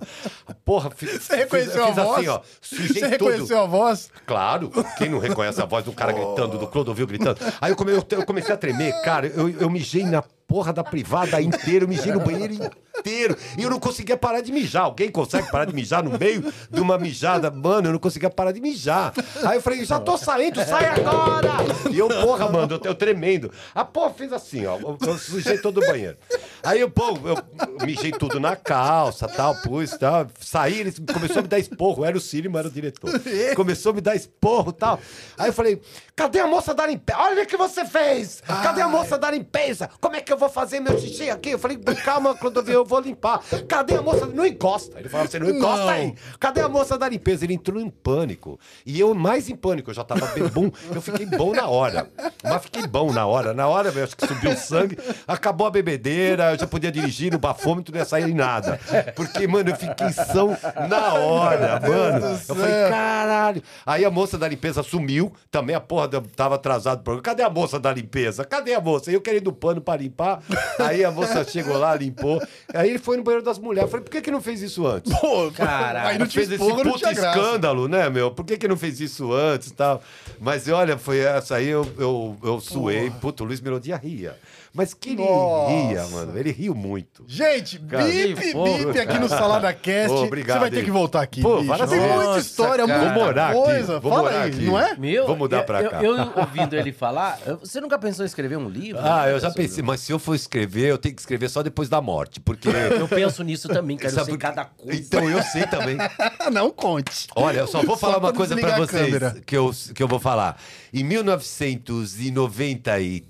Porra, 0.64 0.92
fi- 0.92 1.08
Você 1.08 1.36
reconheceu 1.38 1.72
fiz, 1.72 1.82
a 1.82 1.88
fiz 1.88 2.04
voz? 2.04 2.18
assim, 2.20 2.28
ó. 2.28 2.42
Sujei 2.62 2.88
Você 3.02 3.08
reconheceu 3.08 3.60
a 3.62 3.66
voz? 3.66 4.12
Claro, 4.26 4.72
quem 4.98 5.10
não 5.10 5.20
reconhece 5.20 5.62
a 5.62 5.66
voz 5.66 5.84
do 5.86 5.92
cara 5.94 6.12
gritando, 6.12 6.58
do 6.58 6.68
Clodovil 6.68 7.08
gritando? 7.08 7.40
Aí 7.60 7.72
eu, 7.72 7.76
come- 7.76 7.92
eu 7.94 8.26
comecei 8.26 8.54
a 8.54 8.58
tremer, 8.58 8.94
cara, 9.02 9.28
eu, 9.28 9.50
eu 9.50 9.70
mijei 9.70 10.04
na 10.04 10.22
porra 10.48 10.72
da 10.72 10.82
privada 10.84 11.42
inteira, 11.42 11.84
eu 11.84 11.90
mijei 11.90 12.10
no 12.14 12.22
banheiro 12.22 12.54
inteiro. 12.54 13.36
E 13.58 13.64
eu 13.64 13.70
não 13.70 13.82
conseguia 13.82 14.16
parar 14.16 14.40
de 14.40 14.50
mijar. 14.50 14.84
Alguém 14.84 15.10
consegue 15.12 15.52
parar 15.52 15.66
de 15.66 15.74
mijar 15.76 16.02
no 16.02 16.18
meio 16.18 16.54
de 16.72 16.80
uma 16.80 16.98
mijada? 16.98 17.52
Mano, 17.52 17.90
eu 17.90 17.92
não 17.92 18.00
conseguia 18.00 18.30
parar 18.30 18.54
de 18.54 18.62
mijar. 18.62 19.14
Aí 19.46 19.58
eu 19.58 19.62
falei, 19.62 19.84
já 19.84 20.00
tô 20.00 20.18
saindo, 20.18 20.64
sai 20.64 20.86
agora! 20.86 21.58
E 21.92 22.00
eu, 22.00 22.08
porra, 22.08 22.50
mano, 22.50 22.76
eu, 22.76 22.82
eu 22.86 22.96
tremendo. 22.96 23.47
A 23.74 23.86
porra 23.86 24.14
fez 24.14 24.34
assim, 24.34 24.66
ó. 24.66 24.78
Eu, 24.80 25.18
sujei 25.18 25.58
todo 25.58 25.78
o 25.80 25.86
banheiro. 25.86 26.18
Aí 26.64 26.80
eu, 26.80 26.90
pô, 26.90 27.18
eu 27.26 27.38
mijei 27.86 28.12
tudo 28.12 28.40
na 28.40 28.56
calça, 28.56 29.28
tal, 29.28 29.56
pus, 29.62 29.92
tal. 29.92 30.28
Saí, 30.40 30.80
ele 30.80 30.92
começou 31.14 31.40
a 31.40 31.42
me 31.42 31.48
dar 31.48 31.60
esporro. 31.60 32.06
Era 32.06 32.18
o 32.18 32.22
Cílio, 32.22 32.52
mas 32.52 32.60
era 32.60 32.68
o 32.70 32.72
diretor. 32.72 33.12
Começou 33.56 33.92
a 33.92 33.96
me 33.96 34.02
dar 34.02 34.16
esporro, 34.16 34.72
tal. 34.72 35.00
Aí 35.38 35.50
eu 35.50 35.54
falei, 35.54 35.82
cadê 36.18 36.40
a 36.40 36.48
moça 36.48 36.74
da 36.74 36.88
limpeza? 36.88 37.20
Olha 37.20 37.44
o 37.44 37.46
que 37.46 37.56
você 37.56 37.86
fez! 37.86 38.42
Cadê 38.64 38.82
a 38.82 38.88
moça 38.88 39.20
da 39.20 39.30
limpeza? 39.30 39.88
Como 40.02 40.16
é 40.16 40.22
que 40.22 40.34
eu 40.34 40.38
vou 40.38 40.50
fazer 40.50 40.80
meu 40.80 41.00
xixi 41.00 41.30
aqui? 41.30 41.52
Eu 41.52 41.60
falei, 41.60 41.78
calma, 42.04 42.36
Clodovil, 42.36 42.74
eu 42.74 42.86
vou 42.86 43.00
limpar. 43.00 43.40
Cadê 43.68 43.96
a 43.96 44.02
moça? 44.02 44.26
Não 44.26 44.44
encosta. 44.46 45.00
Ele 45.00 45.08
falava, 45.08 45.30
você 45.30 45.38
não 45.38 45.50
encosta 45.50 45.86
Não. 45.86 45.90
aí. 45.90 46.16
Cadê 46.40 46.62
a 46.62 46.68
moça 46.68 46.98
da 46.98 47.08
limpeza? 47.08 47.46
Ele 47.46 47.54
entrou 47.54 47.80
em 47.80 47.90
pânico. 47.90 48.60
E 48.84 49.00
eu 49.00 49.14
mais 49.14 49.48
em 49.48 49.56
pânico, 49.56 49.92
eu 49.92 49.94
já 49.94 50.04
tava 50.04 50.26
bem 50.28 50.48
bom. 50.48 50.72
Eu 50.94 51.02
fiquei 51.02 51.26
bom 51.28 51.54
na 51.54 51.68
hora. 51.68 52.10
Mas 52.44 52.64
fiquei 52.64 52.88
bom 52.88 53.14
na 53.14 53.28
hora. 53.28 53.54
Na 53.54 53.68
hora, 53.68 53.94
eu 53.96 54.04
acho 54.04 54.18
que 54.18 54.26
subiu 54.26 54.52
o 54.52 54.58
sangue, 54.58 54.98
acabou 55.28 55.68
a 55.68 55.70
bebedeira, 55.70 56.54
eu 56.54 56.60
já 56.60 56.66
podia 56.66 56.92
dirigir 56.92 57.32
no 57.32 57.38
bafômetro, 57.38 57.94
não 57.94 58.00
ia 58.00 58.06
sair 58.06 58.28
em 58.28 58.34
nada. 58.34 58.80
Porque, 59.16 59.48
mano, 59.48 59.70
eu 59.70 59.76
fiquei 59.76 60.12
são 60.12 60.58
na 60.90 61.14
hora, 61.14 61.80
mano. 61.80 62.26
Eu 62.50 62.56
falei, 62.56 62.90
caralho. 62.90 63.62
Aí 63.86 64.04
a 64.04 64.10
moça 64.10 64.36
da 64.38 64.48
limpeza 64.48 64.82
sumiu, 64.82 65.32
também 65.52 65.76
a 65.76 65.80
porra 65.80 66.07
da- 66.08 66.22
tava 66.36 66.56
atrasado 66.56 67.04
pro. 67.04 67.22
Cadê 67.22 67.44
a 67.44 67.50
moça 67.50 67.80
da 67.80 67.94
limpeza? 67.94 68.44
Cadê 68.46 68.74
a 68.74 68.82
moça? 68.82 69.12
Eu 69.12 69.22
querendo 69.22 69.52
pano 69.54 69.80
pra 69.82 69.96
limpar. 69.98 70.42
Aí 70.80 71.04
a 71.04 71.12
moça 71.12 71.44
chegou 71.50 71.78
lá, 71.78 71.96
limpou. 71.96 72.42
Aí 72.74 72.90
ele 72.90 73.00
foi 73.00 73.18
no 73.18 73.24
banheiro 73.24 73.44
das 73.46 73.60
mulheres. 73.60 73.84
Eu 73.88 73.90
falei, 73.92 74.04
por 74.04 74.12
que, 74.12 74.22
que 74.22 74.32
não 74.32 74.42
fez 74.42 74.62
isso 74.62 74.88
antes? 74.88 75.12
Pô, 75.20 75.52
Caralho, 75.52 76.08
aí 76.10 76.18
não 76.18 76.30
fez 76.30 76.50
esse 76.52 76.64
não 76.68 76.78
puta 76.84 77.12
escândalo, 77.12 77.88
né, 77.88 78.10
meu? 78.10 78.32
Por 78.32 78.46
que, 78.46 78.58
que 78.58 78.68
não 78.68 78.78
fez 78.78 79.00
isso 79.00 79.32
antes 79.34 79.68
e 79.70 79.74
tal? 79.74 80.02
Mas 80.40 80.68
olha, 80.68 80.98
foi 80.98 81.20
essa 81.20 81.56
aí, 81.56 81.68
eu, 81.68 81.88
eu, 81.98 82.38
eu 82.44 82.60
suei. 82.60 83.10
Puta, 83.12 83.44
o 83.44 83.46
Luiz 83.48 83.60
Melodia 83.62 83.96
ria. 83.98 84.36
Mas 84.78 84.94
que 84.94 85.10
ele 85.10 85.24
Nossa. 85.26 85.72
ria, 85.72 86.06
mano. 86.10 86.38
Ele 86.38 86.52
riu 86.52 86.76
muito. 86.76 87.24
Gente, 87.28 87.80
Cara, 87.80 88.04
bip, 88.04 88.36
bip 88.36 89.00
aqui 89.00 89.18
no 89.18 89.28
Salada 89.28 89.74
Cast. 89.74 90.12
Ô, 90.16 90.22
obrigado, 90.26 90.58
Você 90.58 90.60
vai 90.60 90.70
ter 90.70 90.86
que 90.86 90.92
voltar 90.92 91.24
aqui. 91.24 91.42
Pô, 91.42 91.62
bicho. 91.62 91.88
Tem 91.88 92.00
muita 92.00 92.16
Nossa, 92.24 92.40
história, 92.40 92.86
cara. 92.86 93.00
muita 93.00 93.14
Vou 93.16 93.24
morar 93.26 93.48
aqui, 93.50 93.60
coisa. 93.64 94.00
Fala 94.02 94.18
morar 94.22 94.42
aí, 94.44 94.52
aqui. 94.52 94.66
não 94.66 94.80
é? 94.80 94.96
Meu, 94.96 95.26
Vou 95.26 95.36
mudar 95.36 95.58
eu- 95.58 95.64
pra 95.64 95.82
eu- 95.82 95.90
cá. 95.90 96.04
Eu, 96.04 96.14
ouvindo 96.36 96.76
ele 96.76 96.92
falar, 96.94 97.40
eu- 97.44 97.58
você 97.58 97.82
nunca 97.82 97.98
pensou 97.98 98.24
em 98.24 98.28
escrever 98.28 98.56
um 98.58 98.70
livro? 98.70 99.02
Ah, 99.04 99.28
eu 99.28 99.40
já 99.40 99.50
pensei, 99.50 99.84
mas 99.84 100.00
se 100.02 100.12
eu 100.12 100.20
for 100.20 100.36
escrever, 100.36 100.92
eu 100.92 100.98
tenho 101.00 101.16
que 101.16 101.22
escrever 101.22 101.50
só 101.50 101.64
depois 101.64 101.90
da 101.90 102.00
morte, 102.00 102.40
porque... 102.40 102.70
Eu 103.02 103.08
penso 103.08 103.42
nisso 103.44 103.68
também, 103.68 103.98
cara. 103.98 104.12
Eu 104.12 104.16
Sabe 104.16 104.26
sei 104.28 104.36
por 104.36 104.40
quê? 104.40 104.46
cada 104.46 104.66
coisa. 104.66 105.02
Então, 105.02 105.28
eu 105.28 105.42
sei 105.42 105.66
também. 105.66 105.98
não 106.54 106.70
conte. 106.70 107.26
Olha, 107.36 107.62
eu 107.62 107.68
só 107.68 107.80
vou 107.82 107.96
Só 107.96 108.02
falar 108.02 108.18
uma 108.20 108.28
pra 108.30 108.38
coisa 108.38 108.56
pra 108.56 108.78
vocês 108.78 109.12
que 109.44 109.58
eu, 109.58 109.72
que 109.96 110.04
eu 110.04 110.08
vou 110.08 110.20
falar. 110.20 110.56
Em 110.94 111.04
1993, 111.04 113.24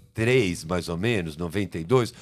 mais 0.65 0.89
ou 0.89 0.98
menos, 0.98 1.38
92, 1.38 2.14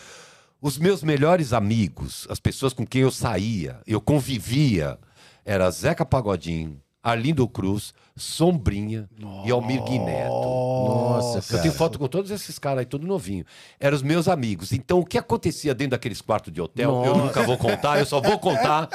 os 0.62 0.78
meus 0.78 1.04
melhores 1.04 1.54
amigos, 1.54 2.28
as 2.30 2.40
pessoas 2.40 2.74
com 2.74 2.86
quem 2.86 3.02
eu 3.02 3.12
saía, 3.12 3.80
eu 3.86 4.02
convivia, 4.02 4.98
era 5.46 5.70
Zeca 5.70 6.06
Pagodinho, 6.06 6.82
Arlindo 7.04 7.48
Cruz, 7.48 7.94
Sombrinha 8.18 9.08
e 9.46 9.52
Almir 9.52 9.84
Guineto. 9.84 10.32
Nossa, 10.32 11.38
Eu 11.38 11.44
cara. 11.44 11.62
tenho 11.62 11.74
foto 11.74 12.00
com 12.00 12.08
todos 12.08 12.32
esses 12.32 12.58
caras 12.58 12.80
aí, 12.80 12.86
tudo 12.86 13.06
novinho. 13.06 13.46
Eram 13.80 13.96
os 13.96 14.02
meus 14.02 14.28
amigos. 14.28 14.72
Então, 14.74 15.00
o 15.00 15.06
que 15.06 15.18
acontecia 15.18 15.76
dentro 15.76 15.92
daqueles 15.92 16.20
quartos 16.20 16.52
de 16.52 16.60
hotel, 16.60 16.90
eu 17.06 17.14
Nossa. 17.14 17.26
nunca 17.26 17.44
vou 17.44 17.58
contar, 17.58 18.00
eu 18.00 18.06
só 18.08 18.20
vou 18.20 18.40
contar 18.40 18.90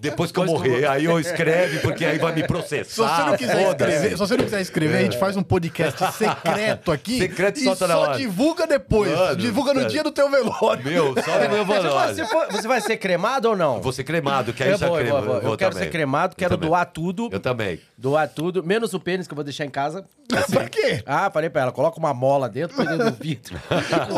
depois 0.00 0.30
que 0.32 0.38
eu 0.38 0.44
morrer. 0.46 0.86
Aí 0.86 1.04
eu 1.04 1.18
escrevo, 1.18 1.80
porque 1.80 2.04
aí 2.04 2.18
vai 2.18 2.32
me 2.32 2.40
Se 2.46 2.46
processar. 2.46 3.16
você 3.16 3.30
não 3.30 3.36
quiser 3.36 3.68
escrever, 3.70 4.08
se 4.10 4.14
você 4.16 4.36
não 4.36 4.44
quiser 4.44 4.60
escrever, 4.60 4.98
a 4.98 5.02
gente 5.02 5.18
faz 5.18 5.36
um 5.36 5.42
podcast 5.42 5.98
secreto 6.16 6.92
aqui 6.92 7.18
Secreto 7.18 7.58
e 7.58 7.64
solta 7.64 7.86
na 7.86 7.94
só 7.94 8.00
hora. 8.02 8.16
divulga 8.18 8.66
depois. 8.66 9.10
Mano, 9.10 9.36
divulga 9.36 9.72
no 9.74 9.80
cara. 9.80 9.90
dia 9.90 10.02
do 10.02 10.10
teu 10.12 10.30
velório. 10.30 10.84
Meu, 10.84 11.14
só 11.22 11.38
no 11.38 11.48
meu 11.48 11.64
Você, 11.64 11.80
valor. 11.88 12.14
você 12.14 12.24
for- 12.26 12.46
você 12.50 12.68
vai 12.68 12.80
ser 12.80 12.96
cremado 12.96 13.48
ou 13.50 13.56
não? 13.56 13.80
Vou 13.80 13.92
ser 13.92 14.04
cremado, 14.04 14.52
que 14.52 14.62
aí 14.62 14.70
eu 14.70 14.78
já 14.78 14.88
crema. 14.90 15.20
vou, 15.20 15.34
eu 15.36 15.40
vou. 15.42 15.50
Eu, 15.52 15.56
quero 15.56 15.74
ser 15.76 15.90
cremado, 15.90 16.36
quero 16.36 16.54
também. 16.56 16.68
doar 16.68 16.86
tudo. 16.86 17.28
Eu 17.32 17.40
também. 17.40 17.80
Doar 17.98 18.28
tudo, 18.28 18.62
menos 18.62 18.92
o 18.94 19.00
pênis 19.00 19.26
que 19.26 19.32
eu 19.32 19.36
vou 19.36 19.44
deixar 19.44 19.64
em 19.64 19.70
casa. 19.70 20.04
pra 20.50 20.68
quê? 20.68 21.02
Ah, 21.06 21.30
falei 21.30 21.48
pra 21.48 21.62
ela, 21.62 21.72
coloca 21.72 21.98
uma 21.98 22.12
mola 22.12 22.48
dentro, 22.48 22.76
põe 22.76 22.86
dentro 22.86 23.10
do 23.10 23.16
vidro. 23.22 23.56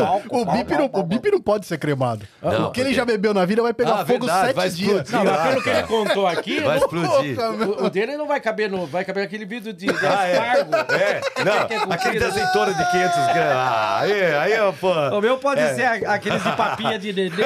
Álcool, 0.07 0.43
O 0.43 0.45
bip, 0.53 0.71
não, 0.73 0.87
o 0.87 1.31
não 1.33 1.41
pode 1.41 1.67
ser 1.67 1.79
cremado. 1.79 2.27
Não, 2.43 2.69
o 2.69 2.71
que 2.73 2.81
ele 2.81 2.93
já 2.95 3.05
bebeu 3.05 3.33
na 3.35 3.45
vida 3.45 3.63
vai 3.63 3.73
pegar 3.73 3.93
Ah, 4.01 4.07
fogo 4.07 4.27
verdade, 4.27 4.55
sete 4.55 4.77
dias. 4.77 5.11
Não, 5.11 5.25
mas 5.25 5.49
pelo 5.49 5.63
que 5.71 5.77
ele 5.77 5.83
contou 5.87 6.27
aqui, 6.27 6.61
Vai 6.61 6.77
não- 6.79 6.85
explodir. 6.85 7.39
o, 7.41 7.85
o 7.87 7.91
dele 7.91 8.17
não 8.17 8.27
vai 8.27 8.41
caber 8.41 8.71
no. 8.71 8.87
Vai 8.87 9.05
caber 9.05 9.25
aquele 9.25 9.45
vidro 9.45 9.73
de, 9.73 9.87
de 9.87 10.07
Ah, 10.07 10.27
é. 10.27 10.39
aspargo. 10.39 10.75
É, 10.95 11.21
não, 11.45 11.93
aquele 11.93 12.19
de 12.19 12.25
azeitona 12.25 12.75
de 12.75 12.91
500 12.91 13.17
gramas. 13.35 13.57
Ah, 13.57 13.99
aí, 14.01 14.35
aí, 14.37 14.61
ó, 14.61 14.73
pô. 14.73 14.93
O 14.93 15.21
meu 15.21 15.39
pode 15.39 15.61
É. 15.61 15.75
ser 15.75 15.85
a- 16.07 16.15
aqueles 16.15 16.43
de 16.43 16.53
papinha 16.53 16.99
de 16.99 17.13
nenê 17.13 17.45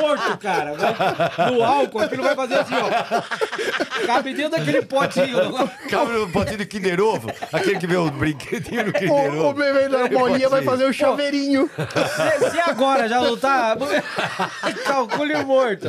morto, 0.00 0.38
cara. 0.38 0.74
Vai- 0.74 1.50
No 1.52 1.62
álcool, 1.64 2.00
aquilo 2.00 2.22
vai 2.22 2.34
fazer 2.34 2.54
assim, 2.58 2.74
ó. 2.74 4.06
Cabe 4.06 4.34
dentro 4.34 4.52
daquele 4.58 4.82
potinho. 4.82 5.68
Cabe 5.90 6.12
no 6.12 6.28
potinho 6.30 6.58
de 6.58 6.66
Kinder 6.66 7.00
Ovo, 7.00 7.30
aquele 7.52 7.78
que 7.78 7.86
vê 7.86 7.96
o 7.96 8.10
brinquedinho 8.10 8.86
no 8.86 8.92
Kinder 8.92 9.12
O, 9.12 9.14
o 9.32 9.44
Ovo. 9.46 9.54
bebê 9.60 9.88
da 9.88 10.08
bolinha 10.08 10.48
vai 10.48 10.62
fazer 10.62 10.84
o 10.84 10.92
chaveirinho. 10.92 11.70
Se, 11.76 12.50
se 12.50 12.60
agora 12.60 13.08
já 13.08 13.20
não 13.20 13.36
tá. 13.36 13.76
Calcule 14.84 15.36
morto. 15.44 15.88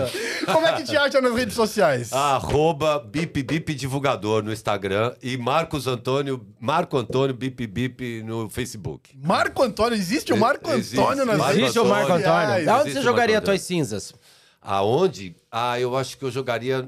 Como 0.51 0.67
é 0.67 0.73
que 0.73 0.83
te 0.83 0.95
acha 0.97 1.21
nas 1.23 1.33
redes 1.35 1.55
sociais? 1.55 2.13
Arroba 2.13 2.99
Bip 2.99 3.41
Bip 3.41 3.73
Divulgador 3.73 4.43
no 4.43 4.51
Instagram 4.53 5.15
e 5.23 5.35
Marcos 5.37 5.87
Antônio, 5.87 6.45
Marco 6.59 6.97
Antônio 6.97 7.33
Bip 7.35 7.65
Bip 7.65 8.21
no 8.23 8.49
Facebook. 8.49 9.17
Marco 9.21 9.63
Antônio, 9.63 9.95
existe 9.97 10.31
o 10.31 10.37
Marco 10.37 10.69
Existe. 10.71 10.99
Antônio 10.99 11.25
nas 11.25 11.37
redes 11.47 11.61
Existe 11.61 11.79
o 11.79 11.85
Marco 11.85 12.11
sociais. 12.11 12.47
Antônio. 12.49 12.65
Da 12.65 12.81
onde 12.81 12.91
você 12.93 13.01
jogaria 13.01 13.41
tuas 13.41 13.61
cinzas? 13.61 14.13
Aonde? 14.61 15.35
Ah, 15.51 15.79
eu 15.79 15.97
acho 15.97 16.17
que 16.17 16.23
eu 16.23 16.31
jogaria 16.31 16.87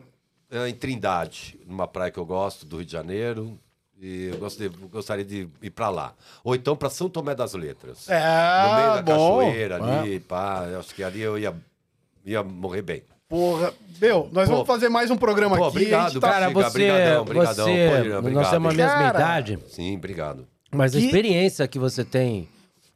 eh, 0.51 0.69
em 0.69 0.73
Trindade, 0.73 1.59
numa 1.65 1.87
praia 1.87 2.11
que 2.11 2.17
eu 2.19 2.25
gosto, 2.25 2.65
do 2.65 2.77
Rio 2.77 2.85
de 2.85 2.91
Janeiro. 2.91 3.59
E 3.99 4.25
eu 4.31 4.37
gosto 4.37 4.57
de- 4.57 4.65
eu 4.65 4.87
gostaria 4.89 5.23
de 5.25 5.47
ir 5.61 5.69
pra 5.69 5.89
lá. 5.89 6.13
Ou 6.43 6.53
então 6.53 6.75
pra 6.75 6.89
São 6.89 7.09
Tomé 7.09 7.33
das 7.33 7.53
Letras. 7.53 8.09
É, 8.09 8.19
no 8.67 8.75
meio 8.75 8.87
da 8.95 9.01
bom. 9.01 9.39
cachoeira 9.39 9.83
ali, 9.83 10.19
pá. 10.19 10.65
Eu 10.69 10.79
acho 10.79 10.93
que 10.93 11.01
ali 11.03 11.21
eu 11.21 11.37
ia, 11.39 11.55
ia 12.25 12.43
morrer 12.43 12.81
bem. 12.81 13.03
Porra, 13.27 13.73
meu, 13.99 14.29
nós 14.31 14.47
Pô. 14.47 14.53
vamos 14.55 14.67
fazer 14.67 14.87
mais 14.87 15.09
um 15.09 15.17
programa 15.17 15.57
Pô, 15.57 15.63
aqui. 15.65 15.77
obrigado, 15.77 16.17
a 16.17 16.21
tá- 16.21 16.31
Cara, 16.31 16.49
você. 16.49 16.69
brigadão, 16.77 17.25
brigadão. 17.25 17.65
você 17.65 17.89
Pô, 17.89 18.05
Irã, 18.05 18.21
nós 18.21 18.49
temos 18.51 18.73
a 18.73 18.77
mesma 18.77 18.93
Cara. 18.93 19.17
idade, 19.19 19.59
Sim, 19.67 19.95
obrigado. 19.97 20.47
mas 20.71 20.95
a 20.95 20.99
Que- 20.99 21.05
experiência 21.05 21.67
que 21.67 21.79
você 21.79 22.03
tem 22.05 22.47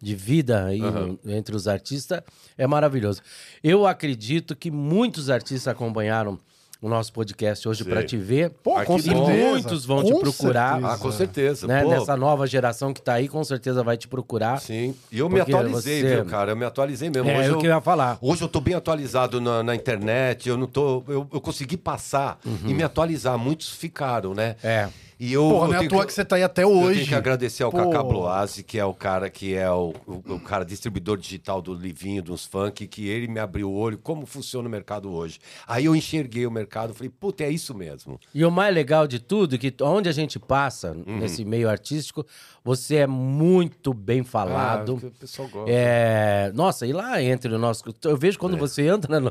de 0.02 0.16
vida 0.16 0.66
aí 0.66 0.80
no- 0.80 1.20
entre 1.26 1.56
os 1.56 1.68
artistas 1.68 2.22
é 2.58 2.68
maravilhoso. 2.68 3.22
Eu 3.64 3.88
acredito 3.88 4.56
que 4.56 4.70
muitos 4.70 5.30
artistas 5.32 5.68
acompanharam 5.68 6.40
o 6.82 6.88
nosso 6.88 7.12
podcast 7.12 7.68
hoje 7.68 7.84
para 7.84 8.04
te 8.04 8.16
ver. 8.16 8.52
Pô, 8.64 8.82
com 8.86 8.98
e 8.98 9.02
certeza. 9.02 9.26
muitos 9.32 9.86
vão 9.86 10.02
Com 10.02 10.14
te 10.14 10.20
procurar. 10.22 10.74
certeza. 10.76 10.94
Ah, 10.94 10.98
com 10.98 11.12
certeza. 11.12 11.68
Né? 11.68 11.84
Pô, 11.84 11.90
Nessa 11.90 12.16
nova 12.16 12.48
geração 12.48 12.94
que 12.94 13.02
tá 13.02 13.14
aí, 13.14 13.28
com 13.28 13.44
certeza 13.44 13.84
vai 13.84 13.98
te 13.98 14.08
procurar. 14.08 14.62
Sim. 14.62 14.96
E 15.12 15.20
eu 15.20 15.30
me 15.30 15.42
atualizei, 15.42 16.02
você- 16.02 16.16
viu, 16.16 16.26
cara? 16.26 16.52
Eu 16.52 16.56
me 16.56 16.64
atualizei 16.66 17.10
mesmo. 17.10 17.30
É, 17.30 17.38
Hoje 17.40 17.48
é 17.48 17.52
o 17.52 17.56
eu- 17.56 17.60
que 17.60 17.68
eu 17.68 17.72
ia 17.72 17.82
falar. 17.82 18.18
Hoje 18.22 18.42
eu 18.44 18.48
tô 18.48 18.62
bem 18.62 18.76
atualizado 18.76 19.42
na, 19.42 19.62
na 19.62 19.76
internet, 19.76 20.48
eu 20.48 20.56
não 20.58 20.68
tô. 20.68 21.04
Eu, 21.08 21.28
eu 21.34 21.42
consegui 21.42 21.76
passar 21.76 22.40
e 22.66 22.74
me 22.74 22.84
atualizar. 22.84 23.38
Muitos 23.38 23.70
ficaram, 23.70 24.34
né? 24.34 24.56
Uhum. 24.64 24.70
É. 24.70 24.90
E 25.20 25.34
eu, 25.34 25.41
Porra, 25.50 25.66
eu 25.66 25.74
não 25.74 25.82
é 25.82 25.86
à 25.86 25.90
toa 25.90 26.06
que 26.06 26.14
você 26.14 26.24
tá 26.24 26.38
aí 26.38 26.44
até 26.44 26.64
Eu 26.64 26.72
hoje. 26.72 27.00
tenho 27.00 27.08
que 27.10 27.16
agradecer 27.16 27.62
ao 27.64 27.72
Pô. 27.72 27.78
Cacá 27.90 28.02
Bloase, 28.02 28.64
que 28.64 28.80
é 28.80 28.86
o 28.86 28.94
cara 28.94 29.30
que 29.30 29.54
é 29.54 29.70
o, 29.70 29.94
o, 30.08 30.34
o 30.36 30.40
cara 30.40 30.64
distribuidor 30.64 31.18
digital 31.18 31.62
do 31.62 31.74
Livinho, 31.74 32.24
dos 32.24 32.46
funk, 32.46 32.88
que 32.88 33.08
ele 33.10 33.28
me 33.28 33.38
abriu 33.40 33.70
o 33.70 33.74
olho, 33.76 33.98
como 33.98 34.26
funciona 34.26 34.68
o 34.68 34.72
mercado 34.72 35.12
hoje. 35.12 35.40
Aí 35.68 35.84
eu 35.86 35.96
enxerguei 35.96 36.46
o 36.48 36.52
mercado, 36.52 36.94
falei, 36.94 37.10
puta, 37.10 37.44
é 37.44 37.50
isso 37.50 37.76
mesmo. 37.76 38.18
E 38.34 38.46
o 38.46 38.50
mais 38.52 38.74
legal 38.74 39.06
de 39.08 39.20
tudo 39.20 39.56
é 39.56 39.58
que 39.58 39.74
onde 39.82 40.08
a 40.08 40.14
gente 40.14 40.40
passa 40.40 40.91
Uhum. 40.94 41.18
nesse 41.20 41.44
meio 41.44 41.70
artístico, 41.70 42.26
você 42.64 42.98
é 42.98 43.07
muito 43.07 43.94
bem 43.94 44.23
falado. 44.23 44.99
Ah, 45.03 45.07
o 45.07 45.11
pessoal 45.11 45.48
gosta. 45.48 45.72
É, 45.72 46.52
nossa, 46.53 46.86
e 46.86 46.94
lá 46.94 47.22
entre 47.22 47.53
o 47.53 47.57
nosso. 47.57 47.84
Eu 48.03 48.18
vejo 48.18 48.38
quando 48.38 48.57
você 48.57 48.88
entra 48.88 49.19
no. 49.19 49.30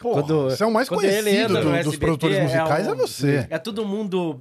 Porra, 0.00 0.22
quando, 0.22 0.44
você 0.50 0.62
é 0.62 0.66
o 0.66 0.72
mais 0.72 0.88
quando 0.88 1.00
conhecido 1.00 1.48
do- 1.48 1.54
no 1.64 1.70
dos 1.70 1.74
SBT, 1.78 1.98
produtores 1.98 2.42
musicais, 2.42 2.86
é 2.88 2.94
você. 2.94 3.46
É 3.50 3.58
todo 3.58 3.84
mundo. 3.84 4.38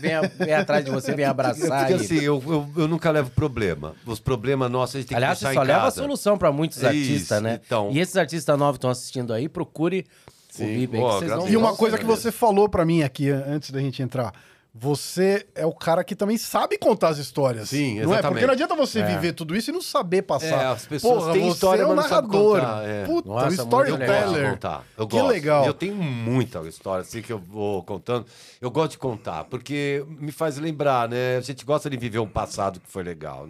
Vem, 0.00 0.46
vem 0.46 0.54
atrás 0.54 0.84
de 0.84 0.90
você, 0.90 1.14
vem 1.14 1.24
É 1.24 1.28
abraçar. 1.28 1.86
porque 1.86 1.92
e- 1.92 2.04
assim, 2.04 2.18
eu, 2.20 2.42
eu, 2.46 2.68
eu 2.76 2.88
nunca 2.88 3.10
levo 3.10 3.30
problema. 3.30 3.94
Os 4.06 4.20
problemas 4.20 4.70
nossos 4.70 4.96
a 4.96 4.98
gente 5.00 5.08
tem 5.08 5.16
Aliás, 5.16 5.38
que 5.38 5.44
você 5.44 5.46
deixar 5.48 5.60
só 5.60 5.64
em 5.64 5.68
leva 5.74 5.86
a 5.86 5.90
solução 5.90 6.36
para 6.38 6.50
muitos 6.52 6.78
Isso, 6.78 6.86
artistas, 6.86 7.42
né? 7.42 7.60
então. 7.64 7.90
E 7.92 7.98
esses 8.00 8.16
artistas 8.16 8.58
novos 8.58 8.74
que 8.74 8.78
estão 8.78 8.90
assistindo 8.90 9.32
aí, 9.32 9.48
procure 9.48 10.04
o 10.28 10.32
Sim, 10.56 10.64
que 10.66 10.86
graças 10.88 11.28
vão 11.30 11.46
a 11.46 11.50
E 11.50 11.56
uma 11.56 11.74
coisa 11.76 11.96
que 11.96 12.04
meu 12.04 12.16
você 12.16 12.30
falou 12.30 12.68
pra 12.68 12.84
mim 12.84 13.02
aqui 13.02 13.30
an- 13.30 13.44
antes 13.46 13.70
da 13.70 13.80
gente 13.80 14.02
entrar. 14.02 14.32
Você 14.74 15.46
é 15.54 15.66
o 15.66 15.72
cara 15.72 16.02
que 16.02 16.16
também 16.16 16.38
sabe 16.38 16.78
contar 16.78 17.08
as 17.10 17.18
histórias. 17.18 17.68
Sim, 17.68 17.96
Não 17.96 18.00
é? 18.00 18.04
exatamente. 18.04 18.28
Porque 18.32 18.46
não 18.46 18.52
adianta 18.54 18.74
você 18.74 19.02
viver 19.02 19.34
tudo 19.34 19.54
isso 19.54 19.70
e 19.70 19.72
não 19.72 19.82
saber 19.82 20.22
passar. 20.22 20.46
É, 20.46 20.66
as 20.66 20.86
pessoas 20.86 21.24
Porra, 21.24 21.32
têm 21.34 21.48
história, 21.48 21.82
é 21.82 21.84
um 21.84 21.88
mas 21.88 21.96
não 21.96 22.02
sabem 22.04 22.30
narrador. 22.30 22.60
contar, 22.60 22.88
é. 22.88 23.04
Puta, 23.04 23.28
Nossa, 23.28 23.44
um 23.44 23.48
muito 23.48 23.60
Eu 23.60 23.66
gosto 23.66 23.86
de 23.86 23.92
storyteller. 24.02 24.50
contar. 24.52 24.84
Eu 24.96 25.06
que 25.06 25.16
gosto. 25.16 25.28
legal. 25.30 25.66
Eu 25.66 25.74
tenho 25.74 25.94
muita 25.94 26.58
história 26.60 27.02
assim 27.02 27.20
que 27.20 27.30
eu 27.32 27.38
vou 27.38 27.82
contando. 27.82 28.26
Eu 28.62 28.70
gosto 28.70 28.92
de 28.92 28.98
contar, 28.98 29.44
porque 29.44 30.04
me 30.08 30.32
faz 30.32 30.56
lembrar, 30.56 31.06
né? 31.06 31.36
A 31.36 31.40
gente 31.42 31.66
gosta 31.66 31.90
de 31.90 31.96
viver 31.98 32.18
um 32.20 32.28
passado 32.28 32.80
que 32.80 32.88
foi 32.88 33.02
legal. 33.02 33.46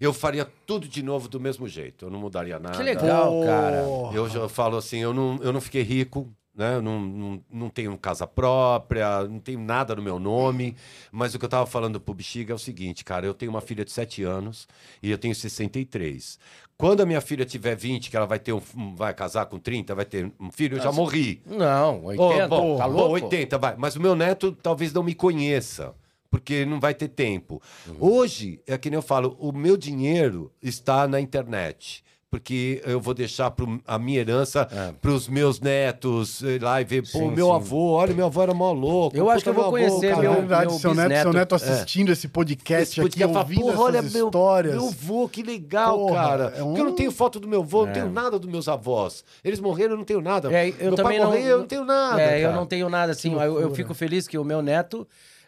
Eu 0.00 0.14
faria 0.14 0.48
tudo 0.66 0.88
de 0.88 1.02
novo 1.02 1.28
do 1.28 1.38
mesmo 1.38 1.68
jeito. 1.68 2.06
Eu 2.06 2.10
não 2.10 2.18
mudaria 2.18 2.58
nada. 2.58 2.74
Que 2.76 2.82
legal, 2.82 3.42
cara. 3.44 3.84
Eu 4.14 4.28
já 4.30 4.48
falo 4.48 4.78
assim, 4.78 4.98
eu 4.98 5.12
não, 5.12 5.38
eu 5.42 5.52
não 5.52 5.60
fiquei 5.60 5.82
rico, 5.82 6.32
né? 6.54 6.80
Não, 6.80 7.00
não, 7.00 7.44
não 7.50 7.68
tenho 7.68 7.96
casa 7.98 8.26
própria, 8.26 9.24
não 9.24 9.40
tenho 9.40 9.60
nada 9.60 9.94
no 9.94 10.02
meu 10.02 10.18
nome. 10.18 10.76
Mas 11.10 11.34
o 11.34 11.38
que 11.38 11.44
eu 11.44 11.48
tava 11.48 11.66
falando 11.66 12.00
pro 12.00 12.14
Bexiga 12.14 12.52
é 12.52 12.54
o 12.54 12.58
seguinte, 12.58 13.04
cara, 13.04 13.26
eu 13.26 13.34
tenho 13.34 13.50
uma 13.50 13.60
filha 13.60 13.84
de 13.84 13.90
7 13.90 14.22
anos 14.22 14.68
e 15.02 15.10
eu 15.10 15.18
tenho 15.18 15.34
63. 15.34 16.38
Quando 16.76 17.02
a 17.02 17.06
minha 17.06 17.20
filha 17.20 17.44
tiver 17.44 17.76
20, 17.76 18.10
que 18.10 18.16
ela 18.16 18.26
vai 18.26 18.38
ter 18.38 18.52
um, 18.52 18.60
vai 18.96 19.14
casar 19.14 19.46
com 19.46 19.58
30, 19.58 19.94
vai 19.94 20.04
ter 20.04 20.32
um 20.40 20.50
filho, 20.50 20.76
eu 20.76 20.82
já 20.82 20.90
morri. 20.90 21.40
Não, 21.46 22.04
80, 22.04 22.44
Ô, 22.44 22.48
bom, 22.48 22.76
tá 22.78 22.88
bom, 22.88 22.92
louco? 22.94 23.14
80, 23.14 23.58
vai. 23.58 23.74
Mas 23.76 23.96
o 23.96 24.00
meu 24.00 24.16
neto 24.16 24.52
talvez 24.52 24.92
não 24.92 25.02
me 25.02 25.14
conheça, 25.14 25.94
porque 26.30 26.64
não 26.64 26.80
vai 26.80 26.92
ter 26.92 27.08
tempo. 27.08 27.62
Hoje, 28.00 28.60
é 28.66 28.76
que 28.76 28.90
nem 28.90 28.96
eu 28.96 29.02
falo, 29.02 29.36
o 29.38 29.52
meu 29.52 29.76
dinheiro 29.76 30.52
está 30.60 31.06
na 31.06 31.20
internet. 31.20 32.02
Porque 32.34 32.82
eu 32.84 33.00
vou 33.00 33.14
deixar 33.14 33.48
pro, 33.52 33.80
a 33.86 33.96
minha 33.96 34.18
herança 34.18 34.68
para 35.00 35.10
os 35.12 35.28
meus 35.28 35.60
netos 35.60 36.40
ir 36.42 36.60
lá 36.60 36.80
e 36.80 36.84
ver, 36.84 37.02
pô, 37.02 37.18
Sim, 37.18 37.30
meu 37.30 37.46
sim. 37.46 37.52
avô, 37.54 37.92
olha, 37.92 38.12
meu 38.12 38.26
avô 38.26 38.42
era 38.42 38.52
mó 38.52 38.72
louco. 38.72 39.16
Eu 39.16 39.30
acho 39.30 39.44
que 39.44 39.50
eu 39.50 39.54
vou 39.54 39.70
meu 39.72 39.84
avô, 39.86 40.00
conhecer 40.00 40.12
É 40.12 40.20
meu- 40.20 40.32
verdade, 40.34 40.66
meu 40.66 40.78
seu 40.80 40.94
neto, 40.94 41.22
seu 41.22 41.32
neto 41.32 41.54
assistindo 41.54 42.10
esse 42.10 42.26
podcast 42.26 43.00
Esse 43.00 43.06
aqui, 43.08 43.20
fala, 43.20 43.38
ouvindo 43.38 43.60
porra, 43.60 43.80
olha 43.82 43.98
essas 43.98 44.12
meu, 44.14 44.26
histórias. 44.26 44.74
meu 44.74 44.88
avô, 44.88 45.28
que 45.28 45.44
legal, 45.44 45.96
Porra, 45.96 46.14
cara. 46.14 46.54
é 46.56 46.62
um- 46.64 46.66
Porque 46.66 46.80
eu 46.80 46.84
não 46.86 46.94
tenho 46.96 47.12
foto 47.12 47.38
do 47.38 47.46
meu 47.46 47.60
avô, 47.62 47.86
não 47.86 47.92
tenho 47.92 48.10
nada 48.10 48.36
dos 48.36 48.50
meus 48.50 48.66
avós. 48.66 49.24
Eles 49.44 49.60
morreram, 49.60 49.92
eu 49.92 49.98
não 49.98 50.04
tenho 50.04 50.20
nada. 50.20 50.52
É, 50.52 50.70
eu 50.70 50.74
meu 50.80 50.94
também 50.96 51.18
pai 51.18 51.18
não, 51.20 51.26
morreu, 51.26 51.46
eu 51.46 51.58
não 51.60 51.66
tenho 51.68 51.84
nada. 51.84 52.20
É, 52.20 52.38
eu 52.40 52.42
cara. 52.48 52.56
não 52.56 52.66
tenho 52.66 52.88
nada 52.90 53.12
assim. 53.12 53.32
Eu, 53.32 53.60
eu 53.60 53.70
fico 53.76 53.94
feliz 53.94 54.26
que 54.26 54.36
o 54.36 54.42
meu 54.44 54.60
neto 54.60 55.06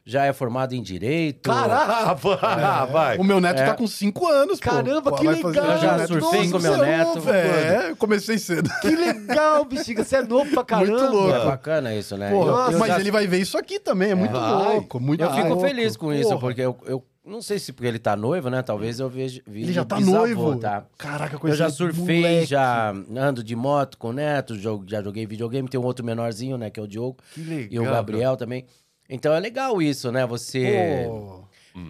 já 0.09 0.25
é 0.25 0.33
formado 0.33 0.73
em 0.73 0.81
direito. 0.83 1.51
Caramba, 1.51 2.15
vai. 2.93 3.19
O 3.19 3.25
meu 3.25 3.41
neto 3.41 3.61
É. 3.61 3.67
tá 3.67 3.75
com 3.75 3.87
5 3.89 4.27
anos. 4.29 4.61
Caramba, 4.61 5.11
Pô, 5.11 5.17
que 5.17 5.27
legal. 5.27 5.43
fazer- 5.43 5.59
Eu 5.59 5.79
já 5.79 6.07
surfei 6.07 6.49
com 6.51 6.59
meu 6.61 6.75
anos, 6.75 6.87
neto. 6.87 7.31
É, 7.31 7.91
eu 7.91 7.97
comecei 7.97 8.39
cedo. 8.39 8.71
Que 8.81 8.95
legal, 8.95 9.65
bexiga. 9.65 10.05
Você 10.05 10.17
é 10.17 10.23
novo 10.23 10.49
pra 10.53 10.65
caramba. 10.65 11.11
louco. 11.11 11.31
É 11.35 11.45
bacana 11.45 11.93
isso, 11.95 12.17
né? 12.17 12.31
Porra, 12.31 12.67
Eu- 12.69 12.73
eu 12.73 12.79
mas 12.79 12.89
já- 12.89 13.01
ele 13.01 13.11
vai 13.11 13.27
ver 13.27 13.39
isso 13.41 13.59
aqui 13.59 13.81
também, 13.81 14.13
é 14.13 14.15
muito 14.15 14.33
Vai. 14.33 14.53
louco, 14.53 15.01
muito 15.01 15.25
Eu 15.25 15.33
fico 15.35 15.49
louco. 15.49 15.63
feliz 15.67 15.97
com 15.97 16.13
isso, 16.13 16.29
Porra. 16.29 16.41
porque 16.41 16.61
eu, 16.61 16.77
eu 16.87 17.05
não 17.25 17.43
sei 17.43 17.59
se 17.59 17.73
porque 17.73 17.89
ele 17.89 17.99
tá 17.99 18.15
noivo, 18.15 18.49
né? 18.49 18.63
Talvez 18.63 19.01
eu 19.01 19.09
veja. 19.11 19.43
Ele 19.49 19.73
já 19.73 19.85
tá 19.85 19.97
bisavô, 19.97 20.19
noivo. 20.19 20.57
Tá? 20.57 20.85
Caraca, 20.97 21.35
Eu 21.35 21.41
coisa 21.41 21.57
já 21.57 21.67
de 21.67 21.73
surfei, 21.75 22.21
moleque. 22.21 22.47
já 22.47 22.95
ando 23.17 23.43
de 23.43 23.57
moto 23.57 23.99
com 23.99 24.11
o 24.11 24.13
Neto, 24.13 24.57
jo- 24.57 24.85
já 24.87 25.03
joguei 25.03 25.27
videogame. 25.27 25.69
Tem 25.69 25.81
um 25.81 25.85
outro 25.85 26.05
menorzinho, 26.05 26.57
né? 26.57 26.71
Que 26.71 26.79
é 26.79 26.83
o 26.85 26.87
Diogo. 26.87 27.17
Que 27.35 27.41
legal, 27.41 27.69
E 27.73 27.81
o 27.81 27.85
Gabriel 27.91 28.37
também. 28.37 28.65
Então 29.09 29.33
é 29.35 29.41
legal 29.41 29.81
isso, 29.81 30.11
né? 30.11 30.27
Você 30.27 31.05
Pô. 31.07 31.45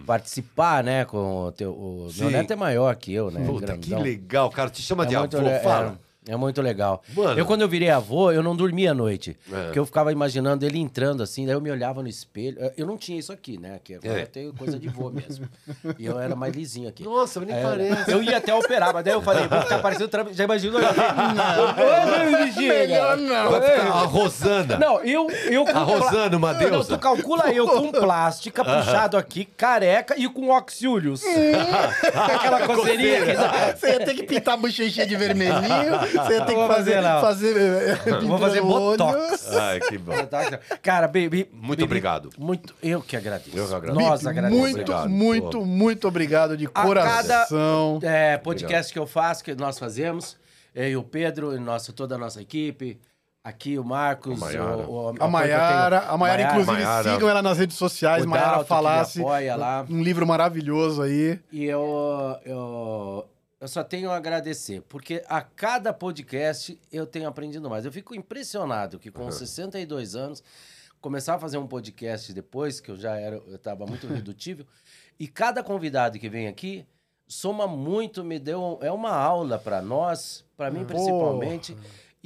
participar, 0.05 0.83
né? 0.83 1.05
Com 1.05 1.45
o 1.45 1.51
teu. 1.51 1.71
O 1.71 2.09
Sim. 2.11 2.21
meu 2.21 2.31
neto 2.31 2.51
é 2.51 2.55
maior 2.55 2.95
que 2.95 3.13
eu, 3.13 3.31
né? 3.31 3.45
Puta, 3.45 3.77
que 3.77 3.89
grandão. 3.89 4.01
legal, 4.03 4.49
cara. 4.49 4.69
Te 4.69 4.81
chama 4.81 5.03
É 5.03 5.07
de 5.07 5.15
avô, 5.15 5.21
muito, 5.27 5.41
le- 5.41 5.59
fala. 5.59 5.99
É, 6.27 6.33
é 6.33 6.35
muito 6.37 6.61
legal. 6.61 7.01
Mano. 7.15 7.37
Eu, 7.39 7.45
quando 7.45 7.61
eu 7.61 7.67
virei 7.67 7.89
avô, 7.89 8.31
eu 8.31 8.41
não 8.43 8.55
dormia 8.55 8.91
à 8.91 8.93
noite. 8.93 9.37
É. 9.51 9.63
Porque 9.65 9.79
eu 9.79 9.85
ficava 9.85 10.11
imaginando 10.11 10.65
ele 10.65 10.77
entrando 10.79 11.23
assim, 11.23 11.45
daí 11.45 11.55
eu 11.55 11.61
me 11.61 11.71
olhava 11.71 12.01
no 12.01 12.07
espelho. 12.09 12.57
Eu- 12.77 12.85
não 12.87 12.97
tinha 12.97 13.19
isso 13.19 13.31
aqui, 13.33 13.57
né? 13.57 13.79
Que 13.83 13.95
agora 13.95 14.19
É. 14.19 14.23
eu 14.23 14.27
tenho 14.27 14.53
coisa 14.53 14.79
de 14.79 14.87
vô 14.87 15.09
mesmo. 15.09 15.47
e 15.99 16.05
eu 16.05 16.19
era 16.19 16.35
mais 16.35 16.53
lisinho 16.55 16.87
aqui. 16.89 17.03
Nossa, 17.03 17.39
nem 17.41 17.55
É, 17.55 17.61
parece. 17.61 18.11
Eu 18.11 18.23
ia 18.23 18.37
até 18.37 18.53
operar, 18.53 18.93
mas 18.93 19.03
daí 19.03 19.13
eu 19.13 19.21
falei, 19.21 19.47
vou 19.47 19.61
ficar 19.61 19.79
parecendo 19.79 20.07
Trump. 20.09 20.29
Já 20.31 20.43
imaginou? 20.43 20.79
Não, 20.81 22.67
Melhor 22.67 23.17
não. 23.17 23.53
Ficar 23.61 23.87
a 23.87 24.01
Rosana. 24.03 24.77
Não, 24.77 24.99
eu. 25.03 25.27
eu 25.49 25.65
com 25.65 25.77
A 25.77 25.83
Rosana, 25.83 26.37
uma 26.37 26.53
Não, 26.53 26.59
deusa. 26.59 26.97
tu 26.97 26.99
calcula 27.01 27.51
eu 27.51 27.67
com 27.67 27.91
plástica, 27.91 28.63
puxado 28.63 29.17
aqui, 29.17 29.45
careca 29.45 30.15
e 30.17 30.27
com 30.29 30.49
oxiúlios. 30.49 31.21
Aquela 32.13 32.65
coceirinha. 32.67 33.17
Você 33.75 33.87
ia 33.91 33.99
ter 34.05 34.13
que 34.13 34.23
pintar 34.23 34.53
a 34.55 34.57
bochechinha 34.57 35.05
de 35.05 35.15
vermelhinho, 35.15 36.16
você 36.17 36.33
ia 36.33 36.45
ter 36.45 36.55
que 36.55 36.67
fazer 36.67 36.93
fazer... 36.93 36.99
lá. 37.01 37.21
fazer 37.21 37.57
eh, 37.57 38.19
Vou 38.25 38.37
fazer 38.39 38.61
botox. 38.61 39.55
Ai, 39.55 39.79
que 39.79 39.97
bom. 39.97 40.13
Cara, 40.81 41.07
baby. 41.07 41.49
Muito 41.53 41.69
baby, 41.79 41.83
obrigado. 41.83 42.29
Muito. 42.37 42.73
Eu 42.81 43.01
que 43.01 43.15
agradeço. 43.15 43.57
Eu 43.57 43.67
que 43.67 43.73
agradeço. 43.73 44.09
Nós 44.09 44.25
agradecemos. 44.25 44.61
Muito, 44.71 44.81
Obrigado, 44.81 45.09
muito, 45.09 45.59
pô. 45.59 45.65
muito 45.65 46.07
obrigado 46.07 46.57
de 46.57 46.65
A 46.73 46.83
coração. 46.83 47.99
cada 48.01 48.13
é, 48.13 48.37
podcast 48.37 48.91
que 48.91 48.99
eu 48.99 49.07
faço, 49.07 49.43
que 49.43 49.55
nós 49.55 49.77
fazemos, 49.79 50.37
eu 50.73 50.89
e 50.89 50.97
o 50.97 51.03
Pedro, 51.03 51.55
e 51.55 51.59
nosso, 51.59 51.93
toda 51.93 52.15
a 52.15 52.17
nossa 52.17 52.41
equipe, 52.41 52.99
aqui 53.43 53.79
o 53.79 53.83
Marcos, 53.83 54.41
A 54.43 55.27
Maiara. 55.27 55.99
A 55.99 56.17
Maiara, 56.17 56.43
a 56.43 56.51
inclusive, 56.51 56.83
Maiara. 56.83 57.13
sigam 57.13 57.29
ela 57.29 57.41
nas 57.41 57.57
redes 57.57 57.77
sociais, 57.77 58.25
Maiara 58.25 58.63
Falasse. 58.65 59.21
lá. 59.21 59.85
Um 59.89 60.03
livro 60.03 60.27
maravilhoso 60.27 61.01
aí. 61.01 61.39
E 61.51 61.63
eu, 61.63 62.35
eu, 62.45 63.25
eu 63.59 63.67
só 63.67 63.83
tenho 63.83 64.11
a 64.11 64.17
agradecer, 64.17 64.81
porque 64.83 65.23
a 65.27 65.41
cada 65.41 65.91
podcast 65.91 66.79
eu 66.91 67.05
tenho 67.07 67.27
aprendido 67.27 67.69
mais. 67.69 67.85
Eu 67.85 67.91
fico 67.91 68.13
impressionado 68.13 68.99
que 68.99 69.11
com 69.11 69.31
62 69.31 70.15
anos, 70.15 70.43
começar 71.01 71.35
a 71.35 71.39
fazer 71.39 71.57
um 71.57 71.67
podcast 71.67 72.33
depois, 72.33 72.79
que 72.79 72.91
eu 72.91 72.95
já 72.95 73.15
era, 73.17 73.37
eu 73.37 73.55
estava 73.55 73.85
muito 73.85 74.05
redutível, 74.07 74.65
e 75.19 75.27
cada 75.27 75.63
convidado 75.63 76.19
que 76.19 76.29
vem 76.29 76.47
aqui 76.47 76.85
soma 77.27 77.67
muito, 77.67 78.23
me 78.23 78.39
deu, 78.39 78.79
é 78.81 78.91
uma 78.91 79.11
aula 79.11 79.57
para 79.59 79.81
nós, 79.81 80.45
para 80.55 80.71
mim 80.71 80.85
principalmente. 80.85 81.75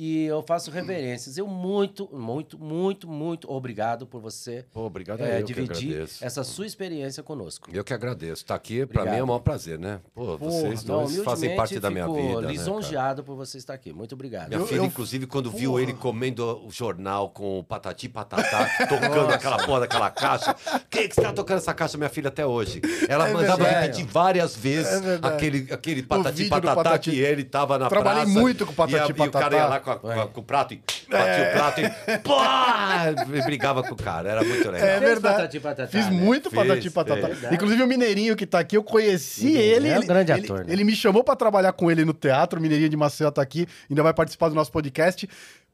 E 0.04 0.26
eu 0.26 0.42
faço 0.42 0.72
reverências. 0.72 1.38
Eu 1.38 1.46
muito, 1.46 2.10
muito, 2.12 2.58
muito, 2.58 3.08
muito 3.08 3.52
obrigado 3.52 4.08
por 4.08 4.20
você 4.20 4.66
obrigado 4.74 5.22
é, 5.22 5.40
eu 5.40 5.44
dividir 5.44 6.08
essa 6.22 6.44
sua 6.44 6.66
experiência 6.66 7.22
conosco. 7.22 7.70
Eu 7.72 7.84
que 7.84 7.94
agradeço. 7.94 8.44
Tá 8.44 8.56
aqui, 8.56 8.78
pra 8.84 9.02
Obrigado. 9.02 9.14
mim 9.14 9.20
é 9.20 9.24
o 9.24 9.28
maior 9.28 9.40
prazer, 9.42 9.78
né? 9.78 10.00
Pô, 10.16 10.36
vocês 10.40 10.84
Não, 10.84 11.04
dois 11.04 11.18
fazem 11.24 11.56
parte 11.56 11.80
da 11.80 11.92
minha 11.92 12.08
vida. 12.08 12.42
né, 12.42 12.48
lisonjeado 12.48 13.24
por 13.24 13.36
você 13.36 13.60
estar 13.60 13.76
aqui. 13.76 13.94
Muito 13.94 14.16
obrigado. 14.16 14.48
Minha 14.50 14.62
Eu- 14.62 14.66
filha, 14.66 14.80
eu- 14.80 14.86
inclusive, 14.86 15.28
quando 15.28 15.52
viu 15.52 15.80
ele 15.80 15.94
comendo 15.94 16.66
o 16.66 16.72
jornal 16.72 17.30
com 17.30 17.60
o 17.60 17.64
patati 17.64 18.10
patatá, 18.10 18.68
tocando 18.90 19.32
aquela 19.32 19.58
porra 19.68 19.82
daquela 19.82 20.10
caixa. 20.10 20.56
Quem 20.90 21.08
que 21.10 21.20
está 21.20 21.32
tocando 21.32 21.58
essa 21.60 21.76
caixa, 21.76 21.96
minha 22.00 22.10
filha, 22.10 22.30
até 22.30 22.44
hoje? 22.44 22.82
Ela 23.08 23.30
É 23.30 23.34
mandava 23.34 23.64
verdade. 23.64 23.86
repetir 23.86 24.06
várias 24.08 24.56
vezes 24.56 25.00
É 25.06 25.20
aquele, 25.22 25.72
aquele 25.72 26.02
patati 26.02 26.46
patatá 26.50 26.76
Patati- 26.76 27.12
que 27.12 27.20
ele 27.20 27.44
tava 27.44 27.78
na 27.78 27.88
Trabalhei 27.88 28.24
praça. 28.24 28.40
muito 28.40 28.66
com 28.66 28.72
o 28.72 28.76
Patati 28.76 28.96
e, 28.96 29.00
a- 29.00 29.08
E 29.08 29.12
o 29.12 29.32
cara 29.32 29.32
Patatá. 29.32 29.56
ia 29.58 29.66
lá 29.68 29.80
com, 29.80 29.91
a- 29.92 29.96
com 30.00 30.10
a- 30.10 30.28
com 30.28 30.42
o 30.42 30.44
prato 30.44 30.74
e 30.74 30.82
batia 31.10 31.50
o 31.50 31.52
prato 31.54 31.82
e... 31.82 32.18
Pá! 32.20 33.06
E 33.34 33.42
brigava 33.44 33.84
com 33.84 33.94
o 33.94 33.98
cara. 33.98 34.30
Era 34.30 34.44
muito 34.44 34.70
legal. 34.70 34.88
É 34.90 35.00
verdade. 35.00 35.60
Patati 35.60 35.92
Fiz 35.92 36.06
né? 36.08 36.12
muito 36.12 36.50
Fiz, 36.50 36.60
patati 36.60 36.90
patatá. 36.90 37.28
fez. 37.36 37.52
Inclusive 37.52 37.84
o 37.84 37.88
Mineirinho 37.88 38.36
que 38.36 38.46
tá 38.46 38.60
aqui, 38.60 38.78
eu 38.78 38.84
conheci 38.84 39.46
Mineirinho 39.46 39.76
ele. 39.76 39.88
é 39.90 39.94
um 39.94 39.98
ele- 39.98 40.08
grande 40.08 40.32
ele, 40.32 40.44
ator, 40.46 40.66
né? 40.66 40.74
ele 40.74 40.84
me 40.84 40.96
chamou 40.96 41.24
pra 41.24 41.36
trabalhar 41.36 41.74
com 41.74 41.90
ele 41.92 42.04
no 42.06 42.14
teatro. 42.14 42.60
O 42.60 42.62
Mineirinho 42.62 42.90
de 42.90 42.98
Maceió 42.98 43.30
tá 43.32 43.42
aqui, 43.42 43.68
ainda 43.90 44.04
vai 44.04 44.14
participar 44.14 44.50
do 44.50 44.56
nosso 44.56 44.72
podcast. 44.72 45.28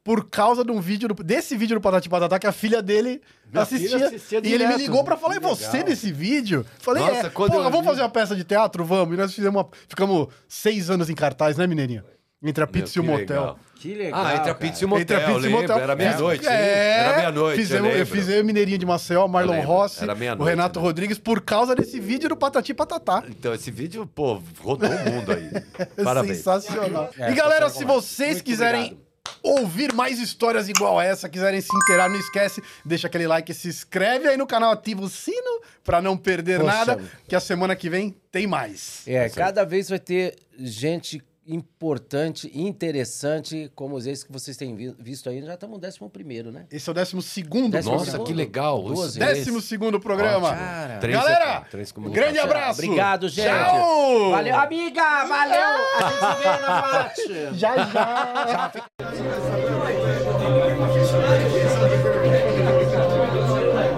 Por 0.04 0.30
causa 0.30 0.64
de 0.64 0.70
um 0.70 0.80
vídeo, 0.80 1.08
do- 1.08 1.22
desse 1.22 1.54
vídeo 1.56 1.74
do 1.76 1.82
Patati 1.82 2.08
Patatá, 2.08 2.38
que 2.38 2.46
a 2.46 2.52
filha 2.52 2.80
dele 2.80 3.20
assistia. 3.52 3.90
filha 3.90 4.06
assistia 4.06 4.38
e 4.38 4.46
ele 4.46 4.50
me 4.66 4.72
direto. 4.72 4.78
ligou 4.78 5.04
pra 5.04 5.16
falar, 5.18 5.36
e 5.36 5.40
você 5.40 5.82
nesse 5.82 6.10
vídeo? 6.10 6.64
Falei, 6.78 7.02
Nossa, 7.02 7.26
é, 7.26 7.30
quando 7.30 7.50
porra, 7.50 7.64
eu 7.64 7.70
vamos 7.70 7.80
vi- 7.80 7.88
fazer 7.90 8.02
uma 8.02 8.08
peça 8.08 8.34
de 8.34 8.42
teatro? 8.44 8.84
Vamos. 8.86 9.12
E 9.14 9.18
nós 9.18 9.34
fizemos 9.34 9.60
uma... 9.60 9.68
Ficamos 9.86 10.28
seis 10.48 10.88
anos 10.88 11.10
em 11.10 11.14
cartaz, 11.14 11.58
né, 11.58 11.66
Mineirinho? 11.66 12.04
Entre 12.40 12.62
a 12.62 12.66
Meu, 12.66 12.72
pizza 12.72 12.98
e 12.98 13.00
o 13.00 13.04
motel. 13.04 13.40
legal. 13.40 13.58
Que 13.74 13.94
legal. 13.94 14.20
Ah, 14.24 14.30
entre 14.30 14.50
a 14.50 14.54
cara. 14.54 14.54
pizza 14.54 14.82
e 14.82 14.86
o 14.86 14.88
motel, 14.88 15.02
Entre 15.02 15.16
a 15.16 15.20
pizza 15.20 15.46
e 15.46 15.48
o 15.48 15.50
motel. 15.52 15.78
Era 15.78 15.96
meia-noite. 15.96 16.46
É, 16.46 16.50
hein? 16.50 17.04
Era 17.04 17.16
meia-noite, 17.16 17.56
Fizemos, 17.60 17.90
eu 17.90 17.96
eu 17.98 18.06
fiz 18.06 18.28
eu 18.28 18.44
Mineirinho 18.44 18.78
de 18.78 18.86
Maceió, 18.86 19.26
Marlon. 19.26 19.60
Rossi, 19.60 20.04
o 20.38 20.44
Renato 20.44 20.78
né? 20.78 20.84
Rodrigues, 20.86 21.18
por 21.18 21.40
causa 21.40 21.74
desse 21.74 21.98
vídeo 21.98 22.28
do 22.28 22.36
Patati 22.36 22.72
Patatá. 22.72 23.24
Então, 23.28 23.52
esse 23.54 23.70
vídeo, 23.72 24.06
pô, 24.06 24.40
rodou 24.60 24.88
o 24.88 25.10
mundo 25.10 25.32
aí. 25.32 25.50
É 25.78 25.84
Parabéns. 26.02 26.36
Sensacional. 26.38 27.10
É, 27.18 27.30
e 27.32 27.34
galera, 27.34 27.68
se 27.70 27.84
vocês 27.84 28.34
Muito 28.34 28.44
quiserem 28.44 28.82
obrigado. 28.82 29.02
ouvir 29.42 29.92
mais 29.92 30.20
histórias 30.20 30.68
igual 30.68 31.00
essa, 31.00 31.28
quiserem 31.28 31.60
se 31.60 31.74
inteirar, 31.76 32.08
não 32.08 32.18
esquece, 32.20 32.62
deixa 32.84 33.08
aquele 33.08 33.26
like, 33.26 33.52
se 33.52 33.68
inscreve 33.68 34.28
aí 34.28 34.36
no 34.36 34.46
canal, 34.46 34.72
ativa 34.72 35.02
o 35.02 35.08
sino 35.08 35.60
pra 35.82 36.00
não 36.00 36.16
perder 36.16 36.60
Poxa. 36.60 36.72
nada, 36.72 37.00
que 37.26 37.34
a 37.34 37.40
semana 37.40 37.74
que 37.74 37.88
vem 37.90 38.14
tem 38.30 38.46
mais. 38.46 39.02
É, 39.08 39.28
cada 39.28 39.64
vez 39.64 39.88
vai 39.88 39.98
ter 39.98 40.36
gente 40.58 41.20
importante, 41.48 42.50
interessante, 42.54 43.70
como 43.74 43.98
esses 43.98 44.22
que 44.22 44.30
vocês 44.32 44.56
têm 44.56 44.74
vi- 44.76 44.94
visto 44.98 45.28
aí. 45.30 45.42
Já 45.42 45.54
estamos 45.54 45.76
no 45.76 45.80
décimo 45.80 46.08
primeiro, 46.10 46.52
né? 46.52 46.66
Esse 46.70 46.88
é 46.88 46.92
o 46.92 46.94
décimo 46.94 47.22
segundo 47.22 47.72
Décimo 47.72 47.92
Nossa, 47.94 48.04
programa. 48.06 48.26
que 48.26 48.34
legal. 48.34 48.82
Doze. 48.82 49.18
Esse- 49.20 49.34
Décimo 49.34 49.60
segundo 49.60 49.98
programa. 49.98 50.54
Cara. 50.54 50.98
Três 50.98 51.16
Galera, 51.16 51.60
três 51.70 51.92
grande 51.92 52.38
abraço. 52.38 52.82
Obrigado, 52.82 53.28
gente. 53.28 53.48
Tchau. 53.48 54.30
Valeu, 54.30 54.56
amiga. 54.56 55.24
Valeu. 55.24 55.60
A 55.60 56.08
gente 56.08 56.18
se 56.18 56.42
vê 56.42 56.48
na 56.60 56.82
boate. 56.82 57.58
Já, 57.58 57.76
já. 57.76 58.72